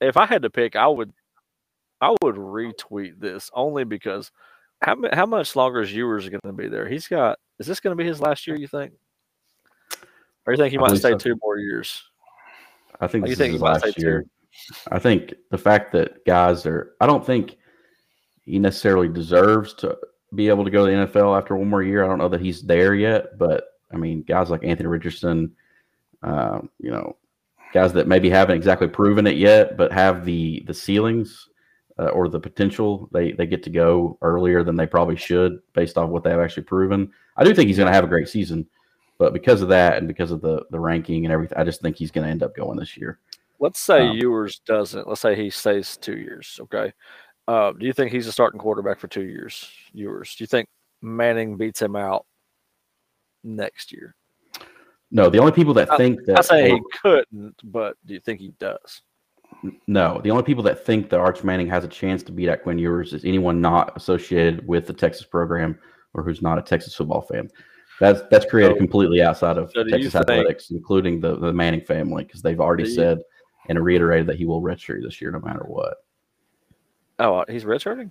If 0.00 0.16
I 0.16 0.26
had 0.26 0.42
to 0.42 0.50
pick, 0.50 0.76
I 0.76 0.86
would, 0.86 1.12
I 2.00 2.14
would 2.22 2.36
retweet 2.36 3.18
this 3.18 3.50
only 3.54 3.84
because 3.84 4.30
how 4.80 4.96
how 5.12 5.26
much 5.26 5.56
longer 5.56 5.80
is 5.80 5.92
Ewers 5.92 6.28
going 6.28 6.40
to 6.44 6.52
be 6.52 6.68
there? 6.68 6.88
He's 6.88 7.08
got. 7.08 7.38
Is 7.58 7.66
this 7.66 7.80
going 7.80 7.96
to 7.96 8.02
be 8.02 8.08
his 8.08 8.20
last 8.20 8.46
year? 8.46 8.56
You 8.56 8.68
think? 8.68 8.92
Or 10.46 10.52
you 10.52 10.56
think 10.56 10.70
he 10.70 10.78
might 10.78 10.96
stay 10.96 11.10
so. 11.10 11.18
two 11.18 11.36
more 11.42 11.58
years? 11.58 12.02
I 13.00 13.06
think 13.06 13.24
Oh, 13.24 13.26
you 13.28 13.32
this 13.32 13.38
think 13.38 13.48
is 13.50 13.54
his 13.54 13.62
last 13.62 13.98
year. 13.98 14.24
I 14.90 14.98
think 14.98 15.34
the 15.50 15.58
fact 15.58 15.92
that 15.92 16.24
guys 16.24 16.66
are, 16.66 16.94
I 17.00 17.06
don't 17.06 17.24
think 17.24 17.56
he 18.42 18.58
necessarily 18.58 19.08
deserves 19.08 19.74
to 19.74 19.96
be 20.34 20.48
able 20.48 20.64
to 20.64 20.70
go 20.70 20.86
to 20.86 20.90
the 20.90 21.06
NFL 21.06 21.36
after 21.36 21.56
one 21.56 21.68
more 21.68 21.82
year. 21.82 22.04
I 22.04 22.08
don't 22.08 22.18
know 22.18 22.28
that 22.28 22.40
he's 22.40 22.62
there 22.62 22.94
yet, 22.94 23.38
but 23.38 23.64
I 23.92 23.96
mean, 23.96 24.22
guys 24.22 24.50
like 24.50 24.64
Anthony 24.64 24.88
Richardson, 24.88 25.54
um, 26.22 26.70
you 26.78 26.90
know, 26.90 27.16
guys 27.72 27.92
that 27.92 28.08
maybe 28.08 28.30
haven't 28.30 28.56
exactly 28.56 28.88
proven 28.88 29.26
it 29.26 29.36
yet, 29.36 29.76
but 29.76 29.92
have 29.92 30.24
the 30.24 30.64
the 30.66 30.74
ceilings 30.74 31.47
uh, 31.98 32.08
or 32.08 32.28
the 32.28 32.40
potential, 32.40 33.08
they 33.12 33.32
they 33.32 33.46
get 33.46 33.62
to 33.64 33.70
go 33.70 34.18
earlier 34.22 34.62
than 34.62 34.76
they 34.76 34.86
probably 34.86 35.16
should 35.16 35.60
based 35.72 35.98
off 35.98 36.10
what 36.10 36.22
they've 36.24 36.38
actually 36.38 36.62
proven. 36.62 37.10
I 37.36 37.44
do 37.44 37.54
think 37.54 37.68
he's 37.68 37.76
going 37.76 37.88
to 37.88 37.94
have 37.94 38.04
a 38.04 38.08
great 38.08 38.28
season, 38.28 38.66
but 39.18 39.32
because 39.32 39.62
of 39.62 39.68
that 39.68 39.98
and 39.98 40.06
because 40.06 40.30
of 40.30 40.40
the 40.40 40.64
the 40.70 40.78
ranking 40.80 41.24
and 41.24 41.32
everything, 41.32 41.58
I 41.58 41.64
just 41.64 41.80
think 41.80 41.96
he's 41.96 42.10
going 42.10 42.24
to 42.24 42.30
end 42.30 42.42
up 42.42 42.54
going 42.54 42.78
this 42.78 42.96
year. 42.96 43.18
Let's 43.60 43.80
say 43.80 44.06
Um, 44.06 44.16
Ewers 44.16 44.60
doesn't. 44.66 45.08
Let's 45.08 45.20
say 45.20 45.34
he 45.34 45.50
stays 45.50 45.96
two 45.96 46.16
years. 46.16 46.60
Okay. 46.62 46.92
Uh, 47.48 47.72
do 47.72 47.86
you 47.86 47.92
think 47.92 48.12
he's 48.12 48.26
a 48.26 48.32
starting 48.32 48.60
quarterback 48.60 49.00
for 49.00 49.08
two 49.08 49.24
years? 49.24 49.68
Ewers. 49.92 50.34
Do 50.36 50.44
you 50.44 50.46
think 50.46 50.68
Manning 51.02 51.56
beats 51.56 51.80
him 51.80 51.96
out 51.96 52.26
next 53.42 53.90
year? 53.90 54.14
No, 55.10 55.30
the 55.30 55.38
only 55.38 55.52
people 55.52 55.72
that 55.74 55.88
think 55.96 56.24
that 56.26 56.38
I 56.38 56.40
say 56.42 56.70
he 56.70 56.80
couldn't, 57.02 57.56
but 57.64 57.96
do 58.04 58.12
you 58.12 58.20
think 58.20 58.40
he 58.40 58.52
does? 58.58 59.02
No, 59.86 60.20
the 60.22 60.30
only 60.30 60.44
people 60.44 60.62
that 60.64 60.84
think 60.84 61.10
that 61.10 61.18
Arch 61.18 61.42
Manning 61.42 61.68
has 61.68 61.84
a 61.84 61.88
chance 61.88 62.22
to 62.24 62.32
beat 62.32 62.48
at 62.48 62.62
Quinn 62.62 62.78
Ewers 62.78 63.12
is 63.12 63.24
anyone 63.24 63.60
not 63.60 63.96
associated 63.96 64.66
with 64.68 64.86
the 64.86 64.92
Texas 64.92 65.26
program 65.26 65.78
or 66.14 66.22
who's 66.22 66.42
not 66.42 66.58
a 66.58 66.62
Texas 66.62 66.94
football 66.94 67.22
fan. 67.22 67.48
That's 68.00 68.20
that's 68.30 68.46
created 68.46 68.74
So- 68.74 68.78
completely 68.78 69.22
outside 69.22 69.58
of 69.58 69.70
so 69.72 69.82
Texas 69.82 70.04
you 70.04 70.10
think- 70.10 70.22
athletics, 70.30 70.70
including 70.70 71.20
the, 71.20 71.36
the 71.36 71.52
Manning 71.52 71.80
family, 71.80 72.24
because 72.24 72.40
they've 72.42 72.60
already 72.60 72.84
you- 72.84 72.94
said 72.94 73.18
and 73.68 73.82
reiterated 73.84 74.26
that 74.28 74.36
he 74.36 74.46
will 74.46 74.62
redshirt 74.62 75.02
this 75.02 75.20
year 75.20 75.30
no 75.32 75.40
matter 75.40 75.64
what. 75.66 75.96
Oh, 77.18 77.34
uh, 77.38 77.44
he's 77.48 77.64
redshirting. 77.64 78.10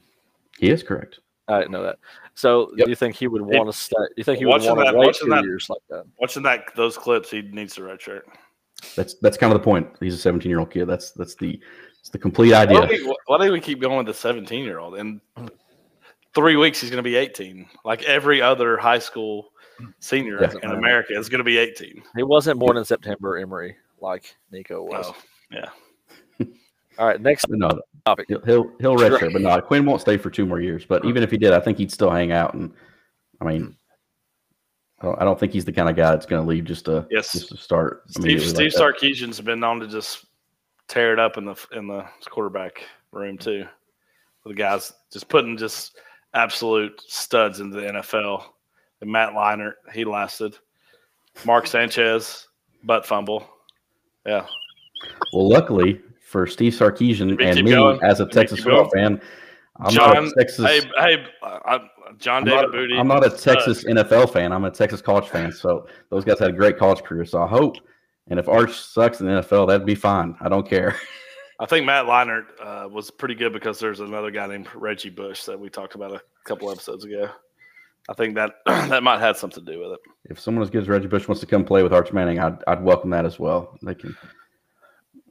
He 0.60 0.70
is 0.70 0.84
correct. 0.84 1.20
I 1.48 1.60
didn't 1.60 1.72
know 1.72 1.84
that. 1.84 1.98
So, 2.36 2.72
Yep. 2.76 2.86
do 2.86 2.90
you 2.92 2.96
think 2.96 3.16
he 3.16 3.28
would 3.28 3.42
want 3.42 3.72
to 3.72 3.78
stay? 3.78 3.96
You 4.18 4.24
think 4.26 4.40
he 4.40 4.46
would 4.46 4.62
want 4.62 4.64
to 4.64 4.84
that- 4.84 4.96
wait 4.98 5.16
two 5.16 5.30
that- 5.30 5.46
years 5.46 5.70
like 5.70 5.82
that? 5.90 6.04
Watching 6.20 6.44
that 6.44 6.66
those 6.76 6.98
clips, 6.98 7.32
he 7.32 7.42
needs 7.42 7.74
to 7.76 7.82
redshirt. 7.82 8.24
That's 8.96 9.16
that's 9.16 9.38
kind 9.38 9.52
of 9.54 9.60
the 9.60 9.64
point. 9.64 9.88
He's 10.00 10.14
a 10.14 10.18
17 10.18 10.50
year 10.50 10.60
old 10.60 10.72
kid. 10.72 10.86
That's 10.86 11.12
that's 11.12 11.36
the 11.36 11.60
it's 12.00 12.10
the 12.10 12.18
complete 12.20 12.52
Why 12.52 12.64
idea. 12.64 12.88
do, 12.88 13.08
we, 13.08 13.18
why 13.26 13.46
do 13.46 13.52
we 13.52 13.60
keep 13.60 13.82
going 13.82 13.98
with 13.98 14.08
the 14.08 14.14
17 14.14 14.64
year 14.64 14.80
old? 14.80 14.96
In 14.98 15.20
three 16.34 16.56
weeks, 16.56 16.80
he's 16.80 16.90
going 16.90 17.04
to 17.04 17.08
be 17.10 17.16
18. 17.16 17.68
Like 17.84 18.04
every 18.04 18.42
other 18.42 18.78
high 18.78 19.00
school 19.00 19.50
senior 20.00 20.38
Doesn't 20.38 20.64
in. 20.64 20.72
America 20.72 21.14
is 21.18 21.28
going 21.30 21.40
to 21.40 21.44
be 21.44 21.58
18. 21.58 22.02
He 22.16 22.24
wasn't 22.24 22.60
born 22.60 22.78
in 22.78 22.86
September, 22.86 23.38
Emory, 23.38 23.76
like 24.00 24.36
Nico 24.52 24.84
was. 24.84 25.06
Oh, 25.10 25.16
yeah. 25.52 25.70
All 27.00 27.06
right, 27.08 27.22
next 27.22 27.46
No, 27.50 27.80
topic. 28.06 28.26
he'll 28.28 28.42
he'll, 28.42 28.72
he'll 28.80 28.96
redshirt, 28.96 29.32
but 29.34 29.42
no, 29.42 29.62
Quinn 29.62 29.86
won't 29.86 30.02
stay 30.02 30.18
for 30.18 30.32
two 30.32 30.46
more 30.48 30.60
years. 30.60 30.84
But 30.86 31.06
even 31.06 31.22
if 31.22 31.30
he 31.30 31.38
did, 31.38 31.54
I 31.54 31.60
think 31.60 31.78
he'd 31.78 31.92
still 31.92 32.10
hang 32.10 32.32
out. 32.32 32.56
And 32.56 32.72
I 33.40 33.46
mean, 33.46 33.76
I 35.00 35.06
don't- 35.06 35.22
I 35.22 35.26
don't 35.26 35.40
think 35.40 35.54
he's 35.54 35.66
the 35.66 35.72
kind 35.74 35.90
of 35.90 35.96
guy 35.96 36.12
that's 36.12 36.26
going 36.26 36.42
to 36.44 36.48
leave 36.48 36.66
just 36.66 36.86
to 36.86 37.06
Yes. 37.12 37.32
just 37.32 37.50
to 37.50 37.58
start. 37.58 38.04
Steve, 38.10 38.42
Steve 38.42 38.74
like. 38.74 38.96
Sarkisian's 38.96 39.40
been 39.42 39.60
known 39.60 39.80
to 39.82 39.88
just 39.88 40.26
tear 40.88 41.14
it 41.14 41.20
up 41.20 41.38
in 41.38 41.46
the 41.46 41.56
in 41.74 41.88
the 41.88 42.06
quarterback 42.30 42.82
room 43.12 43.38
too. 43.38 43.66
The 44.46 44.54
guys 44.54 44.94
just 45.12 45.28
putting 45.28 45.58
just 45.58 45.98
absolute 46.34 47.00
studs 47.06 47.60
into 47.60 47.80
the 47.80 47.88
NFL. 47.88 48.44
And 49.02 49.12
Matt 49.12 49.34
Leinart, 49.34 49.74
he 49.94 50.06
lasted. 50.06 50.58
Mark 51.46 51.68
Sanchez, 51.68 52.48
butt 52.84 53.06
fumble. 53.06 53.48
Yeah. 54.26 54.46
Well, 55.34 55.48
luckily 55.48 56.02
for 56.22 56.48
Steve 56.48 56.74
Sarkisian 56.74 57.40
and 57.44 57.64
me 57.64 57.72
going? 57.72 58.00
as 58.02 58.20
a 58.20 58.26
Texas 58.26 58.62
football 58.62 58.90
fan, 58.90 59.22
I'm 59.80 59.92
John, 59.92 60.14
not 60.14 60.24
a 60.24 60.34
Texas. 60.38 60.66
hey, 60.66 60.82
hey, 60.98 61.26
I, 61.44 61.80
John 62.18 62.38
I'm 62.38 62.46
David 62.46 62.62
not, 62.62 62.72
Booty. 62.72 62.98
I'm 62.98 63.08
not 63.08 63.26
a 63.26 63.38
stud. 63.38 63.56
Texas 63.58 63.84
NFL 63.84 64.34
fan. 64.34 64.52
I'm 64.52 64.66
a 64.66 64.72
Texas 64.72 65.02
college 65.02 65.28
fan. 65.28 65.52
So 65.52 65.88
those 66.10 66.26
guys 66.26 66.40
had 66.40 66.50
a 66.50 66.54
great 66.54 66.78
college 66.78 67.04
career. 67.04 67.26
So 67.26 67.42
I 67.42 67.48
hope, 67.48 67.78
and 68.28 68.40
if 68.40 68.48
Arch 68.48 68.74
sucks 68.74 69.20
in 69.20 69.28
the 69.28 69.42
NFL, 69.42 69.68
that'd 69.68 69.86
be 69.86 69.96
fine. 69.96 70.36
I 70.42 70.50
don't 70.50 70.68
care. 70.68 70.96
I 71.60 71.66
think 71.66 71.86
Matt 71.86 72.06
Leinart 72.06 72.46
uh, 72.62 72.88
was 72.88 73.10
pretty 73.10 73.34
good 73.34 73.52
because 73.52 73.80
there's 73.80 74.00
another 74.00 74.30
guy 74.30 74.46
named 74.46 74.68
Reggie 74.76 75.10
Bush 75.10 75.46
that 75.46 75.60
we 75.60 75.70
talked 75.70 75.96
about 75.96 76.12
a 76.12 76.22
couple 76.46 76.70
episodes 76.70 77.04
ago. 77.04 77.30
I 78.10 78.14
think 78.14 78.36
that 78.36 78.54
that 78.66 79.04
might 79.04 79.20
have 79.20 79.38
something 79.38 79.66
to 79.66 79.72
do 79.72 79.80
with 79.80 79.94
it. 79.94 80.00
If 80.26 80.40
someone 80.40 80.64
as 80.64 80.70
good 80.70 80.84
as 80.84 80.88
Reggie 80.88 81.08
Bush 81.08 81.28
wants 81.28 81.40
to 81.42 81.48
come 81.48 81.66
play 81.66 81.84
with 81.84 81.94
Arch 81.94 82.14
Manning, 82.14 82.40
I'd, 82.40 82.58
I'd 82.68 82.84
welcome 82.84 83.10
that 83.10 83.26
as 83.26 83.40
well. 83.40 83.78
They 83.82 83.96
can. 83.96 84.16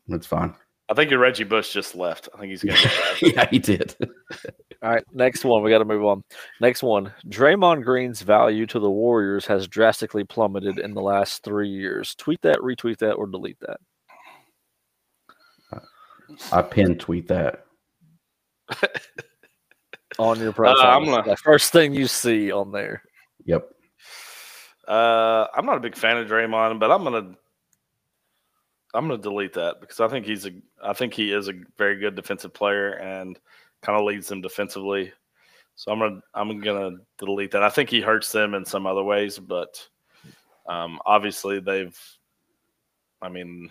That's 0.08 0.26
fine. 0.26 0.54
I 0.88 0.94
think 0.94 1.10
your 1.10 1.18
Reggie 1.18 1.44
Bush 1.44 1.72
just 1.72 1.96
left. 1.96 2.28
I 2.34 2.38
think 2.38 2.50
he's 2.50 2.62
going 2.62 2.76
to 3.18 3.30
yeah, 3.34 3.48
he 3.50 3.58
did. 3.58 3.94
All 4.82 4.90
right, 4.90 5.04
next 5.12 5.44
one. 5.44 5.62
We 5.62 5.70
got 5.70 5.78
to 5.78 5.84
move 5.84 6.04
on. 6.04 6.22
Next 6.60 6.82
one. 6.82 7.12
Draymond 7.28 7.82
Green's 7.82 8.22
value 8.22 8.66
to 8.66 8.78
the 8.78 8.90
Warriors 8.90 9.46
has 9.46 9.66
drastically 9.66 10.22
plummeted 10.22 10.78
in 10.78 10.94
the 10.94 11.00
last 11.02 11.42
three 11.42 11.68
years. 11.68 12.14
Tweet 12.14 12.40
that, 12.42 12.58
retweet 12.58 12.98
that, 12.98 13.14
or 13.14 13.26
delete 13.26 13.58
that. 13.60 13.78
I 16.52 16.62
pin 16.62 16.98
tweet 16.98 17.28
that. 17.28 17.64
on 20.18 20.38
your 20.40 20.52
profile. 20.52 20.98
I'm 20.98 21.04
gonna- 21.04 21.22
the 21.22 21.36
first 21.36 21.72
thing 21.72 21.94
you 21.94 22.06
see 22.06 22.52
on 22.52 22.72
there. 22.72 23.02
Yep. 23.44 23.68
Uh, 24.88 25.46
I'm 25.54 25.66
not 25.66 25.76
a 25.76 25.80
big 25.80 25.96
fan 25.96 26.16
of 26.16 26.28
Draymond, 26.28 26.78
but 26.78 26.90
I'm 26.90 27.02
gonna 27.04 27.34
I'm 28.94 29.08
gonna 29.08 29.18
delete 29.20 29.52
that 29.54 29.80
because 29.80 30.00
I 30.00 30.08
think 30.08 30.26
he's 30.26 30.46
a 30.46 30.52
I 30.82 30.92
think 30.92 31.12
he 31.12 31.32
is 31.32 31.48
a 31.48 31.54
very 31.76 31.96
good 31.96 32.14
defensive 32.14 32.54
player 32.54 32.92
and 32.92 33.38
kind 33.82 33.98
of 33.98 34.04
leads 34.04 34.28
them 34.28 34.40
defensively. 34.40 35.12
So 35.74 35.92
I'm 35.92 35.98
gonna 35.98 36.20
I'm 36.34 36.60
gonna 36.60 36.96
delete 37.18 37.50
that. 37.52 37.62
I 37.62 37.68
think 37.68 37.90
he 37.90 38.00
hurts 38.00 38.32
them 38.32 38.54
in 38.54 38.64
some 38.64 38.86
other 38.86 39.02
ways, 39.02 39.38
but 39.38 39.86
um, 40.68 40.98
obviously 41.04 41.60
they've. 41.60 41.98
I 43.22 43.30
mean, 43.30 43.70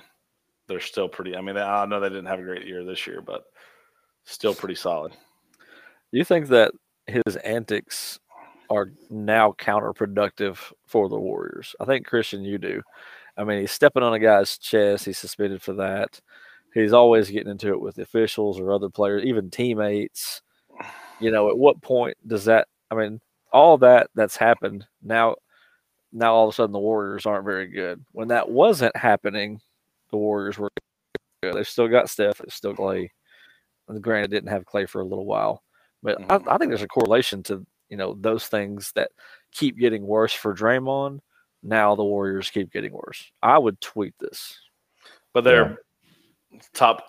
they're 0.68 0.80
still 0.80 1.08
pretty. 1.08 1.36
I 1.36 1.42
mean, 1.42 1.58
I 1.58 1.86
know 1.86 2.00
they 2.00 2.10
didn't 2.10 2.26
have 2.26 2.40
a 2.40 2.44
great 2.44 2.66
year 2.66 2.84
this 2.84 3.06
year, 3.06 3.22
but 3.22 3.44
still 4.26 4.56
pretty 4.56 4.76
solid. 4.76 5.14
You 6.12 6.24
think 6.24 6.48
that 6.48 6.72
his 7.08 7.36
antics 7.38 8.20
are 8.70 8.92
now 9.10 9.54
counterproductive 9.58 10.58
for 10.86 11.10
the 11.10 11.20
Warriors? 11.20 11.76
I 11.80 11.86
think 11.86 12.08
Christian, 12.08 12.44
you 12.44 12.58
do. 12.58 12.82
I 13.38 13.44
mean, 13.44 13.60
he's 13.60 13.72
stepping 13.72 14.04
on 14.04 14.14
a 14.14 14.20
guy's 14.20 14.58
chest. 14.58 15.06
He's 15.06 15.18
suspended 15.18 15.62
for 15.62 15.74
that. 15.74 16.20
He's 16.74 16.94
always 16.94 17.30
getting 17.30 17.52
into 17.52 17.70
it 17.70 17.80
with 17.80 17.98
officials 17.98 18.60
or 18.60 18.72
other 18.72 18.90
players, 18.90 19.24
even 19.24 19.50
teammates. 19.50 20.42
You 21.20 21.32
know, 21.32 21.50
at 21.50 21.58
what 21.58 21.82
point 21.82 22.18
does 22.28 22.46
that? 22.46 22.68
I 22.92 22.96
mean, 22.96 23.22
all 23.52 23.78
that 23.80 24.10
that's 24.16 24.36
happened 24.36 24.86
now. 25.02 25.36
Now 26.12 26.34
all 26.34 26.48
of 26.48 26.54
a 26.54 26.56
sudden 26.56 26.74
the 26.74 26.80
Warriors 26.80 27.26
aren't 27.26 27.46
very 27.46 27.68
good. 27.68 28.04
When 28.12 28.30
that 28.30 28.50
wasn't 28.50 28.96
happening, 28.96 29.60
the 30.12 30.18
Warriors 30.18 30.58
were 30.58 30.72
good. 31.42 31.56
They've 31.56 31.68
still 31.68 31.88
got 31.88 32.10
Steph. 32.10 32.42
It's 32.42 32.56
still 32.56 32.74
Clay. 32.74 33.12
Granted, 34.02 34.32
didn't 34.32 34.50
have 34.50 34.66
Clay 34.66 34.86
for 34.86 35.02
a 35.02 35.06
little 35.06 35.26
while, 35.26 35.62
but 36.02 36.20
I, 36.30 36.38
mm-hmm. 36.38 36.50
I 36.50 36.58
think 36.58 36.70
there's 36.70 36.82
a 36.82 36.88
correlation 36.88 37.44
to 37.44 37.66
you 37.90 37.98
know 37.98 38.18
those 38.20 38.48
things 38.48 38.92
that 38.96 39.12
keep 39.52 39.78
getting 39.78 40.06
worse 40.06 40.34
for 40.34 40.56
Draymond. 40.56 41.20
Now 41.66 41.96
the 41.96 42.04
Warriors 42.04 42.52
keep 42.52 42.72
getting 42.72 42.94
worse. 42.94 43.32
I 43.42 43.58
would 43.58 43.82
tweet 43.82 44.14
this. 44.20 44.60
But 45.34 45.44
they're 45.44 45.80
top. 46.74 47.04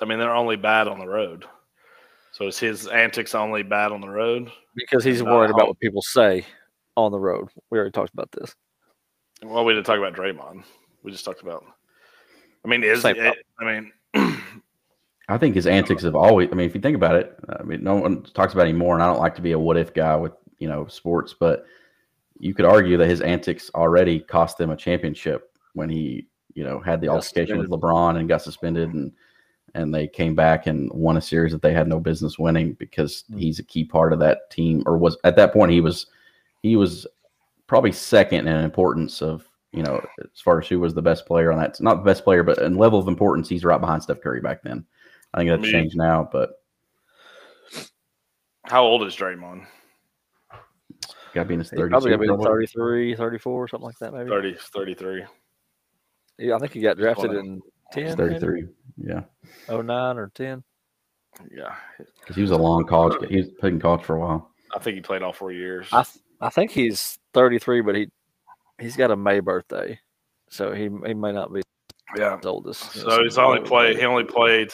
I 0.00 0.04
mean, 0.04 0.18
they're 0.18 0.34
only 0.34 0.56
bad 0.56 0.86
on 0.88 0.98
the 0.98 1.06
road. 1.06 1.44
So 2.32 2.46
is 2.46 2.58
his 2.58 2.86
antics 2.86 3.34
only 3.34 3.62
bad 3.64 3.92
on 3.92 4.00
the 4.00 4.08
road? 4.08 4.50
because 4.76 5.04
he's 5.04 5.22
Not 5.22 5.34
worried 5.34 5.50
about 5.50 5.66
what 5.66 5.80
people 5.80 6.02
say 6.02 6.46
on 6.96 7.10
the 7.10 7.18
road. 7.18 7.48
We 7.70 7.78
already 7.78 7.90
talked 7.90 8.12
about 8.12 8.30
this. 8.32 8.54
Well, 9.42 9.64
we 9.64 9.74
didn't 9.74 9.86
talk 9.86 9.98
about 9.98 10.14
Draymond. 10.14 10.62
We 11.02 11.10
just 11.10 11.24
talked 11.24 11.42
about. 11.42 11.64
I 12.64 12.68
mean, 12.68 12.84
is 12.84 13.02
Same 13.02 13.16
it, 13.16 13.36
I 13.58 13.64
mean, 13.64 13.92
I 15.28 15.38
think 15.38 15.54
his 15.54 15.66
antics 15.66 16.02
have 16.02 16.14
always. 16.14 16.48
I 16.52 16.54
mean, 16.54 16.68
if 16.68 16.74
you 16.74 16.80
think 16.80 16.96
about 16.96 17.16
it, 17.16 17.36
I 17.58 17.62
mean, 17.62 17.82
no 17.82 17.96
one 17.96 18.22
talks 18.22 18.52
about 18.52 18.66
it 18.66 18.70
anymore, 18.70 18.94
and 18.94 19.02
I 19.02 19.06
don't 19.06 19.20
like 19.20 19.34
to 19.36 19.42
be 19.42 19.52
a 19.52 19.58
what 19.58 19.76
if 19.76 19.92
guy 19.94 20.14
with 20.14 20.32
you 20.58 20.68
know 20.68 20.86
sports, 20.86 21.34
but 21.38 21.64
you 22.40 22.54
could 22.54 22.64
argue 22.64 22.96
that 22.96 23.06
his 23.08 23.20
antics 23.20 23.70
already 23.74 24.18
cost 24.18 24.58
them 24.58 24.70
a 24.70 24.76
championship 24.76 25.52
when 25.74 25.88
he 25.88 26.26
you 26.54 26.64
know 26.64 26.80
had 26.80 27.00
the 27.00 27.06
Got 27.06 27.16
altercation 27.16 27.58
with. 27.58 27.68
LeBron 27.70 28.16
and 28.18 28.28
got 28.28 28.42
suspended, 28.42 28.92
and 28.94 29.12
and 29.74 29.94
they 29.94 30.08
came 30.08 30.34
back 30.34 30.66
and 30.66 30.90
won 30.92 31.16
a 31.16 31.20
series 31.20 31.52
that 31.52 31.62
they 31.62 31.72
had 31.72 31.86
no 31.86 32.00
business 32.00 32.38
winning 32.38 32.72
because 32.72 33.22
Mm. 33.30 33.38
he's 33.38 33.58
a 33.60 33.62
key 33.64 33.84
part 33.84 34.12
of 34.12 34.18
that 34.18 34.50
team, 34.50 34.82
or 34.86 34.98
was 34.98 35.16
at 35.24 35.36
that 35.36 35.52
point 35.52 35.70
he 35.70 35.80
was 35.80 36.06
he 36.62 36.74
was 36.76 37.06
probably 37.68 37.92
second 37.92 38.48
in 38.48 38.56
importance 38.64 39.22
of 39.22 39.46
you 39.72 39.82
know 39.84 40.04
as 40.34 40.40
far 40.40 40.58
as 40.60 40.66
who 40.66 40.80
was 40.80 40.92
the 40.94 41.00
best 41.02 41.24
player 41.26 41.52
on 41.52 41.58
that 41.60 41.80
not 41.80 41.98
the 41.98 42.02
best 42.10 42.24
player 42.24 42.42
but 42.42 42.58
in 42.58 42.74
level 42.74 42.98
of 42.98 43.06
importance 43.06 43.48
he's 43.48 43.64
right 43.64 43.80
behind 43.80 44.02
Steph 44.02 44.20
Curry 44.20 44.40
back 44.40 44.62
then. 44.62 44.84
I 45.32 45.38
think 45.38 45.50
that's 45.50 45.62
Me- 45.62 45.70
changed 45.70 45.96
now, 45.96 46.28
but 46.32 46.60
how 48.64 48.82
old 48.82 49.04
is 49.04 49.14
Draymond? 49.14 49.66
Got 51.34 51.42
to 51.42 51.48
be 51.48 51.54
in 51.54 51.60
his 51.60 51.70
30s. 51.70 51.88
probably 51.90 52.10
going 52.10 52.18
to 52.20 52.22
be 52.22 52.26
probably. 52.28 52.66
33, 52.66 53.14
34, 53.16 53.68
something 53.68 53.84
like 53.86 53.98
that, 53.98 54.12
maybe. 54.12 54.28
30, 54.28 54.56
33. 54.72 55.24
Yeah, 56.38 56.54
I 56.56 56.58
think 56.58 56.72
he 56.72 56.80
got 56.80 56.96
drafted 56.96 57.30
Wow. 57.32 57.38
in 57.38 57.60
He's 57.94 58.14
10, 58.14 58.16
33. 58.16 58.66
Yeah, 58.96 59.22
09 59.68 60.18
or 60.18 60.30
10. 60.34 60.62
Yeah, 61.54 61.74
because 62.20 62.36
he 62.36 62.42
was 62.42 62.50
a 62.50 62.56
long 62.56 62.84
college. 62.86 63.16
He 63.28 63.36
was 63.38 63.48
playing 63.58 63.78
college 63.80 64.02
for 64.04 64.16
a 64.16 64.20
while. 64.20 64.50
I 64.74 64.78
think 64.78 64.94
he 64.96 65.00
played 65.00 65.22
all 65.22 65.32
four 65.32 65.52
years. 65.52 65.88
I 65.92 66.02
th- 66.02 66.22
I 66.40 66.48
think 66.50 66.70
he's 66.70 67.18
33, 67.34 67.80
but 67.82 67.94
he 67.94 68.08
he's 68.80 68.96
got 68.96 69.10
a 69.10 69.16
May 69.16 69.40
birthday, 69.40 69.98
so 70.48 70.72
he 70.72 70.84
he 71.06 71.14
may 71.14 71.32
not 71.32 71.52
be 71.52 71.62
yeah. 72.16 72.36
as 72.38 72.44
old 72.46 72.68
as. 72.68 72.78
So 72.78 73.22
he's 73.22 73.38
only 73.38 73.60
played. 73.60 73.96
He 73.98 74.04
only 74.04 74.24
played. 74.24 74.72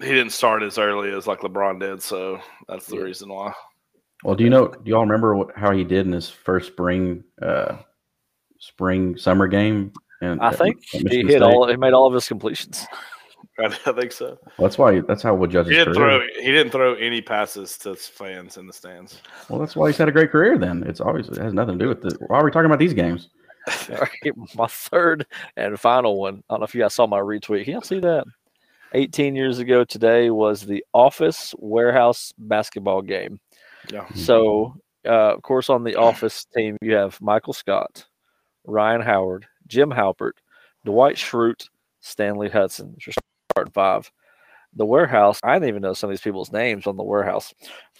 He 0.00 0.08
didn't 0.08 0.30
start 0.32 0.62
as 0.62 0.78
early 0.78 1.10
as 1.12 1.26
like 1.26 1.40
LeBron 1.40 1.80
did, 1.80 2.02
so 2.02 2.40
that's 2.68 2.86
the 2.86 2.96
Yeah. 2.96 3.02
reason 3.02 3.28
why. 3.30 3.52
Well, 4.24 4.34
do 4.34 4.44
you 4.44 4.50
know? 4.50 4.68
Do 4.68 4.90
y'all 4.90 5.00
remember 5.02 5.36
what, 5.36 5.56
how 5.56 5.72
he 5.72 5.84
did 5.84 6.06
in 6.06 6.12
his 6.12 6.28
first 6.28 6.68
spring, 6.68 7.24
uh, 7.40 7.76
spring 8.58 9.16
summer 9.16 9.46
game? 9.46 9.92
And 10.20 10.40
I 10.40 10.50
think 10.50 10.78
at 10.94 11.10
he 11.12 11.18
hit 11.18 11.28
State? 11.28 11.42
all. 11.42 11.68
He 11.68 11.76
made 11.76 11.92
all 11.92 12.06
of 12.06 12.14
his 12.14 12.26
completions. 12.26 12.86
I 13.60 13.68
think 13.68 14.12
so. 14.12 14.38
Well, 14.56 14.68
that's 14.68 14.78
why. 14.78 15.00
That's 15.00 15.22
how 15.22 15.34
we'll 15.34 15.50
judge 15.50 15.66
He 15.66 15.74
didn't 15.74 15.94
career. 15.94 16.18
throw. 16.18 16.42
He 16.42 16.52
didn't 16.52 16.70
throw 16.70 16.94
any 16.94 17.20
passes 17.20 17.76
to 17.78 17.94
fans 17.94 18.56
in 18.56 18.66
the 18.66 18.72
stands. 18.72 19.20
Well, 19.48 19.58
that's 19.58 19.76
why 19.76 19.88
he's 19.88 19.96
had 19.96 20.08
a 20.08 20.12
great 20.12 20.30
career. 20.30 20.58
Then 20.58 20.84
it's 20.86 21.00
always 21.00 21.28
it 21.28 21.38
has 21.38 21.52
nothing 21.52 21.78
to 21.78 21.84
do 21.84 21.88
with 21.88 22.02
the. 22.02 22.16
Why 22.26 22.38
are 22.38 22.44
we 22.44 22.50
talking 22.50 22.66
about 22.66 22.78
these 22.78 22.94
games? 22.94 23.28
All 23.90 23.96
right, 23.98 24.32
my 24.54 24.66
third 24.66 25.26
and 25.56 25.78
final 25.78 26.18
one. 26.18 26.42
I 26.48 26.54
don't 26.54 26.60
know 26.60 26.64
if 26.64 26.74
you 26.74 26.80
guys 26.80 26.94
saw 26.94 27.06
my 27.06 27.18
retweet. 27.18 27.64
Can 27.64 27.74
y'all 27.74 27.82
see 27.82 28.00
that? 28.00 28.24
18 28.94 29.36
years 29.36 29.58
ago 29.58 29.84
today 29.84 30.30
was 30.30 30.62
the 30.62 30.82
Office 30.94 31.54
Warehouse 31.58 32.32
basketball 32.38 33.02
game. 33.02 33.38
Yeah. 33.92 34.06
So, 34.14 34.74
uh, 35.06 35.34
of 35.34 35.42
course, 35.42 35.70
on 35.70 35.84
the 35.84 35.96
Office 35.96 36.44
team, 36.56 36.76
you 36.82 36.94
have 36.94 37.20
Michael 37.20 37.52
Scott, 37.52 38.06
Ryan 38.64 39.00
Howard, 39.00 39.46
Jim 39.66 39.90
Halpert, 39.90 40.32
Dwight 40.84 41.16
Schrute, 41.16 41.68
Stanley 42.00 42.48
Hudson. 42.48 42.92
Which 42.94 43.08
are 43.08 43.12
starting 43.52 43.72
five. 43.72 44.10
The 44.74 44.84
Warehouse, 44.84 45.40
I 45.42 45.54
didn't 45.54 45.70
even 45.70 45.82
know 45.82 45.94
some 45.94 46.10
of 46.10 46.12
these 46.12 46.20
people's 46.20 46.52
names 46.52 46.86
on 46.86 46.96
the 46.96 47.02
Warehouse. 47.02 47.54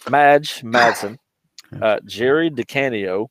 Madge 0.09 0.61
Madsen, 0.61 1.17
uh, 1.81 1.99
Jerry 2.05 2.49
DiCanio, 2.49 3.27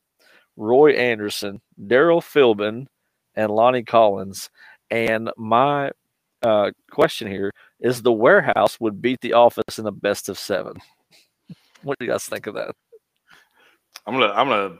Roy 0.56 0.92
Anderson, 0.92 1.60
Daryl 1.80 2.20
Philbin, 2.20 2.86
and 3.36 3.50
Lonnie 3.50 3.84
Collins. 3.84 4.50
And 4.90 5.30
my 5.36 5.92
uh, 6.42 6.72
question 6.90 7.28
here 7.28 7.52
is: 7.80 8.02
the 8.02 8.12
Warehouse 8.12 8.80
would 8.80 9.00
beat 9.00 9.20
the 9.20 9.34
Office 9.34 9.78
in 9.78 9.84
the 9.84 9.92
best 9.92 10.28
of 10.28 10.38
seven. 10.38 10.74
What 11.82 11.98
do 11.98 12.04
you 12.04 12.10
guys 12.10 12.24
think 12.24 12.46
of 12.46 12.54
that? 12.54 12.74
I'm 14.06 14.14
gonna. 14.14 14.32
I'm 14.32 14.48
gonna 14.48 14.76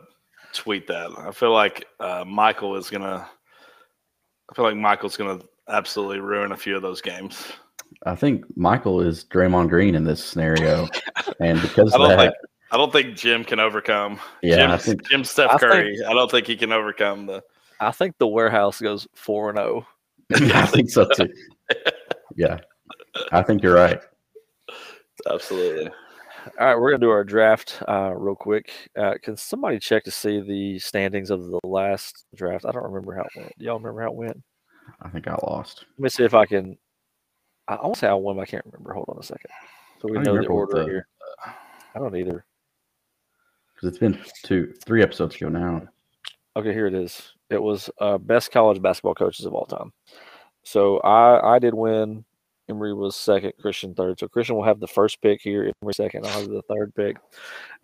tweet 0.52 0.86
that. 0.88 1.10
I 1.18 1.30
feel 1.32 1.52
like 1.52 1.86
uh, 2.00 2.24
Michael 2.26 2.76
is 2.76 2.90
gonna. 2.90 3.28
I 4.50 4.54
feel 4.54 4.64
like 4.64 4.76
Michael's 4.76 5.16
gonna 5.16 5.40
absolutely 5.68 6.20
ruin 6.20 6.52
a 6.52 6.56
few 6.56 6.76
of 6.76 6.82
those 6.82 7.00
games. 7.00 7.52
I 8.04 8.14
think 8.14 8.44
Michael 8.56 9.00
is 9.00 9.24
Draymond 9.24 9.68
Green 9.68 9.94
in 9.94 10.04
this 10.04 10.24
scenario, 10.24 10.88
and 11.40 11.60
because 11.60 11.94
I 11.94 11.98
don't 11.98 12.08
that, 12.08 12.18
think. 12.18 12.34
I 12.70 12.76
don't 12.76 12.92
think 12.92 13.16
Jim 13.16 13.44
can 13.44 13.60
overcome. 13.60 14.20
yeah, 14.42 14.56
Jim, 14.56 14.70
I 14.70 14.76
think 14.76 15.08
Jim 15.08 15.24
Steph 15.24 15.50
I 15.50 15.58
think- 15.58 15.72
Curry. 15.72 15.98
I 16.06 16.12
don't 16.12 16.30
think 16.30 16.46
he 16.46 16.56
can 16.56 16.72
overcome 16.72 17.26
the. 17.26 17.42
I 17.80 17.92
think 17.92 18.16
the 18.18 18.26
Warehouse 18.26 18.80
goes 18.80 19.06
four 19.14 19.50
and 19.50 19.58
oh. 19.58 19.86
zero. 20.36 20.50
I 20.54 20.66
think 20.66 20.90
so 20.90 21.08
too. 21.08 21.28
Yeah, 22.36 22.58
I 23.32 23.42
think 23.42 23.64
you're 23.64 23.74
right. 23.74 24.00
Absolutely. 25.28 25.90
All 26.58 26.66
right, 26.66 26.76
we're 26.76 26.90
gonna 26.90 27.00
do 27.00 27.10
our 27.10 27.24
draft 27.24 27.82
uh, 27.88 28.12
real 28.14 28.34
quick. 28.36 28.70
Uh, 28.96 29.14
can 29.22 29.36
somebody 29.36 29.78
check 29.78 30.04
to 30.04 30.10
see 30.10 30.40
the 30.40 30.78
standings 30.78 31.30
of 31.30 31.46
the 31.46 31.58
last 31.64 32.24
draft? 32.34 32.64
I 32.64 32.70
don't 32.70 32.84
remember 32.84 33.14
how 33.14 33.22
it 33.22 33.30
went. 33.36 33.58
Do 33.58 33.64
y'all 33.64 33.78
remember 33.78 34.02
how 34.02 34.08
it 34.08 34.14
went? 34.14 34.42
I 35.02 35.08
think 35.08 35.26
I 35.28 35.36
lost. 35.42 35.84
Let 35.98 36.02
me 36.04 36.08
see 36.08 36.24
if 36.24 36.34
I 36.34 36.46
can. 36.46 36.78
I, 37.66 37.74
I 37.74 37.82
want 37.82 37.94
to 37.94 38.00
say 38.00 38.06
I 38.08 38.14
won, 38.14 38.36
but 38.36 38.42
I 38.42 38.46
can't 38.46 38.64
remember. 38.66 38.92
Hold 38.94 39.06
on 39.08 39.18
a 39.18 39.22
second. 39.22 39.50
So 40.00 40.08
we 40.08 40.18
know 40.18 40.40
the 40.40 40.46
order 40.46 40.84
the- 40.84 40.84
here. 40.84 41.08
I 41.94 41.98
don't 41.98 42.14
either. 42.16 42.44
because 43.74 43.88
it's 43.88 43.98
been 43.98 44.18
two, 44.44 44.72
three 44.84 45.02
episodes 45.02 45.34
ago 45.36 45.48
now. 45.48 45.82
Okay, 46.56 46.72
here 46.72 46.86
it 46.86 46.94
is. 46.94 47.32
It 47.50 47.60
was 47.62 47.90
uh, 48.00 48.18
best 48.18 48.52
college 48.52 48.80
basketball 48.80 49.14
coaches 49.14 49.46
of 49.46 49.54
all 49.54 49.66
time. 49.66 49.92
So 50.64 50.98
I 51.00 51.56
I 51.56 51.58
did 51.58 51.74
win. 51.74 52.24
Emory 52.68 52.94
was 52.94 53.16
second. 53.16 53.52
Christian 53.60 53.94
third. 53.94 54.18
So 54.18 54.28
Christian 54.28 54.56
will 54.56 54.64
have 54.64 54.80
the 54.80 54.86
first 54.86 55.20
pick 55.22 55.40
here. 55.40 55.72
Emory 55.82 55.94
second. 55.94 56.26
I'll 56.26 56.40
have 56.40 56.48
the 56.48 56.62
third 56.62 56.94
pick. 56.94 57.16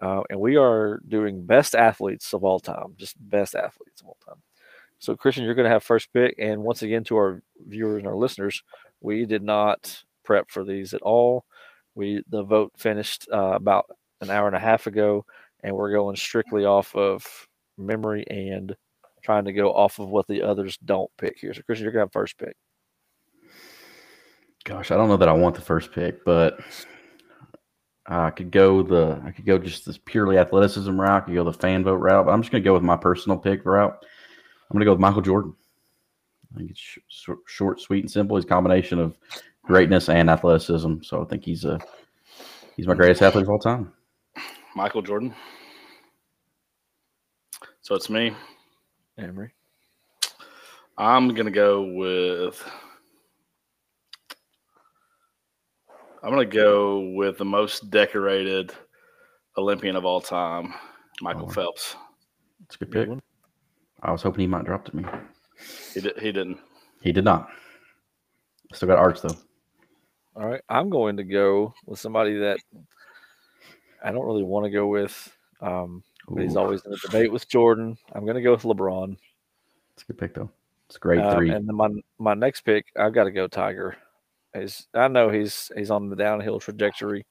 Uh, 0.00 0.22
and 0.30 0.38
we 0.40 0.56
are 0.56 1.00
doing 1.08 1.44
best 1.44 1.74
athletes 1.74 2.32
of 2.32 2.44
all 2.44 2.60
time. 2.60 2.94
Just 2.96 3.16
best 3.18 3.54
athletes 3.54 4.00
of 4.02 4.08
all 4.08 4.18
time. 4.26 4.42
So 4.98 5.16
Christian, 5.16 5.44
you're 5.44 5.54
going 5.54 5.64
to 5.64 5.70
have 5.70 5.82
first 5.82 6.12
pick. 6.12 6.34
And 6.38 6.62
once 6.62 6.82
again, 6.82 7.04
to 7.04 7.16
our 7.16 7.42
viewers 7.66 7.98
and 7.98 8.06
our 8.06 8.16
listeners, 8.16 8.62
we 9.00 9.26
did 9.26 9.42
not 9.42 10.02
prep 10.24 10.50
for 10.50 10.64
these 10.64 10.94
at 10.94 11.02
all. 11.02 11.44
We 11.94 12.22
the 12.28 12.42
vote 12.42 12.72
finished 12.76 13.28
uh, 13.32 13.52
about 13.54 13.86
an 14.20 14.30
hour 14.30 14.46
and 14.46 14.56
a 14.56 14.60
half 14.60 14.86
ago, 14.86 15.24
and 15.62 15.74
we're 15.76 15.92
going 15.92 16.16
strictly 16.16 16.64
off 16.64 16.94
of 16.96 17.24
memory 17.78 18.24
and 18.28 18.74
trying 19.22 19.44
to 19.44 19.52
go 19.52 19.72
off 19.72 19.98
of 19.98 20.08
what 20.08 20.26
the 20.26 20.42
others 20.42 20.76
don't 20.84 21.10
pick 21.18 21.38
here. 21.38 21.54
So, 21.54 21.62
Christian, 21.62 21.84
you're 21.84 21.92
gonna 21.92 22.04
have 22.06 22.12
first 22.12 22.38
pick. 22.38 22.56
Gosh, 24.64 24.90
I 24.90 24.96
don't 24.96 25.08
know 25.08 25.18
that 25.18 25.28
I 25.28 25.32
want 25.32 25.54
the 25.54 25.60
first 25.60 25.92
pick, 25.92 26.24
but 26.24 26.58
I 28.06 28.30
could 28.30 28.50
go 28.50 28.82
the 28.82 29.20
I 29.24 29.30
could 29.30 29.46
go 29.46 29.58
just 29.58 29.86
this 29.86 29.98
purely 29.98 30.38
athleticism 30.38 30.98
route. 30.98 31.22
I 31.22 31.26
could 31.26 31.34
go 31.34 31.44
the 31.44 31.52
fan 31.52 31.84
vote 31.84 31.96
route, 31.96 32.26
but 32.26 32.32
I'm 32.32 32.42
just 32.42 32.50
gonna 32.50 32.64
go 32.64 32.74
with 32.74 32.82
my 32.82 32.96
personal 32.96 33.38
pick 33.38 33.64
route. 33.64 33.96
I'm 34.02 34.74
gonna 34.74 34.84
go 34.84 34.92
with 34.92 35.00
Michael 35.00 35.22
Jordan. 35.22 35.54
I 36.54 36.58
think 36.58 36.70
it's 36.70 36.80
sh- 36.80 36.98
short, 37.08 37.38
short, 37.46 37.80
sweet, 37.80 38.04
and 38.04 38.10
simple. 38.10 38.36
He's 38.36 38.44
a 38.44 38.48
combination 38.48 38.98
of 38.98 39.18
greatness 39.62 40.08
and 40.08 40.30
athleticism. 40.30 41.02
So 41.02 41.22
I 41.22 41.24
think 41.26 41.44
he's 41.44 41.64
a 41.64 41.78
he's 42.76 42.86
my 42.86 42.94
greatest 42.94 43.22
athlete 43.22 43.44
of 43.44 43.50
all 43.50 43.58
time. 43.58 43.92
Michael 44.74 45.02
Jordan. 45.02 45.34
So 47.82 47.94
it's 47.94 48.08
me. 48.08 48.34
Emery. 49.18 49.52
I'm 50.96 51.34
gonna 51.34 51.50
go 51.50 51.82
with. 51.82 52.62
I'm 56.24 56.30
gonna 56.30 56.46
go 56.46 57.00
with 57.14 57.36
the 57.38 57.44
most 57.44 57.90
decorated 57.90 58.72
Olympian 59.58 59.94
of 59.94 60.04
all 60.06 60.20
time, 60.20 60.72
Michael 61.20 61.46
Oh. 61.46 61.52
Phelps. 61.52 61.96
It's 62.64 62.76
a 62.76 62.78
good 62.78 62.90
Good 62.90 63.00
pick. 63.02 63.08
one. 63.10 63.22
I 64.02 64.10
was 64.10 64.22
hoping 64.22 64.40
he 64.40 64.46
might 64.46 64.64
drop 64.64 64.84
to 64.86 64.96
me. 64.96 65.04
He 65.92 66.00
did, 66.00 66.18
he 66.18 66.32
didn't. 66.32 66.58
He 67.02 67.12
did 67.12 67.24
not. 67.24 67.48
Still 68.72 68.88
got 68.88 68.98
arts 68.98 69.20
though. 69.20 69.36
All 70.36 70.46
right, 70.48 70.62
I'm 70.68 70.88
going 70.90 71.16
to 71.18 71.24
go 71.24 71.74
with 71.86 71.98
somebody 72.00 72.38
that 72.38 72.58
I 74.02 74.10
don't 74.10 74.24
really 74.26 74.42
want 74.42 74.64
to 74.64 74.70
go 74.70 74.86
with. 74.88 75.30
Um, 75.60 76.02
but 76.28 76.42
he's 76.42 76.56
always 76.56 76.82
in 76.84 76.92
a 76.92 76.96
debate 76.96 77.30
with 77.30 77.48
Jordan. 77.48 77.96
I'm 78.14 78.24
going 78.24 78.34
to 78.34 78.42
go 78.42 78.52
with 78.52 78.62
LeBron. 78.62 79.16
It's 79.92 80.02
a 80.02 80.06
good 80.06 80.18
pick 80.18 80.34
though. 80.34 80.50
It's 80.86 80.96
a 80.96 80.98
great 80.98 81.20
Um, 81.20 81.36
three. 81.36 81.50
and 81.50 81.68
then 81.68 81.76
my 81.76 81.88
my 82.18 82.34
next 82.34 82.62
pick, 82.62 82.86
I've 82.98 83.12
got 83.14 83.24
to 83.24 83.30
go 83.30 83.46
Tiger. 83.46 83.96
He's, 84.56 84.86
I 84.94 85.08
know 85.08 85.30
he's 85.30 85.70
he's 85.76 85.90
on 85.90 86.08
the 86.08 86.16
downhill 86.16 86.60
trajectory, 86.60 87.26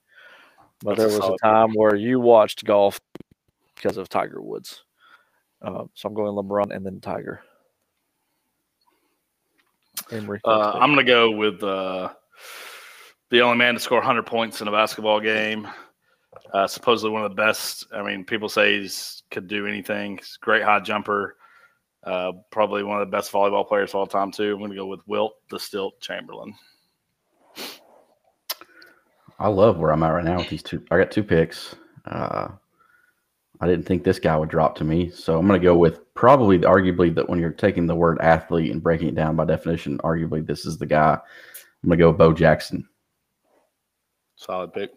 but 0.82 0.98
That's 0.98 1.12
there 1.12 1.20
was 1.20 1.30
a 1.30 1.46
time 1.46 1.74
where 1.74 1.96
you 1.96 2.20
watched 2.20 2.66
golf 2.66 3.00
because 3.76 3.98
of 3.98 4.10
Tiger 4.10 4.42
Woods. 4.42 4.84
Uh, 5.62 5.86
so 5.94 6.10
I'm 6.10 6.14
going 6.14 6.34
LeBron 6.34 6.76
and 6.76 6.86
then 6.86 7.00
Tiger. 7.00 7.42
First 10.10 10.42
Uh. 10.46 10.72
I'm 10.74 10.92
gonna 10.92 11.04
go 11.04 11.32
with 11.32 11.64
uh, 11.64 12.10
the 13.30 13.42
only 13.42 13.58
man 13.58 13.76
to 13.76 13.80
score 13.80 14.00
100 14.00 14.26
points 14.26 14.62
in 14.62 14.68
a 14.68 14.72
basketball 14.72 15.20
game. 15.20 15.68
Uh, 16.52 16.68
supposedly 16.68 17.12
one 17.12 17.24
of 17.24 17.32
the 17.32 17.36
best. 17.36 17.86
I 17.94 18.04
mean, 18.04 18.26
people 18.26 18.50
say 18.50 18.80
he's 18.82 19.24
could 19.32 19.48
do 19.48 19.66
anything. 19.66 20.18
He's 20.18 20.38
a 20.42 20.46
great 20.46 20.64
high 20.64 20.80
jumper. 20.82 21.36
Uh, 22.04 22.34
probably 22.52 22.84
one 22.84 23.02
of 23.02 23.08
the 23.08 23.12
best 23.12 23.32
volleyball 23.32 23.68
players 23.68 23.92
of 23.92 23.96
all 23.96 24.08
time 24.08 24.32
too. 24.32 24.54
I'm 24.54 24.60
gonna 24.60 24.76
go 24.76 24.88
with 24.88 25.00
Wilt 25.08 25.34
the 25.50 25.60
Stilt 25.60 26.00
Chamberlain. 26.02 26.54
I 29.40 29.48
love 29.50 29.78
where 29.78 29.92
I'm 29.92 30.04
at 30.04 30.10
right 30.10 30.24
now 30.24 30.38
with 30.38 30.50
these 30.50 30.64
two. 30.64 30.84
I 30.92 30.98
got 30.98 31.12
two 31.12 31.24
picks. 31.24 31.76
Uh, 32.06 32.50
I 33.62 33.68
didn't 33.68 33.86
think 33.86 34.04
this 34.04 34.20
guy 34.20 34.36
would 34.38 34.50
drop 34.50 34.76
to 34.76 34.84
me, 34.84 35.10
so 35.10 35.38
I'm 35.40 35.48
going 35.48 35.60
to 35.60 35.64
go 35.64 35.76
with 35.76 36.14
probably, 36.16 36.60
arguably, 36.60 37.14
that 37.16 37.30
when 37.30 37.40
you're 37.40 37.50
taking 37.50 37.88
the 37.88 37.96
word 37.96 38.20
athlete 38.20 38.72
and 38.72 38.84
breaking 38.84 39.10
it 39.10 39.16
down 39.16 39.36
by 39.36 39.46
definition, 39.46 39.98
arguably 40.00 40.46
this 40.46 40.66
is 40.66 40.78
the 40.78 40.86
guy. 40.86 41.14
I'm 41.14 41.90
going 41.90 41.98
to 41.98 42.04
go 42.04 42.10
with 42.10 42.18
Bo 42.18 42.34
Jackson, 42.34 42.88
Solid 44.36 44.74
pick. 44.74 44.92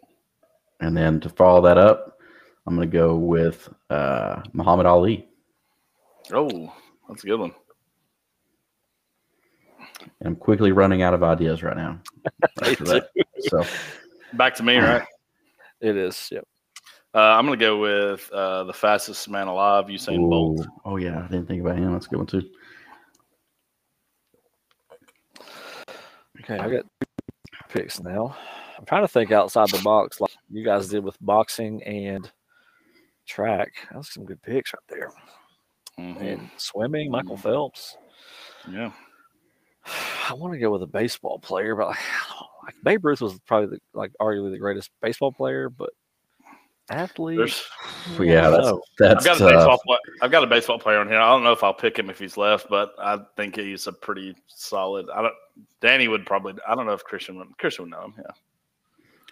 and 0.81 0.97
then 0.97 1.21
to 1.21 1.29
follow 1.29 1.61
that 1.63 1.79
up, 1.79 2.19
I'm 2.67 2.75
going 2.75 2.91
to 2.91 2.97
go 2.97 3.15
with 3.17 3.69
uh, 3.91 4.43
Muhammad 4.53 4.87
Ali. 4.87 5.29
Oh, 6.33 6.73
that's 7.09 7.23
a 7.23 7.27
good 7.27 7.39
one. 7.41 7.55
And 10.21 10.29
I'm 10.29 10.37
quickly 10.37 10.73
running 10.73 11.03
out 11.03 11.15
of 11.15 11.23
ideas 11.23 11.63
right 11.63 11.77
now. 11.77 12.01
So 13.49 13.65
Back 14.37 14.55
to 14.57 14.63
me, 14.63 14.77
right? 14.77 15.03
it 15.81 15.97
is. 15.97 16.29
Yep. 16.31 16.45
Uh, 17.15 17.19
I'm 17.19 17.47
gonna 17.47 17.57
go 17.57 17.79
with 17.79 18.31
uh, 18.31 18.65
the 18.65 18.75
fastest 18.75 19.29
man 19.31 19.47
alive, 19.47 19.87
Usain 19.87 20.29
Bolt. 20.29 20.67
Oh 20.85 20.97
yeah, 20.97 21.25
I 21.25 21.29
didn't 21.29 21.47
think 21.47 21.63
about 21.63 21.79
him. 21.79 21.93
That's 21.93 22.07
a 22.07 22.09
good 22.11 22.19
one 22.19 22.27
too. 22.27 22.43
Okay, 26.41 26.59
I 26.59 26.69
got 26.69 26.85
two 27.01 27.07
picks 27.71 28.01
now. 28.01 28.37
I'm 28.79 28.85
trying 28.85 29.03
to 29.03 29.09
think 29.09 29.33
outside 29.33 29.71
the 29.71 29.81
box, 29.83 30.21
like 30.21 30.33
you 30.51 30.63
guys 30.63 30.89
did 30.89 31.03
with 31.03 31.17
boxing 31.23 31.83
and 31.85 32.31
track. 33.27 33.73
That's 33.91 34.13
some 34.13 34.27
good 34.27 34.43
picks 34.43 34.75
right 34.75 34.83
there. 34.89 35.11
Mhm. 35.99 36.21
And 36.21 36.51
swimming, 36.59 37.11
Michael 37.11 37.39
Phelps. 37.39 37.97
Yeah, 38.71 38.93
I 40.29 40.35
want 40.35 40.53
to 40.53 40.59
go 40.59 40.71
with 40.71 40.83
a 40.83 40.87
baseball 40.87 41.39
player, 41.39 41.75
but 41.75 41.89
like, 41.89 41.99
Oh, 42.41 42.47
like 42.65 42.75
Babe 42.83 43.05
Ruth 43.05 43.21
was 43.21 43.39
probably 43.47 43.77
the, 43.77 43.99
like 43.99 44.13
arguably 44.21 44.51
the 44.51 44.59
greatest 44.59 44.91
baseball 45.01 45.33
player, 45.33 45.69
but 45.69 45.91
athlete. 46.91 47.39
There's, 47.39 47.65
Yeah, 48.19 48.51
that's 48.51 48.73
that's 48.99 49.27
I've 49.27 49.39
got 49.39 49.41
a 49.41 49.55
baseball. 49.55 49.79
Play, 49.85 49.97
I've 50.23 50.31
got 50.31 50.45
a 50.45 50.47
baseball 50.47 50.79
player 50.79 50.99
on 50.99 51.09
here. 51.09 51.19
I 51.19 51.31
don't 51.31 51.43
know 51.43 51.53
if 51.53 51.65
I'll 51.65 51.75
pick 51.75 51.99
him 51.99 52.11
if 52.11 52.19
he's 52.19 52.37
left, 52.37 52.69
but 52.69 52.93
I 52.99 53.19
think 53.37 53.57
he's 53.57 53.87
a 53.87 53.93
pretty 53.93 54.37
solid. 54.47 55.07
I 55.15 55.23
don't. 55.23 55.35
Danny 55.81 56.09
would 56.09 56.27
probably. 56.27 56.55
I 56.69 56.75
don't 56.75 56.87
know 56.87 56.93
if 56.93 57.05
Christian 57.05 57.39
would. 57.39 57.49
Christian 57.59 57.85
would 57.85 57.93
know 57.93 58.05
him. 58.05 58.15
Yeah. 58.19 58.33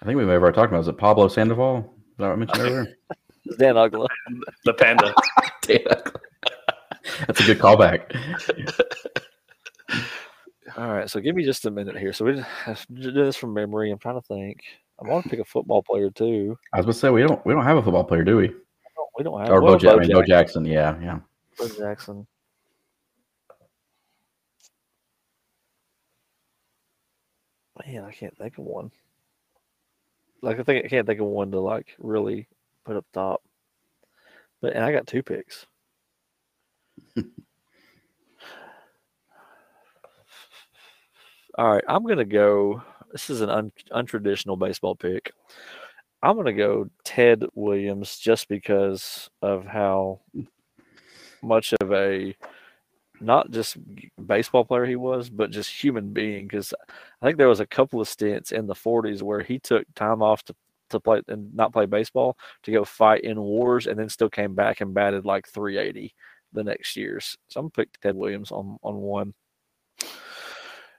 I 0.03 0.07
think 0.07 0.19
we 0.19 0.25
may 0.25 0.33
have 0.33 0.43
already 0.43 0.57
talked 0.57 0.71
about. 0.71 0.79
it. 0.79 0.83
Is 0.83 0.89
it 0.89 0.99
Pablo 0.99 1.29
Sandoval? 1.29 1.79
Is 1.79 2.19
that 2.19 2.27
what 2.27 2.33
I 2.33 2.37
mentioned 2.37 2.61
earlier? 2.67 2.97
Dan 3.59 3.75
Uggla. 3.75 4.09
The 4.65 4.75
panda. 4.75 5.15
That's 7.27 7.41
a 7.41 7.45
good 7.45 7.59
callback. 7.59 8.15
All 10.77 10.93
right, 10.93 11.09
so 11.09 11.21
give 11.21 11.37
me 11.37 11.45
just 11.45 11.67
a 11.67 11.71
minute 11.71 11.97
here. 11.97 12.13
So 12.13 12.25
we 12.25 12.43
just 12.67 12.93
do 12.93 13.13
this 13.13 13.37
from 13.37 13.55
memory. 13.55 13.91
I'm 13.91 13.99
trying 13.99 14.21
to 14.21 14.27
think. 14.27 14.61
I 15.03 15.07
want 15.09 15.25
to 15.25 15.31
pick 15.31 15.39
a 15.39 15.45
football 15.45 15.83
player 15.83 16.11
too. 16.11 16.59
I 16.73 16.79
was 16.79 16.87
going 16.87 16.95
to 16.95 16.99
say 16.99 17.11
we 17.11 17.23
don't 17.23 17.45
we 17.47 17.53
don't 17.53 17.65
have 17.65 17.77
a 17.77 17.83
football 17.83 18.05
player, 18.05 18.25
do 18.25 18.37
we? 18.37 18.53
We 19.17 19.23
don't 19.23 19.41
have 19.41 19.51
Or 19.51 19.63
well, 19.63 19.79
Bo, 19.79 19.85
Ja- 19.85 19.93
I 19.93 20.07
Bo 20.09 20.23
Jackson. 20.23 20.27
Jackson. 20.27 20.65
Yeah, 20.67 20.99
yeah. 21.01 21.19
Bo 21.59 21.69
Jackson. 21.69 22.27
Man, 27.87 28.05
I 28.05 28.13
can't 28.13 28.37
think 28.37 28.59
of 28.59 28.65
one. 28.65 28.91
Like 30.43 30.59
I 30.61 30.63
think 30.63 30.85
I 30.85 30.89
can't 30.89 31.07
think 31.07 31.21
of 31.21 31.27
one 31.27 31.51
to 31.53 31.61
like 31.61 31.95
really 31.99 32.49
put 32.85 32.97
up 32.97 33.07
top. 33.13 33.43
But 34.61 34.75
and 34.75 34.85
I 34.85 34.93
got 34.93 35.07
two 35.07 35.23
picks. 35.23 35.67
All 41.57 41.73
right, 41.73 41.85
I'm 41.89 42.05
gonna 42.05 42.25
go. 42.25 42.83
This 43.13 43.31
is 43.31 43.41
an 43.41 43.49
un, 43.49 43.73
untraditional 43.93 44.59
baseball 44.59 44.97
pick. 44.97 45.33
I'm 46.23 46.37
gonna 46.37 46.53
go 46.53 46.89
Ted 47.05 47.45
Williams 47.55 48.19
just 48.19 48.49
because 48.49 49.31
of 49.41 49.65
how 49.65 50.21
much 51.43 51.73
of 51.81 51.93
a 51.93 52.35
not 53.21 53.51
just 53.53 53.77
baseball 54.27 54.65
player 54.65 54.85
he 54.85 54.97
was, 54.97 55.31
but 55.31 55.51
just 55.53 55.71
human 55.71 56.13
being. 56.13 56.49
Because 56.49 56.75
I 57.23 57.27
think 57.27 57.39
there 57.39 57.49
was 57.49 57.61
a 57.61 57.67
couple 57.67 58.01
of 58.01 58.09
stints 58.09 58.51
in 58.53 58.67
the 58.67 58.75
40s 58.75 59.23
where 59.23 59.41
he 59.43 59.61
took 59.61 59.85
time 59.95 60.23
off 60.23 60.43
to 60.45 60.57
to 60.91 61.01
play 61.01 61.23
and 61.29 61.55
not 61.55 61.73
play 61.73 61.87
baseball 61.87 62.37
to 62.65 62.73
go 62.73 62.85
fight 62.85 63.23
in 63.23 63.41
wars, 63.41 63.87
and 63.87 63.99
then 63.99 64.09
still 64.09 64.31
came 64.31 64.55
back 64.57 64.81
and 64.81 64.95
batted 64.95 65.25
like 65.25 65.47
380 65.49 66.15
the 66.53 66.65
next 66.65 66.97
years. 66.97 67.37
So 67.49 67.61
I'm 67.61 67.71
pick 67.71 67.91
Ted 68.01 68.17
Williams 68.17 68.51
on 68.51 68.79
on 68.83 68.97
one, 68.97 69.35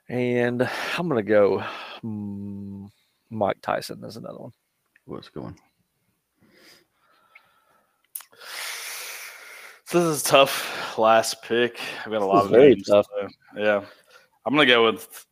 and 0.10 0.70
I'm 0.98 1.08
gonna 1.08 1.24
go 1.24 1.64
mm, 2.04 2.90
Mike 3.30 3.58
Tyson 3.62 4.04
as 4.04 4.18
another 4.18 4.38
one. 4.38 4.52
What's 5.06 5.30
going? 5.30 5.58
So 9.86 10.00
this 10.00 10.18
is 10.18 10.24
a 10.24 10.26
tough. 10.26 10.98
Last 10.98 11.44
pick. 11.44 11.80
I've 12.06 12.12
got 12.12 12.22
a 12.22 12.26
lot 12.26 12.46
of 12.46 12.52
very 12.52 12.70
names, 12.70 12.88
tough. 12.88 13.06
so, 13.20 13.28
yeah, 13.58 13.84
I'm 14.46 14.54
gonna 14.54 14.66
go 14.66 14.86
with 14.86 15.26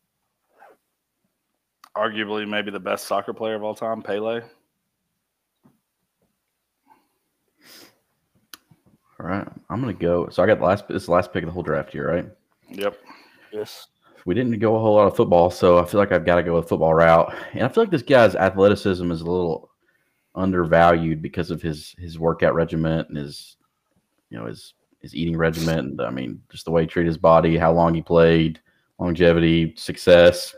arguably 1.96 2.48
maybe 2.48 2.70
the 2.72 2.80
best 2.80 3.08
soccer 3.08 3.34
player 3.34 3.56
of 3.56 3.64
all 3.64 3.76
time, 3.76 4.02
Pele. 4.02 4.42
All 9.20 9.28
right, 9.30 9.48
I'm 9.70 9.80
gonna 9.80 9.94
go. 9.94 10.30
So 10.30 10.44
I 10.44 10.48
got 10.48 10.60
the 10.60 10.66
last. 10.66 10.88
This 10.88 11.04
is 11.04 11.06
the 11.06 11.14
last 11.14 11.32
pick 11.32 11.44
of 11.44 11.48
the 11.48 11.54
whole 11.54 11.64
draft 11.64 11.92
here, 11.92 12.12
right? 12.12 12.26
Yep. 12.70 12.98
Yes. 13.52 13.88
We 14.26 14.34
didn't 14.36 14.60
go 14.60 14.76
a 14.76 14.80
whole 14.80 14.96
lot 14.96 15.08
of 15.08 15.16
football, 15.16 15.50
so 15.52 15.78
I 15.80 15.86
feel 15.86 16.00
like 16.00 16.12
I've 16.12 16.26
got 16.26 16.36
to 16.36 16.44
go 16.44 16.56
with 16.56 16.70
football 16.70 16.94
route. 16.94 17.34
And 17.54 17.64
I 17.64 17.68
feel 17.68 17.84
like 17.84 17.92
this 17.92 18.02
guy's 18.04 18.36
athleticism 18.36 19.12
is 19.12 19.22
a 19.22 19.26
little 19.26 19.70
undervalued 20.36 21.22
because 21.22 21.52
of 21.52 21.62
his 21.62 21.94
his 22.00 22.18
workout 22.18 22.56
regimen 22.56 23.06
and 23.08 23.18
his 23.18 23.58
you 24.30 24.38
know 24.38 24.46
his 24.46 24.74
his 25.02 25.14
eating 25.14 25.38
regimen. 25.38 25.80
And, 25.80 26.02
I 26.02 26.10
mean, 26.10 26.42
just 26.50 26.66
the 26.66 26.72
way 26.72 26.82
he 26.82 26.88
treated 26.88 27.10
his 27.10 27.18
body, 27.18 27.58
how 27.58 27.74
long 27.74 27.94
he 27.94 28.02
played, 28.02 28.60
longevity, 29.00 29.74
success. 29.76 30.56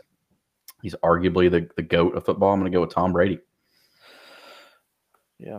He's 0.82 0.94
arguably 1.02 1.50
the, 1.50 1.68
the 1.76 1.82
goat 1.82 2.14
of 2.14 2.24
football. 2.24 2.52
I'm 2.52 2.60
going 2.60 2.70
to 2.70 2.76
go 2.76 2.80
with 2.80 2.94
Tom 2.94 3.12
Brady. 3.12 3.40
Yeah. 5.38 5.58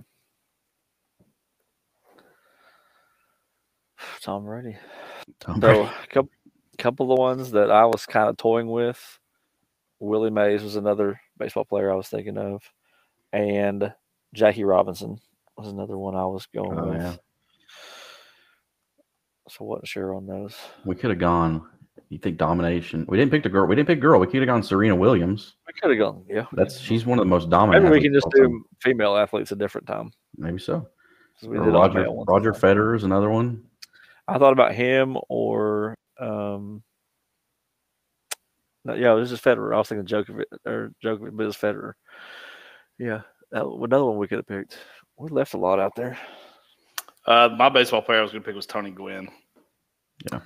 Tom 4.22 4.46
Brady. 4.46 4.78
Tom 5.42 5.60
So 5.60 5.60
Brady. 5.60 5.90
a 6.04 6.08
couple, 6.08 6.32
couple 6.78 7.12
of 7.12 7.16
the 7.18 7.22
ones 7.22 7.52
that 7.52 7.72
I 7.72 7.86
was 7.86 8.06
kind 8.06 8.30
of 8.30 8.38
toying 8.38 8.70
with. 8.70 9.20
Willie 10.00 10.30
Mays 10.30 10.62
was 10.64 10.76
another 10.76 11.20
baseball 11.38 11.66
player 11.66 11.92
I 11.92 11.96
was 11.96 12.08
thinking 12.08 12.38
of, 12.38 12.62
and 13.34 13.92
Jackie 14.34 14.64
Robinson 14.64 15.18
was 15.58 15.68
another 15.70 15.98
one 15.98 16.16
I 16.16 16.26
was 16.26 16.46
going 16.54 16.78
Oh, 16.80 16.88
with. 16.90 17.02
yeah. 17.02 17.16
So 19.50 19.66
wasn't 19.66 19.88
sure 19.88 20.14
on 20.14 20.28
those. 20.28 20.56
We 20.86 20.96
could 20.96 21.10
have 21.10 21.20
gone. 21.20 21.66
You 22.10 22.18
think 22.18 22.38
domination? 22.38 23.06
We 23.10 23.18
didn't 23.18 23.32
pick 23.32 23.44
the 23.44 23.50
girl. 23.50 23.66
We 23.66 23.76
didn't 23.76 23.88
pick 23.88 24.00
girl. 24.00 24.20
We 24.20 24.28
could 24.28 24.40
have 24.42 24.48
gone 24.48 24.62
Serena 24.64 24.96
Williams. 24.96 25.56
We 25.66 25.74
could 25.74 25.90
have 25.90 26.00
gone. 26.00 26.24
Yeah, 26.30 26.46
That's 26.54 26.80
she's 26.80 27.06
one 27.06 27.18
of 27.18 27.26
the 27.26 27.30
most 27.30 27.50
dominant. 27.50 27.84
maybe 27.86 27.96
we 27.98 28.02
can 28.04 28.14
just 28.14 28.26
all 28.26 28.32
time. 28.32 28.50
do 28.50 28.66
female 28.82 29.16
athletes 29.18 29.52
a 29.52 29.56
different 29.56 29.88
time. 29.88 30.12
maybe 30.38 30.60
so. 30.60 30.88
Roger 31.44 32.08
Roger. 32.28 32.52
Federer 32.54 32.96
is 32.96 33.04
another 33.04 33.30
one. 33.30 33.64
I 34.28 34.38
thought 34.38 34.54
about 34.54 34.74
him 34.74 35.18
or 35.30 35.97
um. 36.20 36.84
No, 38.86 38.94
yeah, 38.94 39.12
it 39.12 39.16
was 39.16 39.30
just 39.30 39.44
Federer. 39.44 39.74
I 39.74 39.78
was 39.80 39.90
thinking 39.90 40.06
Djokovic 40.08 40.46
or 40.66 40.94
Djokovic, 41.04 41.36
but 41.36 41.44
it 41.44 41.48
was 41.48 41.58
Federer. 41.58 41.94
Yeah, 42.98 43.22
that, 43.52 43.66
another 43.66 44.06
one 44.06 44.18
we 44.18 44.28
could 44.28 44.38
have 44.38 44.48
picked. 44.48 44.78
We 45.18 45.30
left 45.30 45.54
a 45.56 45.58
lot 45.58 45.80
out 45.80 45.94
there. 45.96 46.18
Uh, 47.26 47.50
my 47.58 47.68
baseball 47.70 48.02
player 48.02 48.20
I 48.20 48.22
was 48.24 48.32
gonna 48.32 48.44
pick 48.44 48.56
was 48.56 48.66
Tony 48.66 48.92
Gwynn. 48.92 49.28
Yeah, 50.32 50.40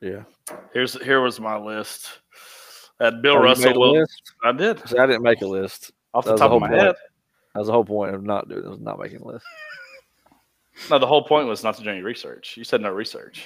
yeah. 0.00 0.22
Here's 0.74 1.00
here 1.02 1.20
was 1.20 1.38
my 1.38 1.56
list. 1.56 2.18
Had 3.00 3.22
Bill 3.22 3.34
Oh, 3.34 3.38
you 3.38 3.44
Russell. 3.44 3.64
made 3.66 3.76
a 3.76 3.78
Will, 3.78 3.92
list? 4.00 4.32
I 4.42 4.52
did 4.52 4.86
See, 4.88 4.98
I 4.98 5.06
didn't 5.06 5.22
make 5.22 5.40
a 5.42 5.46
list. 5.46 5.92
off 6.12 6.24
That 6.24 6.32
the 6.32 6.36
top 6.38 6.38
the 6.38 6.44
of 6.46 6.50
whole 6.50 6.60
my 6.60 6.68
point. 6.68 6.80
head. 6.80 6.94
That 7.54 7.58
was 7.60 7.66
the 7.68 7.72
whole 7.72 7.84
point 7.84 8.14
of 8.14 8.24
not 8.24 8.48
doing. 8.48 8.68
Was 8.68 8.80
not 8.80 8.98
making 8.98 9.20
a 9.20 9.24
list. 9.26 9.46
No, 10.88 10.98
the 10.98 11.06
whole 11.06 11.22
point 11.22 11.46
was 11.46 11.62
not 11.62 11.76
to 11.76 11.82
do 11.82 11.90
any 11.90 12.00
research. 12.00 12.56
You 12.56 12.64
said 12.64 12.80
no 12.80 12.90
research. 12.90 13.44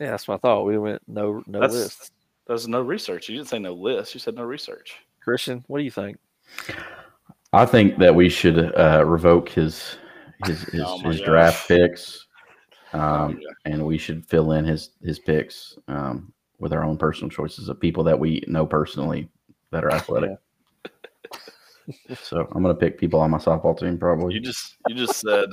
Yeah, 0.00 0.10
that's 0.10 0.26
what 0.28 0.36
I 0.36 0.38
thought. 0.38 0.64
We 0.64 0.78
went 0.78 1.02
no 1.06 1.42
no 1.46 1.60
That's 1.60 1.74
list. 1.74 2.12
there's 2.46 2.68
no 2.68 2.80
research. 2.80 3.28
You 3.28 3.36
didn't 3.36 3.48
say 3.48 3.58
no 3.58 3.74
list. 3.74 4.14
You 4.14 4.20
said 4.20 4.34
no 4.34 4.44
research. 4.44 4.96
Christian, 5.22 5.64
what 5.66 5.78
do 5.78 5.84
you 5.84 5.90
think? 5.90 6.16
I 7.52 7.66
think 7.66 7.98
that 7.98 8.14
we 8.14 8.28
should 8.28 8.58
uh, 8.78 9.04
revoke 9.06 9.48
his 9.48 9.96
his 10.44 10.62
his, 10.64 10.82
Oh 10.84 10.98
his 11.00 11.20
draft 11.20 11.68
picks, 11.68 12.26
um, 12.92 13.38
Yeah. 13.40 13.72
and 13.72 13.84
we 13.84 13.98
should 13.98 14.24
fill 14.26 14.52
in 14.52 14.64
his 14.64 14.90
his 15.02 15.18
picks 15.18 15.76
um, 15.88 16.32
with 16.58 16.72
our 16.72 16.84
own 16.84 16.96
personal 16.96 17.30
choices 17.30 17.68
of 17.68 17.78
people 17.80 18.04
that 18.04 18.18
we 18.18 18.42
know 18.46 18.64
personally 18.66 19.28
that 19.70 19.84
are 19.84 19.92
athletic. 19.92 20.38
so 22.22 22.40
I'm 22.54 22.62
going 22.62 22.74
to 22.74 22.78
pick 22.80 22.98
people 22.98 23.20
on 23.20 23.30
my 23.30 23.38
softball 23.38 23.78
team 23.78 23.98
probably. 23.98 24.34
You 24.34 24.40
just 24.40 24.76
you 24.88 24.94
just 24.94 25.20
said 25.20 25.50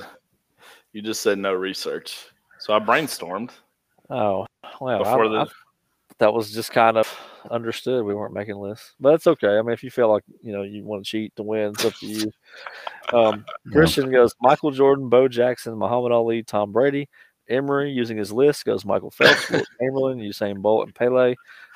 you 0.92 1.02
just 1.02 1.22
said 1.22 1.38
no 1.38 1.52
research. 1.52 2.16
So 2.58 2.72
I 2.74 2.78
brainstormed 2.78 3.50
Oh, 4.10 4.46
well, 4.80 4.98
before 4.98 5.26
I, 5.26 5.28
the. 5.28 5.38
I- 5.40 5.46
that 6.18 6.32
was 6.32 6.52
just 6.52 6.72
kind 6.72 6.96
of 6.96 7.14
understood. 7.50 8.04
We 8.04 8.14
weren't 8.14 8.32
making 8.32 8.56
lists, 8.56 8.94
but 8.98 9.14
it's 9.14 9.26
okay. 9.26 9.58
I 9.58 9.62
mean, 9.62 9.72
if 9.72 9.84
you 9.84 9.90
feel 9.90 10.10
like 10.10 10.24
you 10.42 10.52
know 10.52 10.62
you 10.62 10.82
want 10.82 11.04
to 11.04 11.10
cheat 11.10 11.36
to 11.36 11.42
win, 11.42 11.70
it's 11.70 11.84
up 11.84 11.94
to 11.94 12.06
you. 12.06 12.32
Um, 13.12 13.44
Christian 13.70 14.10
goes 14.10 14.34
Michael 14.40 14.70
Jordan, 14.70 15.08
Bo 15.08 15.28
Jackson, 15.28 15.76
Muhammad 15.76 16.12
Ali, 16.12 16.42
Tom 16.42 16.72
Brady. 16.72 17.08
Emery 17.48 17.92
using 17.92 18.16
his 18.16 18.32
list 18.32 18.64
goes 18.64 18.84
Michael 18.84 19.10
Phelps, 19.10 19.48
Wilt 19.50 19.66
Chamberlain, 19.80 20.18
Usain 20.18 20.60
Bolt, 20.60 20.86
and 20.86 20.94
Pele. 20.94 21.34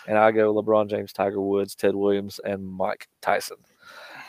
And 0.08 0.18
I 0.18 0.32
go 0.32 0.52
LeBron 0.54 0.88
James, 0.88 1.12
Tiger 1.12 1.40
Woods, 1.40 1.74
Ted 1.74 1.94
Williams, 1.94 2.40
and 2.42 2.66
Mike 2.66 3.08
Tyson. 3.20 3.58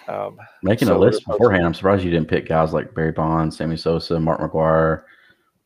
Um, 0.08 0.38
Making 0.62 0.90
so 0.90 0.98
a 0.98 1.00
list 1.00 1.26
beforehand, 1.26 1.66
I'm 1.66 1.74
surprised 1.74 2.04
you 2.04 2.12
didn't 2.12 2.28
pick 2.28 2.48
guys 2.48 2.74
like 2.74 2.94
Barry 2.94 3.12
Bonds, 3.12 3.58
Sammy 3.58 3.78
Sosa, 3.78 4.20
Mark 4.20 4.40
McGwire. 4.40 5.04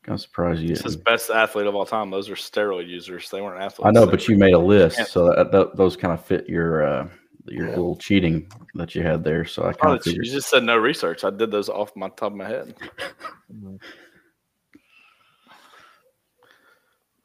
I'm 0.08 0.18
surprised 0.18 0.62
you 0.62 0.70
This 0.70 0.86
is 0.86 0.96
best 0.96 1.30
athlete 1.32 1.66
of 1.68 1.76
all 1.76 1.86
time. 1.86 2.12
Those 2.12 2.30
are 2.30 2.36
steroid 2.36 2.88
users. 2.88 3.30
They 3.30 3.42
weren't 3.42 3.62
athletes. 3.62 3.88
I 3.88 3.92
know, 3.92 4.06
but 4.06 4.28
you 4.28 4.38
made 4.38 4.54
a 4.54 4.60
list, 4.60 4.98
can't- 4.98 5.10
so 5.10 5.28
that, 5.34 5.52
that, 5.52 5.76
those 5.76 5.98
kind 5.98 6.14
of 6.14 6.24
fit 6.24 6.48
your 6.48 6.84
uh, 6.86 7.08
your 7.48 7.66
Yeah. 7.66 7.76
little 7.76 7.96
cheating 7.96 8.52
that 8.76 8.96
you 8.96 9.04
had 9.04 9.24
there. 9.24 9.46
So 9.46 9.64
I 9.64 9.70
Oh, 9.70 9.74
kind 9.74 9.96
of 9.96 10.00
that 10.04 10.06
you 10.08 10.12
figured. 10.14 10.26
you 10.28 10.32
just 10.34 10.50
said 10.50 10.64
no 10.64 10.78
research. 10.78 11.24
I 11.24 11.30
did 11.30 11.52
those 11.52 11.70
off 11.70 11.96
my 11.96 12.10
top 12.10 12.32
of 12.32 12.36
my 12.38 12.48
head. 12.48 12.76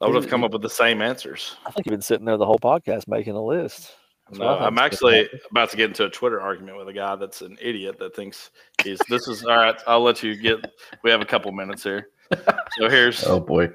I 0.01 0.07
would 0.07 0.15
have 0.15 0.27
come 0.27 0.43
up 0.43 0.51
with 0.51 0.63
the 0.63 0.69
same 0.69 1.01
answers. 1.01 1.55
I 1.65 1.71
think 1.71 1.85
you've 1.85 1.91
been 1.91 2.01
sitting 2.01 2.25
there 2.25 2.37
the 2.37 2.45
whole 2.45 2.57
podcast 2.59 3.07
making 3.07 3.35
a 3.35 3.43
list. 3.43 3.91
That's 4.27 4.39
No, 4.39 4.47
I 4.47 4.53
think's 4.53 4.65
I'm 4.67 4.77
actually 4.79 5.29
about 5.51 5.69
to 5.71 5.77
get 5.77 5.89
into 5.89 6.05
a 6.05 6.09
Twitter 6.09 6.41
argument 6.41 6.77
with 6.77 6.87
a 6.87 6.93
guy 6.93 7.15
that's 7.15 7.41
an 7.41 7.57
idiot 7.61 7.99
that 7.99 8.15
thinks 8.15 8.49
he's. 8.83 8.99
This 9.09 9.27
is 9.27 9.43
all 9.43 9.57
right. 9.57 9.79
I'll 9.85 10.01
let 10.01 10.23
you 10.23 10.35
get. 10.35 10.59
We 11.03 11.11
have 11.11 11.21
a 11.21 11.25
couple 11.25 11.51
minutes 11.51 11.83
here. 11.83 12.07
So 12.77 12.89
here's 12.89 13.23
Oh 13.25 13.39
boy, 13.39 13.69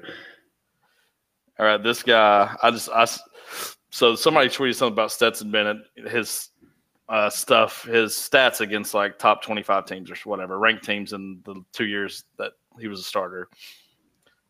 all 1.59 1.65
right. 1.65 1.81
This 1.81 2.03
guy, 2.03 2.55
I 2.61 2.71
just 2.71 2.89
I 2.89 3.07
So 3.89 4.15
somebody 4.15 4.49
tweeted 4.49 4.75
something 4.75 4.93
about 4.93 5.11
Stetson 5.11 5.49
Bennett. 5.51 5.77
His 5.95 6.49
uh, 7.09 7.29
stuff, 7.29 7.83
his 7.83 8.13
stats 8.13 8.61
against 8.61 8.93
like 8.93 9.17
top 9.17 9.41
25 9.41 9.85
teams 9.85 10.11
or 10.11 10.15
whatever, 10.25 10.59
ranked 10.59 10.83
teams 10.83 11.13
in 11.13 11.39
the 11.45 11.63
two 11.73 11.85
years 11.85 12.25
that 12.37 12.51
he 12.79 12.87
was 12.87 12.99
a 12.99 13.03
starter. 13.03 13.49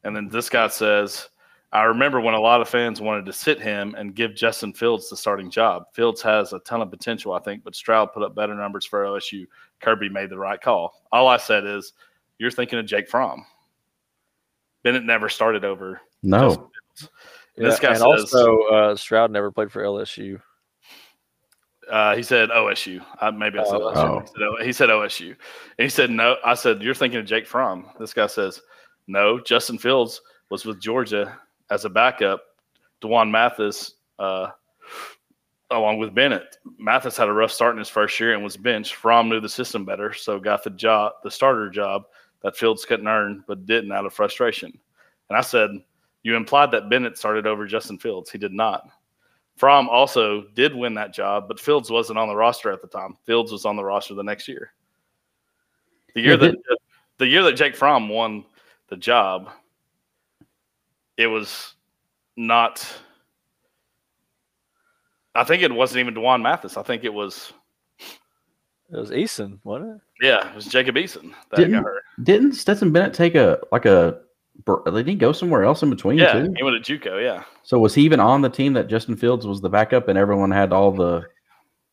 And 0.03 0.15
then 0.15 0.27
this 0.27 0.49
guy 0.49 0.67
says, 0.67 1.29
I 1.71 1.83
remember 1.83 2.19
when 2.19 2.33
a 2.33 2.39
lot 2.39 2.61
of 2.61 2.69
fans 2.69 3.01
wanted 3.01 3.25
to 3.25 3.33
sit 3.33 3.61
him 3.61 3.93
and 3.95 4.15
give 4.15 4.35
Justin 4.35 4.73
Fields 4.73 5.09
the 5.09 5.17
starting 5.17 5.51
job. 5.51 5.83
Fields 5.93 6.21
has 6.21 6.53
a 6.53 6.59
ton 6.59 6.81
of 6.81 6.89
potential, 6.89 7.33
I 7.33 7.39
think, 7.39 7.63
but 7.63 7.75
Stroud 7.75 8.13
put 8.13 8.23
up 8.23 8.35
better 8.35 8.55
numbers 8.55 8.85
for 8.85 9.03
LSU. 9.03 9.45
Kirby 9.81 10.09
made 10.09 10.29
the 10.29 10.37
right 10.37 10.59
call. 10.59 11.03
All 11.11 11.27
I 11.27 11.37
said 11.37 11.65
is, 11.65 11.93
you're 12.39 12.51
thinking 12.51 12.79
of 12.79 12.85
Jake 12.85 13.09
Fromm. 13.09 13.45
Bennett 14.87 15.03
never 15.03 15.27
started 15.27 15.65
over. 15.65 15.99
No. 16.23 16.49
Justin 16.49 16.67
Fields. 16.95 17.11
This 17.57 17.79
guy 17.79 17.89
and 17.89 17.97
says- 17.97 18.33
also 18.33 18.61
uh, 18.63 18.95
Stroud 18.95 19.31
never 19.31 19.51
played 19.51 19.71
for 19.71 19.83
LSU. 19.83 20.39
Uh, 21.91 22.15
he 22.15 22.23
said 22.23 22.49
OSU. 22.49 23.03
Uh, 23.21 23.31
maybe 23.31 23.59
I 23.59 23.63
said 23.63 23.75
Oh. 23.75 23.91
LSU. 23.93 24.21
He, 24.21 24.27
said, 24.27 24.41
O- 24.43 24.63
he 24.65 24.73
said 24.73 24.89
OSU. 24.89 25.27
And 25.29 25.83
he 25.85 25.89
said 25.89 26.09
no. 26.09 26.35
I 26.45 26.53
said 26.53 26.81
you're 26.81 26.93
thinking 26.93 27.19
of 27.19 27.25
Jake 27.25 27.47
Fromm. 27.47 27.87
This 27.99 28.13
guy 28.13 28.27
says 28.27 28.61
no. 29.07 29.39
Justin 29.39 29.77
Fields 29.77 30.21
was 30.49 30.65
with 30.65 30.81
Georgia 30.81 31.37
as 31.69 31.85
a 31.85 31.89
backup. 31.89 32.41
D'Wan 33.01 33.29
Mathis, 33.31 33.93
uh, 34.19 34.47
along 35.71 35.99
with 35.99 36.13
Bennett. 36.15 36.57
Mathis 36.77 37.15
had 37.15 37.29
a 37.29 37.33
rough 37.33 37.51
start 37.51 37.73
in 37.73 37.79
his 37.79 37.89
first 37.89 38.19
year 38.19 38.33
and 38.33 38.43
was 38.43 38.57
benched. 38.57 38.95
Fromm 38.95 39.29
knew 39.29 39.39
the 39.39 39.47
system 39.49 39.85
better, 39.85 40.13
so 40.13 40.39
got 40.39 40.63
the 40.63 40.71
job, 40.71 41.13
the 41.23 41.29
starter 41.31 41.69
job 41.69 42.03
that 42.47 42.55
Fields 42.55 42.85
couldn't 42.85 43.09
earn, 43.09 43.43
but 43.45 43.65
didn't 43.65 43.91
out 43.91 44.05
of 44.05 44.13
frustration. 44.13 44.71
And 45.27 45.37
I 45.37 45.41
said, 45.41 45.69
you 46.23 46.37
implied 46.37 46.71
that 46.71 46.89
Bennett 46.89 47.17
started 47.17 47.45
over 47.45 47.67
Justin 47.67 47.99
Fields. 47.99 48.31
He 48.31 48.37
did 48.37 48.53
not. 48.53 48.89
Fromm 49.57 49.89
also 49.89 50.43
did 50.55 50.73
win 50.73 50.93
that 50.93 51.13
job, 51.13 51.49
but 51.49 51.59
Fields 51.59 51.91
wasn't 51.91 52.17
on 52.17 52.29
the 52.29 52.35
roster 52.37 52.71
at 52.71 52.81
the 52.81 52.87
time. 52.87 53.17
Fields 53.25 53.51
was 53.51 53.65
on 53.65 53.75
the 53.75 53.83
roster 53.83 54.13
the 54.13 54.23
next 54.23 54.47
year. 54.47 54.71
The 56.15 56.21
year 56.21 56.37
that 56.37 56.55
the 57.17 57.27
year 57.27 57.43
that 57.43 57.57
Jake 57.57 57.75
Fromm 57.75 58.07
won 58.07 58.45
the 58.87 58.95
job, 58.95 59.49
it 61.17 61.27
was 61.27 61.73
not. 62.37 62.87
I 65.35 65.43
think 65.43 65.63
it 65.63 65.75
wasn't 65.75 65.99
even 65.99 66.13
D'Wan 66.13 66.41
Mathis. 66.41 66.77
I 66.77 66.83
think 66.83 67.03
it 67.03 67.13
was 67.13 67.51
It 68.91 68.97
was 68.97 69.11
Eason, 69.11 69.59
wasn't 69.63 69.95
it? 69.97 70.25
yeah, 70.25 70.49
it 70.49 70.55
was 70.55 70.65
Jacob 70.65 70.95
Eason 70.95 71.33
that 71.51 71.57
Didn't- 71.57 71.73
got 71.73 71.83
hurt. 71.83 72.03
Didn't 72.23 72.53
Stetson 72.53 72.91
Bennett 72.91 73.13
take 73.13 73.35
a 73.35 73.59
like 73.71 73.85
a? 73.85 74.19
br- 74.65 74.89
Did 74.89 75.07
he 75.07 75.15
go 75.15 75.31
somewhere 75.33 75.63
else 75.65 75.83
in 75.83 75.89
between 75.89 76.17
Yeah, 76.17 76.33
too? 76.33 76.53
he 76.55 76.63
went 76.63 76.83
to 76.83 76.97
JUCO. 76.97 77.21
Yeah, 77.21 77.43
So 77.63 77.77
was 77.79 77.93
he 77.93 78.01
even 78.03 78.19
on 78.19 78.41
the 78.41 78.49
team 78.49 78.73
that 78.73 78.87
Justin 78.87 79.15
Fields 79.15 79.45
was 79.45 79.61
the 79.61 79.69
backup, 79.69 80.07
and 80.07 80.17
everyone 80.17 80.51
had 80.51 80.71
all 80.73 80.91
the 80.91 81.23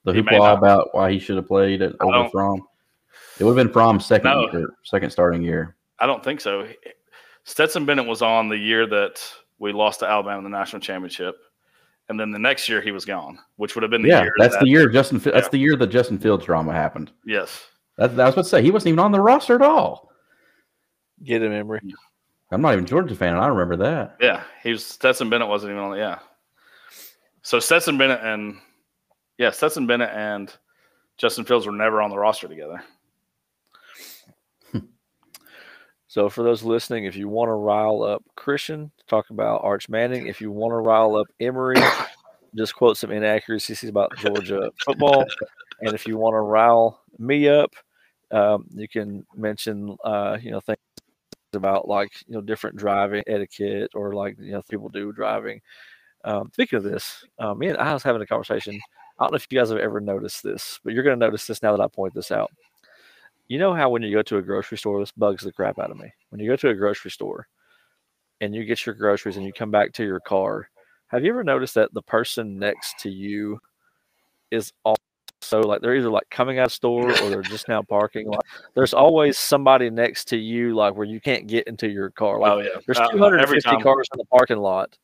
the 0.05 0.13
He 0.15 0.23
hoopla 0.23 0.57
about 0.59 0.95
why 0.95 1.11
he 1.13 1.19
should 1.19 1.37
have 1.37 1.47
played 1.47 1.83
at, 1.83 1.95
I 2.01 2.05
over 2.05 2.13
don't- 2.13 2.31
Fromm? 2.31 2.63
It 3.41 3.45
would 3.45 3.57
have 3.57 3.67
been 3.67 3.73
Fromm's 3.73 4.07
second 4.07 4.31
No. 4.31 4.53
year, 4.53 4.69
second 4.85 5.11
starting 5.11 5.43
year. 5.43 5.77
I 5.99 6.07
don't 6.07 6.23
think 6.23 6.41
so. 6.41 6.67
Stetson 7.45 7.85
Bennett 7.85 8.07
was 8.07 8.23
on 8.23 8.49
the 8.49 8.57
year 8.57 8.87
that 8.87 9.21
we 9.59 9.73
lost 9.73 10.01
to 10.01 10.07
Alabama 10.07 10.39
in 10.39 10.45
the 10.45 10.51
national 10.51 10.81
championship, 10.81 11.37
and 12.09 12.19
then 12.21 12.31
the 12.31 12.39
next 12.39 12.69
year 12.69 12.81
he 12.81 12.91
was 12.93 13.05
gone, 13.05 13.39
which 13.57 13.75
would 13.75 13.83
have 13.83 13.91
been 13.91 14.03
the 14.03 14.09
yeah, 14.09 14.23
year. 14.23 14.35
that's 14.39 14.55
that, 14.55 14.63
the 14.65 14.69
year 14.71 14.89
Justin. 14.89 15.19
Fi- 15.21 15.31
That's 15.31 15.49
the 15.49 15.59
year 15.59 15.77
the 15.77 15.87
Justin 15.87 16.19
Fields 16.19 16.45
drama 16.45 16.73
happened. 16.73 17.11
Yes, 17.25 17.65
That, 17.99 18.17
that 18.17 18.27
was 18.27 18.37
what 18.37 18.43
to 18.43 18.49
say. 18.49 18.63
He 18.63 18.71
wasn't 18.71 18.89
even 18.89 18.99
on 19.01 19.13
the 19.13 19.21
roster 19.21 19.55
at 19.55 19.63
all. 19.63 20.11
Get 21.23 21.43
him, 21.43 21.53
Emery. 21.53 21.81
I'm 22.51 22.61
not 22.61 22.73
even 22.75 22.85
a 22.85 22.89
Georgia 22.89 23.15
fan, 23.15 23.35
and 23.35 23.43
I 23.43 23.47
remember 23.49 23.77
that. 23.77 24.17
yeah, 24.21 24.43
he 24.63 24.71
was. 24.71 24.85
Stetson 24.85 25.31
Bennett 25.31 25.49
wasn't 25.49 25.71
even 25.73 25.83
on. 25.83 25.91
the 25.93 25.97
Yeah, 25.99 26.19
so 27.43 27.59
Stetson 27.59 27.97
Bennett 27.99 28.21
and 28.23 28.57
yeah, 29.39 29.51
Stetson 29.51 29.87
Bennett 29.87 30.11
and 30.11 30.53
Justin 31.17 31.45
Fields 31.45 31.67
were 31.67 31.73
never 31.73 32.03
on 32.03 32.11
the 32.11 32.19
roster 32.19 32.49
together. 32.49 32.83
So 36.15 36.31
for 36.31 36.45
those 36.45 36.63
listening, 36.63 37.07
if 37.07 37.17
you 37.17 37.27
want 37.27 37.49
to 37.49 37.55
rile 37.55 38.05
up 38.05 38.23
Christian, 38.37 38.93
to 38.99 39.07
talk 39.07 39.31
about 39.31 39.65
Arch 39.65 39.89
Manning. 39.89 40.29
If 40.29 40.41
you 40.41 40.53
want 40.53 40.71
to 40.71 40.77
rile 40.77 41.17
up 41.17 41.27
Emory, 41.41 41.75
just 42.55 42.77
quote 42.77 42.97
some 42.97 43.11
inaccuracies 43.11 43.83
about 43.83 44.17
Georgia 44.19 44.71
football. 44.85 45.25
And 45.81 45.93
if 45.93 46.07
you 46.07 46.17
want 46.17 46.35
to 46.35 46.39
rile 46.39 47.01
me 47.19 47.49
up, 47.49 47.75
um, 48.31 48.65
you 48.71 48.87
can 48.87 49.27
mention 49.35 49.97
uh, 50.05 50.39
you 50.41 50.53
know 50.53 50.61
things 50.61 50.79
about 51.53 51.89
like 51.89 52.13
you 52.29 52.35
know 52.35 52.41
different 52.41 52.77
driving 52.77 53.25
etiquette 53.27 53.91
or 53.97 54.13
like 54.13 54.37
you 54.39 54.53
know 54.53 54.63
people 54.71 54.89
do 54.91 55.11
driving. 55.11 55.61
Um, 56.25 56.49
speaking 56.53 56.77
of 56.77 56.85
this, 56.85 57.25
um, 57.41 57.59
me 57.59 57.71
and 57.71 57.79
I 57.79 57.93
was 57.93 58.05
having 58.05 58.23
a 58.23 58.27
conversation. 58.27 58.79
I 59.19 59.25
don't 59.25 59.33
know 59.33 59.37
if 59.37 59.49
you 59.51 59.59
guys 59.59 59.71
have 59.71 59.79
ever 59.79 60.01
noticed 60.01 60.45
this, 60.45 60.79
but 60.85 60.93
you're 60.93 61.03
going 61.03 61.19
to 61.19 61.27
notice 61.27 61.49
this 61.49 61.61
now 61.61 61.77
that 61.77 61.83
I 61.83 61.89
point 61.89 62.15
this 62.15 62.31
out 62.31 62.53
you 63.49 63.59
know 63.59 63.75
how 63.75 63.91
when 63.91 64.03
you 64.03 64.15
go 64.15 64.23
to 64.23 64.39
a 64.39 64.43
grocery 64.43 64.79
store, 64.79 65.01
this 65.01 65.13
bugs 65.13 65.43
the 65.45 65.53
crap 65.53 65.79
out 65.79 65.91
of 65.91 65.99
me. 65.99 66.13
When 66.31 66.41
you 66.41 66.49
go 66.49 66.57
to 66.57 66.71
a 66.71 66.75
grocery 66.75 67.11
store 67.11 67.47
and 68.41 68.55
you 68.55 68.65
get 68.65 68.85
your 68.87 68.95
groceries 68.95 69.37
and 69.37 69.45
you 69.45 69.53
come 69.53 69.71
back 69.71 69.93
to 69.95 70.05
your 70.05 70.21
car, 70.21 70.69
have 71.09 71.25
you 71.25 71.31
ever 71.31 71.45
noticed 71.45 71.75
that 71.75 71.93
the 71.95 72.03
person 72.03 72.59
next 72.59 72.99
to 73.01 73.11
you 73.11 73.61
is 74.51 74.73
also 74.85 74.99
like 75.63 75.83
they're 75.83 75.95
either 75.95 76.11
like 76.11 76.29
coming 76.31 76.59
out 76.59 76.67
of 76.67 76.73
store 76.73 77.11
or 77.11 77.31
they're 77.31 77.43
just 77.43 77.69
now 77.69 77.83
parking? 77.83 78.29
Like 78.29 78.41
there's 78.75 78.95
always 78.95 79.39
somebody 79.39 79.91
next 79.91 80.25
to 80.29 80.37
you, 80.37 80.75
like 80.75 80.97
where 80.97 81.07
you 81.07 81.21
can't 81.21 81.47
get 81.47 81.67
into 81.69 81.89
your 81.89 82.11
car. 82.11 82.41
Like 82.41 82.53
oh 82.53 82.59
yeah, 82.61 82.81
there's 82.87 82.99
Uh, 82.99 83.11
250 83.11 83.69
every 83.69 83.83
cars 83.83 84.09
in 84.13 84.19
the 84.19 84.25
parking 84.25 84.59
lot, 84.59 84.97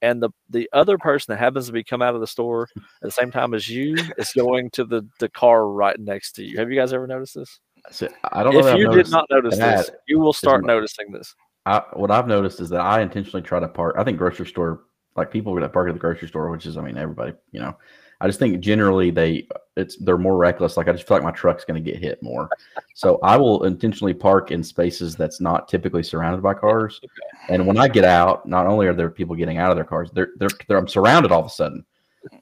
and 0.00 0.22
the 0.22 0.30
the 0.48 0.70
other 0.72 0.96
person 0.96 1.32
that 1.32 1.38
happens 1.38 1.66
to 1.66 1.72
be 1.72 1.84
come 1.84 2.00
out 2.02 2.14
of 2.14 2.20
the 2.20 2.26
store 2.26 2.68
at 2.76 3.02
the 3.02 3.10
same 3.10 3.30
time 3.30 3.52
as 3.52 3.68
you 3.68 3.96
is 4.16 4.32
going 4.32 4.70
to 4.70 4.84
the 4.84 5.06
the 5.18 5.28
car 5.28 5.66
right 5.66 5.98
next 5.98 6.32
to 6.32 6.44
you. 6.44 6.56
Have 6.58 6.70
you 6.70 6.78
guys 6.78 6.92
ever 6.92 7.06
noticed 7.06 7.34
this? 7.34 7.60
So, 7.90 8.08
I 8.32 8.42
don't 8.42 8.54
know. 8.54 8.62
that 8.62 8.74
If 8.74 8.78
you 8.78 8.90
did 8.90 9.10
not 9.10 9.26
notice 9.30 9.58
this, 9.58 9.90
you 10.06 10.18
will 10.18 10.32
start 10.32 10.64
noticing 10.64 11.10
this. 11.12 11.34
I, 11.66 11.82
what 11.92 12.10
I've 12.10 12.26
noticed 12.26 12.60
is 12.60 12.68
that 12.70 12.80
I 12.80 13.00
intentionally 13.00 13.42
try 13.42 13.60
to 13.60 13.68
park. 13.68 13.96
I 13.98 14.04
think 14.04 14.18
grocery 14.18 14.46
store, 14.46 14.84
like 15.16 15.30
people 15.30 15.54
that 15.54 15.72
park 15.72 15.88
at 15.88 15.94
the 15.94 16.00
grocery 16.00 16.28
store, 16.28 16.50
which 16.50 16.66
is, 16.66 16.76
I 16.76 16.82
mean, 16.82 16.96
everybody, 16.96 17.32
you 17.52 17.60
know, 17.60 17.76
I 18.20 18.26
just 18.26 18.38
think 18.38 18.60
generally 18.60 19.10
they, 19.10 19.48
it's 19.76 19.96
they're 19.96 20.18
more 20.18 20.36
reckless. 20.36 20.76
Like 20.76 20.88
I 20.88 20.92
just 20.92 21.06
feel 21.06 21.16
like 21.16 21.24
my 21.24 21.30
truck's 21.30 21.64
going 21.64 21.82
to 21.82 21.90
get 21.90 22.00
hit 22.00 22.22
more, 22.22 22.50
so 22.94 23.18
I 23.22 23.36
will 23.36 23.64
intentionally 23.64 24.12
park 24.12 24.50
in 24.50 24.62
spaces 24.62 25.16
that's 25.16 25.40
not 25.40 25.68
typically 25.68 26.02
surrounded 26.02 26.42
by 26.42 26.52
cars. 26.52 27.00
And 27.48 27.66
when 27.66 27.78
I 27.78 27.88
get 27.88 28.04
out, 28.04 28.46
not 28.46 28.66
only 28.66 28.86
are 28.86 28.92
there 28.92 29.08
people 29.08 29.34
getting 29.36 29.56
out 29.56 29.70
of 29.70 29.76
their 29.76 29.84
cars, 29.84 30.10
they're 30.12 30.32
they're, 30.36 30.50
they're 30.68 30.76
I'm 30.76 30.86
surrounded 30.86 31.32
all 31.32 31.40
of 31.40 31.46
a 31.46 31.50
sudden. 31.50 31.84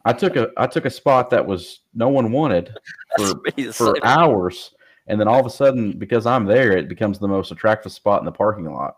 I 0.04 0.12
took 0.12 0.34
a 0.34 0.50
I 0.56 0.66
took 0.66 0.84
a 0.84 0.90
spot 0.90 1.30
that 1.30 1.46
was 1.46 1.80
no 1.94 2.08
one 2.08 2.32
wanted 2.32 2.74
for 3.16 3.40
for 3.72 4.04
hours, 4.04 4.74
and 5.08 5.18
then 5.18 5.26
all 5.26 5.40
of 5.40 5.46
a 5.46 5.50
sudden, 5.50 5.92
because 5.92 6.26
I'm 6.26 6.44
there, 6.44 6.76
it 6.76 6.88
becomes 6.88 7.18
the 7.18 7.28
most 7.28 7.50
attractive 7.50 7.92
spot 7.92 8.20
in 8.20 8.26
the 8.26 8.32
parking 8.32 8.72
lot. 8.72 8.96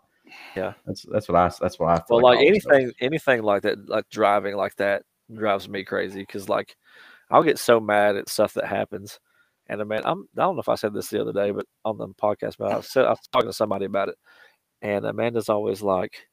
Yeah. 0.55 0.73
that's 0.85 1.05
that's 1.11 1.27
what 1.27 1.35
I 1.35 1.51
that's 1.59 1.79
what 1.79 1.89
I 1.89 1.95
feel 1.95 2.21
well, 2.21 2.35
like 2.35 2.45
anything, 2.45 2.91
anything 2.99 3.41
like 3.41 3.63
that, 3.63 3.89
like 3.89 4.09
driving 4.09 4.55
like 4.55 4.75
that, 4.75 5.03
drives 5.33 5.67
me 5.67 5.83
crazy 5.83 6.21
because 6.21 6.49
like 6.49 6.75
I'll 7.29 7.43
get 7.43 7.59
so 7.59 7.79
mad 7.79 8.17
at 8.17 8.29
stuff 8.29 8.53
that 8.53 8.67
happens. 8.67 9.19
And 9.67 9.79
uh, 9.79 9.83
I 9.83 9.87
mean, 9.87 10.01
I'm 10.03 10.27
I 10.37 10.41
don't 10.41 10.55
know 10.55 10.61
if 10.61 10.69
I 10.69 10.75
said 10.75 10.93
this 10.93 11.09
the 11.09 11.21
other 11.21 11.33
day, 11.33 11.51
but 11.51 11.65
on 11.85 11.97
the 11.97 12.09
podcast, 12.09 12.55
but 12.59 12.71
I 12.71 12.81
said 12.81 13.05
I 13.05 13.11
was 13.11 13.19
talking 13.31 13.49
to 13.49 13.53
somebody 13.53 13.85
about 13.85 14.09
it, 14.09 14.15
and 14.81 15.05
Amanda's 15.05 15.49
always 15.49 15.81
like, 15.81 16.27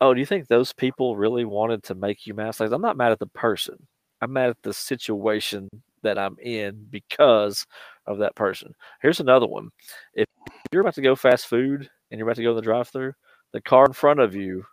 "Oh, 0.00 0.12
do 0.12 0.20
you 0.20 0.26
think 0.26 0.46
those 0.46 0.72
people 0.74 1.16
really 1.16 1.44
wanted 1.46 1.82
to 1.84 1.94
make 1.94 2.26
you 2.26 2.34
mad?" 2.34 2.58
Like, 2.60 2.72
I'm 2.72 2.82
not 2.82 2.98
mad 2.98 3.12
at 3.12 3.18
the 3.18 3.26
person. 3.28 3.86
I'm 4.20 4.34
mad 4.34 4.50
at 4.50 4.62
the 4.62 4.74
situation 4.74 5.70
that 6.02 6.18
I'm 6.18 6.36
in 6.38 6.86
because 6.90 7.66
of 8.06 8.18
that 8.18 8.34
person. 8.34 8.74
Here's 9.02 9.20
another 9.20 9.46
one. 9.46 9.70
If 10.14 10.26
you're 10.72 10.82
about 10.82 10.94
to 10.94 11.02
go 11.02 11.16
fast 11.16 11.46
food 11.46 11.88
and 12.10 12.18
you're 12.18 12.26
about 12.26 12.36
to 12.36 12.42
go 12.42 12.50
in 12.50 12.56
the 12.56 12.62
drive-through, 12.62 13.12
the 13.52 13.60
car 13.60 13.86
in 13.86 13.92
front 13.92 14.20
of 14.20 14.34
you 14.34 14.64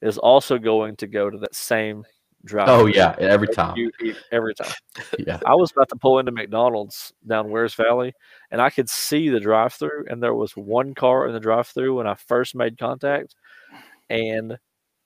is 0.00 0.18
also 0.18 0.58
going 0.58 0.96
to 0.96 1.06
go 1.06 1.30
to 1.30 1.38
that 1.38 1.54
same 1.54 2.04
drive. 2.44 2.66
Through 2.68 2.74
Oh 2.74 2.86
yeah, 2.86 3.14
every 3.18 3.48
time. 3.48 3.76
Every 4.30 4.54
time. 4.54 4.72
Yeah, 5.18 5.38
I 5.46 5.54
was 5.54 5.70
about 5.72 5.88
to 5.90 5.96
pull 5.96 6.18
into 6.18 6.32
McDonald's 6.32 7.12
down 7.26 7.50
Wears 7.50 7.74
Valley, 7.74 8.12
and 8.50 8.60
I 8.60 8.68
could 8.70 8.88
see 8.88 9.28
the 9.28 9.40
drive-through, 9.40 10.06
and 10.08 10.22
there 10.22 10.34
was 10.34 10.56
one 10.56 10.94
car 10.94 11.26
in 11.26 11.32
the 11.32 11.40
drive-through 11.40 11.96
when 11.96 12.06
I 12.06 12.14
first 12.14 12.54
made 12.54 12.78
contact, 12.78 13.34
and 14.10 14.58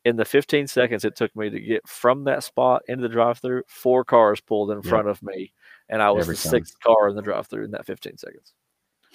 in 0.04 0.16
the 0.16 0.24
15 0.24 0.66
seconds 0.68 1.04
it 1.04 1.16
took 1.16 1.34
me 1.36 1.50
to 1.50 1.60
get 1.60 1.86
from 1.88 2.24
that 2.24 2.44
spot 2.44 2.82
into 2.88 3.02
the 3.02 3.08
drive-through, 3.08 3.62
four 3.68 4.04
cars 4.04 4.40
pulled 4.40 4.70
in 4.70 4.78
Yep. 4.78 4.84
front 4.84 5.08
of 5.08 5.22
me, 5.22 5.52
and 5.88 6.02
I 6.02 6.10
was 6.10 6.24
Every 6.26 6.34
the 6.36 6.42
time. 6.42 6.50
sixth 6.50 6.80
car 6.80 7.08
in 7.08 7.16
the 7.16 7.22
drive-through 7.22 7.64
in 7.64 7.70
that 7.72 7.86
15 7.86 8.16
seconds 8.18 8.52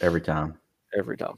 every 0.01 0.21
time. 0.21 0.57
every 0.97 1.17
time. 1.17 1.35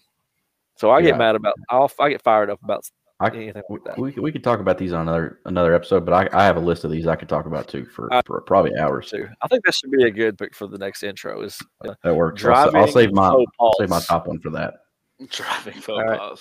So 0.75 0.89
I 0.89 0.99
Yeah. 0.99 1.11
get 1.11 1.17
mad 1.17 1.35
about. 1.35 1.53
I'll 1.69 1.91
I 1.99 2.09
get 2.09 2.21
fired 2.21 2.49
up 2.49 2.61
about 2.63 2.83
I 3.19 3.27
anything 3.29 3.61
we, 3.69 3.77
like 3.77 3.85
that. 3.85 3.97
we, 3.99 4.11
we 4.13 4.31
could 4.31 4.43
talk 4.43 4.59
about 4.59 4.77
these 4.77 4.91
on 4.91 5.01
another 5.07 5.39
another 5.45 5.73
episode, 5.75 6.03
but 6.05 6.13
I, 6.33 6.37
I 6.41 6.43
have 6.45 6.57
a 6.57 6.59
list 6.59 6.83
of 6.83 6.91
these 6.91 7.05
I 7.07 7.15
could 7.15 7.29
talk 7.29 7.45
about 7.45 7.67
too 7.67 7.85
for, 7.85 8.11
I- 8.13 8.21
for 8.25 8.41
probably 8.41 8.75
hours. 8.77 9.09
too. 9.11 9.29
I 9.41 9.47
think 9.47 9.63
that 9.65 9.73
should 9.75 9.91
be 9.91 10.03
a 10.03 10.11
good 10.11 10.37
pick 10.37 10.55
for 10.55 10.67
the 10.67 10.77
next 10.79 11.03
intro. 11.03 11.41
Is 11.41 11.59
uh, 11.87 11.93
That 12.03 12.15
works. 12.15 12.43
I'll, 12.43 12.51
driving 12.71 12.75
I'll 12.81 12.87
save 12.87 13.13
my 13.13 13.27
I'll 13.59 13.73
save 13.77 13.89
my 13.89 13.99
top 14.01 14.27
one 14.27 14.39
for 14.39 14.49
that. 14.51 14.73
Driving 15.29 15.73
faux 15.79 15.89
All 15.89 16.37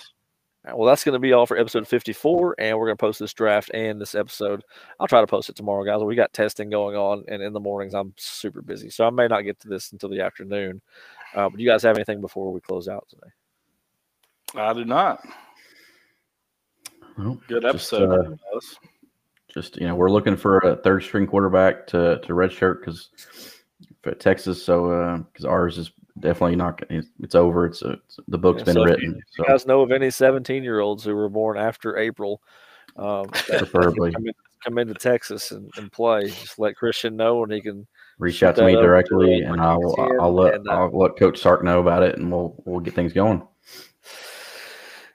right. 0.65 0.77
Well, 0.77 0.89
that's 0.89 1.05
going 1.05 1.15
to 1.15 1.19
be 1.19 1.33
all 1.33 1.47
for 1.47 1.57
episode 1.57 1.87
54, 1.87 2.57
and 2.59 2.79
we're 2.79 2.87
going 2.87 2.97
to 2.97 3.01
post 3.01 3.19
this 3.19 3.33
draft 3.33 3.71
and 3.75 4.01
this 4.01 4.15
episode. 4.15 4.63
I'll 5.01 5.09
try 5.09 5.21
to 5.21 5.27
post 5.27 5.49
it 5.49 5.57
tomorrow, 5.57 5.85
guys. 5.85 6.03
We 6.03 6.15
got 6.15 6.33
testing 6.33 6.71
going 6.71 6.97
on, 6.97 7.25
and 7.29 7.43
in 7.43 7.53
the 7.53 7.61
mornings 7.61 7.95
I'm 7.95 8.15
super 8.17 8.63
busy, 8.63 8.91
so 8.91 9.07
I 9.07 9.11
may 9.11 9.29
not 9.29 9.43
get 9.43 9.61
to 9.61 9.69
this 9.69 9.93
until 9.93 10.09
the 10.09 10.21
afternoon. 10.21 10.81
Uh, 11.35 11.49
but 11.49 11.57
do 11.57 11.63
you 11.63 11.69
guys 11.69 11.83
have 11.83 11.97
anything 11.97 12.21
before 12.21 12.53
we 12.53 12.61
close 12.61 12.89
out 12.89 13.07
today? 13.09 13.33
I 14.55 14.73
do 14.75 14.85
not. 14.85 15.27
Well, 17.17 17.41
Good 17.49 17.63
just, 17.63 17.93
episode. 17.93 18.39
uh, 18.55 18.61
just 19.53 19.77
you 19.77 19.87
know, 19.87 19.95
we're 19.95 20.11
looking 20.11 20.37
for 20.37 20.59
a 20.59 20.77
third 20.77 21.03
string 21.03 21.27
quarterback 21.27 21.87
to 21.89 22.21
to 22.21 22.33
redshirt 22.33 22.81
because 22.81 23.11
Texas, 24.19 24.65
so 24.65 25.25
because 25.33 25.45
ours 25.45 25.79
is 25.79 25.93
definitely 26.21 26.57
not. 26.57 26.83
It's, 26.91 27.09
it's 27.21 27.35
over. 27.35 27.67
It's, 27.67 27.83
a, 27.83 27.91
it's 27.93 28.19
the 28.29 28.39
book's 28.39 28.61
Yeah, 28.61 28.65
been 28.65 28.75
so 28.75 28.83
if 28.83 28.89
you- 28.89 28.95
written. 28.95 29.15
You 29.17 29.23
So 29.31 29.45
guys 29.45 29.67
know 29.67 29.81
of 29.83 29.93
any 29.93 30.11
17 30.11 30.63
year 30.63 30.81
olds 30.81 31.05
who 31.05 31.15
were 31.15 31.29
born 31.29 31.57
after 31.59 31.97
April? 31.97 32.43
Um, 32.97 33.27
preferably 33.31 34.13
come, 34.13 34.27
in, 34.27 34.35
come 34.65 34.79
into 34.79 34.95
Texas 34.95 35.51
and, 35.51 35.71
and 35.77 35.91
play. 35.91 36.27
Just 36.27 36.59
let 36.59 36.77
Christian 36.77 37.17
know, 37.17 37.43
and 37.43 37.53
he 37.53 37.61
can 37.61 37.87
reach 38.19 38.43
out 38.43 38.55
to 38.57 38.65
me 38.65 38.73
over 38.77 38.83
to 38.83 38.87
directly, 38.87 39.41
and 39.41 39.61
I 39.61 39.77
will. 39.77 39.97
I'll 40.21 40.35
let 40.35 40.55
and, 40.55 40.69
uh, 40.69 40.73
I'll 40.73 40.99
let 40.99 41.17
Coach 41.17 41.39
Sark 41.39 41.65
know 41.65 41.81
about 41.81 42.03
it, 42.03 42.19
and 42.19 42.31
we'll 42.31 42.55
we'll 42.67 42.81
get 42.81 42.95
things 42.95 43.13
going. 43.15 43.43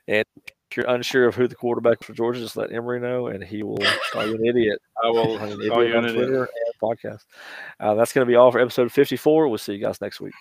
And 0.07 0.25
if 0.71 0.77
you're 0.77 0.89
unsure 0.89 1.27
of 1.27 1.35
who 1.35 1.47
the 1.47 1.55
quarterback 1.55 2.03
for 2.03 2.13
Georgia, 2.13 2.39
just 2.39 2.57
let 2.57 2.71
Emory 2.71 2.99
know, 2.99 3.27
and 3.27 3.43
he 3.43 3.61
will 3.61 3.77
call 4.11 4.25
you 4.25 4.35
an 4.35 4.45
idiot. 4.45 4.81
I 5.03 5.09
will 5.09 5.37
call 5.37 5.83
you 5.85 5.95
on 5.95 6.05
an 6.05 6.09
idiot. 6.09 6.15
Twitter 6.15 6.43
and 6.43 6.81
podcast. 6.81 7.23
Uh, 7.79 7.93
that's 7.93 8.13
going 8.13 8.25
to 8.25 8.29
be 8.29 8.35
all 8.35 8.51
for 8.51 8.59
episode 8.59 8.91
54. 8.91 9.47
We'll 9.47 9.57
see 9.57 9.73
you 9.73 9.83
guys 9.83 10.01
next 10.01 10.19
week. 10.19 10.33